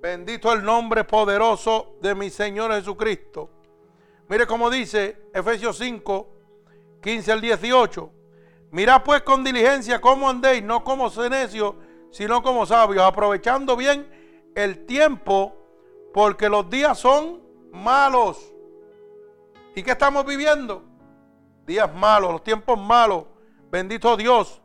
Bendito 0.00 0.52
el 0.52 0.64
nombre 0.64 1.04
poderoso 1.04 1.96
de 2.00 2.14
mi 2.14 2.30
Señor 2.30 2.72
Jesucristo. 2.72 3.50
Mire 4.28 4.46
cómo 4.46 4.70
dice 4.70 5.28
Efesios 5.32 5.78
5, 5.78 6.28
15 7.02 7.32
al 7.32 7.40
18. 7.40 8.10
Mirad 8.72 9.02
pues 9.04 9.22
con 9.22 9.44
diligencia 9.44 10.00
cómo 10.00 10.28
andéis, 10.28 10.62
no 10.62 10.82
como 10.82 11.10
necios, 11.28 11.74
sino 12.10 12.42
como 12.42 12.64
sabios, 12.66 13.04
aprovechando 13.04 13.76
bien 13.76 14.10
el 14.54 14.86
tiempo, 14.86 15.54
porque 16.12 16.48
los 16.48 16.68
días 16.70 16.98
son 16.98 17.42
malos. 17.70 18.51
¿Y 19.74 19.82
qué 19.82 19.92
estamos 19.92 20.26
viviendo? 20.26 20.84
Días 21.66 21.92
malos, 21.94 22.32
los 22.32 22.44
tiempos 22.44 22.78
malos. 22.78 23.24
Bendito 23.70 24.16
Dios. 24.16 24.60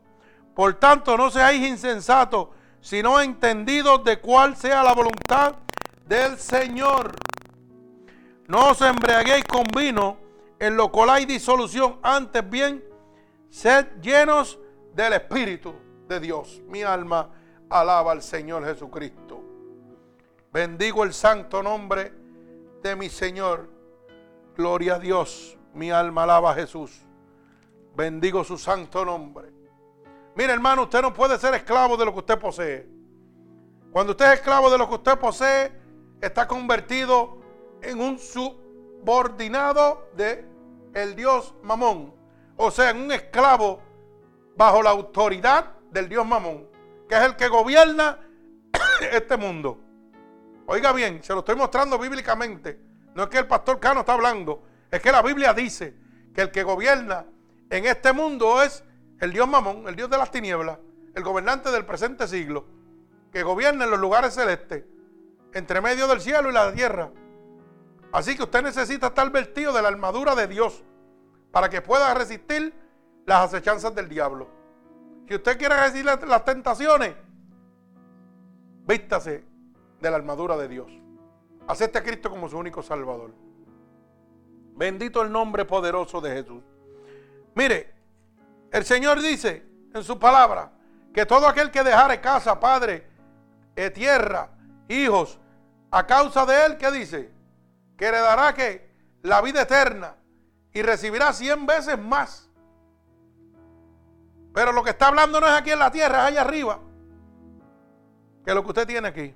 Por 0.54 0.74
tanto, 0.74 1.16
no 1.16 1.30
seáis 1.30 1.66
insensatos, 1.66 2.50
sino 2.82 3.22
entendidos 3.22 4.04
de 4.04 4.20
cuál 4.20 4.58
sea 4.58 4.84
la 4.84 4.94
voluntad 4.94 5.56
del 6.06 6.38
Señor. 6.38 7.16
No 8.48 8.72
os 8.72 8.82
embriaguéis 8.82 9.46
con 9.46 9.64
vino, 9.76 10.18
en 10.60 10.76
lo 10.76 10.92
cual 10.92 11.12
hay 11.12 11.26
disolución. 11.26 12.00
Antes 12.02 12.50
bien, 12.50 12.84
sed 13.50 13.86
llenos 14.02 14.60
del 14.94 15.14
Espíritu 15.14 15.76
de 16.08 16.20
Dios. 16.20 16.62
Mi 16.68 16.84
alma 16.84 17.30
alaba 17.70 18.12
al 18.12 18.22
Señor 18.22 18.66
Jesucristo. 18.66 19.42
Bendigo 20.52 21.04
el 21.04 21.14
santo 21.14 21.62
nombre 21.62 22.12
de 22.82 22.96
mi 22.96 23.10
Señor. 23.10 23.77
Gloria 24.58 24.96
a 24.96 25.00
Dios. 25.00 25.56
Mi 25.76 25.92
alma 25.92 26.24
alaba 26.24 26.50
a 26.50 26.56
Jesús. 26.56 27.06
Bendigo 27.96 28.44
su 28.44 28.58
santo 28.58 29.06
nombre. 29.06 29.54
Mire, 30.36 30.52
hermano, 30.52 30.84
usted 30.84 31.04
no 31.04 31.14
puede 31.14 31.38
ser 31.38 31.54
esclavo 31.54 31.96
de 31.96 32.06
lo 32.06 32.12
que 32.12 32.20
usted 32.20 32.40
posee. 32.40 32.90
Cuando 33.92 34.14
usted 34.14 34.26
es 34.26 34.40
esclavo 34.40 34.72
de 34.72 34.80
lo 34.80 34.90
que 34.90 34.96
usted 34.96 35.20
posee, 35.20 35.72
está 36.20 36.48
convertido 36.48 37.38
en 37.84 38.02
un 38.02 38.18
subordinado 38.18 40.10
de 40.16 40.44
el 40.96 41.16
Dios 41.16 41.54
Mamón. 41.62 42.16
O 42.56 42.72
sea, 42.72 42.90
en 42.90 42.98
un 42.98 43.12
esclavo 43.12 43.80
bajo 44.56 44.82
la 44.82 44.90
autoridad 44.90 45.76
del 45.92 46.10
Dios 46.10 46.26
Mamón, 46.26 46.68
que 47.08 47.14
es 47.14 47.22
el 47.22 47.36
que 47.36 47.48
gobierna 47.48 48.20
este 49.12 49.38
mundo. 49.38 49.80
Oiga 50.66 50.92
bien, 50.94 51.24
se 51.24 51.34
lo 51.34 51.40
estoy 51.40 51.56
mostrando 51.56 52.00
bíblicamente. 52.00 52.87
No 53.18 53.23
es 53.23 53.30
que 53.30 53.39
el 53.39 53.48
pastor 53.48 53.80
Cano 53.80 54.02
está 54.02 54.14
hablando, 54.14 54.61
es 54.91 55.02
que 55.02 55.11
la 55.11 55.23
Biblia 55.23 55.52
dice 55.52 55.95
que 56.35 56.41
el 56.41 56.52
que 56.52 56.61
gobierna 56.61 57.26
en 57.68 57.88
este 57.88 58.14
mundo 58.14 58.61
es 58.61 58.84
el 59.19 59.34
Dios 59.34 59.48
Mamón, 59.48 59.88
el 59.88 59.95
Dios 59.95 60.07
de 60.07 60.19
las 60.19 60.30
tinieblas, 60.30 60.77
el 61.15 61.23
gobernante 61.23 61.72
del 61.72 61.84
presente 61.84 62.27
siglo, 62.27 62.68
que 63.31 63.41
gobierna 63.41 63.85
en 63.85 63.89
los 63.89 63.99
lugares 63.99 64.35
celestes, 64.35 64.84
entre 65.52 65.81
medio 65.81 66.07
del 66.07 66.22
cielo 66.22 66.52
y 66.52 66.53
la 66.53 66.72
tierra. 66.72 67.10
Así 68.11 68.38
que 68.38 68.44
usted 68.44 68.61
necesita 68.61 69.07
estar 69.07 69.31
vestido 69.31 69.73
de 69.73 69.81
la 69.81 69.88
armadura 69.88 70.35
de 70.35 70.45
Dios 70.45 70.84
para 71.52 71.69
que 71.69 71.81
pueda 71.81 72.14
resistir 72.14 72.72
las 73.26 73.45
acechanzas 73.45 73.95
del 73.95 74.10
diablo. 74.10 74.48
Si 75.27 75.34
usted 75.34 75.57
quiere 75.57 75.76
resistir 75.76 76.06
las 76.06 76.45
tentaciones, 76.45 77.15
vístase 78.85 79.44
de 79.99 80.11
la 80.11 80.18
armadura 80.18 80.56
de 80.56 80.68
Dios. 80.68 81.07
Acepte 81.68 81.98
a 81.98 82.03
Cristo 82.03 82.30
como 82.30 82.48
su 82.48 82.57
único 82.57 82.81
Salvador. 82.81 83.34
Bendito 84.76 85.22
el 85.22 85.31
nombre 85.31 85.65
poderoso 85.65 86.22
de 86.22 86.31
Jesús. 86.31 86.64
Mire, 87.56 87.94
el 88.72 88.85
Señor 88.85 89.22
dice 89.22 89.65
en 89.94 90.03
su 90.03 90.18
palabra 90.18 90.72
que 91.14 91.26
todo 91.26 91.48
aquel 91.48 91.72
que 91.72 91.84
dejare 91.84 92.22
casa, 92.22 92.60
padre, 92.60 93.07
eh, 93.76 93.89
tierra, 93.89 94.49
hijos, 94.88 95.39
a 95.91 96.06
causa 96.06 96.45
de 96.45 96.65
él, 96.65 96.77
¿qué 96.77 96.91
dice? 96.91 97.31
Que 97.98 98.06
heredará 98.06 98.53
que 98.53 98.89
la 99.23 99.41
vida 99.41 99.64
eterna 99.64 100.15
y 100.73 100.81
recibirá 100.81 101.34
cien 101.34 101.65
veces 101.65 101.98
más. 101.98 102.49
Pero 104.53 104.72
lo 104.72 104.84
que 104.84 104.91
está 104.91 105.07
hablando 105.07 105.39
no 105.39 105.48
es 105.48 105.53
aquí 105.53 105.72
en 105.72 105.80
la 105.80 105.91
tierra, 105.91 106.22
es 106.22 106.27
allá 106.27 106.41
arriba, 106.41 106.80
que 108.45 108.53
lo 108.53 108.64
que 108.64 108.69
usted 108.69 108.88
tiene 108.88 109.07
aquí. 109.07 109.35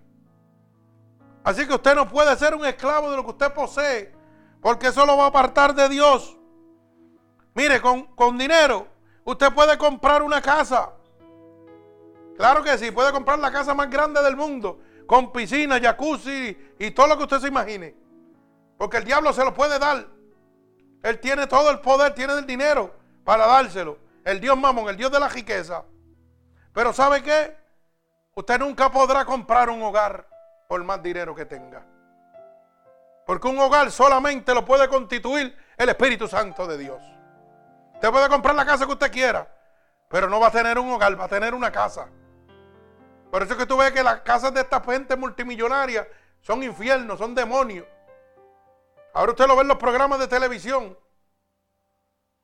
Así 1.43 1.67
que 1.67 1.73
usted 1.73 1.95
no 1.95 2.07
puede 2.07 2.35
ser 2.35 2.53
un 2.55 2.65
esclavo 2.65 3.09
de 3.09 3.17
lo 3.17 3.23
que 3.23 3.31
usted 3.31 3.53
posee, 3.53 4.13
porque 4.61 4.87
eso 4.87 5.05
lo 5.05 5.17
va 5.17 5.25
a 5.25 5.27
apartar 5.27 5.73
de 5.73 5.89
Dios. 5.89 6.37
Mire, 7.53 7.81
con, 7.81 8.03
con 8.15 8.37
dinero 8.37 8.87
usted 9.23 9.51
puede 9.53 9.77
comprar 9.77 10.21
una 10.21 10.41
casa. 10.41 10.91
Claro 12.37 12.63
que 12.63 12.77
sí, 12.77 12.91
puede 12.91 13.11
comprar 13.11 13.39
la 13.39 13.51
casa 13.51 13.73
más 13.73 13.89
grande 13.89 14.21
del 14.21 14.35
mundo, 14.35 14.79
con 15.07 15.31
piscina, 15.31 15.79
jacuzzi 15.79 16.57
y 16.79 16.91
todo 16.91 17.07
lo 17.07 17.17
que 17.17 17.23
usted 17.23 17.39
se 17.39 17.47
imagine. 17.47 17.95
Porque 18.77 18.97
el 18.97 19.03
diablo 19.03 19.33
se 19.33 19.43
lo 19.43 19.53
puede 19.53 19.77
dar. 19.79 20.07
Él 21.03 21.19
tiene 21.19 21.47
todo 21.47 21.69
el 21.71 21.79
poder, 21.79 22.13
tiene 22.13 22.33
el 22.33 22.45
dinero 22.45 22.93
para 23.23 23.47
dárselo. 23.47 23.97
El 24.23 24.39
Dios 24.39 24.57
mamón, 24.57 24.89
el 24.89 24.97
Dios 24.97 25.11
de 25.11 25.19
la 25.19 25.27
riqueza. 25.27 25.83
Pero 26.73 26.93
¿sabe 26.93 27.21
qué? 27.23 27.55
Usted 28.35 28.59
nunca 28.59 28.91
podrá 28.91 29.25
comprar 29.25 29.69
un 29.69 29.81
hogar 29.81 30.30
por 30.71 30.81
más 30.85 31.03
dinero 31.03 31.35
que 31.35 31.45
tenga. 31.45 31.83
Porque 33.25 33.45
un 33.45 33.59
hogar 33.59 33.91
solamente 33.91 34.53
lo 34.53 34.63
puede 34.63 34.87
constituir 34.87 35.53
el 35.75 35.89
Espíritu 35.89 36.29
Santo 36.29 36.65
de 36.65 36.77
Dios. 36.77 37.01
Usted 37.95 38.09
puede 38.09 38.29
comprar 38.29 38.55
la 38.55 38.65
casa 38.65 38.85
que 38.85 38.93
usted 38.93 39.11
quiera, 39.11 39.53
pero 40.07 40.29
no 40.29 40.39
va 40.39 40.47
a 40.47 40.51
tener 40.51 40.79
un 40.79 40.89
hogar, 40.89 41.19
va 41.19 41.25
a 41.25 41.27
tener 41.27 41.53
una 41.53 41.73
casa. 41.73 42.07
Por 43.29 43.43
eso 43.43 43.51
es 43.51 43.59
que 43.59 43.65
tú 43.65 43.75
ves 43.75 43.91
que 43.91 44.01
las 44.01 44.21
casas 44.21 44.53
de 44.53 44.61
esta 44.61 44.79
gente 44.79 45.17
multimillonaria 45.17 46.07
son 46.39 46.63
infiernos, 46.63 47.19
son 47.19 47.35
demonios. 47.35 47.85
Ahora 49.13 49.33
usted 49.33 49.47
lo 49.47 49.57
ve 49.57 49.63
en 49.63 49.67
los 49.67 49.77
programas 49.77 50.19
de 50.19 50.29
televisión. 50.29 50.97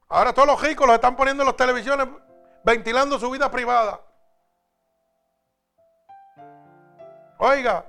Ahora 0.09 0.33
todos 0.33 0.49
los 0.49 0.61
ricos 0.61 0.85
los 0.85 0.95
están 0.95 1.15
poniendo 1.15 1.43
en 1.43 1.47
las 1.47 1.55
televisiones 1.55 2.09
ventilando 2.65 3.17
su 3.19 3.31
vida 3.31 3.49
privada. 3.49 4.01
Oiga, 7.37 7.85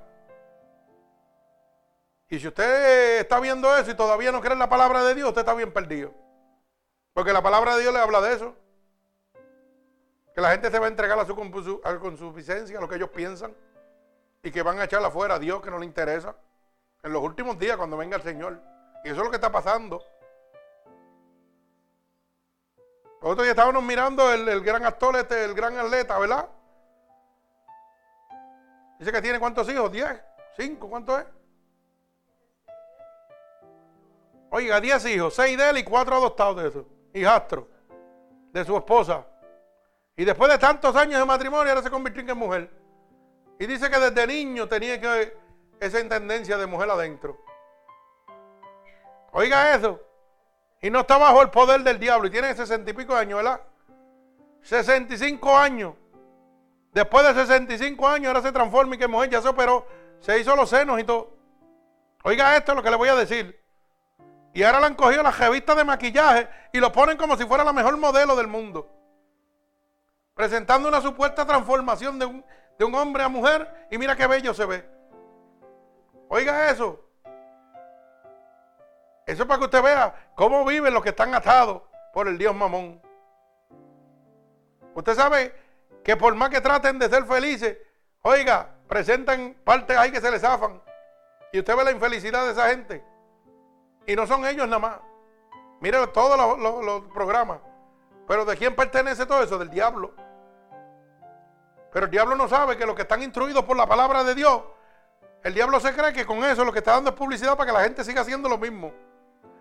y 2.29 2.39
si 2.39 2.47
usted 2.47 3.21
está 3.21 3.39
viendo 3.39 3.75
eso 3.75 3.89
y 3.89 3.95
todavía 3.95 4.31
no 4.31 4.39
cree 4.39 4.53
en 4.53 4.59
la 4.59 4.69
palabra 4.69 5.03
de 5.03 5.15
Dios, 5.15 5.29
usted 5.29 5.41
está 5.41 5.55
bien 5.55 5.73
perdido. 5.73 6.13
Porque 7.13 7.33
la 7.33 7.41
palabra 7.41 7.75
de 7.75 7.81
Dios 7.81 7.91
le 7.91 7.99
habla 7.99 8.21
de 8.21 8.35
eso. 8.35 8.55
Que 10.35 10.41
la 10.41 10.51
gente 10.51 10.69
se 10.69 10.77
va 10.77 10.85
a 10.85 10.89
entregar 10.89 11.17
a 11.17 11.25
su, 11.25 11.35
consuficiencia, 11.35 12.77
a 12.77 12.81
lo 12.81 12.87
que 12.87 12.95
ellos 12.95 13.09
piensan. 13.09 13.55
Y 14.43 14.51
que 14.51 14.61
van 14.61 14.79
a 14.79 14.83
echar 14.83 15.03
afuera 15.03 15.35
a 15.35 15.39
Dios 15.39 15.59
que 15.63 15.71
no 15.71 15.79
le 15.79 15.85
interesa. 15.85 16.35
En 17.01 17.13
los 17.13 17.23
últimos 17.23 17.57
días, 17.57 17.77
cuando 17.77 17.97
venga 17.97 18.17
el 18.17 18.23
Señor. 18.23 18.61
Y 19.03 19.09
eso 19.09 19.17
es 19.17 19.23
lo 19.23 19.31
que 19.31 19.37
está 19.37 19.51
pasando. 19.51 19.99
Nosotros 23.23 23.47
ya 23.47 23.51
estábamos 23.51 23.83
mirando 23.83 24.31
el, 24.31 24.47
el 24.47 24.61
gran 24.61 24.85
actor, 24.85 25.15
este, 25.17 25.43
el 25.45 25.55
gran 25.55 25.75
atleta, 25.79 26.19
¿verdad? 26.19 26.47
Dice 28.99 29.11
que 29.11 29.21
tiene 29.21 29.39
cuántos 29.39 29.67
hijos, 29.67 29.91
¿10? 29.91 30.23
¿5? 30.57 30.89
¿Cuánto 30.89 31.17
es? 31.17 31.25
Oiga, 34.51 34.81
10 34.81 35.05
hijos, 35.05 35.33
6 35.35 35.57
de 35.57 35.69
él 35.69 35.77
y 35.77 35.83
4 35.83 36.15
adoptados 36.15 36.61
de 36.61 36.69
eso. 36.69 36.85
Hijastro 37.13 37.67
de 38.51 38.65
su 38.65 38.75
esposa. 38.75 39.25
Y 40.15 40.25
después 40.25 40.51
de 40.51 40.57
tantos 40.57 40.95
años 40.95 41.19
de 41.19 41.25
matrimonio, 41.25 41.69
ahora 41.71 41.83
se 41.83 41.89
convirtió 41.89 42.21
en 42.21 42.37
mujer. 42.37 42.69
Y 43.59 43.65
dice 43.65 43.89
que 43.89 43.99
desde 43.99 44.27
niño 44.27 44.67
tenía 44.67 44.99
que 44.99 45.37
esa 45.79 45.99
intendencia 45.99 46.57
de 46.57 46.65
mujer 46.65 46.89
adentro. 46.89 47.37
Oiga 49.31 49.75
eso. 49.75 49.99
Y 50.81 50.89
no 50.89 51.01
está 51.01 51.17
bajo 51.17 51.41
el 51.41 51.49
poder 51.49 51.81
del 51.81 51.99
diablo. 51.99 52.27
Y 52.27 52.31
tiene 52.31 52.53
60 52.53 52.89
y 52.89 52.93
pico 52.93 53.15
años, 53.15 53.37
¿verdad? 53.37 53.61
65 54.61 55.57
años. 55.57 55.93
Después 56.91 57.25
de 57.27 57.33
65 57.33 58.07
años, 58.07 58.27
ahora 58.27 58.41
se 58.41 58.51
transforma 58.51 58.95
y 58.95 58.97
que 58.97 59.07
mujer 59.07 59.29
ya 59.29 59.41
se 59.41 59.47
operó. 59.47 59.85
Se 60.19 60.39
hizo 60.39 60.55
los 60.55 60.69
senos 60.69 60.99
y 60.99 61.03
todo. 61.03 61.37
Oiga 62.23 62.57
esto, 62.57 62.75
lo 62.75 62.83
que 62.83 62.89
le 62.89 62.97
voy 62.97 63.09
a 63.09 63.15
decir. 63.15 63.58
Y 64.53 64.63
ahora 64.63 64.79
le 64.79 64.87
han 64.87 64.95
cogido 64.95 65.21
las 65.21 65.37
revistas 65.37 65.75
de 65.75 65.83
maquillaje 65.83 66.47
y 66.71 66.79
lo 66.79 66.91
ponen 66.91 67.17
como 67.17 67.37
si 67.37 67.45
fuera 67.45 67.63
la 67.63 67.73
mejor 67.73 67.97
modelo 67.97 68.35
del 68.35 68.47
mundo. 68.47 68.89
Presentando 70.33 70.89
una 70.89 71.01
supuesta 71.01 71.45
transformación 71.45 72.17
de 72.17 72.25
un, 72.25 72.45
de 72.77 72.85
un 72.85 72.95
hombre 72.95 73.23
a 73.23 73.29
mujer 73.29 73.87
y 73.91 73.97
mira 73.97 74.15
qué 74.15 74.25
bello 74.25 74.53
se 74.53 74.65
ve. 74.65 74.89
Oiga 76.29 76.69
eso. 76.71 77.03
Eso 79.25 79.43
es 79.43 79.47
para 79.47 79.59
que 79.59 79.65
usted 79.65 79.83
vea 79.83 80.31
cómo 80.35 80.65
viven 80.65 80.93
los 80.93 81.03
que 81.03 81.09
están 81.09 81.35
atados 81.35 81.83
por 82.13 82.27
el 82.27 82.37
Dios 82.37 82.55
mamón. 82.55 83.01
Usted 84.95 85.13
sabe 85.13 85.53
que 86.03 86.17
por 86.17 86.33
más 86.35 86.49
que 86.49 86.61
traten 86.61 86.97
de 86.97 87.09
ser 87.09 87.25
felices, 87.25 87.77
oiga, 88.23 88.69
presentan 88.87 89.55
partes 89.63 89.95
ahí 89.95 90.11
que 90.11 90.19
se 90.19 90.31
les 90.31 90.41
zafan. 90.41 90.81
Y 91.51 91.59
usted 91.59 91.75
ve 91.75 91.83
la 91.83 91.91
infelicidad 91.91 92.45
de 92.45 92.51
esa 92.53 92.69
gente. 92.69 93.03
Y 94.09 94.15
no 94.15 94.25
son 94.25 94.43
ellos 94.43 94.67
nada 94.67 94.79
más. 94.79 94.97
Mire 95.81 96.07
todos 96.07 96.35
los, 96.57 97.01
programas. 97.13 97.59
Pero 98.27 98.43
¿de 98.43 98.57
quién 98.57 98.75
pertenece 98.75 99.27
todo 99.27 99.43
eso? 99.43 99.59
Del 99.59 99.69
diablo. 99.69 100.15
Pero 101.93 102.05
el 102.05 102.11
diablo 102.11 102.35
no 102.35 102.47
sabe 102.47 102.75
que 102.75 102.87
los 102.87 102.95
que 102.95 103.03
están 103.03 103.21
instruidos 103.21 103.65
por 103.65 103.77
la 103.77 103.85
palabra 103.85 104.23
de 104.23 104.33
Dios, 104.33 104.63
el 105.43 105.53
diablo 105.53 105.79
se 105.79 105.93
cree 105.93 106.11
que 106.11 106.25
con 106.25 106.43
eso 106.43 106.65
lo 106.65 106.73
que 106.73 106.79
está 106.79 106.93
dando 106.93 107.11
es 107.11 107.15
publicidad 107.15 107.55
para 107.55 107.67
que 107.67 107.77
la 107.77 107.83
gente 107.83 108.03
siga 108.03 108.21
haciendo 108.21 108.49
lo 108.49 108.57
mismo. 108.57 108.91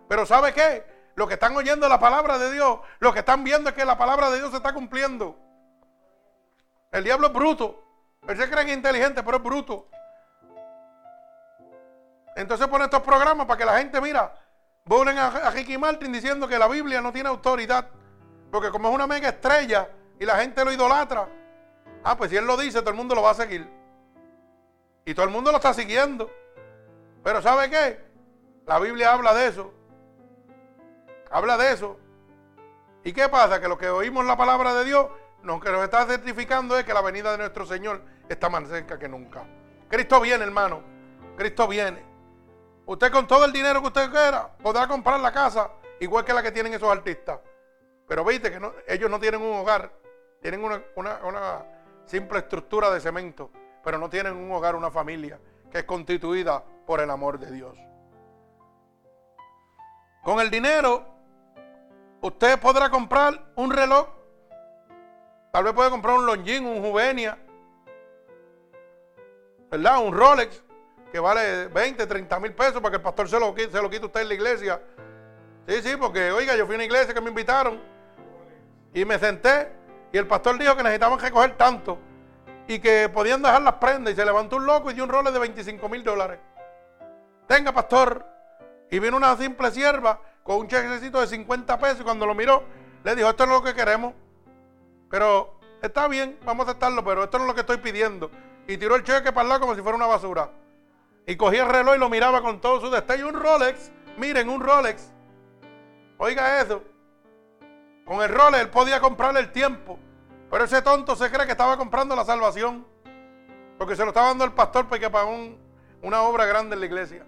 Pero 0.09 0.25
¿sabe 0.25 0.55
qué? 0.55 0.83
Los 1.15 1.29
que 1.29 1.35
están 1.35 1.55
oyendo 1.55 1.87
la 1.87 2.01
palabra 2.01 2.39
de 2.39 2.51
Dios, 2.51 2.81
los 3.01 3.13
que 3.13 3.19
están 3.19 3.45
viendo 3.45 3.69
es 3.69 3.77
que 3.77 3.85
la 3.85 3.99
palabra 3.99 4.31
de 4.31 4.39
Dios 4.39 4.51
se 4.51 4.57
está 4.57 4.73
cumpliendo. 4.73 5.37
El 6.91 7.05
diablo 7.05 7.27
es 7.27 7.33
bruto. 7.35 7.85
Él 8.27 8.39
se 8.39 8.49
cree 8.49 8.65
que 8.65 8.71
es 8.71 8.79
inteligente, 8.79 9.23
pero 9.23 9.37
es 9.37 9.43
bruto. 9.43 9.91
Entonces 12.39 12.69
pone 12.69 12.85
estos 12.85 13.03
programas 13.03 13.49
para 13.49 13.59
que 13.59 13.65
la 13.65 13.79
gente, 13.79 14.01
mira, 14.01 14.33
vuelven 14.85 15.19
a, 15.19 15.51
Ricky 15.51 15.77
Martin 15.77 16.13
diciendo 16.13 16.47
que 16.47 16.57
la 16.57 16.69
Biblia 16.69 17.01
no 17.01 17.13
tiene 17.13 17.29
autoridad. 17.29 17.89
Porque 18.53 18.71
como 18.71 18.89
es 18.89 18.95
una 18.95 19.09
mega 19.09 19.31
estrella 19.31 19.89
y 20.21 20.25
la 20.25 20.37
gente 20.37 20.65
lo 20.65 20.71
idolatra, 20.71 21.29
ah, 22.05 22.17
pues 22.17 22.31
si 22.31 22.37
él 22.37 22.47
lo 22.47 22.57
dice, 22.57 22.79
todo 22.79 22.91
el 22.91 22.97
mundo 22.97 23.17
lo 23.17 23.23
va 23.23 23.33
a 23.33 23.35
seguir. 23.35 23.69
Y 25.05 25.15
todo 25.15 25.27
el 25.27 25.33
mundo 25.33 25.51
lo 25.51 25.57
está 25.57 25.75
siguiendo. 25.75 26.31
Pero 27.25 27.43
¿sabe 27.43 27.71
qué? 27.71 28.01
La 28.67 28.79
Biblia 28.79 29.15
habla 29.15 29.35
de 29.35 29.49
eso. 29.49 29.75
Habla 31.33 31.57
de 31.57 31.73
eso. 31.73 31.99
¿Y 33.03 33.13
qué 33.13 33.29
pasa? 33.29 33.61
Que 33.61 33.67
lo 33.67 33.77
que 33.77 33.89
oímos 33.89 34.25
la 34.25 34.37
palabra 34.37 34.75
de 34.75 34.85
Dios, 34.85 35.09
lo 35.43 35.59
que 35.59 35.73
nos 35.73 35.83
está 35.83 36.07
certificando 36.07 36.79
es 36.79 36.85
que 36.85 36.95
la 36.95 37.03
venida 37.03 37.33
de 37.33 37.39
nuestro 37.39 37.67
Señor 37.67 38.01
está 38.29 38.49
más 38.49 38.69
cerca 38.69 38.97
que 38.97 39.09
nunca. 39.09 39.43
Cristo 39.89 40.21
viene, 40.21 40.45
hermano. 40.45 40.85
Cristo 41.37 41.67
viene. 41.67 42.08
Usted 42.89 43.13
con 43.13 43.27
todo 43.27 43.45
el 43.45 43.53
dinero 43.53 43.83
que 43.83 43.89
usted 43.89 44.11
quiera 44.11 44.49
podrá 44.63 44.89
comprar 44.89 45.21
la 45.21 45.31
casa 45.31 45.71
igual 46.01 46.25
que 46.25 46.33
la 46.33 46.43
que 46.43 46.51
tienen 46.51 46.73
esos 46.73 46.91
artistas. 46.91 47.39
Pero 48.07 48.25
viste 48.25 48.51
que 48.51 48.59
ellos 48.87 49.11
no 49.11 49.21
tienen 49.21 49.43
un 49.43 49.59
hogar, 49.59 49.93
tienen 50.41 50.65
una, 50.65 51.67
simple 52.07 52.39
estructura 52.39 52.89
de 52.89 52.99
cemento, 52.99 53.51
pero 53.85 53.99
no 53.99 54.09
tienen 54.09 54.35
un 54.35 54.51
hogar, 54.53 54.75
una 54.75 54.91
familia 54.91 55.39
que 55.71 55.81
es 55.81 55.85
constituida 55.85 56.65
por 56.87 57.01
el 57.01 57.11
amor 57.11 57.39
de 57.39 57.53
Dios. 57.53 57.77
Con 60.23 60.41
el 60.41 60.49
dinero, 60.49 61.05
usted 62.23 62.59
podrá 62.59 62.89
comprar 62.89 63.53
un 63.57 63.71
reloj. 63.71 64.09
Tal 65.53 65.65
vez 65.65 65.75
puede 65.75 65.91
comprar 65.91 66.17
un 66.17 66.25
Longines, 66.25 66.63
un 66.63 66.83
Juvenia, 66.83 67.39
¿verdad? 69.71 70.03
Un 70.03 70.17
Rolex 70.17 70.65
que 71.13 71.19
vale 71.19 71.69
20, 71.69 72.07
30 72.07 72.41
mil 72.41 72.53
pesos 72.53 72.81
para 72.81 72.91
que 72.91 72.97
el 72.97 73.03
pastor 73.03 73.29
se 73.29 73.39
lo, 73.41 73.55
se 73.57 73.83
lo 73.83 73.91
quite 73.91 74.07
usted 74.07 74.21
en 74.21 74.29
la 74.29 74.35
iglesia. 74.35 74.81
Sí, 75.67 75.83
sí, 75.83 75.97
porque 75.97 76.31
oiga, 76.31 76.57
yo 76.57 76.67
fui 76.67 76.75
a 76.75 76.79
una 76.79 76.85
iglesia 76.85 77.15
que 77.15 77.21
me 77.21 77.29
invitaron 77.29 77.81
y 78.95 79.05
me 79.05 79.19
senté 79.19 79.71
y 80.13 80.19
el 80.19 80.27
pastor 80.27 80.59
dijo 80.59 80.75
que 80.77 80.83
necesitaban 80.83 81.19
recoger 81.19 81.57
tanto 81.57 81.99
y 82.67 82.79
que 82.79 83.09
podían 83.09 83.43
dejar 83.43 83.63
las 83.63 83.75
prendas 83.75 84.13
y 84.13 84.17
se 84.17 84.25
levantó 84.25 84.57
un 84.57 84.67
loco 84.67 84.91
y 84.91 84.95
dio 84.95 85.05
un 85.05 85.11
role 85.11 85.31
de 85.31 85.39
25 85.39 85.89
mil 85.89 86.05
dólares. 86.05 86.39
Tenga, 87.47 87.73
pastor. 87.73 88.25
Y 88.91 88.99
vino 88.99 89.17
una 89.17 89.37
simple 89.37 89.71
sierva 89.71 90.21
con 90.43 90.57
un 90.57 90.69
chequecito 90.69 91.21
de 91.21 91.27
50 91.27 91.79
pesos 91.79 92.01
y 92.01 92.05
cuando 92.05 92.27
lo 92.27 92.35
miró 92.35 92.63
le 93.05 93.15
dijo, 93.15 93.29
esto 93.29 93.45
es 93.45 93.51
lo 93.51 93.63
que 93.63 93.75
queremos. 93.75 94.15
Pero 95.11 95.59
está 95.83 96.09
bien, 96.09 96.39
vamos 96.45 96.67
a 96.67 96.71
aceptarlo, 96.71 97.05
pero 97.05 97.25
esto 97.25 97.39
no 97.39 97.45
es 97.45 97.49
lo 97.49 97.55
que 97.55 97.61
estoy 97.63 97.79
pidiendo. 97.79 98.31
Y 98.67 98.77
tiró 98.77 98.97
el 98.97 99.03
cheque 99.03 99.33
para 99.33 99.43
el 99.43 99.49
lado 99.49 99.61
como 99.61 99.75
si 99.75 99.81
fuera 99.81 99.97
una 99.97 100.07
basura. 100.07 100.51
Y 101.29 101.37
cogía 101.37 101.65
el 101.65 101.69
reloj 101.69 101.95
y 101.95 101.99
lo 101.99 102.09
miraba 102.09 102.41
con 102.41 102.59
todo 102.59 102.81
su 102.81 102.89
destello. 102.89 103.29
Un 103.29 103.35
Rolex, 103.35 103.93
miren, 104.17 104.49
un 104.49 104.63
Rolex. 104.63 105.13
Oiga 106.17 106.63
eso. 106.63 106.83
Con 108.07 108.23
el 108.23 108.31
Rolex 108.31 108.63
él 108.63 108.71
podía 108.71 108.99
comprar 108.99 109.37
el 109.37 109.53
tiempo. 109.53 109.99
Pero 110.51 110.65
ese 110.65 110.81
tonto 110.81 111.15
se 111.15 111.31
cree 111.31 111.45
que 111.45 111.53
estaba 111.53 111.77
comprando 111.77 112.17
la 112.17 112.25
salvación. 112.25 112.87
Porque 113.77 113.95
se 113.95 114.05
lo 114.05 114.09
estaba 114.09 114.29
dando 114.29 114.45
el 114.47 114.53
pastor 114.53 114.89
porque 114.89 115.11
pagó 115.11 115.37
una 116.01 116.23
obra 116.23 116.47
grande 116.47 116.73
en 116.73 116.81
la 116.81 116.87
iglesia. 116.87 117.27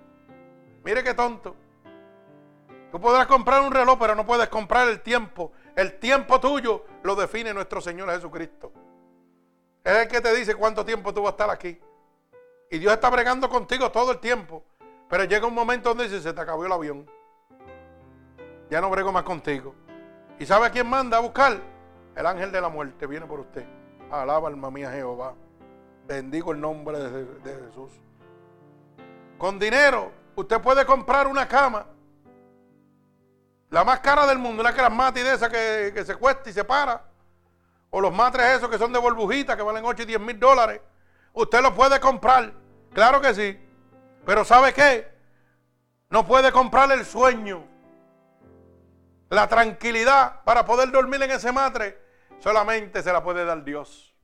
Mire 0.83 1.05
qué 1.05 1.13
tonto. 1.13 1.55
Tú 2.91 2.99
podrás 2.99 3.27
comprar 3.27 3.61
un 3.61 3.71
reloj, 3.71 3.99
pero 3.99 4.15
no 4.15 4.25
puedes 4.25 4.49
comprar 4.49 4.89
el 4.89 5.03
tiempo. 5.03 5.53
El 5.77 5.99
tiempo 5.99 6.41
tuyo 6.41 6.87
lo 7.03 7.17
define 7.17 7.53
nuestro 7.53 7.83
Señor 7.83 8.09
Jesucristo. 8.09 8.73
Es 9.85 9.95
el 9.95 10.09
que 10.09 10.23
te 10.23 10.35
dice 10.35 10.55
cuánto 10.55 10.87
tiempo 10.87 11.13
tú 11.13 11.21
vas 11.21 11.33
a 11.33 11.35
estar 11.35 11.51
aquí. 11.51 11.79
Y 12.71 12.79
Dios 12.79 12.93
está 12.93 13.11
bregando 13.11 13.49
contigo 13.49 13.91
todo 13.91 14.13
el 14.13 14.19
tiempo. 14.19 14.63
Pero 15.09 15.25
llega 15.25 15.47
un 15.47 15.55
momento 15.55 15.89
donde 15.89 16.05
dice, 16.05 16.23
se 16.23 16.33
te 16.33 16.41
acabó 16.41 16.65
el 16.65 16.73
avión. 16.73 17.11
Ya 18.71 18.81
no 18.81 18.89
brego 18.89 19.11
más 19.11 19.25
contigo. 19.25 19.75
¿Y 20.39 20.47
sabe 20.47 20.71
quién 20.71 20.89
manda 20.89 21.17
a 21.17 21.21
buscar? 21.21 21.61
El 22.15 22.27
ángel 22.27 22.53
de 22.53 22.61
la 22.61 22.69
muerte 22.69 23.07
viene 23.07 23.27
por 23.27 23.41
usted. 23.41 23.67
Alaba 24.09 24.49
alma 24.49 24.71
mía 24.71 24.93
Jehová. 24.93 25.35
Bendigo 26.07 26.53
el 26.53 26.61
nombre 26.61 26.99
de, 26.99 27.67
Jesús. 27.67 27.91
Con 29.37 29.59
dinero 29.59 30.13
usted 30.37 30.61
puede 30.61 30.87
comprar 30.87 31.27
una 31.27 31.49
cama. 31.49 31.87
La 33.71 33.85
más 33.85 34.01
cara 34.01 34.27
del 34.27 34.39
mundo, 34.39 34.61
una 34.63 34.73
crasmati 34.73 35.21
de 35.23 35.35
esa 35.35 35.49
que, 35.49 36.05
se 36.05 36.15
cuesta 36.15 36.51
y 36.51 36.53
se 36.53 36.65
para. 36.65 37.05
O 37.91 38.01
los 38.01 38.13
matres 38.13 38.59
esos 38.59 38.69
que 38.69 38.79
son 38.79 38.93
de 38.93 38.99
burbujita 39.01 39.57
que 39.57 39.63
valen 39.63 39.85
8 39.85 40.05
y 40.05 40.07
10 40.07 40.21
mil 40.21 40.39
dólares. 40.39 40.81
Usted 41.33 41.61
lo 41.63 41.75
puede 41.75 41.99
comprar. 41.99 42.60
Claro 42.93 43.21
que 43.21 43.35
sí. 43.35 43.59
Pero 44.27 44.45
¿sabe 44.45 44.73
qué? 44.73 45.09
No 46.09 46.27
puede 46.27 46.51
comprar 46.53 46.91
el 46.93 47.05
sueño. 47.05 47.65
La 49.29 49.49
tranquilidad 49.49 50.43
para 50.45 50.65
poder 50.65 50.91
dormir 50.91 51.23
en 51.23 51.31
ese 51.31 51.53
matre. 51.53 51.99
Solamente 52.39 53.03
se 53.03 53.13
la 53.13 53.23
puede 53.23 53.45
dar 53.45 53.63
Dios. 53.65 54.15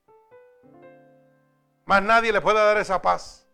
Más 1.85 2.03
nadie 2.03 2.33
le 2.33 2.41
puede 2.41 2.57
dar 2.57 2.77
esa 2.79 3.01
paz 3.01 3.47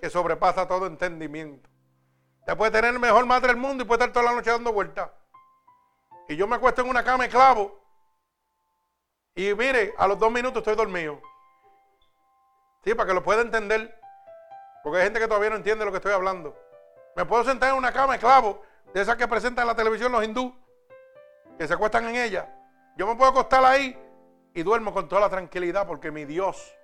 que 0.00 0.08
sobrepasa 0.08 0.68
todo 0.68 0.86
entendimiento. 0.86 1.68
Usted 2.40 2.56
puede 2.56 2.70
tener 2.70 2.92
el 2.92 3.00
mejor 3.00 3.26
matre 3.26 3.48
del 3.48 3.56
mundo 3.56 3.82
y 3.82 3.86
puede 3.86 4.04
estar 4.04 4.12
toda 4.12 4.26
la 4.26 4.36
noche 4.36 4.50
dando 4.50 4.72
vueltas. 4.72 5.10
Y 6.28 6.36
yo 6.36 6.46
me 6.46 6.56
acuesto 6.56 6.82
en 6.82 6.88
una 6.88 7.02
cama 7.02 7.24
de 7.24 7.30
clavo. 7.30 7.82
Y 9.34 9.52
mire, 9.54 9.94
a 9.98 10.06
los 10.06 10.18
dos 10.18 10.30
minutos 10.30 10.58
estoy 10.58 10.76
dormido. 10.76 11.20
Sí, 12.84 12.94
para 12.94 13.08
que 13.08 13.14
lo 13.14 13.24
pueda 13.24 13.42
entender. 13.42 14.00
Porque 14.84 14.98
hay 14.98 15.04
gente 15.04 15.18
que 15.18 15.26
todavía 15.26 15.48
no 15.48 15.56
entiende 15.56 15.82
lo 15.82 15.90
que 15.90 15.96
estoy 15.96 16.12
hablando. 16.12 16.54
Me 17.16 17.24
puedo 17.24 17.42
sentar 17.42 17.70
en 17.70 17.76
una 17.76 17.90
cama 17.90 18.12
de 18.12 18.18
clavo, 18.18 18.60
de 18.92 19.00
esas 19.00 19.16
que 19.16 19.26
presentan 19.26 19.62
en 19.62 19.68
la 19.68 19.74
televisión 19.74 20.12
los 20.12 20.22
hindú, 20.22 20.54
que 21.58 21.66
se 21.66 21.72
acuestan 21.72 22.06
en 22.06 22.16
ella. 22.16 22.54
Yo 22.94 23.06
me 23.06 23.16
puedo 23.16 23.30
acostar 23.30 23.64
ahí 23.64 23.98
y 24.52 24.62
duermo 24.62 24.92
con 24.92 25.08
toda 25.08 25.22
la 25.22 25.30
tranquilidad 25.30 25.86
porque 25.86 26.10
mi 26.10 26.26
Dios 26.26 26.76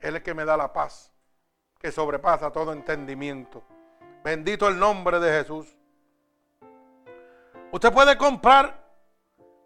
es 0.00 0.08
el 0.08 0.22
que 0.22 0.34
me 0.34 0.44
da 0.44 0.56
la 0.56 0.72
paz, 0.72 1.12
que 1.80 1.90
sobrepasa 1.90 2.52
todo 2.52 2.72
entendimiento. 2.72 3.64
Bendito 4.22 4.68
el 4.68 4.78
nombre 4.78 5.18
de 5.18 5.32
Jesús. 5.40 5.76
Usted 7.72 7.92
puede 7.92 8.16
comprar 8.16 8.86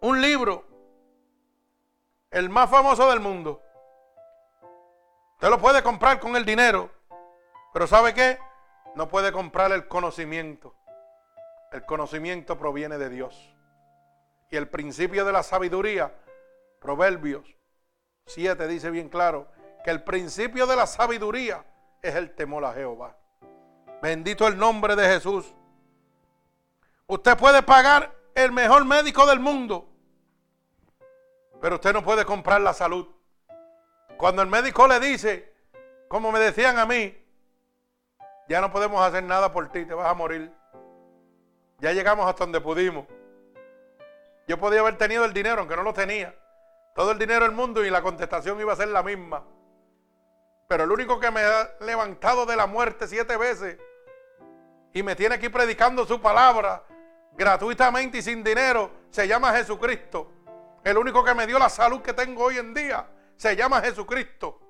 un 0.01 0.19
libro, 0.23 0.65
el 2.31 2.49
más 2.49 2.71
famoso 2.71 3.11
del 3.11 3.21
mundo. 3.21 3.61
Usted 5.35 5.51
lo 5.51 5.59
puede 5.59 5.83
comprar 5.83 6.19
con 6.19 6.37
el 6.37 6.47
dinero, 6.47 6.96
pero 7.77 7.87
¿sabe 7.87 8.15
qué? 8.15 8.39
No 8.95 9.07
puede 9.07 9.33
comprar 9.33 9.71
el 9.71 9.87
conocimiento. 9.87 10.75
El 11.71 11.85
conocimiento 11.85 12.57
proviene 12.57 12.97
de 12.97 13.11
Dios. 13.11 13.55
Y 14.51 14.57
el 14.57 14.67
principio 14.67 15.27
de 15.27 15.33
la 15.33 15.43
sabiduría, 15.43 16.11
Proverbios 16.81 17.45
7 18.29 18.67
dice 18.67 18.91
bien 18.91 19.11
claro, 19.11 19.49
que 19.85 19.91
el 19.91 20.03
principio 20.03 20.67
de 20.67 20.75
la 20.75 20.87
sabiduría 20.87 21.67
es 22.01 22.15
el 22.15 22.35
temor 22.35 22.65
a 22.65 22.73
Jehová. 22.73 23.15
Bendito 24.01 24.49
el 24.49 24.57
nombre 24.57 24.97
de 24.97 25.09
Jesús. 25.09 25.55
Usted 27.07 27.37
puede 27.37 27.63
pagar 27.63 28.11
el 28.35 28.53
mejor 28.53 28.87
médico 28.87 29.27
del 29.27 29.41
mundo, 29.41 29.87
pero 31.61 31.75
usted 31.75 31.93
no 31.93 32.03
puede 32.03 32.25
comprar 32.25 32.63
la 32.63 32.73
salud. 32.73 33.07
Cuando 34.17 34.41
el 34.41 34.49
médico 34.49 34.89
le 34.89 34.99
dice, 34.99 35.53
como 36.09 36.33
me 36.33 36.39
decían 36.39 36.79
a 36.79 36.87
mí, 36.87 37.26
ya 38.49 38.61
no 38.61 38.73
podemos 38.73 39.03
hacer 39.03 39.25
nada 39.25 39.53
por 39.53 39.69
ti, 39.71 39.85
te 39.85 39.95
vas 39.95 40.09
a 40.09 40.15
morir. 40.15 40.53
Ya 41.79 41.93
llegamos 41.93 42.27
hasta 42.27 42.45
donde 42.45 42.61
pudimos. 42.61 43.07
Yo 44.47 44.59
podía 44.59 44.81
haber 44.81 44.97
tenido 44.97 45.25
el 45.25 45.33
dinero, 45.33 45.61
aunque 45.61 45.77
no 45.77 45.83
lo 45.83 45.93
tenía. 45.93 46.35
Todo 46.95 47.13
el 47.13 47.19
dinero 47.19 47.45
del 47.45 47.53
mundo 47.53 47.85
y 47.85 47.91
la 47.91 48.01
contestación 48.01 48.59
iba 48.61 48.73
a 48.73 48.77
ser 48.77 48.89
la 48.89 49.03
misma. 49.03 49.45
Pero 50.69 50.85
el 50.85 50.91
único 50.91 51.21
que 51.21 51.31
me 51.31 51.41
ha 51.41 51.71
levantado 51.81 52.47
de 52.47 52.57
la 52.57 52.67
muerte 52.67 53.07
siete 53.07 53.37
veces 53.37 53.79
y 54.93 55.03
me 55.03 55.15
tiene 55.15 55.35
aquí 55.35 55.49
predicando 55.49 56.07
su 56.07 56.21
palabra 56.21 56.83
gratuitamente 57.37 58.19
y 58.19 58.23
sin 58.23 58.43
dinero 58.43 58.91
se 59.11 59.29
llama 59.29 59.53
Jesucristo. 59.53 60.33
El 60.83 60.97
único 60.97 61.23
que 61.23 61.35
me 61.35 61.47
dio 61.47 61.59
la 61.59 61.69
salud 61.69 62.01
que 62.01 62.15
tengo 62.15 62.45
hoy 62.45 62.59
en 62.59 62.73
día 62.73 63.07
se 63.37 63.55
llama 63.55 63.81
Jesucristo. 63.83 64.61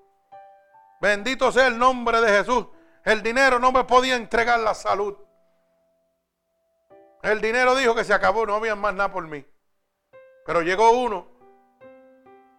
Bendito 1.01 1.53
sea 1.53 1.69
el 1.69 1.78
nombre 1.78 2.20
de 2.20 2.28
Jesús. 2.28 2.66
El 3.07 3.23
dinero 3.23 3.61
no 3.61 3.70
me 3.70 3.85
podía 3.85 4.16
entregar 4.16 4.59
la 4.59 4.74
salud. 4.74 5.16
El 7.23 7.41
dinero 7.41 7.77
dijo 7.77 7.95
que 7.95 8.03
se 8.03 8.12
acabó, 8.12 8.45
no 8.45 8.57
había 8.57 8.74
más 8.74 8.95
nada 8.95 9.12
por 9.12 9.24
mí. 9.28 9.47
Pero 10.45 10.61
llegó 10.61 10.91
uno 10.91 11.28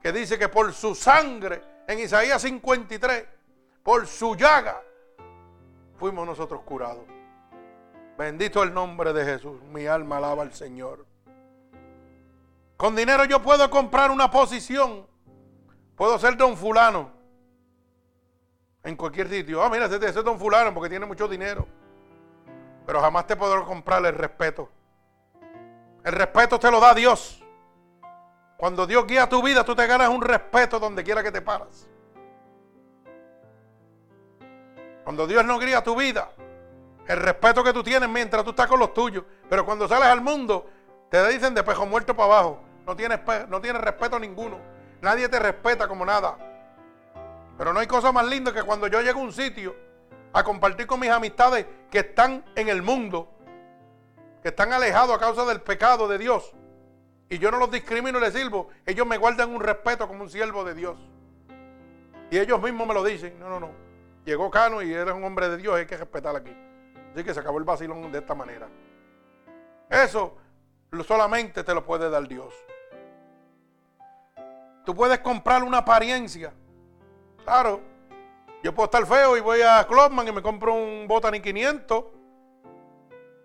que 0.01 0.13
dice 0.13 0.39
que 0.39 0.47
por 0.47 0.71
su 0.71 0.95
sangre 0.95 1.61
en 1.85 1.99
Isaías 1.99 2.41
53, 2.41 3.25
por 3.83 4.07
su 4.07 4.37
llaga 4.37 4.81
fuimos 5.97 6.25
nosotros 6.25 6.61
curados. 6.61 7.03
Bendito 8.17 8.63
el 8.63 8.73
nombre 8.73 9.11
de 9.11 9.25
Jesús. 9.25 9.61
Mi 9.63 9.85
alma 9.85 10.15
alaba 10.15 10.43
al 10.43 10.53
Señor. 10.53 11.05
Con 12.77 12.95
dinero 12.95 13.25
yo 13.25 13.41
puedo 13.41 13.69
comprar 13.69 14.11
una 14.11 14.31
posición. 14.31 15.05
Puedo 15.97 16.17
ser 16.17 16.37
don 16.37 16.55
fulano. 16.55 17.16
En 18.87 18.95
cualquier 18.95 19.27
sitio. 19.27 19.61
Ah, 19.61 19.69
mira, 19.69 19.87
ese 19.87 19.97
es 19.97 20.15
don 20.15 20.39
fulano 20.39 20.73
porque 20.73 20.89
tiene 20.89 21.05
mucho 21.05 21.27
dinero. 21.27 21.67
Pero 22.85 23.01
jamás 23.01 23.27
te 23.27 23.35
podré 23.35 23.61
comprar 23.63 24.05
el 24.05 24.15
respeto. 24.15 24.69
El 26.05 26.13
respeto 26.13 26.57
te 26.57 26.71
lo 26.71 26.79
da 26.79 26.93
Dios. 26.93 27.43
Cuando 28.55 28.87
Dios 28.87 29.05
guía 29.05 29.27
tu 29.27 29.43
vida, 29.43 29.65
tú 29.65 29.75
te 29.75 29.85
ganas 29.85 30.07
un 30.07 30.21
respeto 30.21 30.79
donde 30.79 31.03
quiera 31.03 31.21
que 31.21 31.33
te 31.33 31.41
paras. 31.41 31.85
Cuando 35.03 35.27
Dios 35.27 35.43
no 35.43 35.59
guía 35.59 35.83
tu 35.83 35.93
vida, 35.93 36.31
el 37.07 37.19
respeto 37.19 37.65
que 37.65 37.73
tú 37.73 37.83
tienes 37.83 38.07
mientras 38.07 38.45
tú 38.45 38.51
estás 38.51 38.67
con 38.67 38.79
los 38.79 38.93
tuyos. 38.93 39.25
Pero 39.49 39.65
cuando 39.65 39.85
sales 39.89 40.07
al 40.07 40.21
mundo, 40.21 40.65
te 41.11 41.27
dicen 41.27 41.53
de 41.53 41.61
pejo 41.61 41.85
muerto 41.85 42.15
para 42.15 42.35
abajo. 42.35 42.61
No 42.85 42.95
tienes, 42.95 43.19
no 43.49 43.59
tienes 43.59 43.81
respeto 43.81 44.17
ninguno. 44.17 44.57
Nadie 45.01 45.27
te 45.27 45.39
respeta 45.39 45.89
como 45.89 46.05
nada. 46.05 46.46
Pero 47.57 47.73
no 47.73 47.79
hay 47.79 47.87
cosa 47.87 48.11
más 48.11 48.25
linda 48.25 48.53
que 48.53 48.63
cuando 48.63 48.87
yo 48.87 49.01
llego 49.01 49.19
a 49.19 49.23
un 49.23 49.33
sitio 49.33 49.75
a 50.33 50.43
compartir 50.43 50.85
con 50.85 50.99
mis 50.99 51.09
amistades 51.09 51.65
que 51.89 51.99
están 51.99 52.45
en 52.55 52.69
el 52.69 52.81
mundo, 52.81 53.29
que 54.41 54.49
están 54.49 54.73
alejados 54.73 55.15
a 55.15 55.19
causa 55.19 55.45
del 55.45 55.61
pecado 55.61 56.07
de 56.07 56.17
Dios. 56.17 56.53
Y 57.29 57.39
yo 57.39 57.51
no 57.51 57.57
los 57.57 57.71
discrimino 57.71 58.19
y 58.19 58.21
les 58.21 58.33
sirvo. 58.33 58.69
Ellos 58.85 59.05
me 59.05 59.17
guardan 59.17 59.53
un 59.53 59.61
respeto 59.61 60.07
como 60.07 60.23
un 60.23 60.29
siervo 60.29 60.63
de 60.63 60.75
Dios. 60.75 60.97
Y 62.29 62.37
ellos 62.37 62.61
mismos 62.61 62.87
me 62.87 62.93
lo 62.93 63.03
dicen. 63.03 63.39
No, 63.39 63.49
no, 63.49 63.59
no. 63.59 63.71
Llegó 64.25 64.51
Cano 64.51 64.81
y 64.81 64.93
era 64.93 65.13
un 65.13 65.23
hombre 65.23 65.49
de 65.49 65.57
Dios, 65.57 65.75
hay 65.75 65.85
que 65.85 65.97
respetar 65.97 66.35
aquí. 66.35 66.55
Así 67.13 67.23
que 67.23 67.33
se 67.33 67.39
acabó 67.39 67.57
el 67.57 67.63
vacilón 67.63 68.11
de 68.11 68.19
esta 68.19 68.35
manera. 68.35 68.67
Eso 69.89 70.37
solamente 71.05 71.63
te 71.63 71.73
lo 71.73 71.85
puede 71.85 72.09
dar 72.09 72.27
Dios. 72.27 72.53
Tú 74.85 74.93
puedes 74.95 75.19
comprar 75.19 75.63
una 75.63 75.79
apariencia. 75.79 76.53
Claro. 77.47 77.79
Yo 78.61 78.75
puedo 78.75 78.87
estar 78.87 79.05
feo 79.05 79.37
y 79.37 79.39
voy 79.39 79.61
a 79.61 79.87
Clubman 79.87 80.27
y 80.27 80.33
me 80.33 80.41
compro 80.41 80.73
un 80.73 81.07
Botany 81.07 81.39
500 81.39 82.03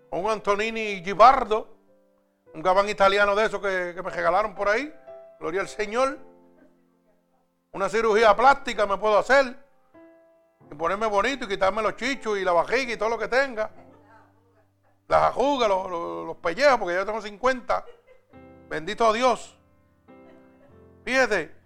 o 0.09 0.17
un 0.17 0.29
Antonini 0.29 1.01
Gibardo, 1.01 1.69
un 2.53 2.61
gabán 2.61 2.89
italiano 2.89 3.33
de 3.33 3.45
esos 3.45 3.61
que, 3.61 3.93
que 3.95 4.03
me 4.03 4.09
regalaron 4.09 4.53
por 4.55 4.67
ahí. 4.67 4.93
Gloria 5.39 5.61
al 5.61 5.69
Señor. 5.69 6.19
Una 7.71 7.87
cirugía 7.87 8.35
plástica 8.35 8.85
me 8.85 8.97
puedo 8.97 9.17
hacer 9.17 9.57
y 10.69 10.75
ponerme 10.75 11.07
bonito 11.07 11.45
y 11.45 11.47
quitarme 11.47 11.81
los 11.81 11.95
chichos 11.95 12.37
y 12.37 12.43
la 12.43 12.51
vajiga 12.51 12.91
y 12.91 12.97
todo 12.97 13.07
lo 13.07 13.17
que 13.17 13.29
tenga. 13.29 13.71
Las 15.07 15.29
ajugas, 15.29 15.69
los, 15.69 16.35
pellejos, 16.39 16.77
porque 16.77 16.95
yo 16.95 17.05
tengo 17.05 17.21
50. 17.21 17.85
Bendito 18.67 19.13
Dios. 19.13 19.57
Fíjate, 21.05 21.62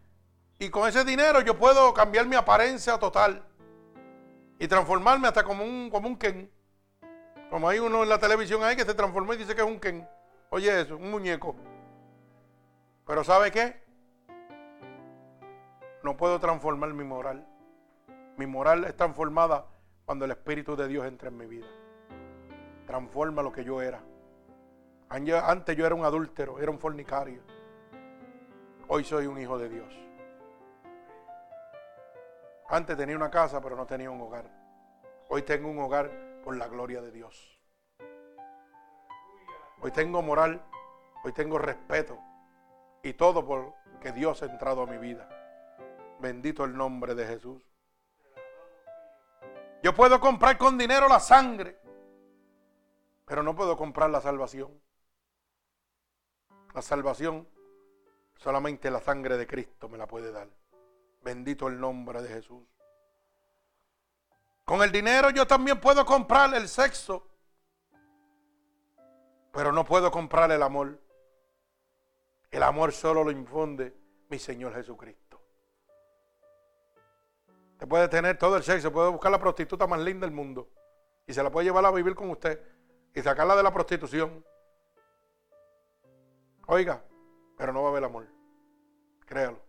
y 0.59 0.69
con 0.69 0.87
ese 0.87 1.03
dinero 1.03 1.41
yo 1.41 1.57
puedo 1.57 1.93
cambiar 1.93 2.25
mi 2.25 2.35
apariencia 2.35 2.97
total 2.97 3.43
y 4.59 4.67
transformarme 4.67 5.27
hasta 5.27 5.43
como 5.43 5.63
un, 5.63 5.89
como 5.89 6.07
un 6.07 6.17
Ken. 6.17 6.51
Como 7.49 7.69
hay 7.69 7.79
uno 7.79 8.03
en 8.03 8.09
la 8.09 8.17
televisión 8.17 8.63
ahí 8.63 8.75
que 8.75 8.83
se 8.83 8.93
transformó 8.93 9.33
y 9.33 9.37
dice 9.37 9.55
que 9.55 9.61
es 9.61 9.67
un 9.67 9.79
Ken. 9.79 10.07
Oye 10.49 10.81
eso, 10.81 10.97
un 10.97 11.11
muñeco. 11.11 11.55
Pero 13.05 13.23
¿sabe 13.23 13.51
qué? 13.51 13.83
No 16.03 16.17
puedo 16.17 16.39
transformar 16.39 16.93
mi 16.93 17.03
moral. 17.03 17.47
Mi 18.37 18.45
moral 18.45 18.83
es 18.85 18.95
transformada 18.95 19.67
cuando 20.05 20.25
el 20.25 20.31
Espíritu 20.31 20.75
de 20.75 20.87
Dios 20.87 21.05
entra 21.05 21.29
en 21.29 21.37
mi 21.37 21.45
vida. 21.45 21.67
Transforma 22.85 23.41
lo 23.41 23.51
que 23.51 23.63
yo 23.63 23.81
era. 23.81 24.01
Antes 25.09 25.77
yo 25.77 25.85
era 25.85 25.95
un 25.95 26.03
adúltero, 26.03 26.59
era 26.59 26.71
un 26.71 26.79
fornicario. 26.79 27.41
Hoy 28.87 29.03
soy 29.03 29.27
un 29.27 29.39
hijo 29.39 29.57
de 29.57 29.69
Dios. 29.69 30.06
Antes 32.69 32.97
tenía 32.97 33.15
una 33.15 33.31
casa, 33.31 33.61
pero 33.61 33.75
no 33.75 33.85
tenía 33.85 34.11
un 34.11 34.19
hogar. 34.19 34.45
Hoy 35.29 35.43
tengo 35.43 35.69
un 35.69 35.79
hogar 35.79 36.41
por 36.43 36.57
la 36.57 36.67
gloria 36.67 37.01
de 37.01 37.11
Dios. 37.11 37.59
Hoy 39.79 39.91
tengo 39.91 40.21
moral, 40.21 40.61
hoy 41.23 41.31
tengo 41.31 41.59
respeto 41.59 42.17
y 43.03 43.13
todo 43.13 43.45
porque 43.45 44.11
Dios 44.11 44.41
ha 44.41 44.47
entrado 44.47 44.81
a 44.81 44.85
mi 44.87 44.97
vida. 44.97 45.29
Bendito 46.19 46.65
el 46.65 46.75
nombre 46.75 47.15
de 47.15 47.25
Jesús. 47.25 47.61
Yo 49.83 49.93
puedo 49.93 50.19
comprar 50.19 50.57
con 50.57 50.77
dinero 50.77 51.07
la 51.07 51.19
sangre, 51.19 51.79
pero 53.25 53.43
no 53.43 53.55
puedo 53.55 53.77
comprar 53.77 54.09
la 54.09 54.19
salvación. 54.19 54.81
La 56.73 56.81
salvación 56.81 57.47
solamente 58.35 58.91
la 58.91 58.99
sangre 58.99 59.37
de 59.37 59.47
Cristo 59.47 59.87
me 59.87 59.97
la 59.97 60.07
puede 60.07 60.31
dar. 60.31 60.49
Bendito 61.27 61.67
el 61.67 61.77
nombre 61.77 62.21
de 62.21 62.29
Jesús. 62.29 62.63
Con 64.63 64.81
el 64.81 64.93
dinero 64.93 65.29
yo 65.29 65.45
también 65.45 65.77
puedo 65.77 66.05
comprar 66.05 66.53
el 66.53 66.69
sexo, 66.69 67.27
pero 69.51 69.73
no 69.73 69.83
puedo 69.83 70.09
comprar 70.09 70.49
el 70.53 70.63
amor. 70.63 70.97
El 72.49 72.63
amor 72.63 72.93
solo 72.93 73.25
lo 73.25 73.31
infunde 73.31 73.93
mi 74.29 74.39
Señor 74.39 74.73
Jesucristo. 74.73 75.41
Te 77.77 77.85
puede 77.85 78.07
tener 78.07 78.37
todo 78.37 78.55
el 78.55 78.63
sexo, 78.63 78.93
puede 78.93 79.09
buscar 79.09 79.29
la 79.29 79.39
prostituta 79.41 79.85
más 79.85 79.99
linda 79.99 80.25
del 80.25 80.33
mundo 80.33 80.69
y 81.25 81.33
se 81.33 81.43
la 81.43 81.51
puede 81.51 81.65
llevar 81.65 81.83
a 81.83 81.91
vivir 81.91 82.15
con 82.15 82.29
usted 82.29 82.57
y 83.13 83.21
sacarla 83.21 83.57
de 83.57 83.63
la 83.63 83.73
prostitución. 83.73 84.45
Oiga, 86.67 87.03
pero 87.57 87.73
no 87.73 87.81
va 87.81 87.89
a 87.89 87.91
haber 87.91 88.05
amor. 88.05 88.27
Créalo. 89.25 89.66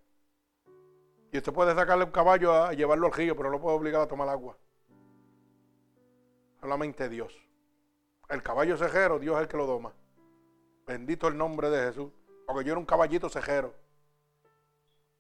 Y 1.33 1.39
usted 1.39 1.53
puede 1.53 1.75
sacarle 1.75 2.05
un 2.05 2.11
caballo 2.11 2.53
a 2.53 2.73
llevarlo 2.73 3.07
al 3.07 3.13
río, 3.13 3.37
pero 3.37 3.51
no 3.51 3.61
puede 3.61 3.77
obligar 3.77 4.03
a 4.03 4.09
tomar 4.09 4.29
agua. 4.29 4.57
Solamente 6.61 7.09
Dios. 7.09 7.35
El 8.29 8.43
caballo 8.43 8.77
cejero, 8.77 9.19
Dios 9.19 9.37
es 9.37 9.43
el 9.43 9.49
que 9.49 9.57
lo 9.57 9.67
doma. 9.67 9.93
Bendito 10.87 11.29
el 11.29 11.37
nombre 11.37 11.71
de 11.71 11.87
Jesús. 11.87 12.13
Porque 12.47 12.65
yo 12.65 12.73
era 12.73 12.81
un 12.81 12.87
caballito 12.87 13.29
cejero. 13.29 13.75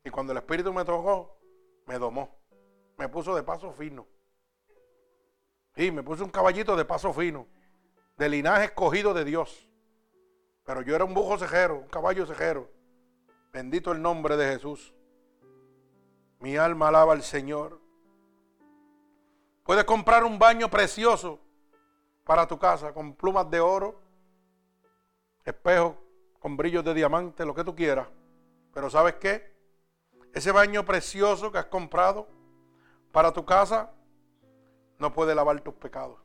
Y 0.04 0.10
cuando 0.10 0.32
el 0.32 0.38
Espíritu 0.38 0.72
me 0.72 0.84
tocó, 0.84 1.38
me 1.86 1.98
domó 1.98 2.38
me 2.98 3.08
puso 3.08 3.34
de 3.34 3.42
paso 3.42 3.72
fino. 3.72 4.06
Sí, 5.76 5.92
me 5.92 6.02
puso 6.02 6.24
un 6.24 6.30
caballito 6.30 6.74
de 6.76 6.84
paso 6.84 7.12
fino, 7.12 7.46
de 8.16 8.28
linaje 8.28 8.64
escogido 8.64 9.14
de 9.14 9.24
Dios. 9.24 9.68
Pero 10.64 10.82
yo 10.82 10.96
era 10.96 11.04
un 11.04 11.14
bujo 11.14 11.38
cejero, 11.38 11.78
un 11.78 11.88
caballo 11.88 12.26
cejero. 12.26 12.68
Bendito 13.52 13.92
el 13.92 14.02
nombre 14.02 14.36
de 14.36 14.52
Jesús. 14.52 14.92
Mi 16.40 16.56
alma 16.56 16.88
alaba 16.88 17.12
al 17.12 17.22
Señor. 17.22 17.80
Puedes 19.64 19.84
comprar 19.84 20.24
un 20.24 20.38
baño 20.38 20.70
precioso 20.70 21.40
para 22.24 22.46
tu 22.46 22.58
casa 22.58 22.92
con 22.92 23.14
plumas 23.14 23.50
de 23.50 23.60
oro, 23.60 24.00
espejos 25.44 25.96
con 26.38 26.56
brillos 26.56 26.84
de 26.84 26.94
diamante, 26.94 27.44
lo 27.44 27.54
que 27.54 27.64
tú 27.64 27.74
quieras. 27.74 28.08
Pero 28.72 28.88
¿sabes 28.88 29.14
qué? 29.14 29.52
Ese 30.32 30.52
baño 30.52 30.84
precioso 30.84 31.50
que 31.50 31.58
has 31.58 31.66
comprado 31.66 32.28
para 33.12 33.32
tu 33.32 33.44
casa 33.44 33.90
no 34.98 35.12
puede 35.12 35.34
lavar 35.34 35.60
tus 35.60 35.74
pecados. 35.74 36.18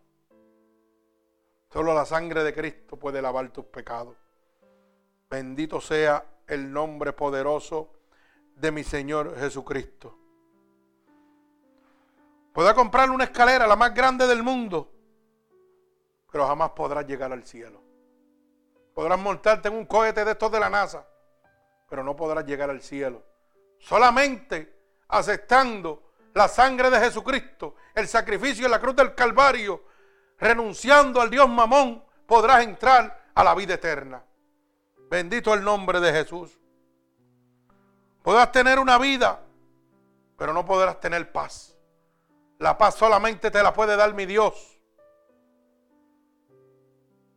Solo 1.72 1.94
la 1.94 2.06
sangre 2.06 2.44
de 2.44 2.54
Cristo 2.54 2.98
puede 2.98 3.22
lavar 3.22 3.50
tus 3.50 3.66
pecados. 3.66 4.16
Bendito 5.30 5.82
sea 5.82 6.24
el 6.46 6.72
nombre 6.72 7.14
poderoso 7.14 7.90
de 8.56 8.72
mi 8.72 8.84
Señor 8.84 9.38
Jesucristo. 9.38 10.18
Puedes 12.54 12.74
comprar 12.74 13.10
una 13.10 13.24
escalera, 13.24 13.66
la 13.66 13.76
más 13.76 13.94
grande 13.94 14.28
del 14.28 14.44
mundo, 14.44 14.92
pero 16.32 16.48
jamás 16.48 16.72
podrás 16.72 17.06
llegar 17.08 17.32
al 17.32 17.44
cielo. 17.44 17.82
Podrás 18.94 19.20
montarte 19.20 19.70
en 19.70 19.76
un 19.76 19.86
cohete 19.86 20.24
de 20.24 20.32
estos 20.32 20.52
de 20.52 20.60
la 20.60 20.70
NASA, 20.70 21.06
pero 21.90 22.04
no 22.04 22.16
podrás 22.16 22.46
llegar 22.46 22.70
al 22.70 22.82
cielo. 22.82 23.24
Solamente 23.80 24.74
aceptando 25.08 26.14
la 26.34 26.48
sangre 26.48 26.90
de 26.90 27.00
Jesucristo, 27.00 27.76
el 27.94 28.08
sacrificio 28.08 28.66
en 28.66 28.72
la 28.72 28.80
cruz 28.80 28.96
del 28.96 29.16
Calvario, 29.16 29.84
renunciando 30.38 31.22
al 31.22 31.30
Dios 31.30 31.50
Mamón, 31.50 32.04
podrás 32.26 32.64
entrar 32.64 33.30
a 33.34 33.44
la 33.44 33.56
vida 33.56 33.76
eterna. 33.76 34.24
Bendito 35.10 35.54
el 35.54 35.64
nombre 35.64 36.00
de 36.00 36.12
Jesús. 36.12 36.60
Podrás 38.24 38.52
tener 38.54 38.80
una 38.80 38.98
vida, 38.98 39.42
pero 40.38 40.54
no 40.54 40.66
podrás 40.66 41.00
tener 41.00 41.32
paz. 41.32 41.78
La 42.58 42.78
paz 42.78 42.96
solamente 42.96 43.52
te 43.52 43.62
la 43.62 43.74
puede 43.74 43.98
dar 43.98 44.14
mi 44.14 44.26
Dios. 44.26 44.80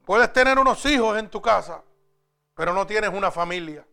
Puedes 0.04 0.32
tener 0.32 0.56
unos 0.56 0.86
hijos 0.86 1.18
en 1.18 1.28
tu 1.28 1.42
casa, 1.42 1.82
pero 2.54 2.72
no 2.72 2.86
tienes 2.86 3.10
una 3.10 3.32
familia. 3.32 3.84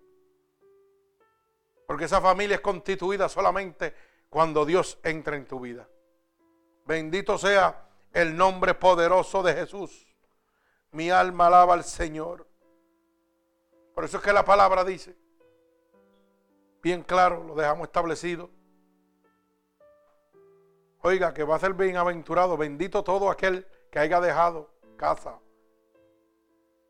Porque 1.88 2.06
esa 2.06 2.22
familia 2.22 2.56
es 2.57 2.61
constituida 2.61 3.28
solamente 3.28 3.95
cuando 4.30 4.64
Dios 4.64 4.99
entra 5.03 5.36
en 5.36 5.48
tu 5.48 5.60
vida. 5.60 5.90
Bendito 6.86 7.40
sea 7.40 7.90
el 8.11 8.38
nombre 8.38 8.76
poderoso 8.76 9.41
de 9.41 9.56
Jesús. 9.56 10.06
Mi 10.91 11.10
alma 11.10 11.48
alaba 11.48 11.74
al 11.74 11.84
Señor. 11.84 12.48
Por 13.95 14.06
eso 14.06 14.18
es 14.18 14.24
que 14.24 14.34
la 14.34 14.45
palabra 14.45 14.84
dice, 14.84 15.23
bien 16.84 17.01
claro, 17.01 17.43
lo 17.45 17.55
dejamos 17.55 17.88
establecido. 17.88 18.49
Oiga, 21.01 21.34
que 21.34 21.43
va 21.43 21.55
a 21.55 21.60
ser 21.60 21.73
bienaventurado, 21.73 22.57
bendito 22.57 23.03
todo 23.03 23.31
aquel 23.31 23.65
que 23.89 23.99
haya 23.99 24.19
dejado 24.19 24.69
casa, 24.97 25.39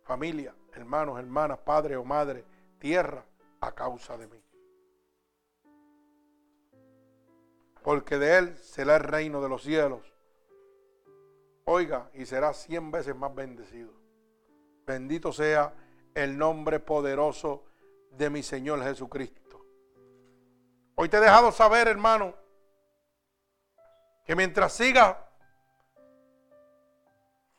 familia, 0.03 0.55
hermanos, 0.73 1.19
hermanas, 1.19 1.59
padre 1.59 1.95
o 1.95 2.03
madre, 2.03 2.43
tierra, 2.79 3.25
a 3.61 3.71
causa 3.71 4.17
de 4.17 4.27
mí. 4.27 4.43
Porque 7.81 8.17
de 8.17 8.37
él 8.37 8.57
será 8.57 8.97
el 8.97 9.03
reino 9.03 9.41
de 9.41 9.49
los 9.49 9.63
cielos. 9.63 10.01
Oiga, 11.65 12.09
y 12.13 12.25
será 12.25 12.53
cien 12.53 12.91
veces 12.91 13.15
más 13.15 13.33
bendecido. 13.33 13.93
Bendito 14.85 15.31
sea 15.31 15.73
el 16.13 16.37
nombre 16.37 16.79
poderoso 16.79 17.63
de 18.11 18.29
mi 18.29 18.43
Señor 18.43 18.83
Jesucristo. 18.83 19.42
Hoy 20.95 21.09
te 21.09 21.17
he 21.17 21.19
dejado 21.19 21.51
saber, 21.51 21.87
hermano, 21.87 22.35
que 24.25 24.35
mientras 24.35 24.73
siga 24.73 25.29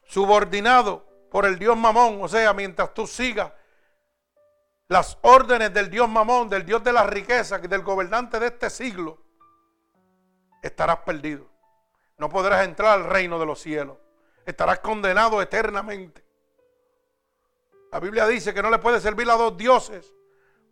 subordinado 0.05 1.07
por 1.31 1.47
el 1.47 1.59
Dios 1.59 1.77
Mamón, 1.77 2.23
o 2.23 2.29
sea, 2.29 2.53
mientras 2.53 2.95
tú 2.95 3.07
sigas 3.07 3.53
las 4.89 5.19
órdenes 5.23 5.73
del 5.75 5.91
Dios 5.91 6.09
Mamón, 6.09 6.49
del 6.49 6.65
Dios 6.65 6.85
de 6.85 6.93
la 6.93 7.05
riqueza, 7.05 7.59
del 7.59 7.83
gobernante 7.83 8.39
de 8.39 8.47
este 8.47 8.71
siglo, 8.71 9.19
estarás 10.63 10.99
perdido. 10.99 11.51
No 12.19 12.29
podrás 12.29 12.65
entrar 12.65 12.93
al 12.93 13.05
reino 13.05 13.39
de 13.39 13.47
los 13.47 13.61
cielos. 13.61 13.99
Estarás 14.47 14.79
condenado 14.79 15.43
eternamente. 15.43 16.25
La 17.91 17.99
Biblia 17.99 18.27
dice 18.27 18.55
que 18.55 18.63
no 18.63 18.71
le 18.71 18.79
puedes 18.79 19.03
servir 19.03 19.29
a 19.31 19.35
dos 19.35 19.57
dioses, 19.57 20.13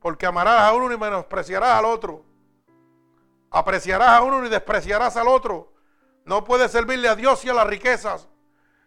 porque 0.01 0.27
amarás 0.27 0.61
a 0.61 0.73
uno 0.73 0.93
y 0.93 0.99
menospreciarás 0.99 1.79
al 1.79 1.87
otro. 1.87 2.25
Apreciarás 3.53 4.09
a 4.09 4.23
uno 4.23 4.45
y 4.47 4.49
despreciarás 4.49 5.17
al 5.17 5.29
otro. 5.29 5.73
No 6.25 6.43
puedes 6.43 6.73
servirle 6.73 7.09
a 7.09 7.15
Dios 7.15 7.45
y 7.45 7.51
a 7.51 7.55
las 7.55 7.67
riquezas. 7.67 8.29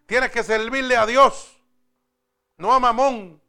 Tienes 0.07 0.31
que 0.31 0.43
servirle 0.43 0.97
a 0.97 1.05
Dios, 1.05 1.61
no 2.57 2.73
a 2.73 2.79
Mamón. 2.79 3.41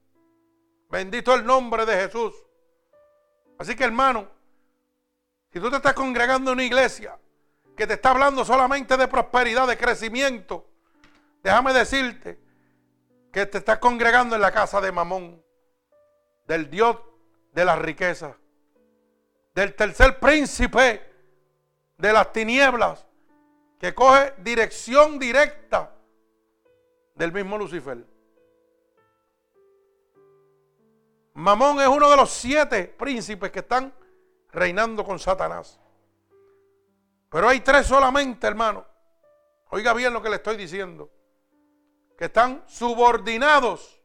Bendito 0.90 1.34
el 1.34 1.44
nombre 1.44 1.86
de 1.86 1.96
Jesús. 1.96 2.34
Así 3.58 3.74
que 3.74 3.84
hermano, 3.84 4.28
si 5.52 5.58
tú 5.58 5.70
te 5.70 5.76
estás 5.76 5.94
congregando 5.94 6.50
en 6.50 6.56
una 6.56 6.64
iglesia 6.64 7.18
que 7.76 7.86
te 7.86 7.94
está 7.94 8.10
hablando 8.10 8.44
solamente 8.44 8.96
de 8.96 9.08
prosperidad, 9.08 9.66
de 9.66 9.78
crecimiento, 9.78 10.66
déjame 11.42 11.72
decirte 11.72 12.38
que 13.32 13.46
te 13.46 13.58
estás 13.58 13.78
congregando 13.78 14.34
en 14.34 14.42
la 14.42 14.52
casa 14.52 14.80
de 14.80 14.92
Mamón, 14.92 15.42
del 16.46 16.70
Dios 16.70 16.98
de 17.52 17.64
las 17.64 17.78
riquezas, 17.78 18.36
del 19.56 19.74
tercer 19.74 20.20
príncipe 20.20 21.02
de 21.96 22.12
las 22.12 22.30
tinieblas, 22.30 23.06
que 23.80 23.94
coge 23.94 24.34
dirección 24.36 25.18
directa 25.18 25.94
del 27.14 27.32
mismo 27.32 27.56
Lucifer. 27.56 28.04
Mamón 31.32 31.80
es 31.80 31.88
uno 31.88 32.10
de 32.10 32.16
los 32.18 32.30
siete 32.30 32.84
príncipes 32.84 33.50
que 33.50 33.60
están 33.60 33.94
reinando 34.52 35.02
con 35.02 35.18
Satanás. 35.18 35.80
Pero 37.30 37.48
hay 37.48 37.60
tres 37.60 37.86
solamente, 37.86 38.46
hermano. 38.46 38.84
Oiga 39.70 39.94
bien 39.94 40.12
lo 40.12 40.20
que 40.20 40.28
le 40.28 40.36
estoy 40.36 40.58
diciendo 40.58 41.10
que 42.18 42.26
están 42.26 42.62
subordinados 42.66 44.02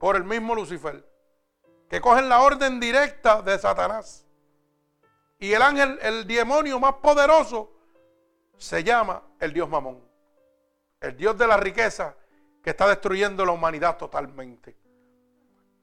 por 0.00 0.16
el 0.16 0.24
mismo 0.24 0.56
Lucifer, 0.56 1.08
que 1.88 2.00
cogen 2.00 2.28
la 2.28 2.40
orden 2.40 2.80
directa 2.80 3.40
de 3.40 3.56
Satanás. 3.56 4.27
Y 5.38 5.52
el 5.52 5.62
ángel, 5.62 5.98
el 6.02 6.26
demonio 6.26 6.80
más 6.80 6.94
poderoso, 6.94 7.72
se 8.56 8.82
llama 8.82 9.22
el 9.38 9.52
Dios 9.52 9.68
Mamón, 9.68 10.02
el 11.00 11.16
Dios 11.16 11.38
de 11.38 11.46
la 11.46 11.56
riqueza 11.56 12.16
que 12.62 12.70
está 12.70 12.88
destruyendo 12.88 13.46
la 13.46 13.52
humanidad 13.52 13.96
totalmente. 13.96 14.76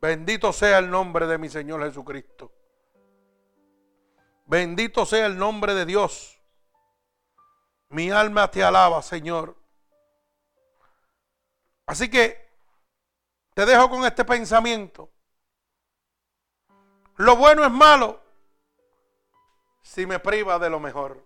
Bendito 0.02 0.52
sea 0.52 0.78
el 0.80 0.90
nombre 0.90 1.26
de 1.26 1.38
mi 1.38 1.50
Señor 1.50 1.84
Jesucristo. 1.84 2.52
Bendito 4.46 5.06
sea 5.06 5.26
el 5.26 5.38
nombre 5.38 5.74
de 5.74 5.86
Dios. 5.86 6.40
Mi 7.90 8.12
alma 8.12 8.52
te 8.52 8.64
alaba, 8.64 9.02
Señor. 9.02 9.56
Así 11.86 12.10
que 12.10 12.46
te 13.54 13.66
dejo 13.66 13.90
con 13.90 14.06
este 14.06 14.26
pensamiento. 14.26 15.10
Lo 17.16 17.38
bueno 17.38 17.64
es 17.64 17.72
malo 17.72 18.25
si 19.86 20.08
me 20.08 20.18
priva 20.18 20.58
de 20.58 20.70
lo 20.70 20.80
mejor. 20.80 21.24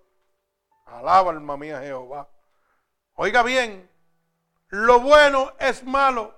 Alaba 0.86 1.32
alma 1.32 1.56
mía 1.56 1.80
Jehová. 1.80 2.28
Oiga 3.14 3.42
bien, 3.42 3.90
lo 4.68 5.00
bueno 5.00 5.54
es 5.60 5.84
malo 5.86 6.38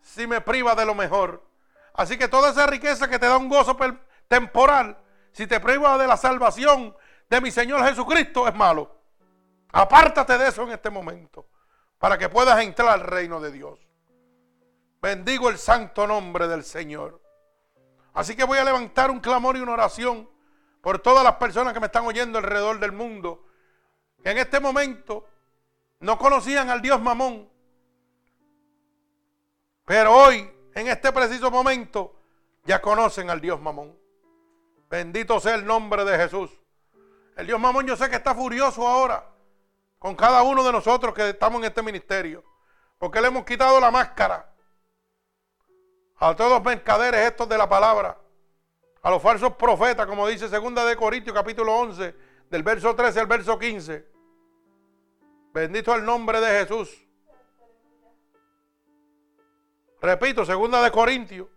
si 0.00 0.26
me 0.26 0.40
priva 0.40 0.74
de 0.74 0.84
lo 0.84 0.96
mejor. 0.96 1.46
Así 1.94 2.18
que 2.18 2.26
toda 2.26 2.50
esa 2.50 2.66
riqueza 2.66 3.08
que 3.08 3.20
te 3.20 3.26
da 3.26 3.36
un 3.36 3.48
gozo 3.48 3.76
temporal, 4.26 4.98
si 5.30 5.46
te 5.46 5.60
priva 5.60 5.96
de 5.96 6.08
la 6.08 6.16
salvación 6.16 6.94
de 7.30 7.40
mi 7.40 7.52
Señor 7.52 7.84
Jesucristo, 7.84 8.48
es 8.48 8.54
malo. 8.54 8.96
Apártate 9.70 10.38
de 10.38 10.48
eso 10.48 10.64
en 10.64 10.70
este 10.70 10.90
momento 10.90 11.48
para 11.98 12.18
que 12.18 12.28
puedas 12.28 12.60
entrar 12.60 12.88
al 12.88 13.00
reino 13.00 13.40
de 13.40 13.52
Dios. 13.52 13.78
Bendigo 15.00 15.48
el 15.50 15.58
santo 15.58 16.04
nombre 16.04 16.48
del 16.48 16.64
Señor. 16.64 17.22
Así 18.12 18.34
que 18.34 18.42
voy 18.42 18.58
a 18.58 18.64
levantar 18.64 19.10
un 19.10 19.20
clamor 19.20 19.56
y 19.56 19.60
una 19.60 19.74
oración 19.74 20.28
por 20.80 20.98
todas 21.00 21.24
las 21.24 21.34
personas 21.36 21.72
que 21.74 21.80
me 21.80 21.86
están 21.86 22.06
oyendo 22.06 22.38
alrededor 22.38 22.78
del 22.78 22.92
mundo, 22.92 23.44
que 24.22 24.30
en 24.30 24.38
este 24.38 24.60
momento 24.60 25.26
no 26.00 26.18
conocían 26.18 26.70
al 26.70 26.82
Dios 26.82 27.00
Mamón, 27.00 27.48
pero 29.88 30.12
hoy, 30.12 30.50
en 30.74 30.86
este 30.86 31.10
preciso 31.12 31.50
momento, 31.50 32.14
ya 32.64 32.82
conocen 32.82 33.30
al 33.30 33.40
Dios 33.40 33.58
Mamón. 33.58 33.98
Bendito 34.90 35.40
sea 35.40 35.54
el 35.54 35.64
nombre 35.64 36.04
de 36.04 36.18
Jesús. 36.18 36.50
El 37.36 37.46
Dios 37.46 37.58
Mamón 37.58 37.86
yo 37.86 37.96
sé 37.96 38.10
que 38.10 38.16
está 38.16 38.34
furioso 38.34 38.86
ahora 38.86 39.26
con 39.98 40.14
cada 40.14 40.42
uno 40.42 40.62
de 40.62 40.72
nosotros 40.72 41.14
que 41.14 41.30
estamos 41.30 41.60
en 41.60 41.68
este 41.68 41.82
ministerio. 41.82 42.44
Porque 42.98 43.20
le 43.20 43.28
hemos 43.28 43.44
quitado 43.44 43.80
la 43.80 43.90
máscara 43.90 44.52
a 46.18 46.34
todos 46.34 46.50
los 46.50 46.62
mercaderes 46.62 47.20
estos 47.22 47.48
de 47.48 47.56
la 47.56 47.68
palabra, 47.68 48.18
a 49.02 49.10
los 49.10 49.22
falsos 49.22 49.54
profetas, 49.54 50.06
como 50.06 50.26
dice 50.26 50.48
segunda 50.48 50.84
de 50.84 50.96
Corintios 50.96 51.34
capítulo 51.34 51.74
11, 51.74 52.14
del 52.50 52.62
verso 52.62 52.94
13 52.94 53.20
al 53.20 53.26
verso 53.26 53.58
15. 53.58 54.06
Bendito 55.52 55.94
el 55.94 56.04
nombre 56.04 56.40
de 56.40 56.60
Jesús. 56.60 57.06
Repito, 60.00 60.44
segunda 60.44 60.82
de 60.82 60.90
Corintios, 60.90 61.48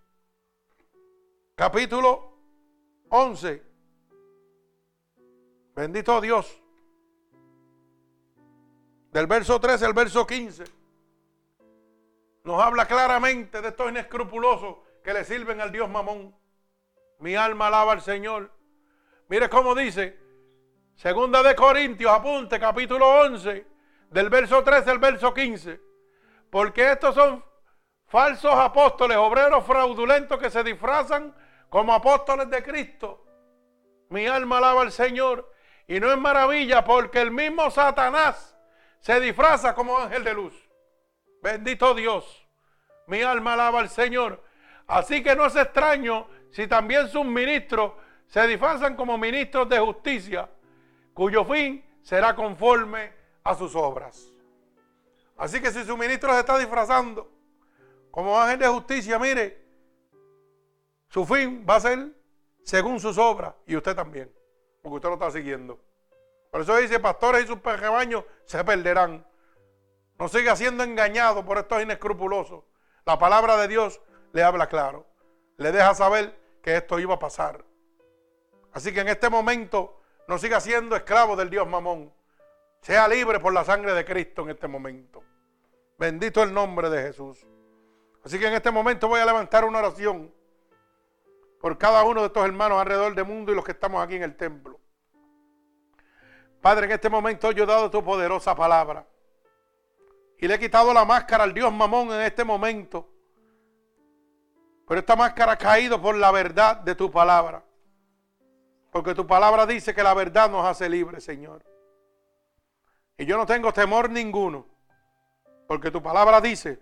capítulo 1.56 2.34
11. 3.10 3.64
Bendito 5.76 6.20
Dios 6.22 6.62
del 9.12 9.28
verso 9.28 9.60
13 9.60 9.86
al 9.86 9.94
verso 9.94 10.26
15, 10.26 10.64
nos 12.44 12.62
habla 12.62 12.88
claramente 12.88 13.62
de 13.62 13.68
estos 13.68 13.90
inescrupulosos 13.90 14.78
que 15.04 15.14
le 15.14 15.24
sirven 15.26 15.60
al 15.62 15.72
Dios 15.72 15.90
Mamón. 15.90 16.34
Mi 17.22 17.36
alma 17.36 17.68
alaba 17.68 17.94
al 17.94 18.02
Señor. 18.02 18.52
Mire 19.28 19.48
cómo 19.48 19.76
dice, 19.76 20.20
segunda 20.96 21.44
de 21.44 21.56
Corintios, 21.56 22.12
apunte, 22.12 22.60
capítulo 22.60 23.08
11, 23.22 23.68
del 24.10 24.30
verso 24.30 24.64
13 24.64 24.90
al 24.90 24.98
verso 24.98 25.32
15. 25.32 25.80
Porque 26.50 26.92
estos 26.92 27.14
son 27.14 27.46
falsos 28.08 28.54
apóstoles, 28.56 29.18
obreros 29.18 29.64
fraudulentos 29.66 30.40
que 30.40 30.50
se 30.50 30.64
disfrazan 30.64 31.36
como 31.70 31.94
apóstoles 31.94 32.50
de 32.50 32.64
Cristo. 32.64 33.24
Mi 34.10 34.26
alma 34.26 34.58
alaba 34.58 34.82
al 34.82 34.92
Señor. 34.92 35.50
Y 35.88 36.00
no 36.00 36.12
es 36.12 36.18
maravilla 36.18 36.84
porque 36.84 37.22
el 37.22 37.32
mismo 37.32 37.70
Satanás 37.70 38.58
se 39.00 39.20
disfraza 39.20 39.76
como 39.76 39.98
ángel 39.98 40.24
de 40.24 40.34
luz. 40.34 40.70
Bendito 41.44 41.94
Dios. 41.94 42.48
Mi 43.06 43.22
alma 43.22 43.54
alaba 43.54 43.80
al 43.80 43.90
Señor. 43.90 44.44
Así 44.88 45.22
que 45.22 45.36
no 45.36 45.46
es 45.46 45.56
extraño 45.56 46.28
si 46.52 46.68
también 46.68 47.08
sus 47.08 47.26
ministros 47.26 47.94
se 48.28 48.46
disfrazan 48.48 48.96
como 48.96 49.18
ministros 49.18 49.68
de 49.68 49.80
justicia, 49.80 50.50
cuyo 51.14 51.44
fin 51.46 51.84
será 52.02 52.36
conforme 52.36 53.14
a 53.44 53.56
sus 53.56 53.76
obras. 53.76 54.32
Así 55.38 55.60
que 55.62 55.72
si 55.72 55.84
su 55.84 55.98
ministro 55.98 56.34
se 56.34 56.40
está 56.40 56.58
disfrazando 56.58 57.30
como 58.12 58.40
ángel 58.40 58.60
de 58.60 58.68
justicia, 58.68 59.18
mire, 59.18 59.66
su 61.08 61.26
fin 61.26 61.66
va 61.68 61.76
a 61.76 61.80
ser 61.82 62.12
según 62.64 63.00
sus 63.00 63.18
obras 63.18 63.54
y 63.66 63.76
usted 63.76 63.96
también. 63.96 64.32
porque 64.82 64.96
usted 64.96 65.10
lo 65.10 65.16
está 65.16 65.32
siguiendo. 65.32 65.80
Por 66.52 66.62
eso 66.62 66.76
dice, 66.78 67.00
pastores 67.00 67.44
y 67.44 67.48
sus 67.48 67.62
rebaños 67.62 68.24
se 68.46 68.64
perderán. 68.64 69.26
No 70.18 70.28
siga 70.28 70.56
siendo 70.56 70.84
engañado 70.84 71.46
por 71.46 71.58
estos 71.58 71.82
inescrupulosos. 71.82 72.64
La 73.06 73.18
palabra 73.20 73.58
de 73.58 73.68
Dios 73.68 74.02
le 74.34 74.44
habla 74.44 74.68
claro. 74.68 75.08
Le 75.58 75.72
deja 75.72 75.94
saber 75.94 76.41
que 76.62 76.78
esto 76.78 77.00
iba 77.00 77.16
a 77.16 77.20
pasar. 77.20 77.64
Así 78.74 78.94
que 78.94 79.02
en 79.02 79.10
este 79.10 79.30
momento 79.30 80.02
no 80.28 80.38
siga 80.38 80.60
siendo 80.60 80.96
esclavo 80.96 81.36
del 81.36 81.50
Dios 81.50 81.68
mamón. 81.68 82.14
Sea 82.82 83.08
libre 83.08 83.40
por 83.40 83.54
la 83.54 83.64
sangre 83.64 83.94
de 83.94 84.06
Cristo 84.06 84.44
en 84.44 84.52
este 84.52 84.68
momento. 84.68 85.24
Bendito 85.98 86.42
el 86.42 86.54
nombre 86.54 86.90
de 86.90 87.02
Jesús. 87.04 87.46
Así 88.24 88.40
que 88.40 88.48
en 88.48 88.54
este 88.54 88.72
momento 88.72 89.08
voy 89.08 89.20
a 89.20 89.26
levantar 89.26 89.66
una 89.66 89.80
oración 89.80 90.34
por 91.60 91.78
cada 91.78 92.04
uno 92.04 92.22
de 92.22 92.28
estos 92.28 92.44
hermanos 92.44 92.80
alrededor 92.80 93.14
del 93.14 93.26
mundo 93.26 93.52
y 93.52 93.56
los 93.56 93.64
que 93.64 93.72
estamos 93.72 94.04
aquí 94.04 94.16
en 94.16 94.24
el 94.24 94.36
templo. 94.36 94.80
Padre, 96.60 96.86
en 96.86 96.92
este 96.92 97.10
momento 97.10 97.52
yo 97.52 97.64
he 97.64 97.68
dado 97.68 97.90
tu 97.90 98.04
poderosa 98.04 98.56
palabra. 98.56 99.06
Y 100.40 100.48
le 100.48 100.56
he 100.56 100.60
quitado 100.60 100.92
la 100.94 101.06
máscara 101.06 101.44
al 101.44 101.54
Dios 101.54 101.72
mamón 101.72 102.12
en 102.12 102.22
este 102.22 102.44
momento. 102.44 103.11
Pero 104.92 105.00
esta 105.00 105.16
máscara 105.16 105.54
ha 105.54 105.58
caído 105.58 106.02
por 106.02 106.16
la 106.16 106.32
verdad 106.32 106.76
de 106.76 106.96
tu 106.96 107.10
palabra. 107.10 107.64
Porque 108.92 109.16
tu 109.16 109.26
palabra 109.26 109.66
dice 109.66 109.96
que 109.96 110.04
la 110.04 110.14
verdad 110.14 110.50
nos 110.50 110.66
hace 110.66 110.90
libres, 110.90 111.24
Señor. 111.24 111.64
Y 113.18 113.26
yo 113.26 113.38
no 113.38 113.46
tengo 113.46 113.72
temor 113.72 114.10
ninguno. 114.10 114.68
Porque 115.66 115.92
tu 115.92 116.04
palabra 116.04 116.42
dice 116.42 116.78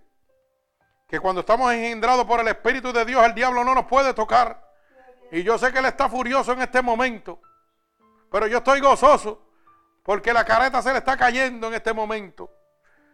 que 1.08 1.20
cuando 1.20 1.42
estamos 1.42 1.72
engendrados 1.72 2.26
por 2.26 2.40
el 2.40 2.48
Espíritu 2.48 2.92
de 2.92 3.06
Dios, 3.06 3.24
el 3.24 3.36
diablo 3.36 3.64
no 3.64 3.76
nos 3.76 3.86
puede 3.86 4.12
tocar. 4.16 4.60
Y 5.32 5.44
yo 5.44 5.60
sé 5.60 5.72
que 5.72 5.78
él 5.78 5.86
está 5.86 6.10
furioso 6.10 6.54
en 6.54 6.64
este 6.64 6.82
momento. 6.82 7.40
Pero 8.32 8.48
yo 8.48 8.58
estoy 8.58 8.80
gozoso 8.80 9.40
porque 10.02 10.34
la 10.34 10.44
careta 10.46 10.82
se 10.82 10.92
le 10.94 10.98
está 10.98 11.16
cayendo 11.16 11.68
en 11.68 11.76
este 11.76 11.94
momento. 11.94 12.52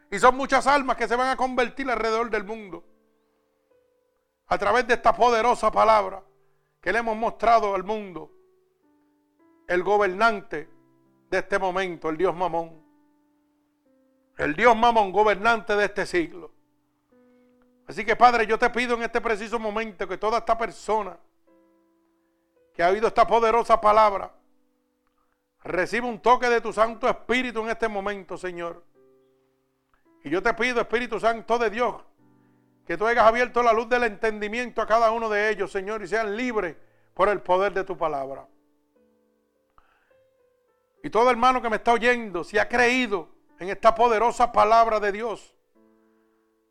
Y 0.10 0.20
son 0.20 0.38
muchas 0.38 0.66
almas 0.68 0.96
que 0.96 1.10
se 1.10 1.18
van 1.18 1.28
a 1.28 1.36
convertir 1.36 1.92
alrededor 1.92 2.30
del 2.30 2.46
mundo. 2.46 2.95
A 4.48 4.58
través 4.58 4.88
de 4.88 4.94
esta 4.94 5.16
poderosa 5.16 5.72
palabra 5.72 6.24
que 6.82 6.92
le 6.92 7.00
hemos 7.00 7.18
mostrado 7.18 7.74
al 7.74 7.84
mundo. 7.84 8.32
El 9.68 9.84
gobernante 9.84 10.70
de 11.30 11.38
este 11.40 11.58
momento, 11.58 12.10
el 12.10 12.18
Dios 12.18 12.36
Mamón. 12.36 12.84
El 14.38 14.56
Dios 14.56 14.76
Mamón, 14.76 15.12
gobernante 15.12 15.76
de 15.76 15.86
este 15.86 16.06
siglo. 16.06 16.52
Así 17.88 18.06
que 18.06 18.16
Padre, 18.16 18.46
yo 18.46 18.58
te 18.60 18.70
pido 18.70 18.96
en 18.96 19.04
este 19.04 19.22
preciso 19.22 19.60
momento 19.60 20.08
que 20.08 20.18
toda 20.18 20.40
esta 20.40 20.58
persona 20.58 21.18
que 22.76 22.84
ha 22.84 22.90
oído 22.90 23.08
esta 23.08 23.26
poderosa 23.26 23.80
palabra, 23.80 24.34
reciba 25.64 26.08
un 26.08 26.20
toque 26.20 26.50
de 26.50 26.60
tu 26.60 26.74
Santo 26.74 27.08
Espíritu 27.08 27.62
en 27.62 27.70
este 27.70 27.88
momento, 27.88 28.38
Señor. 28.38 28.84
Y 30.24 30.30
yo 30.30 30.44
te 30.44 30.54
pido, 30.54 30.82
Espíritu 30.82 31.18
Santo 31.18 31.58
de 31.58 31.70
Dios, 31.70 31.96
que 32.86 32.98
tú 32.98 33.08
hayas 33.08 33.26
abierto 33.26 33.64
la 33.64 33.74
luz 33.74 33.90
del 33.90 34.04
entendimiento 34.04 34.82
a 34.82 34.86
cada 34.86 35.12
uno 35.12 35.28
de 35.28 35.50
ellos, 35.50 35.72
Señor, 35.72 36.04
y 36.04 36.08
sean 36.08 36.36
libres 36.38 36.76
por 37.14 37.30
el 37.30 37.42
poder 37.42 37.74
de 37.74 37.84
tu 37.84 37.98
palabra. 37.98 38.48
Y 41.04 41.10
todo 41.10 41.30
hermano 41.30 41.62
que 41.62 41.70
me 41.70 41.78
está 41.78 41.94
oyendo, 41.94 42.44
si 42.44 42.58
ha 42.58 42.70
creído 42.70 43.30
en 43.60 43.70
esta 43.70 43.96
poderosa 43.96 44.52
palabra 44.52 45.00
de 45.00 45.12
Dios 45.12 45.56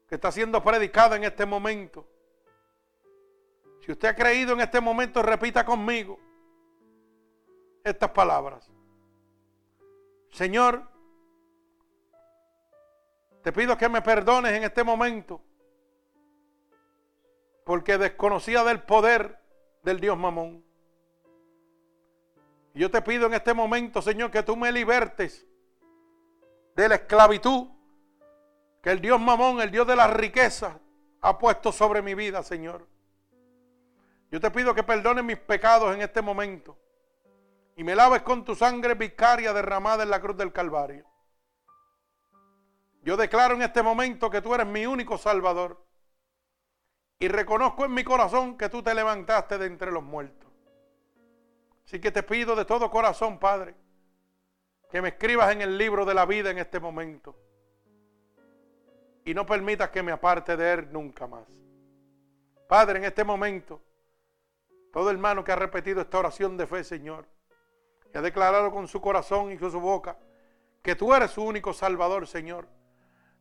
que 0.09 0.17
está 0.17 0.31
siendo 0.31 0.63
predicada 0.63 1.17
en 1.17 1.25
este 1.25 1.47
momento, 1.47 2.07
si 3.81 3.93
usted 3.93 4.09
ha 4.09 4.15
creído 4.15 4.55
en 4.55 4.61
este 4.61 4.81
momento, 4.81 5.23
repita 5.23 5.65
conmigo 5.65 6.19
estas 7.83 8.11
palabras. 8.11 8.71
Señor, 10.31 10.83
te 13.43 13.53
pido 13.53 13.77
que 13.77 13.89
me 13.89 14.01
perdones 14.01 14.53
en 14.53 14.65
este 14.65 14.83
momento 14.83 15.41
porque 17.65 17.99
desconocía 17.99 18.63
del 18.63 18.83
poder 18.83 19.41
del 19.83 20.01
Dios 20.01 20.17
Mamón. 20.19 20.65
Yo 22.75 22.91
te 22.91 23.03
pido 23.03 23.27
en 23.27 23.35
este 23.35 23.55
momento, 23.55 24.03
Señor, 24.03 24.31
que 24.31 24.43
tú 24.43 24.57
me 24.57 24.71
libertes 24.73 25.47
de 26.75 26.89
la 26.89 26.97
esclavitud 26.97 27.69
que 28.83 28.91
el 28.91 29.01
Dios 29.01 29.21
Mamón, 29.21 29.61
el 29.61 29.71
Dios 29.71 29.87
de 29.87 29.97
la 29.97 30.09
riqueza, 30.09 30.79
ha 31.23 31.39
puesto 31.39 31.73
sobre 31.73 32.03
mi 32.03 32.15
vida, 32.15 32.43
Señor. 32.43 32.87
Yo 34.31 34.41
te 34.41 34.51
pido 34.51 34.75
que 34.75 34.83
perdones 34.83 35.25
mis 35.25 35.39
pecados 35.39 35.95
en 35.95 36.03
este 36.03 36.21
momento 36.21 36.77
y 37.77 37.85
me 37.85 37.95
laves 37.95 38.23
con 38.23 38.45
tu 38.45 38.55
sangre 38.55 38.95
vicaria 38.95 39.53
derramada 39.53 40.03
en 40.03 40.11
la 40.11 40.21
cruz 40.21 40.37
del 40.37 40.53
Calvario. 40.53 41.07
Yo 43.03 43.17
declaro 43.17 43.55
en 43.55 43.63
este 43.63 43.83
momento 43.83 44.29
que 44.29 44.43
tú 44.43 44.55
eres 44.55 44.67
mi 44.67 44.87
único 44.87 45.17
Salvador 45.19 45.84
y 47.25 47.29
reconozco 47.29 47.87
en 47.87 47.95
mi 47.95 48.05
corazón 48.05 48.59
que 48.59 48.69
tú 48.69 48.83
te 48.83 48.95
levantaste 48.95 49.57
de 49.57 49.65
entre 49.65 49.91
los 49.91 50.03
muertos. 50.03 50.47
Así 51.87 51.99
que 51.99 52.13
te 52.13 52.23
pido 52.23 52.55
de 52.55 52.67
todo 52.67 52.91
corazón, 52.91 53.39
Padre, 53.39 53.75
que 54.91 55.01
me 55.01 55.09
escribas 55.09 55.51
en 55.51 55.63
el 55.63 55.79
libro 55.79 56.05
de 56.05 56.13
la 56.13 56.27
vida 56.27 56.51
en 56.51 56.59
este 56.59 56.81
momento 56.81 57.35
y 59.25 59.33
no 59.33 59.47
permitas 59.47 59.89
que 59.89 60.03
me 60.03 60.13
aparte 60.13 60.55
de 60.55 60.71
él 60.75 60.93
nunca 60.93 61.27
más. 61.27 61.49
Padre, 62.69 62.99
en 62.99 63.07
este 63.07 63.25
momento 63.25 63.81
todo 64.93 65.11
hermano 65.11 65.43
que 65.43 65.53
ha 65.53 65.57
repetido 65.57 66.03
esta 66.03 66.19
oración 66.19 66.59
de 66.59 66.67
fe, 66.67 66.85
Señor, 66.85 67.25
y 68.13 68.19
ha 68.19 68.21
declarado 68.21 68.71
con 68.71 68.87
su 68.87 69.01
corazón 69.01 69.51
y 69.51 69.57
con 69.57 69.71
su 69.71 69.81
boca 69.81 70.19
que 70.83 70.95
tú 70.95 71.15
eres 71.15 71.31
su 71.31 71.43
único 71.43 71.73
Salvador, 71.73 72.27
Señor. 72.27 72.69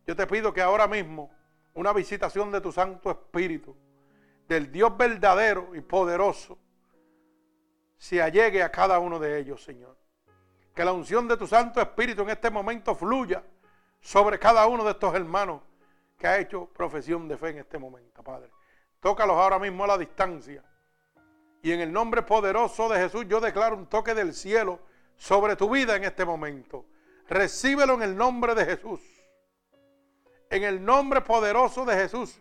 Yo 0.08 0.16
te 0.16 0.26
pido 0.26 0.54
que 0.54 0.62
ahora 0.62 0.88
mismo 0.88 1.32
una 1.74 1.94
visitación 1.94 2.52
de 2.52 2.62
tu 2.62 2.72
Santo 2.72 3.12
Espíritu, 3.12 3.76
del 4.48 4.72
Dios 4.72 4.96
verdadero 4.96 5.76
y 5.76 5.82
poderoso, 5.82 6.58
se 7.98 8.22
allegue 8.22 8.62
a 8.62 8.72
cada 8.72 9.00
uno 9.00 9.20
de 9.20 9.40
ellos, 9.40 9.64
Señor. 9.64 9.98
Que 10.76 10.84
la 10.84 10.92
unción 10.92 11.28
de 11.28 11.38
tu 11.38 11.48
Santo 11.48 11.82
Espíritu 11.82 12.24
en 12.24 12.32
este 12.32 12.50
momento 12.50 12.96
fluya 12.96 13.44
sobre 14.02 14.38
cada 14.40 14.68
uno 14.68 14.84
de 14.84 14.92
estos 14.92 15.14
hermanos 15.16 15.62
que 16.18 16.28
ha 16.28 16.38
hecho 16.40 16.66
profesión 16.66 17.28
de 17.28 17.38
fe 17.38 17.50
en 17.50 17.60
este 17.60 17.78
momento, 17.78 18.24
Padre. 18.24 18.50
Tócalos 19.00 19.38
ahora 19.38 19.60
mismo 19.60 19.84
a 19.84 19.88
la 19.88 19.98
distancia 19.98 20.64
y 21.64 21.72
en 21.72 21.80
el 21.80 21.92
nombre 21.92 22.22
poderoso 22.22 22.90
de 22.90 23.00
Jesús 23.00 23.26
yo 23.28 23.40
declaro 23.40 23.78
un 23.78 23.88
toque 23.88 24.14
del 24.14 24.34
cielo 24.34 24.80
sobre 25.16 25.56
tu 25.56 25.70
vida 25.70 25.96
en 25.96 26.04
este 26.04 26.26
momento. 26.26 26.86
Recíbelo 27.30 27.94
en 27.94 28.04
el 28.04 28.18
nombre 28.18 28.54
de 28.54 28.66
Jesús. 28.66 29.00
En 30.54 30.64
el 30.64 30.86
nombre 30.86 31.20
poderoso 31.22 31.84
de 31.84 31.96
Jesús, 31.96 32.40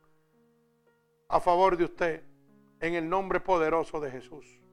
a 1.30 1.40
favor 1.40 1.78
de 1.78 1.84
usted 1.84 2.24
en 2.80 2.96
el 2.96 3.08
nombre 3.08 3.40
poderoso 3.40 4.00
de 4.00 4.10
Jesús. 4.10 4.65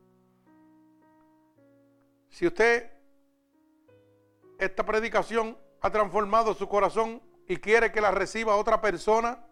Si 2.32 2.44
usted 2.46 2.90
esta 4.58 4.84
predicación 4.84 5.56
ha 5.82 5.90
transformado 5.90 6.54
su 6.54 6.66
corazón 6.66 7.20
y 7.46 7.58
quiere 7.58 7.92
que 7.92 8.00
la 8.00 8.10
reciba 8.10 8.56
otra 8.56 8.80
persona, 8.80 9.44